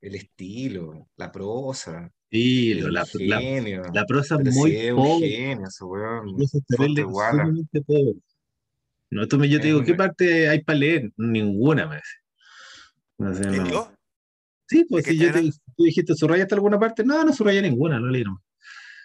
El 0.00 0.14
estilo, 0.14 1.08
la 1.16 1.32
prosa. 1.32 2.08
Sí, 2.30 2.74
la, 2.74 3.04
la, 3.92 4.04
prosa 4.06 4.38
es 4.44 4.54
muy 4.54 4.90
pobre. 4.94 5.28
Genio, 5.28 5.68
weón. 5.80 6.36
No, 9.10 9.26
tú 9.26 9.38
me, 9.38 9.48
yo 9.48 9.60
te 9.60 9.68
digo, 9.68 9.82
¿qué 9.82 9.94
parte 9.94 10.48
hay 10.48 10.62
para 10.62 10.78
leer? 10.78 11.10
Ninguna, 11.16 11.86
me 11.86 12.00
no 13.18 13.34
sé, 13.34 13.46
no. 13.46 13.92
Sí, 14.68 14.84
pues 14.88 15.06
si 15.06 15.18
yo 15.18 15.32
te, 15.32 15.50
tú 15.76 15.84
dijiste, 15.84 16.14
¿subrayaste 16.14 16.54
alguna 16.54 16.78
parte? 16.78 17.02
No, 17.02 17.24
no 17.24 17.32
subrayé 17.32 17.62
ninguna, 17.62 17.98
no 17.98 18.08
leí 18.08 18.22
nomás. 18.22 18.42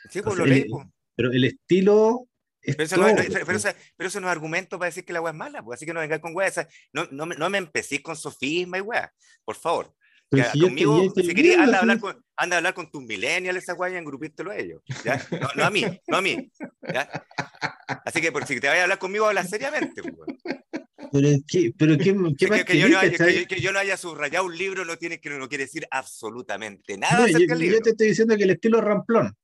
Sí, 0.10 0.22
pues 0.22 0.38
lo 0.38 0.45
leí, 0.45 0.66
pues. 0.66 0.86
Pero 1.16 1.32
el 1.32 1.45
estilo 1.45 2.28
pero 2.64 2.84
eso, 2.84 2.97
no, 2.97 3.04
pero, 3.06 3.22
eso, 3.58 3.70
pero 3.97 4.08
eso, 4.08 4.22
no 4.22 4.28
es 4.28 4.32
argumento 4.32 4.80
para 4.80 4.88
decir 4.88 5.04
que 5.04 5.12
la 5.12 5.22
weá 5.22 5.32
es 5.32 5.38
mala, 5.38 5.62
pues, 5.64 5.78
así 5.78 5.86
que 5.86 5.93
no 5.93 5.99
venga 5.99 6.22
con 6.22 6.34
weá. 6.34 6.49
No, 6.93 7.08
no, 7.12 7.26
no 7.26 7.49
me 7.49 7.58
empecé 7.58 8.01
con 8.01 8.16
sofisma 8.16 8.78
y 8.78 8.82
weá, 8.82 9.12
por 9.43 9.56
favor. 9.56 9.93
Si 10.51 10.59
conmigo, 10.59 11.13
si 11.15 11.34
querías, 11.34 11.59
anda, 11.59 11.77
a 11.77 11.81
hablar 11.81 11.99
con, 11.99 12.25
anda 12.36 12.55
a 12.55 12.57
hablar 12.57 12.73
con 12.73 12.89
tus 12.89 13.03
millennials, 13.03 13.59
esa 13.59 13.73
weá, 13.73 13.91
y 13.91 13.95
engrupírtelo 13.95 14.51
a 14.51 14.57
ellos. 14.57 14.81
¿ya? 15.03 15.21
No, 15.31 15.47
no, 15.55 15.65
a 15.65 15.69
mí, 15.69 15.86
no 16.07 16.17
a 16.17 16.21
mí. 16.21 16.51
¿ya? 16.93 17.09
Así 18.05 18.21
que 18.21 18.31
por 18.31 18.45
si 18.45 18.59
te 18.59 18.67
vayas 18.67 18.81
a 18.81 18.84
hablar 18.84 18.99
conmigo, 18.99 19.25
habla 19.25 19.43
seriamente. 19.43 20.01
Pues, 20.01 20.13
pero 21.11 21.27
qué, 21.47 21.73
pero 21.77 21.97
qué, 21.97 22.15
qué 22.38 22.47
más 22.47 22.63
que, 22.65 22.77
yo 22.79 22.89
no 22.89 22.97
haya, 22.97 23.45
que, 23.47 23.61
yo 23.61 23.71
no 23.71 23.79
haya 23.79 23.97
subrayado 23.97 24.45
un 24.45 24.57
libro 24.57 24.84
no 24.84 24.97
tiene 24.97 25.19
que 25.19 25.29
no 25.29 25.47
quiere 25.47 25.65
decir 25.65 25.86
absolutamente 25.91 26.97
nada. 26.97 27.27
yo, 27.27 27.39
yo, 27.39 27.79
te 27.81 27.91
estoy 27.91 28.07
diciendo 28.07 28.36
que 28.36 28.43
el 28.43 28.49
estilo 28.49 28.79
es 28.79 28.84
ramplón. 28.84 29.36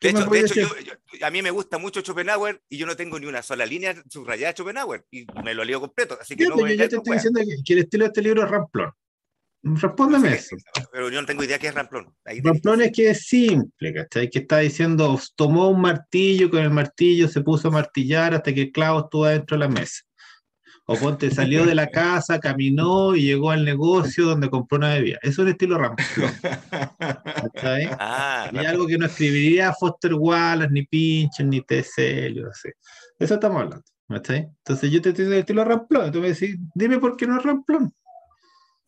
De 0.00 0.08
hecho, 0.08 0.24
de 0.24 0.40
hecho 0.40 0.54
yo, 0.54 1.26
a 1.26 1.30
mí 1.30 1.42
me 1.42 1.50
gusta 1.50 1.76
mucho 1.76 2.00
Schopenhauer 2.00 2.62
y 2.70 2.78
yo 2.78 2.86
no 2.86 2.96
tengo 2.96 3.20
ni 3.20 3.26
una 3.26 3.42
sola 3.42 3.66
línea 3.66 4.02
subrayada 4.08 4.52
de 4.52 4.56
Schopenhauer 4.56 5.04
y 5.10 5.26
me 5.44 5.52
lo 5.52 5.62
leo 5.62 5.78
completo. 5.78 6.16
Así 6.18 6.36
que 6.36 6.46
no 6.46 6.58
yo, 6.58 6.68
yo 6.68 6.88
te 6.88 6.96
estoy 6.96 7.14
diciendo 7.16 7.40
que, 7.66 7.72
el 7.74 7.80
estilo 7.80 8.04
de 8.04 8.08
este 8.08 8.22
libro 8.22 8.42
es 8.44 8.50
ramplón. 8.50 8.90
Respóndeme 9.62 10.34
eso. 10.34 10.56
Pero 10.90 11.10
yo 11.10 11.20
no 11.20 11.26
tengo 11.26 11.44
idea 11.44 11.58
qué 11.58 11.68
es 11.68 11.74
ramplón. 11.74 12.14
ramplón 12.42 12.80
es 12.82 12.92
que 12.92 13.10
es 13.10 13.26
simple, 13.26 13.92
¿cachai? 13.92 14.30
Que 14.30 14.40
está 14.40 14.58
diciendo, 14.58 15.18
tomó 15.36 15.68
un 15.68 15.80
martillo, 15.80 16.50
con 16.50 16.60
el 16.60 16.70
martillo 16.70 17.28
se 17.28 17.42
puso 17.42 17.68
a 17.68 17.72
martillar 17.72 18.34
hasta 18.34 18.54
que 18.54 18.62
el 18.62 18.72
clavo 18.72 19.00
estuvo 19.00 19.26
dentro 19.26 19.56
de 19.56 19.66
la 19.66 19.68
mesa. 19.68 20.02
O 20.86 20.96
ponte, 20.96 21.30
salió 21.30 21.66
de 21.66 21.74
la 21.74 21.86
casa, 21.90 22.40
caminó 22.40 23.14
y 23.14 23.22
llegó 23.22 23.50
al 23.50 23.64
negocio 23.64 24.24
donde 24.24 24.48
compró 24.48 24.78
una 24.78 24.94
bebida. 24.94 25.18
Eso 25.22 25.42
es 25.42 25.46
un 25.46 25.48
estilo 25.48 25.78
ramplón. 25.78 26.32
Ah, 27.62 28.50
y 28.52 28.58
algo 28.64 28.86
que 28.86 28.96
no 28.96 29.06
escribiría 29.06 29.72
Foster 29.74 30.14
Wallace, 30.14 30.72
ni 30.72 30.86
Pincher, 30.86 31.46
ni 31.46 31.60
T.C. 31.60 32.34
Eso 33.18 33.34
estamos 33.34 33.62
hablando. 33.62 33.84
Entonces 34.08 34.90
yo 34.90 35.00
te 35.00 35.10
estoy 35.10 35.24
diciendo 35.24 35.34
el 35.34 35.40
estilo 35.40 35.64
ramplón. 35.64 36.10
Tú 36.10 36.20
me 36.20 36.28
decís, 36.28 36.56
dime 36.74 36.98
por 36.98 37.16
qué 37.16 37.26
no 37.26 37.38
es 37.38 37.42
ramplón. 37.44 37.92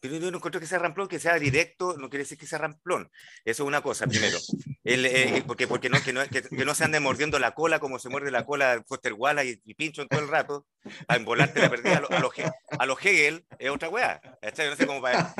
Pero 0.03 0.17
yo 0.17 0.33
no 0.33 0.39
encuentro 0.39 0.61
que 0.61 0.67
sea 0.67 0.81
ramplón, 0.81 1.07
que 1.07 1.21
sea 1.21 1.39
directo, 1.39 1.97
no 1.97 2.11
quiere 2.11 2.25
decir 2.25 2.37
que 2.37 2.45
sea 2.45 2.59
ramplón. 2.59 3.09
Eso 3.45 3.63
es 3.63 3.69
una 3.69 3.83
cosa, 3.83 4.05
primero. 4.09 4.37
El, 4.85 5.07
eh, 5.07 5.45
porque 5.47 5.69
porque 5.69 5.89
no, 5.89 6.03
que, 6.03 6.13
no, 6.13 6.23
que, 6.27 6.43
no 6.65 6.75
se 6.75 6.83
ande 6.83 6.99
mordiendo 6.99 7.39
la 7.39 7.53
cola 7.53 7.79
como 7.79 8.01
se 8.01 8.09
muerde 8.09 8.33
la 8.33 8.45
cola 8.45 8.83
Foster 8.89 9.13
Wallace 9.13 9.61
y, 9.65 9.75
Pincho 9.75 10.03
en 10.03 10.09
todo 10.09 10.19
el 10.19 10.27
rato, 10.27 10.67
a 11.07 11.15
embolarte 11.15 11.61
la 11.61 11.71
perdida 11.71 11.99
a 11.99 12.01
los 12.01 12.11
a 12.11 12.85
lo, 12.85 12.99
Hegel, 12.99 13.47
es 13.61 13.71
otra 13.71 13.91
weá. 13.91 14.21
No 14.43 14.77
sé 14.77 14.87
cómo 14.89 15.01
para... 15.01 15.33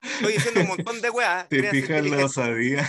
Estoy 0.00 0.34
diciendo 0.34 0.60
un 0.60 0.68
montón 0.68 1.00
de 1.00 1.10
weá. 1.10 1.48
Te 1.50 1.68
fijas, 1.70 2.06
lo 2.06 2.28
sabía. 2.28 2.88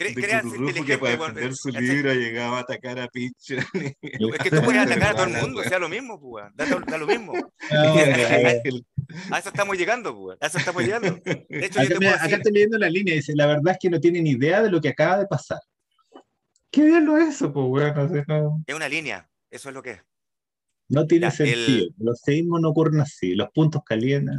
Cre 0.00 0.14
de 0.14 0.84
que 0.86 0.96
para 0.96 1.12
defender 1.12 1.54
su 1.54 1.68
libro 1.68 2.14
llegaba 2.14 2.56
a 2.56 2.60
atacar 2.62 2.98
a 2.98 3.08
Pincher. 3.08 3.58
Es 4.00 4.38
que 4.38 4.50
tú 4.50 4.62
puedes 4.62 4.80
atacar 4.86 5.10
a 5.10 5.14
todo 5.14 5.26
el 5.26 5.42
mundo, 5.42 5.62
sea 5.62 5.78
lo 5.78 5.90
mismo, 5.90 6.18
pues, 6.18 6.46
da, 6.54 6.64
da, 6.64 6.96
lo 6.96 7.06
mismo. 7.06 7.34
A 9.30 9.38
eso 9.38 9.48
estamos 9.50 9.76
llegando, 9.76 10.16
pues. 10.16 10.38
A 10.40 10.46
eso 10.46 10.56
estamos 10.56 10.82
llegando. 10.82 11.20
De 11.22 11.66
hecho, 11.66 11.80
acá, 11.80 11.94
yo 12.00 12.08
acá 12.08 12.36
estoy 12.36 12.52
leyendo 12.52 12.78
la 12.78 12.88
línea 12.88 13.12
y 13.12 13.18
dice, 13.18 13.34
la 13.34 13.46
verdad 13.46 13.72
es 13.72 13.78
que 13.78 13.90
no 13.90 14.00
tienen 14.00 14.26
idea 14.26 14.62
de 14.62 14.70
lo 14.70 14.80
que 14.80 14.88
acaba 14.88 15.18
de 15.18 15.26
pasar. 15.26 15.58
¿Qué 16.70 16.86
diablo 16.86 17.18
es 17.18 17.34
eso, 17.34 17.52
pues, 17.52 17.66
bueno, 17.66 18.24
no... 18.26 18.62
Es 18.66 18.74
una 18.74 18.88
línea, 18.88 19.28
eso 19.50 19.68
es 19.68 19.74
lo 19.74 19.82
que 19.82 19.90
es. 19.90 20.00
No 20.88 21.06
tiene 21.06 21.30
sentido. 21.30 21.92
Los 21.98 22.20
seísmos 22.20 22.60
no 22.62 22.70
ocurren 22.70 23.00
así, 23.00 23.34
los 23.34 23.50
puntos 23.50 23.82
calientes. 23.84 24.34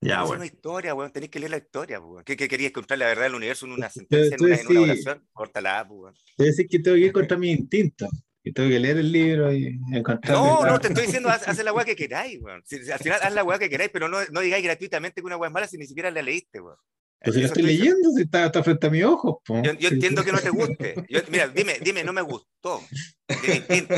Ya, 0.00 0.22
bueno. 0.22 0.34
Es 0.34 0.38
una 0.38 0.46
historia, 0.46 0.94
weón. 0.94 1.10
Tenéis 1.10 1.30
que 1.30 1.38
leer 1.40 1.50
la 1.50 1.58
historia, 1.58 2.00
weón. 2.00 2.24
¿Qué, 2.24 2.36
qué 2.36 2.48
querías 2.48 2.72
contar 2.72 2.98
la 2.98 3.06
verdad 3.06 3.24
del 3.24 3.34
universo 3.34 3.66
en 3.66 3.72
una 3.72 3.90
sentencia, 3.90 4.36
en 4.36 4.44
una, 4.44 4.56
en 4.56 4.66
una, 4.68 4.80
oración? 4.80 5.28
Córtala, 5.32 5.86
weón. 5.88 6.14
Te 6.36 6.44
decir 6.44 6.68
que 6.68 6.78
tengo 6.78 6.96
que 6.96 7.02
ir 7.02 7.12
contra 7.12 7.36
mi 7.38 7.50
instinto 7.50 8.08
tengo 8.52 8.68
que 8.68 8.78
leer 8.78 8.98
el 8.98 9.12
libro 9.12 9.52
y 9.52 9.78
encontrar. 9.92 10.36
No, 10.36 10.64
no, 10.64 10.80
te 10.80 10.88
estoy 10.88 11.06
diciendo, 11.06 11.28
haz, 11.28 11.62
la 11.62 11.72
weá 11.72 11.84
que 11.84 11.96
queráis, 11.96 12.40
weón. 12.40 12.62
al 12.92 12.98
final 12.98 13.20
haz 13.22 13.34
la 13.34 13.44
weá 13.44 13.58
que 13.58 13.70
queráis, 13.70 13.90
pero 13.92 14.08
no, 14.08 14.18
no 14.30 14.40
digáis 14.40 14.64
gratuitamente 14.64 15.20
que 15.20 15.26
una 15.26 15.36
weá 15.36 15.48
es 15.48 15.54
mala 15.54 15.66
si 15.66 15.78
ni 15.78 15.86
siquiera 15.86 16.10
la 16.10 16.22
leíste, 16.22 16.60
weón. 16.60 16.76
Pues 17.20 17.34
si 17.34 17.40
la 17.40 17.48
estoy 17.48 17.64
leyendo, 17.64 18.12
si 18.14 18.22
está, 18.22 18.46
está, 18.46 18.62
frente 18.62 18.86
a 18.86 18.90
mis 18.90 19.02
ojos. 19.02 19.38
Yo, 19.48 19.72
yo 19.72 19.88
entiendo 19.88 20.22
que 20.22 20.30
no 20.30 20.38
te 20.38 20.50
guste. 20.50 20.94
mira, 21.30 21.48
dime, 21.48 21.78
dime, 21.82 22.04
no 22.04 22.12
me 22.12 22.22
gustó. 22.22 22.80
Es 23.26 23.42
distinto. 23.42 23.94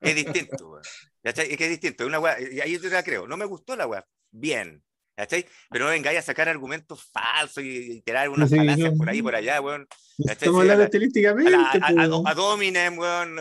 Es 0.00 0.16
distinto. 0.16 0.80
Es 1.22 1.34
que 1.34 1.64
es 1.64 1.70
distinto. 1.70 2.06
Una 2.06 2.18
weá, 2.18 2.34
ahí 2.34 2.72
yo 2.72 2.80
te 2.80 2.90
la 2.90 3.04
creo. 3.04 3.28
No 3.28 3.36
me 3.36 3.44
gustó 3.44 3.76
la 3.76 3.86
weá. 3.86 4.04
Bien. 4.32 4.82
¿Cachai? 5.16 5.46
Pero 5.70 5.86
no 5.86 5.90
vengáis 5.92 6.18
a 6.18 6.22
sacar 6.22 6.46
argumentos 6.48 7.02
falsos 7.10 7.64
y 7.64 8.02
tirar 8.02 8.28
unas 8.28 8.50
sí, 8.50 8.56
falacias 8.56 8.92
por 8.98 9.08
ahí 9.08 9.22
por 9.22 9.34
allá, 9.34 9.62
weón. 9.62 9.88
Estamos 10.18 10.60
hablando 10.60 10.84
estilísticamente. 10.84 11.54
A, 11.54 11.70
a, 11.70 12.02
a, 12.02 12.30
a, 12.30 12.34
Dominem, 12.34 12.98
weón. 12.98 13.36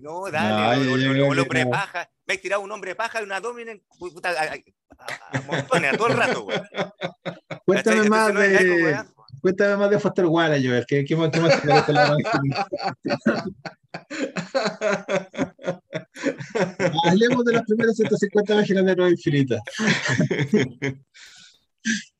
No, 0.00 0.30
dale, 0.30 0.84
no, 0.84 1.32
el 1.32 1.38
hombre 1.40 1.66
paja. 1.66 2.08
Me 2.24 2.34
he 2.34 2.38
tirado 2.38 2.62
un 2.62 2.70
hombre 2.70 2.94
paja 2.94 3.20
y 3.20 3.24
una 3.24 3.40
Dominem 3.40 3.80
puta, 3.98 4.30
a, 4.30 5.40
montones, 5.40 5.92
a 5.92 5.96
todo 5.96 6.06
el 6.06 6.16
rato, 6.16 6.44
weón. 6.44 6.62
Cuéntame 7.64 8.08
más 8.08 8.32
de... 8.34 9.04
Cuéntame 9.40 9.76
más 9.76 9.90
de 9.90 9.98
Foster 9.98 10.26
Wallace, 10.26 10.66
Joel. 10.66 10.84
¿Qué, 10.86 11.04
qué 11.04 11.16
más, 11.16 11.30
qué 11.30 11.40
más 11.40 11.62
te 11.86 11.92
la 11.92 12.16
Hablemos 17.04 17.44
de 17.44 17.52
las 17.52 17.62
primeras 17.62 17.96
150 17.96 18.54
páginas 18.54 18.84
de 18.84 18.96
Nueva 18.96 19.10
Infinita. 19.10 19.60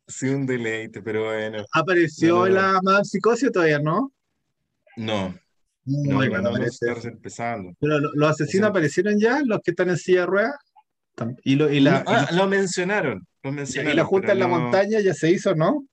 Sí, 0.08 0.26
un 0.26 0.46
deleite, 0.46 1.02
pero 1.02 1.26
bueno. 1.26 1.66
¿Apareció 1.74 2.48
la 2.48 2.80
más 2.82 3.10
psicosis 3.10 3.52
todavía, 3.52 3.78
no? 3.78 4.10
No. 4.96 5.38
No, 5.84 6.24
no, 6.24 6.42
no, 6.42 6.56
empezando. 7.04 7.74
Pero 7.78 7.98
los 7.98 8.30
asesinos 8.30 8.70
aparecieron 8.70 9.18
ya, 9.18 9.42
los 9.44 9.60
que 9.62 9.72
están 9.72 9.90
en 9.90 9.96
silla 9.98 10.20
de 10.20 10.26
ruedas. 10.26 10.54
Y 11.44 11.56
lo, 11.56 11.70
y 11.70 11.80
la, 11.80 12.04
ah, 12.06 12.28
lo 12.32 12.46
mencionaron, 12.46 13.26
lo 13.42 13.52
mencionaron. 13.52 13.92
Y 13.92 13.96
la 13.96 14.04
junta 14.04 14.32
en 14.32 14.38
la 14.38 14.48
montaña 14.48 15.00
ya 15.00 15.14
se 15.14 15.30
hizo, 15.30 15.54
¿no? 15.54 15.86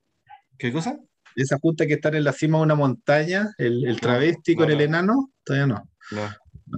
¿Qué 0.57 0.71
cosa? 0.71 0.97
Esa 1.36 1.57
junta 1.59 1.86
que 1.86 1.93
está 1.93 2.09
en 2.09 2.23
la 2.23 2.32
cima 2.32 2.59
de 2.59 2.63
una 2.63 2.76
montaña, 2.76 3.53
el, 3.57 3.86
el 3.86 3.99
travesti 3.99 4.55
con 4.55 4.69
el 4.69 4.82
enano, 4.82 5.32
todavía 5.43 5.67
no. 5.67 5.89
No. 6.11 6.30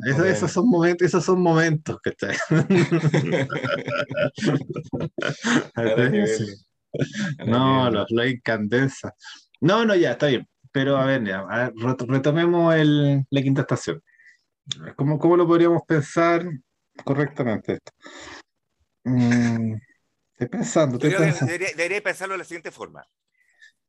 Esos, 0.05 0.51
son 0.51 0.69
momentos, 0.69 1.07
esos 1.07 1.23
son 1.23 1.41
momentos 1.41 1.97
que 2.01 2.09
está. 2.09 2.33
no, 7.45 7.89
los 7.89 8.05
la 8.11 8.27
incandenza. 8.27 9.13
No, 9.61 9.85
no, 9.85 9.95
ya, 9.95 10.11
está 10.11 10.27
bien. 10.27 10.47
Pero 10.71 10.97
a 10.97 11.05
ver, 11.05 11.23
ya, 11.25 11.71
retomemos 12.07 12.75
el, 12.75 13.25
la 13.29 13.41
quinta 13.41 13.61
estación. 13.61 14.03
¿Cómo, 14.95 15.17
¿Cómo, 15.17 15.37
lo 15.37 15.47
podríamos 15.47 15.83
pensar 15.87 16.45
correctamente 17.03 17.73
esto? 17.73 17.91
Mm, 19.05 19.75
estoy 20.33 20.47
pensando. 20.49 20.97
Estoy 20.97 21.11
pensando. 21.11 21.51
Debería, 21.51 21.75
debería, 21.75 22.03
pensarlo 22.03 22.33
de 22.33 22.39
la 22.39 22.43
siguiente 22.43 22.71
forma. 22.71 23.07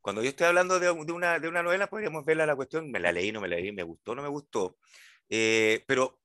Cuando 0.00 0.22
yo 0.22 0.28
estoy 0.30 0.46
hablando 0.46 0.78
de, 0.78 0.86
de, 0.86 1.12
una, 1.12 1.40
de 1.40 1.48
una 1.48 1.62
novela, 1.62 1.88
podríamos 1.88 2.24
verla 2.24 2.46
la 2.46 2.56
cuestión, 2.56 2.90
me 2.90 3.00
la 3.00 3.10
leí, 3.12 3.32
no 3.32 3.40
me 3.40 3.48
la 3.48 3.56
leí, 3.56 3.72
me 3.72 3.82
gustó, 3.82 4.14
no 4.14 4.22
me 4.22 4.28
gustó. 4.28 4.78
Eh, 5.28 5.84
pero 5.86 6.18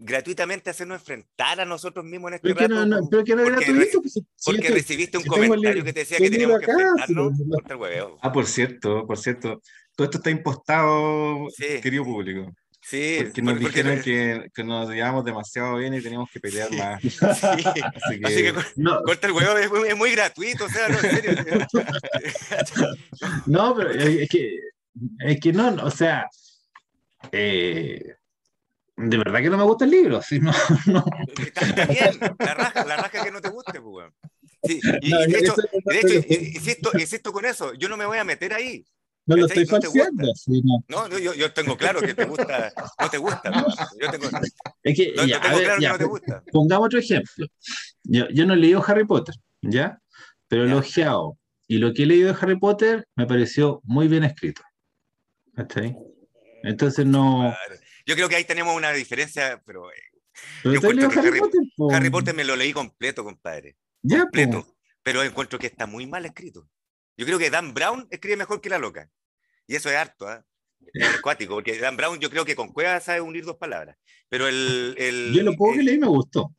gratuitamente 0.00 0.70
hacernos 0.70 1.00
enfrentar 1.00 1.60
a 1.60 1.64
nosotros 1.64 2.04
mismos 2.04 2.30
en 2.30 2.34
este 2.36 2.54
pero 2.54 2.60
rato. 2.60 2.86
No, 2.86 3.08
pero 3.10 3.24
que 3.24 3.36
no 3.36 3.42
porque, 3.42 3.72
gratuito, 3.72 4.00
pues, 4.00 4.20
porque 4.44 4.68
recibiste 4.70 5.18
un 5.18 5.24
comentario 5.24 5.84
que 5.84 5.92
te 5.92 6.00
decía 6.00 6.18
que 6.18 6.30
teníamos 6.30 6.60
que 6.60 6.70
enfrentarnos 6.70 7.38
contra 7.48 7.74
el 7.74 7.80
hueveo. 7.80 8.18
Ah, 8.22 8.32
por 8.32 8.46
cierto, 8.46 9.06
por 9.06 9.18
cierto. 9.18 9.60
Todo 9.94 10.06
esto 10.06 10.18
está 10.18 10.30
impostado, 10.30 11.48
querido 11.82 12.04
público. 12.04 12.50
Sí, 12.82 13.18
porque 13.22 13.42
nos 13.42 13.58
dijeron 13.60 14.00
que, 14.00 14.50
que, 14.54 14.64
nos 14.64 14.88
llevábamos 14.88 15.24
demasiado 15.24 15.76
bien 15.76 15.92
y 15.92 16.00
teníamos 16.00 16.30
que 16.30 16.40
pelear 16.40 16.72
más. 16.72 17.02
Sí. 17.02 17.18
Así 17.22 18.18
que, 18.18 18.26
Así 18.26 18.42
que 18.42 18.54
no. 18.76 19.02
corta 19.02 19.26
el 19.26 19.34
huevo, 19.34 19.56
es 19.58 19.70
muy, 19.70 19.88
es 19.88 19.96
muy, 19.96 20.10
gratuito, 20.12 20.64
o 20.64 20.68
sea, 20.68 20.88
no, 20.88 20.94
en 20.94 21.10
serio. 21.10 21.66
no, 23.46 23.76
pero 23.76 23.90
es 23.90 24.28
que, 24.28 24.58
es 25.18 25.40
que 25.40 25.52
no, 25.52 25.74
o 25.84 25.90
sea, 25.90 26.26
eh, 27.30 28.16
de 28.96 29.16
verdad 29.16 29.40
que 29.40 29.50
no 29.50 29.56
me 29.56 29.64
gusta 29.64 29.84
el 29.84 29.90
libro. 29.90 30.20
Sí, 30.30 30.38
no, 30.38 30.52
no. 30.86 31.04
Está, 31.38 31.86
bien, 31.86 32.18
la 32.38 32.54
raja, 32.54 32.84
la 32.84 32.96
raja 32.96 33.24
que 33.24 33.30
no 33.30 33.40
te 33.40 33.48
guste, 33.48 33.80
pues, 33.80 34.12
sí, 34.62 34.80
y, 35.00 35.10
de 35.10 35.38
hecho, 35.38 35.54
de 35.84 35.98
hecho 35.98 36.14
insisto, 36.28 36.90
insisto 36.98 37.32
con 37.32 37.44
eso, 37.44 37.74
yo 37.74 37.88
no 37.88 37.96
me 37.96 38.06
voy 38.06 38.18
a 38.18 38.24
meter 38.24 38.52
ahí. 38.52 38.84
No 39.26 39.36
lo 39.36 39.46
estoy 39.46 39.66
falseando. 39.66 40.32
no, 40.88 41.08
no 41.08 41.18
yo, 41.18 41.34
yo, 41.34 41.52
tengo 41.52 41.76
claro 41.76 42.00
que 42.00 42.14
te 42.14 42.24
gusta, 42.24 42.72
no 43.00 43.10
te 43.10 43.18
gusta. 43.18 43.50
Yo 44.00 44.10
tengo, 44.10 44.28
es 44.82 44.96
que, 44.96 45.12
no, 45.14 45.24
ya, 45.24 45.40
tengo 45.40 45.56
ver, 45.56 45.64
claro 45.64 45.80
ya, 45.80 45.88
que 45.88 45.92
no 45.92 45.98
te 45.98 46.04
gusta. 46.04 46.42
Pongamos 46.52 46.86
otro 46.86 46.98
ejemplo. 46.98 47.46
Yo, 48.04 48.28
yo 48.30 48.46
no 48.46 48.54
he 48.54 48.56
leído 48.56 48.82
Harry 48.86 49.06
Potter, 49.06 49.34
¿ya? 49.62 50.00
Pero 50.48 50.64
lo 50.64 50.76
he 50.76 50.78
ojeado. 50.80 51.38
Y 51.68 51.78
lo 51.78 51.94
que 51.94 52.02
he 52.02 52.06
leído 52.06 52.32
de 52.32 52.38
Harry 52.40 52.58
Potter 52.58 53.06
me 53.14 53.26
pareció 53.26 53.80
muy 53.84 54.08
bien 54.08 54.24
escrito. 54.24 54.62
¿Está 55.56 55.80
ahí? 55.80 55.96
Entonces 56.64 57.06
no. 57.06 57.54
Yo 58.06 58.14
creo 58.14 58.28
que 58.28 58.36
ahí 58.36 58.44
tenemos 58.44 58.76
una 58.76 58.92
diferencia, 58.92 59.62
pero. 59.64 59.90
Eh, 59.90 59.96
yo 60.64 60.74
encuentro 60.74 61.08
que 61.08 61.18
Harry, 61.18 61.40
Potter, 61.40 61.60
Harry, 61.92 62.10
Potter, 62.10 62.34
me 62.34 62.44
lo 62.44 62.56
leí 62.56 62.72
completo, 62.72 63.24
compadre. 63.24 63.76
Ya, 64.02 64.22
completo. 64.22 64.66
Pero 65.02 65.22
encuentro 65.22 65.58
que 65.58 65.66
está 65.66 65.86
muy 65.86 66.06
mal 66.06 66.24
escrito. 66.24 66.68
Yo 67.16 67.26
creo 67.26 67.38
que 67.38 67.50
Dan 67.50 67.74
Brown 67.74 68.06
escribe 68.10 68.36
mejor 68.36 68.60
que 68.60 68.70
la 68.70 68.78
loca. 68.78 69.10
Y 69.66 69.74
eso 69.74 69.90
es 69.90 69.96
harto, 69.96 70.32
¿eh? 70.32 70.42
Es 70.94 71.18
acuático, 71.18 71.54
porque 71.54 71.78
Dan 71.78 71.96
Brown 71.96 72.18
yo 72.20 72.30
creo 72.30 72.44
que 72.44 72.56
con 72.56 72.72
cueva 72.72 73.00
sabe 73.00 73.20
unir 73.20 73.44
dos 73.44 73.56
palabras. 73.56 73.96
Pero 74.28 74.48
el. 74.48 74.94
el 74.98 75.32
yo 75.34 75.42
lo 75.42 75.54
poco 75.54 75.74
que 75.74 75.82
leí 75.82 75.98
me 75.98 76.06
gustó. 76.06 76.54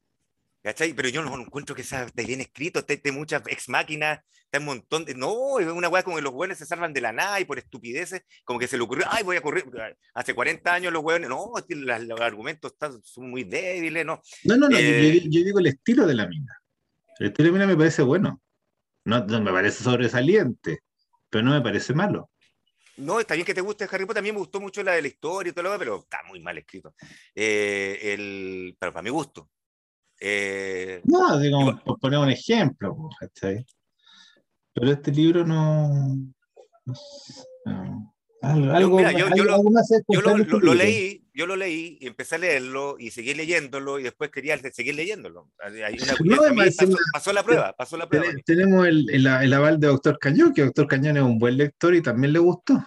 ¿Cachai? 0.64 0.94
Pero 0.94 1.10
yo 1.10 1.24
no 1.24 1.36
encuentro 1.40 1.76
que 1.76 1.84
sea 1.84 2.04
esté 2.04 2.24
bien 2.24 2.40
escrito, 2.40 2.80
esté, 2.80 3.12
muchas 3.12 3.42
ex 3.48 3.68
máquinas, 3.68 4.20
está 4.44 4.60
un 4.60 4.66
montón 4.66 5.06
de. 5.06 5.16
No, 5.16 5.60
es 5.60 5.66
una 5.68 5.90
weá 5.90 6.04
como 6.04 6.18
que 6.18 6.22
los 6.22 6.34
hueones 6.34 6.60
se 6.60 6.68
salvan 6.68 6.94
de 6.94 7.02
la 7.02 7.12
nada 7.12 7.40
y 7.40 7.46
por 7.46 7.58
estupideces, 7.58 8.24
como 8.44 8.60
que 8.60 8.68
se 8.68 8.78
le 8.78 8.84
ocurrió, 8.84 9.06
ay, 9.10 9.24
voy 9.24 9.38
a 9.38 9.42
correr. 9.42 9.66
Hace 10.14 10.36
40 10.36 10.72
años 10.72 10.94
los 10.94 11.04
hueones, 11.04 11.30
no, 11.30 11.52
los, 11.68 12.22
argumentos 12.22 12.74
están, 12.74 13.02
son 13.02 13.32
muy 13.32 13.44
débiles, 13.44 14.06
no. 14.06 14.22
No, 14.44 14.56
no, 14.56 14.70
no, 14.70 14.78
eh, 14.78 15.22
yo, 15.24 15.44
digo 15.44 15.60
el 15.60 15.68
estilo 15.68 16.06
de 16.06 16.14
la 16.14 16.28
mina. 16.28 16.62
El 17.18 17.28
estilo 17.28 17.48
de 17.48 17.52
la 17.52 17.58
mina 17.58 17.74
me 17.74 17.78
parece 17.78 18.04
bueno. 18.04 18.40
No, 19.04 19.26
no 19.26 19.42
me 19.42 19.52
parece 19.52 19.84
sobresaliente, 19.84 20.82
pero 21.32 21.44
no 21.44 21.54
me 21.54 21.62
parece 21.62 21.96
malo. 21.96 22.30
no, 22.98 23.20
está 23.20 23.34
bien 23.34 23.48
que 23.48 23.56
te 23.56 23.62
guste 23.62 23.86
Harry 23.86 24.06
Potter, 24.06 24.16
también 24.16 24.36
me 24.36 24.42
gustó 24.42 24.62
mucho 24.62 24.84
la 24.84 24.92
de 24.92 25.02
la 25.02 25.08
historia 25.08 25.50
y 25.50 25.54
todo 25.54 25.64
lo 25.64 25.70
demás, 25.72 25.80
pero 25.80 26.00
está 26.02 26.22
muy 26.28 26.40
mal 26.40 26.56
escrito. 26.60 26.94
Eh, 27.34 28.14
el, 28.14 28.78
pero 28.80 28.94
para 28.94 29.02
mi 29.02 29.10
gusto. 29.10 29.50
Eh, 30.24 31.02
no, 31.06 31.40
digo, 31.40 31.82
por 31.84 32.00
poner 32.00 32.20
un 32.20 32.30
ejemplo, 32.30 33.10
¿cachai? 33.20 33.66
Pero 34.72 34.92
este 34.92 35.12
libro 35.12 35.44
no. 35.44 36.16
algo, 38.44 39.02
yo, 39.02 39.30
lo, 40.62 40.74
leí, 40.76 41.26
yo 41.34 41.48
lo 41.48 41.56
leí 41.56 41.98
y 42.00 42.06
empecé 42.06 42.36
a 42.36 42.38
leerlo 42.38 42.98
y 43.00 43.10
seguí 43.10 43.34
leyéndolo 43.34 43.98
y 43.98 44.04
después 44.04 44.30
quería 44.30 44.60
seguir 44.72 44.94
leyéndolo. 44.94 45.50
Hay 45.58 45.98
una, 46.22 46.54
pasó, 47.12 47.34
la 47.34 47.44
prueba, 47.44 47.76
pasó 47.76 47.98
la 47.98 48.08
prueba. 48.08 48.28
Tenemos 48.46 48.88
el, 48.88 49.10
el, 49.10 49.26
el, 49.26 49.54
aval 49.54 49.80
de 49.80 49.88
Doctor 49.88 50.20
Cañón, 50.20 50.54
que 50.54 50.66
Doctor 50.66 50.86
Cañón 50.86 51.18
es 51.18 51.24
un 51.24 51.40
buen 51.40 51.58
lector 51.58 51.96
y 51.96 52.02
también 52.04 52.34
le 52.34 52.40
gustó. 52.40 52.80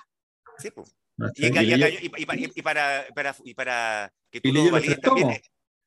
Sí, 0.59 0.71
pues. 0.71 0.95
Y, 1.37 1.47
y, 1.47 2.63
para, 2.63 3.07
para, 3.15 3.37
y 3.45 3.55
para 3.55 4.13
que 4.31 4.41
tú 4.41 4.53
lo 4.53 4.71
valides 4.71 5.01
también, 5.01 5.29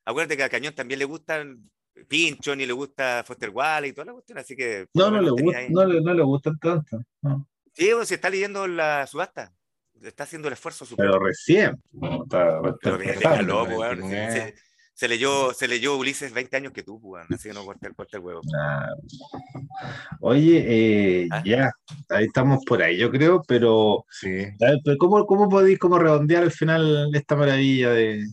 acuérdate 0.08 0.36
que 0.36 0.42
a 0.42 0.48
Cañón 0.48 0.74
también 0.74 0.98
le 0.98 1.04
gustan 1.04 1.70
Pincho, 2.08 2.56
ni 2.56 2.64
le 2.64 2.72
gusta 2.72 3.22
Foster 3.26 3.50
Wallace 3.50 3.88
y 3.88 3.92
toda 3.92 4.06
la 4.06 4.12
cuestión, 4.12 4.38
así 4.38 4.56
que... 4.56 4.86
No, 4.94 5.10
no 5.10 5.20
le, 5.20 5.30
gusta, 5.30 5.58
no, 5.68 5.84
le, 5.84 6.00
no 6.00 6.14
le 6.14 6.22
gustan 6.22 6.58
tanto. 6.58 7.02
No. 7.20 7.46
Sí, 7.74 7.90
se 8.04 8.14
está 8.14 8.30
leyendo 8.30 8.66
la 8.66 9.06
subasta, 9.06 9.52
está 10.00 10.24
haciendo 10.24 10.48
el 10.48 10.54
esfuerzo. 10.54 10.86
Pero 10.96 11.18
recién. 11.18 11.76
Pero 12.30 12.98
déjalo, 12.98 13.66
se, 14.08 14.54
se, 14.94 15.08
leyó, 15.08 15.52
se 15.52 15.68
leyó 15.68 15.96
Ulises 15.96 16.32
20 16.32 16.56
años 16.56 16.72
que 16.72 16.82
tú, 16.82 16.96
weón, 17.02 17.26
así 17.30 17.48
que 17.48 17.54
no 17.54 17.64
corta 17.64 17.88
el, 17.88 18.20
huevo. 18.20 18.40
Oye, 20.20 20.64
eh, 20.66 21.28
¿Ah? 21.30 21.42
ya, 21.44 21.72
ahí 22.08 22.24
estamos 22.24 22.64
por 22.64 22.82
ahí, 22.82 22.96
yo 22.96 23.10
creo, 23.10 23.42
pero... 23.46 24.06
Sí. 24.10 24.46
¿Cómo, 24.98 25.26
cómo 25.26 25.48
podéis 25.48 25.78
como 25.78 25.98
redondear 25.98 26.44
al 26.44 26.52
final 26.52 27.14
esta 27.14 27.36
maravilla 27.36 27.90
de, 27.90 28.24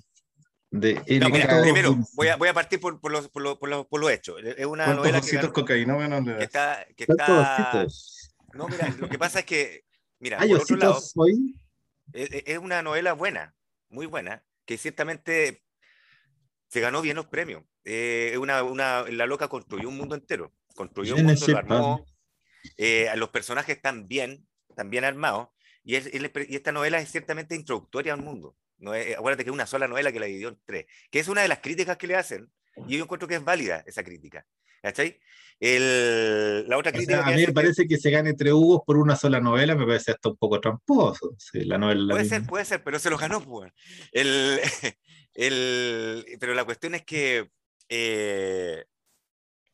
primero, 1.61 1.97
voy 2.13 2.27
a, 2.27 2.35
voy 2.35 2.49
a 2.49 2.53
partir 2.53 2.79
por, 2.79 2.99
por, 2.99 3.11
los, 3.11 3.29
por, 3.29 3.41
los, 3.41 3.57
por, 3.87 3.99
los, 3.99 4.11
hechos. 4.11 4.41
Es 4.43 4.65
una 4.65 4.87
novela 4.93 5.21
que, 5.21 5.27
que, 5.29 6.43
está, 6.43 6.85
que 6.95 7.05
está... 7.07 7.87
No, 8.53 8.67
mira, 8.67 8.93
lo 8.99 9.09
que 9.09 9.19
pasa 9.19 9.39
es 9.39 9.45
que, 9.45 9.85
mira, 10.19 10.37
por 10.39 10.61
otro 10.61 10.77
lado, 10.77 10.97
es, 12.13 12.31
e, 12.31 12.43
es, 12.45 12.57
una 12.57 12.81
novela 12.81 13.13
buena, 13.13 13.53
muy 13.89 14.05
buena, 14.05 14.43
que 14.65 14.77
ciertamente 14.77 15.63
se 16.67 16.79
ganó 16.79 17.01
bien 17.01 17.15
los 17.15 17.27
premios. 17.27 17.63
Eh, 17.83 18.31
es 18.33 18.37
una, 18.37 18.63
una, 18.63 19.03
la 19.03 19.25
loca 19.25 19.47
construyó 19.47 19.89
un 19.89 19.97
mundo 19.97 20.15
entero, 20.15 20.53
construyó 20.73 21.15
un 21.15 21.25
mundo, 21.25 21.47
lo 21.47 21.57
armó, 21.57 22.05
eh, 22.77 23.09
los 23.15 23.29
personajes 23.29 23.75
están 23.75 24.07
bien, 24.07 24.47
están 24.69 24.89
bien 24.89 25.03
armados, 25.03 25.49
y, 25.83 25.95
y 25.95 26.55
esta 26.55 26.71
novela 26.71 26.99
es 26.99 27.11
ciertamente 27.11 27.55
introductoria 27.55 28.13
al 28.13 28.21
mundo. 28.21 28.55
No 28.77 28.93
es, 28.93 29.15
acuérdate 29.17 29.43
que 29.43 29.49
es 29.49 29.53
una 29.53 29.65
sola 29.65 29.87
novela 29.87 30.11
que 30.11 30.19
la 30.19 30.25
dividió 30.25 30.49
en 30.49 30.59
tres, 30.65 30.85
que 31.09 31.19
es 31.19 31.27
una 31.27 31.41
de 31.41 31.47
las 31.47 31.59
críticas 31.59 31.97
que 31.97 32.07
le 32.07 32.15
hacen, 32.15 32.51
y 32.87 32.97
yo 32.97 33.03
encuentro 33.03 33.27
que 33.27 33.35
es 33.35 33.43
válida 33.43 33.83
esa 33.85 34.03
crítica. 34.03 34.45
¿Cachai? 34.81 35.19
El, 35.59 36.67
la 36.67 36.77
otra 36.77 36.91
crítica. 36.91 37.25
a 37.25 37.31
mí 37.31 37.45
me 37.47 37.53
parece 37.53 37.87
que... 37.87 37.97
se 37.97 38.11
gane 38.11 38.31
entre 38.31 38.53
Hugos 38.53 38.81
por 38.85 38.97
una 38.97 39.15
sola 39.15 39.39
novela, 39.39 39.73
me 39.75 39.85
parece 39.85 40.11
hasta 40.11 40.29
un 40.29 40.37
poco 40.37 40.59
tramposo. 40.59 41.35
la 41.53 41.77
novela 41.77 42.13
puede 42.13 42.25
ser, 42.25 42.45
puede 42.45 42.65
ser, 42.65 42.83
pero 42.83 42.99
se 42.99 43.09
lo 43.09 43.17
ganó. 43.17 43.41
Pues. 43.41 43.71
El, 44.11 44.59
el, 45.33 46.25
pero 46.39 46.53
la 46.53 46.65
cuestión 46.65 46.93
es 46.93 47.03
que 47.03 47.49
eh, 47.89 48.85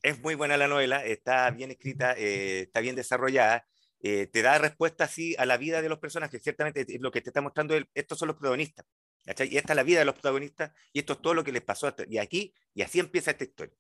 es 0.04 0.20
muy 0.22 0.36
buena 0.36 0.58
la 0.58 0.68
novela, 0.68 1.04
está 1.04 1.50
bien 1.52 1.72
escrita, 1.72 2.14
eh, 2.18 2.62
está 2.62 2.80
bien 2.80 2.96
desarrollada, 2.96 3.68
eh, 4.04 4.28
te 4.28 4.42
da 4.42 4.58
respuesta 4.58 5.04
así 5.04 5.36
a 5.38 5.46
la 5.46 5.58
vida 5.58 5.82
de 5.82 5.90
los 5.90 6.00
personajes. 6.00 6.42
Ciertamente 6.42 6.86
lo 7.00 7.12
que 7.12 7.22
te 7.22 7.30
está 7.30 7.42
mostrando, 7.42 7.76
estos 7.94 8.18
son 8.18 8.28
los 8.28 8.38
protagonistas. 8.38 8.86
Y 9.26 9.58
esta 9.58 9.74
es 9.74 9.76
la 9.76 9.84
vida 9.84 10.00
de 10.00 10.06
los 10.06 10.16
protagonistas 10.16 10.72
y 10.92 11.00
esto 11.00 11.14
es 11.14 11.22
todo 11.22 11.34
lo 11.36 11.44
que 11.44 11.52
les 11.52 11.62
pasó. 11.62 11.94
y 12.10 12.18
aquí, 12.18 12.54
y 12.74 12.82
así 12.82 13.00
empieza 13.00 13.32
esta 13.32 13.44
historia. 13.44 13.76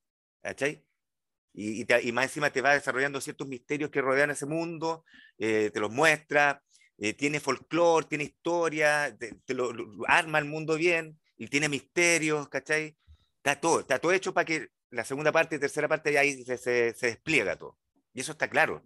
Y, 1.54 1.82
y, 1.82 2.12
más 2.14 2.26
encima 2.26 2.50
te 2.52 2.62
va 2.62 2.74
desarrollando 2.74 3.20
ciertos 3.20 3.48
misterios 3.48 3.90
que 3.90 4.02
rodean 4.02 4.32
ese 4.32 4.46
mundo, 4.46 5.04
eh, 5.38 5.70
te 5.74 5.80
los 5.82 5.92
muestra, 5.92 6.64
eh, 6.98 7.14
tiene 7.14 7.40
folclore, 7.42 8.08
tiene 8.08 8.24
historia, 8.26 9.18
te, 9.18 9.54
lo, 9.54 9.74
arma 10.08 10.40
el 10.40 10.46
mundo 10.46 10.76
bien 10.76 11.20
y 11.38 11.48
tiene 11.48 11.68
misterios, 11.68 12.48
¿cachai? 12.48 12.98
Está 13.38 13.60
todo, 13.60 13.82
está 13.82 14.00
todo 14.00 14.14
hecho 14.14 14.34
para 14.34 14.46
que 14.46 14.70
la 14.92 15.04
segunda 15.04 15.32
parte 15.32 15.56
y 15.56 15.60
tercera 15.60 15.88
parte 15.90 16.14
ya 16.14 16.22
ahí 16.22 16.44
se, 16.46 16.58
se, 16.58 16.94
se 16.94 17.08
despliega 17.08 17.58
todo. 17.58 17.78
Y 18.14 18.22
eso 18.22 18.34
está 18.34 18.50
claro. 18.50 18.84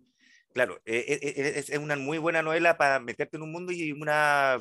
Claro, 0.55 0.81
eh, 0.85 1.03
eh, 1.05 1.33
eh, 1.35 1.53
es, 1.57 1.69
una 1.77 1.97
muy 1.97 2.17
buena 2.17 2.41
novela 2.41 2.77
para 2.77 3.01
meterte 3.01 3.35
en 3.35 3.43
un 3.43 3.51
mundo 3.51 3.73
y 3.73 3.91
una 3.91 4.57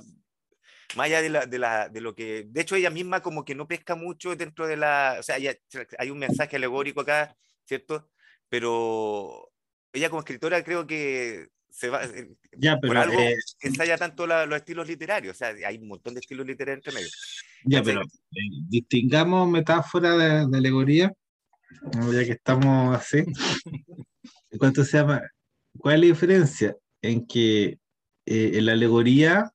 más 0.96 1.06
allá 1.06 1.22
de, 1.22 1.30
la, 1.30 1.46
de, 1.46 1.58
la, 1.60 1.88
de, 1.88 2.00
lo 2.00 2.16
que, 2.16 2.46
de 2.48 2.60
hecho 2.62 2.74
ella 2.74 2.90
misma 2.90 3.22
como 3.22 3.44
que 3.44 3.54
no 3.54 3.68
pesca 3.68 3.94
mucho 3.94 4.34
dentro 4.34 4.66
de 4.66 4.76
la, 4.76 5.18
o 5.20 5.22
sea, 5.22 5.36
hay 5.36 6.10
un 6.10 6.18
mensaje 6.18 6.56
alegórico 6.56 7.02
acá, 7.02 7.36
¿cierto? 7.64 8.10
Pero 8.48 9.52
ella 9.92 10.10
como 10.10 10.18
escritora 10.18 10.64
creo 10.64 10.84
que 10.84 11.50
se 11.70 11.90
va, 11.90 12.00
ya, 12.58 12.76
pero, 12.80 12.92
por 12.92 12.96
algo 12.96 13.20
ensaya 13.60 13.96
tanto 13.96 14.26
los 14.26 14.56
estilos 14.56 14.88
literarios, 14.88 15.36
o 15.36 15.38
sea, 15.38 15.54
hay 15.64 15.78
un 15.78 15.86
montón 15.86 16.14
de 16.14 16.20
estilos 16.20 16.44
literarios 16.44 16.78
entre 16.78 16.92
medio. 16.92 17.10
Ya, 17.66 17.84
pero 17.84 18.02
distingamos 18.68 19.48
metáfora 19.48 20.16
de, 20.16 20.48
de, 20.48 20.58
alegoría, 20.58 21.12
ya 22.10 22.24
que 22.24 22.32
estamos 22.32 22.96
así. 22.96 23.24
¿Cuánto 24.58 24.82
se 24.82 24.98
llama? 24.98 25.22
¿Cuál 25.84 25.96
es 25.96 26.00
la 26.00 26.06
diferencia? 26.06 26.76
En 27.02 27.26
que 27.26 27.78
eh, 28.24 28.52
en 28.54 28.64
la 28.64 28.72
alegoría 28.72 29.52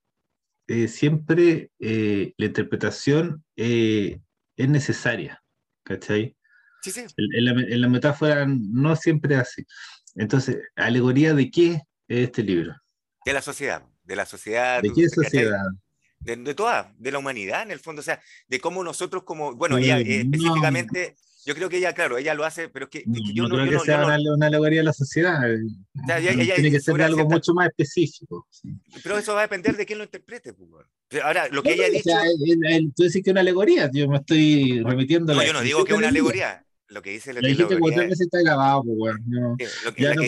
eh, 0.67 0.87
siempre 0.87 1.71
eh, 1.79 2.35
la 2.37 2.45
interpretación 2.45 3.43
es 3.55 4.19
necesaria, 4.55 5.43
¿cachai? 5.83 6.37
Sí, 6.83 6.91
sí. 6.91 7.05
En, 7.17 7.81
la, 7.81 7.89
metáfora 7.89 8.45
no 8.47 8.95
siempre 8.95 9.33
es 9.33 9.41
así. 9.41 9.65
Entonces, 10.13 10.59
¿alegoría 10.75 11.33
de 11.33 11.49
qué 11.49 11.81
es 12.07 12.27
este 12.27 12.43
libro? 12.43 12.75
De 13.25 13.33
la 13.33 13.41
sociedad, 13.41 13.83
de 14.03 14.15
la 14.15 14.27
sociedad. 14.27 14.83
¿De 14.83 14.93
qué 14.93 15.09
sociedad? 15.09 15.65
De, 16.19 16.35
de, 16.35 16.53
toda, 16.53 16.93
de 16.99 17.11
la 17.11 17.17
humanidad 17.17 17.63
en 17.63 17.71
el 17.71 17.79
fondo, 17.79 18.01
o 18.01 18.03
sea, 18.03 18.21
de 18.47 18.59
cómo 18.59 18.83
nosotros 18.83 19.23
como, 19.23 19.55
bueno, 19.55 19.79
ella 19.79 19.97
específicamente 19.97 21.15
yo 21.49 21.55
creo 21.55 21.67
que 21.67 21.77
ella, 21.77 21.93
claro, 21.93 22.19
ella 22.19 22.35
lo 22.35 22.45
hace, 22.45 22.69
pero 22.69 22.85
es 22.85 22.91
que, 22.91 23.03
yo 23.33 23.47
no, 23.47 23.55
creo 23.55 23.79
que 23.79 23.79
sea 23.79 24.05
una, 24.05 24.45
alegoría 24.45 24.81
de 24.81 24.83
la 24.83 24.93
sociedad. 24.93 25.41
Tiene 26.05 26.69
que 26.69 26.79
ser 26.79 27.01
algo 27.01 27.27
mucho 27.27 27.55
más 27.55 27.69
específico. 27.69 28.47
Pero 29.01 29.17
eso 29.17 29.33
va 29.33 29.39
a 29.39 29.43
depender 29.43 29.75
de 29.75 29.83
quién 29.83 29.97
lo 29.97 30.05
interprete. 30.05 30.53
Pues, 30.53 31.23
Ahora, 31.23 31.47
lo 31.49 31.63
que 31.63 31.73
ella 31.73 31.85
ha 31.85 31.89
dicho. 31.89 32.11
tú 32.95 33.01
dices 33.01 33.23
que 33.23 33.31
es 33.31 33.31
una 33.31 33.41
alegoría, 33.41 33.89
yo 33.91 34.07
me 34.07 34.17
estoy 34.17 34.83
remitiendo. 34.83 35.33
No, 35.33 35.43
yo 35.43 35.53
no 35.53 35.61
digo 35.61 35.83
que 35.85 35.93
es 35.93 35.97
una 35.97 36.09
alegoría 36.09 36.63
lo 36.89 37.01
que 37.03 37.11
dice 37.11 37.33
lo 37.33 37.41
que 37.41 37.51
está 37.51 38.41
grabado, 38.41 38.83
pues, 38.83 38.97
bueno. 38.97 39.19
No. 39.27 39.55
ya, 39.97 40.15
no, 40.15 40.23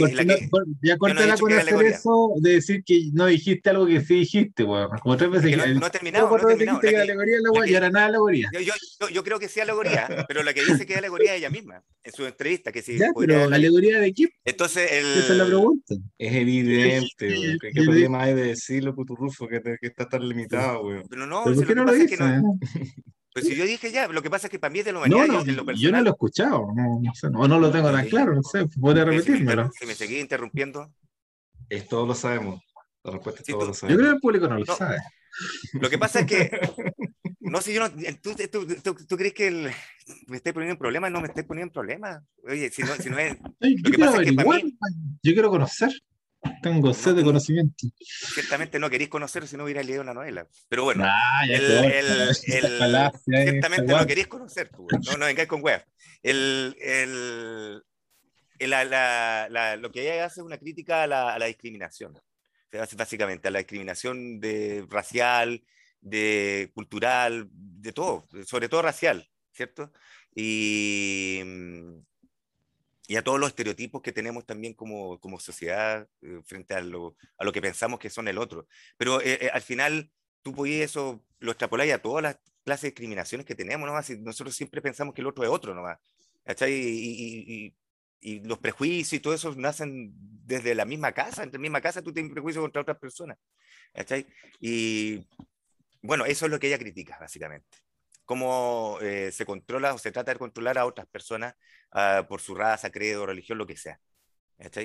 ya 0.81 0.97
cortala 0.97 1.35
con 1.37 1.53
hacer 1.53 1.85
eso 1.85 2.33
de 2.37 2.51
decir 2.51 2.83
que 2.83 3.09
no 3.13 3.25
dijiste 3.25 3.71
algo 3.71 3.87
que 3.87 4.01
sí 4.01 4.19
dijiste, 4.19 4.63
bueno. 4.63 4.89
Como 5.01 5.17
tres 5.17 5.31
veces. 5.31 5.57
No, 5.57 5.79
no, 5.79 5.87
he 5.87 5.89
terminado, 5.89 6.29
no 6.29 6.37
he 6.37 6.45
terminado. 6.45 6.79
Que 6.79 6.91
la 6.91 7.01
alegoría 7.01 7.37
es 7.37 7.41
la 7.41 7.67
y 7.67 7.73
ahora 7.73 7.89
nada 7.89 8.05
alegoría. 8.07 8.49
Yo, 8.53 8.59
yo, 8.59 9.09
yo, 9.09 9.23
creo 9.23 9.39
que 9.39 9.47
sí 9.47 9.59
alegoría, 9.59 10.07
pero 10.27 10.43
la 10.43 10.53
que 10.53 10.63
dice 10.63 10.85
que 10.85 10.93
es 10.93 10.99
alegoría 10.99 11.33
es 11.33 11.39
ella 11.39 11.49
misma, 11.49 11.83
en 12.03 12.13
su 12.13 12.25
entrevista. 12.25 12.71
Que 12.71 12.83
sí, 12.83 12.97
ya, 12.97 13.11
pero 13.17 13.49
la 13.49 13.55
alegoría 13.55 13.99
de 13.99 14.13
quién? 14.13 14.29
Entonces, 14.45 14.91
el... 14.91 15.05
Esa 15.05 15.31
es 15.31 15.37
la 15.37 15.45
pregunta. 15.45 15.95
Es 16.17 16.33
evidente, 16.33 17.57
¿qué 17.73 17.83
problema 17.83 18.23
hay 18.23 18.35
de 18.35 18.43
decirlo, 18.43 18.93
Puturrufo, 18.93 19.47
que, 19.47 19.61
que 19.61 19.87
está 19.87 20.07
tan 20.07 20.27
limitado, 20.27 20.83
güey? 20.83 21.01
Pero 21.09 21.25
no, 21.25 21.43
¿por 21.43 21.65
qué 21.65 21.75
no 21.75 21.85
lo 21.85 21.93
dice? 21.93 22.17
Pues 23.33 23.47
si 23.47 23.55
yo 23.55 23.65
dije 23.65 23.91
ya, 23.91 24.07
lo 24.07 24.21
que 24.21 24.29
pasa 24.29 24.47
es 24.47 24.51
que 24.51 24.59
para 24.59 24.71
mí 24.71 24.79
es 24.79 24.85
de 24.85 24.91
la 24.91 24.99
humanidad. 24.99 25.27
No, 25.27 25.45
yo, 25.45 25.63
lo 25.63 25.71
yo 25.71 25.91
no 25.91 26.01
lo 26.01 26.09
he 26.09 26.11
escuchado, 26.11 26.67
no, 26.75 26.99
no, 27.01 27.15
sé, 27.15 27.29
no, 27.29 27.47
no 27.47 27.59
lo 27.59 27.71
tengo 27.71 27.89
tan 27.91 28.07
claro, 28.09 28.35
no 28.35 28.43
sé, 28.43 28.65
podría 28.79 29.05
repetírmelo. 29.05 29.71
Si 29.79 29.85
me, 29.85 29.95
seguí 29.95 30.19
interrumpiendo. 30.19 30.93
Es, 31.69 31.87
todos 31.87 32.07
lo 32.07 32.13
sabemos. 32.13 32.61
La 33.03 33.11
respuesta 33.11 33.41
es 33.41 33.47
todos 33.47 33.67
lo 33.67 33.73
sabemos. 33.73 33.97
Yo 33.97 33.97
creo 33.97 34.11
que 34.11 34.15
el 34.15 34.21
público 34.21 34.47
no 34.49 34.59
lo 34.59 34.65
sabe. 34.65 34.97
Lo 35.73 35.89
que 35.89 35.97
pasa 35.97 36.19
es 36.19 36.25
que, 36.25 36.51
no 37.39 37.61
sé, 37.61 37.73
yo 37.73 37.79
no, 37.79 37.89
tú, 38.21 38.35
tú, 38.51 38.67
tú, 38.83 38.95
tú 39.07 39.17
crees 39.17 39.33
que 39.33 39.47
el, 39.47 39.71
me 40.27 40.37
estoy 40.37 40.51
poniendo 40.51 40.73
en 40.73 40.79
problemas, 40.79 41.11
no 41.11 41.21
me 41.21 41.27
estoy 41.27 41.43
poniendo 41.43 41.69
en 41.69 41.73
problemas. 41.73 42.23
Oye, 42.43 42.69
si 42.69 42.81
no, 42.83 42.93
si 42.95 43.09
no 43.09 43.17
es. 43.17 43.37
Yo, 43.61 43.91
quiero 43.91 44.19
es 44.19 44.25
que 44.25 44.31
mí, 44.31 44.77
yo 45.23 45.33
quiero 45.33 45.49
conocer. 45.49 45.91
Tengo 46.61 46.93
sed 46.93 47.15
de 47.15 47.23
conocimiento. 47.23 47.87
Ciertamente 47.99 48.79
no 48.79 48.89
queréis 48.89 49.09
conocer 49.09 49.47
si 49.47 49.57
no 49.57 49.63
hubiera 49.63 49.83
leído 49.83 50.01
una 50.01 50.13
novela. 50.13 50.47
Pero 50.69 50.83
bueno, 50.83 51.05
el, 51.47 52.35
ciertamente 52.35 53.93
no 53.93 54.05
queréis 54.07 54.27
conocer, 54.27 54.71
no, 54.71 55.17
no 55.17 55.25
vengáis 55.25 55.47
con 55.47 55.61
web. 55.61 55.83
El, 56.23 56.75
el, 56.79 57.83
la, 58.69 58.83
la, 58.85 59.47
la, 59.49 59.75
lo 59.75 59.91
que 59.91 60.01
ella 60.01 60.25
hace 60.25 60.41
es 60.41 60.45
una 60.45 60.57
crítica 60.57 61.03
a 61.03 61.07
la, 61.07 61.33
a 61.33 61.39
la 61.39 61.45
discriminación, 61.45 62.17
básicamente, 62.95 63.47
a 63.47 63.51
la 63.51 63.59
discriminación 63.59 64.39
de, 64.39 64.85
racial, 64.89 65.63
de 65.99 66.71
cultural, 66.73 67.49
de 67.51 67.91
todo, 67.91 68.27
sobre 68.45 68.69
todo 68.69 68.81
racial, 68.81 69.27
¿cierto? 69.51 69.91
Y, 70.35 71.41
y 73.11 73.17
a 73.17 73.23
todos 73.25 73.41
los 73.41 73.49
estereotipos 73.49 74.01
que 74.01 74.13
tenemos 74.13 74.45
también 74.45 74.73
como, 74.73 75.19
como 75.19 75.37
sociedad 75.37 76.07
eh, 76.21 76.39
frente 76.45 76.75
a 76.75 76.79
lo, 76.79 77.17
a 77.37 77.43
lo 77.43 77.51
que 77.51 77.61
pensamos 77.61 77.99
que 77.99 78.09
son 78.09 78.29
el 78.29 78.37
otro. 78.37 78.67
Pero 78.95 79.19
eh, 79.19 79.37
eh, 79.41 79.49
al 79.51 79.61
final 79.61 80.09
tú 80.41 80.53
podías 80.53 80.91
eso, 80.91 81.21
lo 81.39 81.51
extrapolar 81.51 81.91
a 81.91 82.01
todas 82.01 82.23
las 82.23 82.39
clases 82.63 82.83
de 82.83 82.87
discriminaciones 82.91 83.45
que 83.45 83.53
tenemos, 83.53 83.85
¿no? 83.85 83.97
Así, 83.97 84.17
nosotros 84.17 84.55
siempre 84.55 84.81
pensamos 84.81 85.13
que 85.13 85.19
el 85.19 85.27
otro 85.27 85.43
es 85.43 85.49
otro, 85.49 85.75
¿no? 85.75 85.83
¿Cachai? 86.45 86.71
Y, 86.71 87.75
y, 87.75 87.75
y, 88.21 88.39
los 88.45 88.59
prejuicios 88.59 89.11
y 89.11 89.19
todo 89.19 89.33
eso 89.33 89.53
nacen 89.55 90.13
desde 90.45 90.73
la 90.73 90.85
misma 90.85 91.11
casa, 91.11 91.43
entre 91.43 91.57
la 91.57 91.63
misma 91.63 91.81
casa 91.81 92.01
tú 92.01 92.13
tienes 92.13 92.31
prejuicios 92.31 92.63
contra 92.63 92.81
otras 92.81 92.97
personas, 92.97 93.37
¿cachai? 93.93 94.25
Y 94.61 95.27
bueno, 96.01 96.23
eso 96.23 96.45
es 96.45 96.51
lo 96.51 96.59
que 96.59 96.67
ella 96.67 96.79
critica, 96.79 97.17
básicamente 97.19 97.90
cómo 98.31 98.97
eh, 99.01 99.29
se 99.33 99.45
controla 99.45 99.93
o 99.93 99.97
se 99.97 100.09
trata 100.09 100.31
de 100.31 100.39
controlar 100.39 100.77
a 100.77 100.85
otras 100.85 101.05
personas 101.05 101.53
uh, 101.91 102.25
por 102.25 102.39
su 102.39 102.55
raza, 102.55 102.89
credo, 102.89 103.25
religión, 103.25 103.57
lo 103.57 103.67
que 103.67 103.75
sea. 103.75 103.99
¿Está 104.57 104.79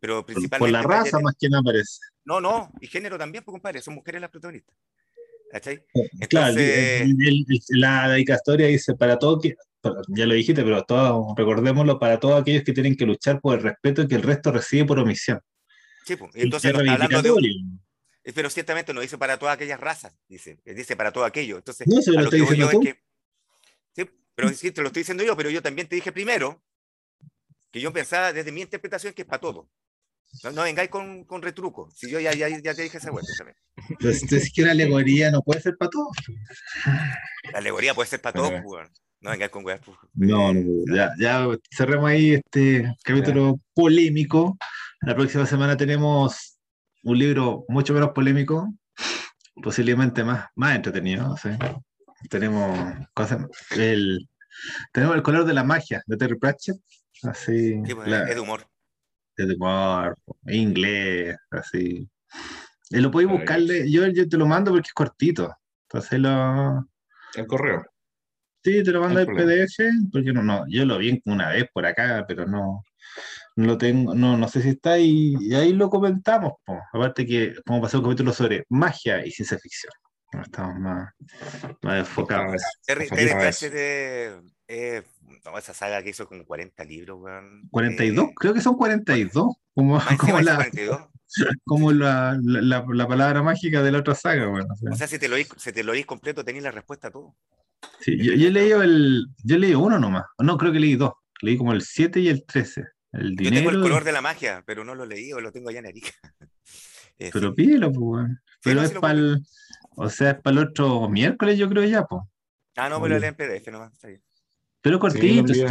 Pero 0.00 0.24
principalmente... 0.24 0.58
Por 0.58 0.70
la 0.70 0.96
raza 0.96 1.20
más 1.20 1.34
que 1.38 1.50
nada 1.50 1.62
parece. 1.62 1.98
No, 2.24 2.40
no, 2.40 2.72
y 2.80 2.86
género 2.86 3.18
también, 3.18 3.44
pues 3.44 3.52
compadre, 3.52 3.82
son 3.82 3.92
mujeres 3.92 4.22
las 4.22 4.30
protagonistas. 4.30 4.74
¿Está 5.52 5.72
Entonces... 5.72 6.28
Claro, 6.30 6.58
el, 6.58 7.14
el, 7.20 7.44
la 7.68 8.08
dedicatoria 8.08 8.68
dice 8.68 8.94
para 8.94 9.18
todo 9.18 9.38
que, 9.38 9.54
ya 10.08 10.24
lo 10.24 10.32
dijiste, 10.32 10.62
pero 10.62 11.34
recordémoslo, 11.36 11.98
para 11.98 12.18
todos 12.18 12.40
aquellos 12.40 12.62
que 12.64 12.72
tienen 12.72 12.96
que 12.96 13.04
luchar 13.04 13.38
por 13.42 13.58
el 13.58 13.64
respeto 13.64 14.08
que 14.08 14.14
el 14.14 14.22
resto 14.22 14.50
recibe 14.50 14.86
por 14.86 14.98
omisión. 14.98 15.42
Sí, 16.06 16.16
pues, 16.16 16.30
entonces 16.36 16.72
no 16.72 16.80
está 16.80 16.94
hablando 16.94 17.20
de 17.20 17.32
un, 17.32 17.80
pero 18.22 18.50
ciertamente 18.50 18.92
no 18.92 19.00
dice 19.00 19.18
para 19.18 19.38
todas 19.38 19.54
aquellas 19.54 19.80
razas, 19.80 20.14
dice, 20.28 20.60
eh, 20.64 20.74
dice 20.74 20.96
para 20.96 21.12
todo 21.12 21.24
aquello. 21.24 21.56
Entonces, 21.56 21.86
no, 21.86 22.00
se 22.02 22.12
lo, 22.12 22.22
lo 22.22 22.30
que 22.30 22.42
voy 22.42 22.56
yo 22.56 22.70
es 22.70 22.78
que, 22.80 23.02
sí, 23.94 24.10
pero 24.34 24.48
sí, 24.50 24.70
te 24.70 24.82
lo 24.82 24.88
estoy 24.88 25.00
diciendo 25.00 25.24
yo, 25.24 25.36
pero 25.36 25.50
yo 25.50 25.62
también 25.62 25.88
te 25.88 25.96
dije 25.96 26.12
primero 26.12 26.62
que 27.70 27.80
yo 27.80 27.92
pensaba 27.92 28.32
desde 28.32 28.52
mi 28.52 28.62
interpretación 28.62 29.12
que 29.12 29.22
es 29.22 29.28
para 29.28 29.40
todo. 29.40 29.70
No, 30.44 30.52
no 30.52 30.62
vengáis 30.62 30.90
con, 30.90 31.24
con, 31.24 31.40
retruco. 31.40 31.90
Si 31.94 32.10
yo 32.10 32.20
ya, 32.20 32.34
ya, 32.34 32.48
ya 32.48 32.74
te 32.74 32.82
dije 32.82 32.98
esa 32.98 33.10
vuelta 33.10 33.32
también. 33.38 33.56
Pues 33.98 34.30
es 34.30 34.52
que 34.52 34.62
la 34.62 34.72
alegoría 34.72 35.30
no 35.30 35.40
puede 35.40 35.60
ser 35.60 35.76
para 35.78 35.90
todo. 35.90 36.10
La 37.52 37.58
alegoría 37.58 37.94
puede 37.94 38.08
ser 38.08 38.20
para 38.20 38.34
todo, 38.34 38.50
pues, 38.62 38.90
no 39.20 39.30
vengáis 39.30 39.50
con 39.50 39.64
weas. 39.64 39.80
Pues. 39.84 39.96
No, 40.14 40.52
no, 40.52 40.94
ya, 40.94 41.12
ya 41.18 41.46
cerremos 41.74 42.10
ahí 42.10 42.34
este 42.34 42.94
capítulo 43.02 43.58
polémico. 43.72 44.58
La 45.00 45.14
próxima 45.14 45.46
semana 45.46 45.76
tenemos 45.76 46.57
un 47.02 47.18
libro 47.18 47.64
mucho 47.68 47.94
menos 47.94 48.10
polémico, 48.10 48.72
posiblemente 49.62 50.24
más, 50.24 50.46
más 50.54 50.76
entretenido. 50.76 51.36
Sé. 51.36 51.58
Tenemos 52.28 52.78
cosas, 53.14 53.46
el, 53.76 54.28
tenemos 54.92 55.16
el 55.16 55.22
color 55.22 55.44
de 55.44 55.54
la 55.54 55.64
magia 55.64 56.02
de 56.06 56.16
Terry 56.16 56.38
Pratchett. 56.38 56.76
Así, 57.22 57.80
sí, 57.84 57.94
pues, 57.94 58.08
la, 58.08 58.28
es 58.28 58.34
de 58.34 58.40
humor. 58.40 58.66
Es 59.36 59.48
de 59.48 59.54
humor, 59.54 60.16
inglés, 60.46 61.36
así. 61.50 62.08
Y 62.90 62.98
lo 62.98 63.10
podéis 63.10 63.30
buscarle, 63.30 63.90
yo, 63.90 64.06
yo 64.08 64.28
te 64.28 64.36
lo 64.36 64.46
mando 64.46 64.70
porque 64.72 64.88
es 64.88 64.94
cortito. 64.94 65.54
Entonces 65.88 66.18
lo. 66.18 66.88
El 67.34 67.46
correo. 67.46 67.84
Sí, 68.62 68.82
te 68.82 68.90
lo 68.90 69.00
mando 69.00 69.20
el 69.20 69.26
PDF, 69.26 70.10
porque 70.12 70.32
no, 70.32 70.42
no, 70.42 70.64
yo 70.68 70.84
lo 70.84 70.98
vi 70.98 71.20
una 71.24 71.50
vez 71.50 71.66
por 71.72 71.86
acá, 71.86 72.24
pero 72.26 72.46
no 72.46 72.82
lo 73.66 73.76
tengo, 73.76 74.14
no, 74.14 74.36
no 74.36 74.48
sé 74.48 74.62
si 74.62 74.70
está 74.70 74.92
ahí, 74.92 75.34
y 75.40 75.54
ahí 75.54 75.72
lo 75.72 75.90
comentamos, 75.90 76.52
po. 76.64 76.78
aparte 76.92 77.26
que 77.26 77.54
como 77.66 77.80
pasó 77.80 77.98
un 77.98 78.04
capítulo 78.04 78.32
sobre 78.32 78.64
magia 78.68 79.24
y 79.26 79.30
ciencia 79.30 79.58
ficción. 79.58 79.92
Estamos 80.44 80.78
más, 80.78 81.12
más 81.82 81.98
enfocados. 82.00 82.62
Terry, 82.86 83.08
Terry 83.08 83.30
Pratchett 83.30 83.72
eh, 84.70 85.02
no, 85.44 85.58
esa 85.58 85.72
saga 85.72 86.02
que 86.02 86.10
hizo 86.10 86.28
como 86.28 86.44
40 86.44 86.84
libros, 86.84 87.18
weón. 87.20 87.66
42, 87.70 88.26
eh, 88.28 88.32
creo 88.36 88.54
que 88.54 88.60
son 88.60 88.76
42. 88.76 89.56
Como, 89.74 89.98
como 90.20 90.40
la, 90.40 90.56
42. 90.56 91.00
como 91.64 91.92
la, 91.92 92.38
la, 92.42 92.84
la, 92.86 93.08
palabra 93.08 93.42
mágica 93.42 93.82
de 93.82 93.90
la 93.90 93.98
otra 93.98 94.14
saga, 94.14 94.48
weón. 94.48 94.70
O 94.70 94.76
sea, 94.76 94.90
o 94.92 94.96
sea 94.96 95.06
si 95.06 95.18
te 95.18 95.28
lo 95.28 95.36
oís, 95.36 95.48
si 95.56 95.72
te 95.72 95.82
lo 95.82 95.92
oís 95.92 96.04
completo, 96.04 96.44
tenéis 96.44 96.64
la 96.64 96.70
respuesta 96.70 97.08
a 97.08 97.10
todo. 97.10 97.34
Sí, 98.00 98.18
yo, 98.18 98.34
yo, 98.34 98.48
he 98.48 98.50
leído 98.50 98.82
el, 98.82 99.26
yo 99.42 99.56
he 99.56 99.58
leído 99.58 99.80
uno 99.80 99.98
nomás. 99.98 100.26
No, 100.38 100.58
creo 100.58 100.72
que 100.72 100.80
leí 100.80 100.96
dos. 100.96 101.14
Leí 101.40 101.56
como 101.56 101.72
el 101.72 101.82
7 101.82 102.20
y 102.20 102.28
el 102.28 102.44
13. 102.44 102.84
El 103.12 103.36
Yo 103.36 103.50
tengo 103.50 103.70
el 103.70 103.80
color 103.80 104.04
de 104.04 104.12
la 104.12 104.20
magia, 104.20 104.62
pero 104.66 104.84
no 104.84 104.94
lo 104.94 105.06
leí 105.06 105.32
o 105.32 105.40
lo 105.40 105.52
tengo 105.52 105.70
allá 105.70 105.80
en 105.80 105.86
Arica. 105.86 106.10
Eh, 107.20 107.30
pero 107.32 107.52
pídelo, 107.52 107.90
pues, 107.90 108.28
Pero 108.62 108.80
es 108.80 108.92
para 108.92 109.14
el. 109.14 109.44
O 109.96 110.08
sea, 110.08 110.30
es 110.30 110.40
para 110.40 110.60
el 110.60 110.68
otro 110.68 111.08
miércoles, 111.08 111.58
yo 111.58 111.68
creo 111.68 111.82
ya, 111.82 112.04
pues. 112.04 112.22
Ah, 112.76 112.88
no, 112.88 113.00
me 113.00 113.08
lo 113.08 113.18
leí 113.18 113.30
en 113.30 113.34
PDF 113.34 113.72
nomás, 113.72 113.92
está 113.92 114.06
bien. 114.06 114.22
Pero 114.80 115.00
cortito, 115.00 115.52
sí, 115.52 115.64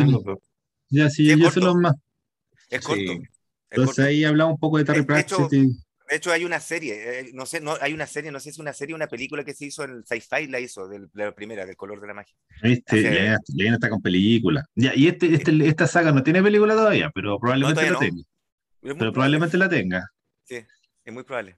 Ya, 0.89 1.09
sí, 1.09 1.29
sí 1.29 1.39
yo 1.39 1.49
sé 1.49 1.61
los 1.61 1.75
más. 1.75 1.95
Es 2.69 2.81
corto. 2.81 3.01
Sí. 3.01 3.21
Entonces 3.69 4.05
ahí 4.05 4.25
hablaba 4.25 4.51
un 4.51 4.59
poco 4.59 4.77
de 4.77 4.83
Terry 4.83 5.03
Pratchett. 5.03 5.53
Y... 5.53 5.71
De 6.09 6.15
hecho, 6.15 6.31
hay 6.31 6.45
una 6.45 6.59
serie, 6.59 7.19
eh, 7.19 7.31
no 7.33 7.45
sé, 7.45 7.59
no, 7.59 7.75
hay 7.81 7.93
una 7.93 8.07
serie, 8.07 8.31
no 8.31 8.39
sé 8.39 8.45
si 8.45 8.49
es 8.51 8.59
una 8.59 8.71
serie 8.71 8.93
o 8.93 8.95
una 8.95 9.07
película 9.07 9.43
que 9.43 9.53
se 9.53 9.65
hizo 9.65 9.83
en 9.83 10.05
Sci-Fi, 10.05 10.47
la 10.47 10.59
hizo, 10.59 10.87
de 10.87 11.07
la 11.13 11.33
primera, 11.33 11.65
del 11.65 11.75
color 11.75 11.99
de 11.99 12.07
la 12.07 12.13
magia. 12.13 12.33
Viste, 12.63 13.03
ya, 13.03 13.37
ya 13.47 13.73
está 13.73 13.89
con 13.89 14.01
película. 14.01 14.63
Ya, 14.75 14.93
y 14.95 15.07
este, 15.07 15.33
este, 15.33 15.67
esta 15.67 15.85
saga 15.85 16.13
no 16.13 16.23
tiene 16.23 16.41
película 16.41 16.75
todavía, 16.75 17.11
pero 17.13 17.37
probablemente 17.39 17.85
no, 17.85 17.91
la 17.93 17.99
tenga. 17.99 18.23
Pero 18.81 19.11
probablemente 19.11 19.57
la 19.57 19.69
tenga. 19.69 20.09
Sí, 20.45 20.65
es 21.03 21.13
muy 21.13 21.23
probable. 21.23 21.57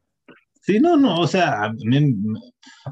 Sí, 0.61 0.79
no, 0.79 0.97
no, 0.97 1.19
o 1.19 1.27
sea, 1.27 1.63
a 1.63 1.73
mí, 1.73 2.15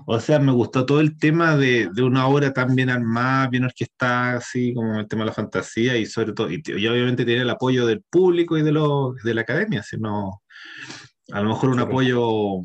o 0.05 0.19
sea, 0.19 0.39
me 0.39 0.51
gustó 0.51 0.85
todo 0.85 1.01
el 1.01 1.17
tema 1.19 1.57
de, 1.57 1.89
de, 1.93 2.01
una 2.01 2.27
obra 2.27 2.53
tan 2.53 2.75
bien 2.75 2.89
armada, 2.89 3.49
bien 3.49 3.65
orquestada, 3.65 4.37
así 4.37 4.73
como 4.73 4.99
el 4.99 5.07
tema 5.07 5.23
de 5.23 5.27
la 5.27 5.33
fantasía 5.33 5.97
y 5.97 6.05
sobre 6.05 6.33
todo, 6.33 6.49
y, 6.49 6.61
y 6.65 6.87
obviamente 6.87 7.25
tiene 7.25 7.41
el 7.41 7.49
apoyo 7.49 7.85
del 7.85 8.01
público 8.09 8.57
y 8.57 8.63
de, 8.63 8.71
los, 8.71 9.15
de 9.17 9.33
la 9.33 9.41
academia, 9.41 9.83
si 9.83 9.97
no, 9.97 10.41
a 11.31 11.41
lo 11.41 11.49
mejor 11.49 11.69
un 11.69 11.79
apoyo 11.79 12.61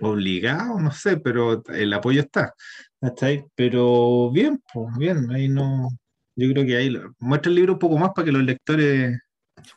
obligado, 0.00 0.78
no 0.78 0.92
sé, 0.92 1.16
pero 1.16 1.62
el 1.68 1.92
apoyo 1.92 2.20
está. 2.20 2.54
¿Está 3.00 3.26
ahí? 3.26 3.44
Pero 3.54 4.30
bien, 4.30 4.62
pues 4.72 4.96
bien, 4.98 5.30
ahí 5.30 5.48
no. 5.48 5.88
Yo 6.34 6.52
creo 6.52 6.66
que 6.66 6.76
ahí 6.76 6.94
muestra 7.18 7.48
el 7.48 7.56
libro 7.56 7.74
un 7.74 7.78
poco 7.78 7.96
más 7.96 8.10
para 8.14 8.26
que 8.26 8.32
los 8.32 8.42
lectores. 8.42 9.18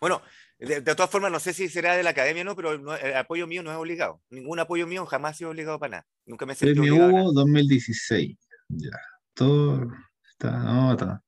Bueno, 0.02 0.22
de, 0.58 0.82
de 0.82 0.96
todas 0.96 1.10
formas, 1.10 1.32
no 1.32 1.40
sé 1.40 1.54
si 1.54 1.70
será 1.70 1.96
de 1.96 2.04
la 2.04 2.10
academia 2.10 2.42
o 2.42 2.46
no, 2.46 2.56
pero 2.56 2.78
no, 2.78 2.96
el 2.96 3.16
apoyo 3.16 3.48
mío 3.48 3.64
no 3.64 3.72
es 3.72 3.78
obligado. 3.78 4.22
Ningún 4.30 4.60
apoyo 4.60 4.86
mío 4.86 5.06
jamás 5.06 5.32
ha 5.32 5.38
sido 5.38 5.50
obligado 5.52 5.80
para 5.80 5.92
nada. 5.92 6.08
Nunca 6.26 6.46
me 6.46 6.56
sentí 6.56 6.74
Premio 6.74 7.08
Hugo 7.08 7.32
2016. 7.34 8.38
Ya. 8.70 8.90
Todo 9.34 9.88
está, 10.34 10.52
no, 10.52 10.92
está 10.92 11.24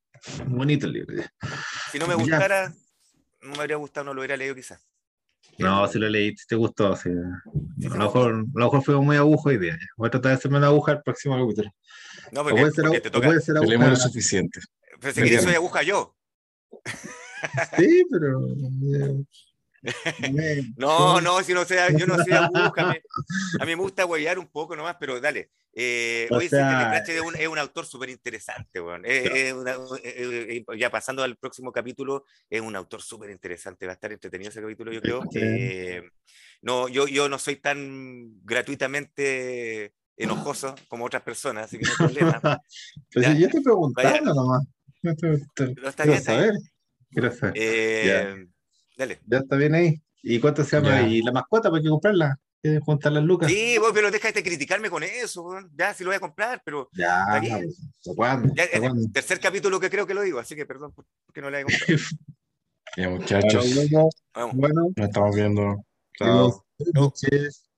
bonito 0.47 0.87
el 0.87 0.93
libro. 0.93 1.23
Si 1.91 1.99
no 1.99 2.07
me 2.07 2.15
gustara, 2.15 2.69
ya. 2.69 2.75
no 3.41 3.55
me 3.55 3.59
habría 3.59 3.77
gustado, 3.77 4.05
no 4.05 4.13
lo 4.13 4.21
hubiera 4.21 4.37
leído 4.37 4.55
quizás. 4.55 4.85
No, 5.57 5.87
si 5.87 5.99
lo 5.99 6.09
leíste, 6.09 6.43
te 6.47 6.55
gustó. 6.55 6.95
Sí. 6.95 7.09
Sí, 7.79 7.85
a, 7.85 7.89
lo 7.89 7.97
mejor, 7.97 8.33
a 8.33 8.59
lo 8.59 8.65
mejor 8.65 8.83
fue 8.83 8.95
muy 9.01 9.17
agujo 9.17 9.49
hoy 9.49 9.57
día. 9.57 9.77
Voy 9.97 10.07
a 10.07 10.11
tratar 10.11 10.31
de 10.31 10.37
hacerme 10.37 10.57
una 10.57 10.67
aguja 10.67 10.93
el 10.93 11.01
próximo 11.01 11.39
capítulo. 11.39 11.71
No, 12.31 12.43
porque, 12.43 12.61
puede 12.61 12.71
ser, 12.71 12.85
porque 12.85 13.01
te 13.01 13.11
toca. 13.11 13.27
Puede 13.27 13.41
ser 13.41 13.57
aguja, 13.57 13.89
lo 13.89 13.95
suficiente. 13.95 14.59
Pensé 14.99 15.23
que 15.23 15.29
yo 15.29 15.41
soy 15.41 15.55
aguja 15.55 15.83
yo. 15.83 16.15
Sí, 17.77 18.05
pero. 18.09 18.39
no, 20.77 21.21
no, 21.21 21.43
si 21.43 21.53
no 21.53 21.65
sea, 21.65 21.89
yo 21.91 22.05
no 22.05 22.15
soy 22.23 22.33
aguja. 22.33 22.85
Me, 22.85 23.01
a 23.59 23.65
mí 23.65 23.75
me 23.75 23.81
gusta 23.81 24.05
huellar 24.05 24.39
un 24.39 24.47
poco 24.47 24.75
nomás, 24.75 24.97
pero 24.99 25.19
dale. 25.19 25.51
Eh, 25.73 26.27
o 26.29 26.37
hoy 26.37 26.49
sea... 26.49 26.97
es, 26.97 27.21
un, 27.21 27.35
es 27.35 27.47
un 27.47 27.57
autor 27.57 27.85
súper 27.85 28.09
interesante, 28.09 28.79
bueno. 28.79 29.07
ya 30.77 30.89
pasando 30.89 31.23
al 31.23 31.37
próximo 31.37 31.71
capítulo, 31.71 32.25
es 32.49 32.61
un 32.61 32.75
autor 32.75 33.01
súper 33.01 33.29
interesante, 33.29 33.85
va 33.85 33.93
a 33.93 33.95
estar 33.95 34.11
entretenido 34.11 34.49
ese 34.49 34.61
capítulo, 34.61 34.91
yo 34.91 35.01
creo. 35.01 35.23
Eh, 35.33 36.01
no, 36.61 36.89
yo, 36.89 37.07
yo 37.07 37.29
no 37.29 37.39
soy 37.39 37.55
tan 37.55 38.43
gratuitamente 38.43 39.93
enojoso 40.17 40.75
como 40.87 41.05
otras 41.05 41.23
personas, 41.23 41.65
así 41.65 41.77
que 41.77 41.85
no 41.85 41.91
hay 41.91 42.13
problema. 42.13 42.41
pues 43.13 43.25
ya, 43.25 43.33
yo 43.33 43.49
te 43.49 43.61
preguntando 43.61 44.33
nomás. 44.33 44.63
No 45.01 45.15
te, 45.15 45.37
te, 45.55 45.67
Pero 45.69 45.89
está 45.89 46.05
bien, 46.05 46.21
saber. 46.21 46.53
Gracias. 47.09 47.53
Eh, 47.55 48.45
dale. 48.97 49.19
Ya 49.25 49.39
está 49.39 49.55
bien 49.55 49.73
ahí. 49.73 50.01
¿Y 50.21 50.39
cuánto 50.39 50.63
se 50.63 50.75
llama? 50.75 51.01
Ya. 51.01 51.07
¿Y 51.07 51.21
la 51.21 51.31
mascota 51.31 51.71
para 51.71 51.81
que 51.81 51.89
comprarla? 51.89 52.39
¿Quieres 52.61 52.83
juntar 52.83 53.11
las 53.11 53.23
lucas? 53.23 53.49
Sí, 53.49 53.77
vos, 53.79 53.91
pero 53.93 54.11
déjate 54.11 54.41
de 54.41 54.43
criticarme 54.43 54.89
con 54.89 55.01
eso, 55.01 55.43
ya, 55.75 55.93
si 55.93 56.03
lo 56.03 56.11
voy 56.11 56.17
a 56.17 56.19
comprar, 56.19 56.61
pero... 56.63 56.89
Ya, 56.93 57.25
¿cuándo? 58.15 58.53
Ya, 58.55 58.65
es 58.65 58.83
el 58.83 59.11
tercer 59.11 59.39
capítulo 59.39 59.79
que 59.79 59.89
creo 59.89 60.05
que 60.05 60.13
lo 60.13 60.21
digo, 60.21 60.39
así 60.39 60.55
que 60.55 60.65
perdón 60.65 60.93
porque 60.93 61.41
no 61.41 61.49
lo 61.49 61.57
he 61.57 61.63
comprado. 61.63 61.85
ya, 62.97 63.09
muchachos. 63.09 63.75
Bueno, 63.75 64.09
bueno, 64.53 64.81
nos 64.95 65.07
estamos 65.07 65.35
viendo. 65.35 65.83
Chao. 66.17 66.65
Noches. 66.93 67.70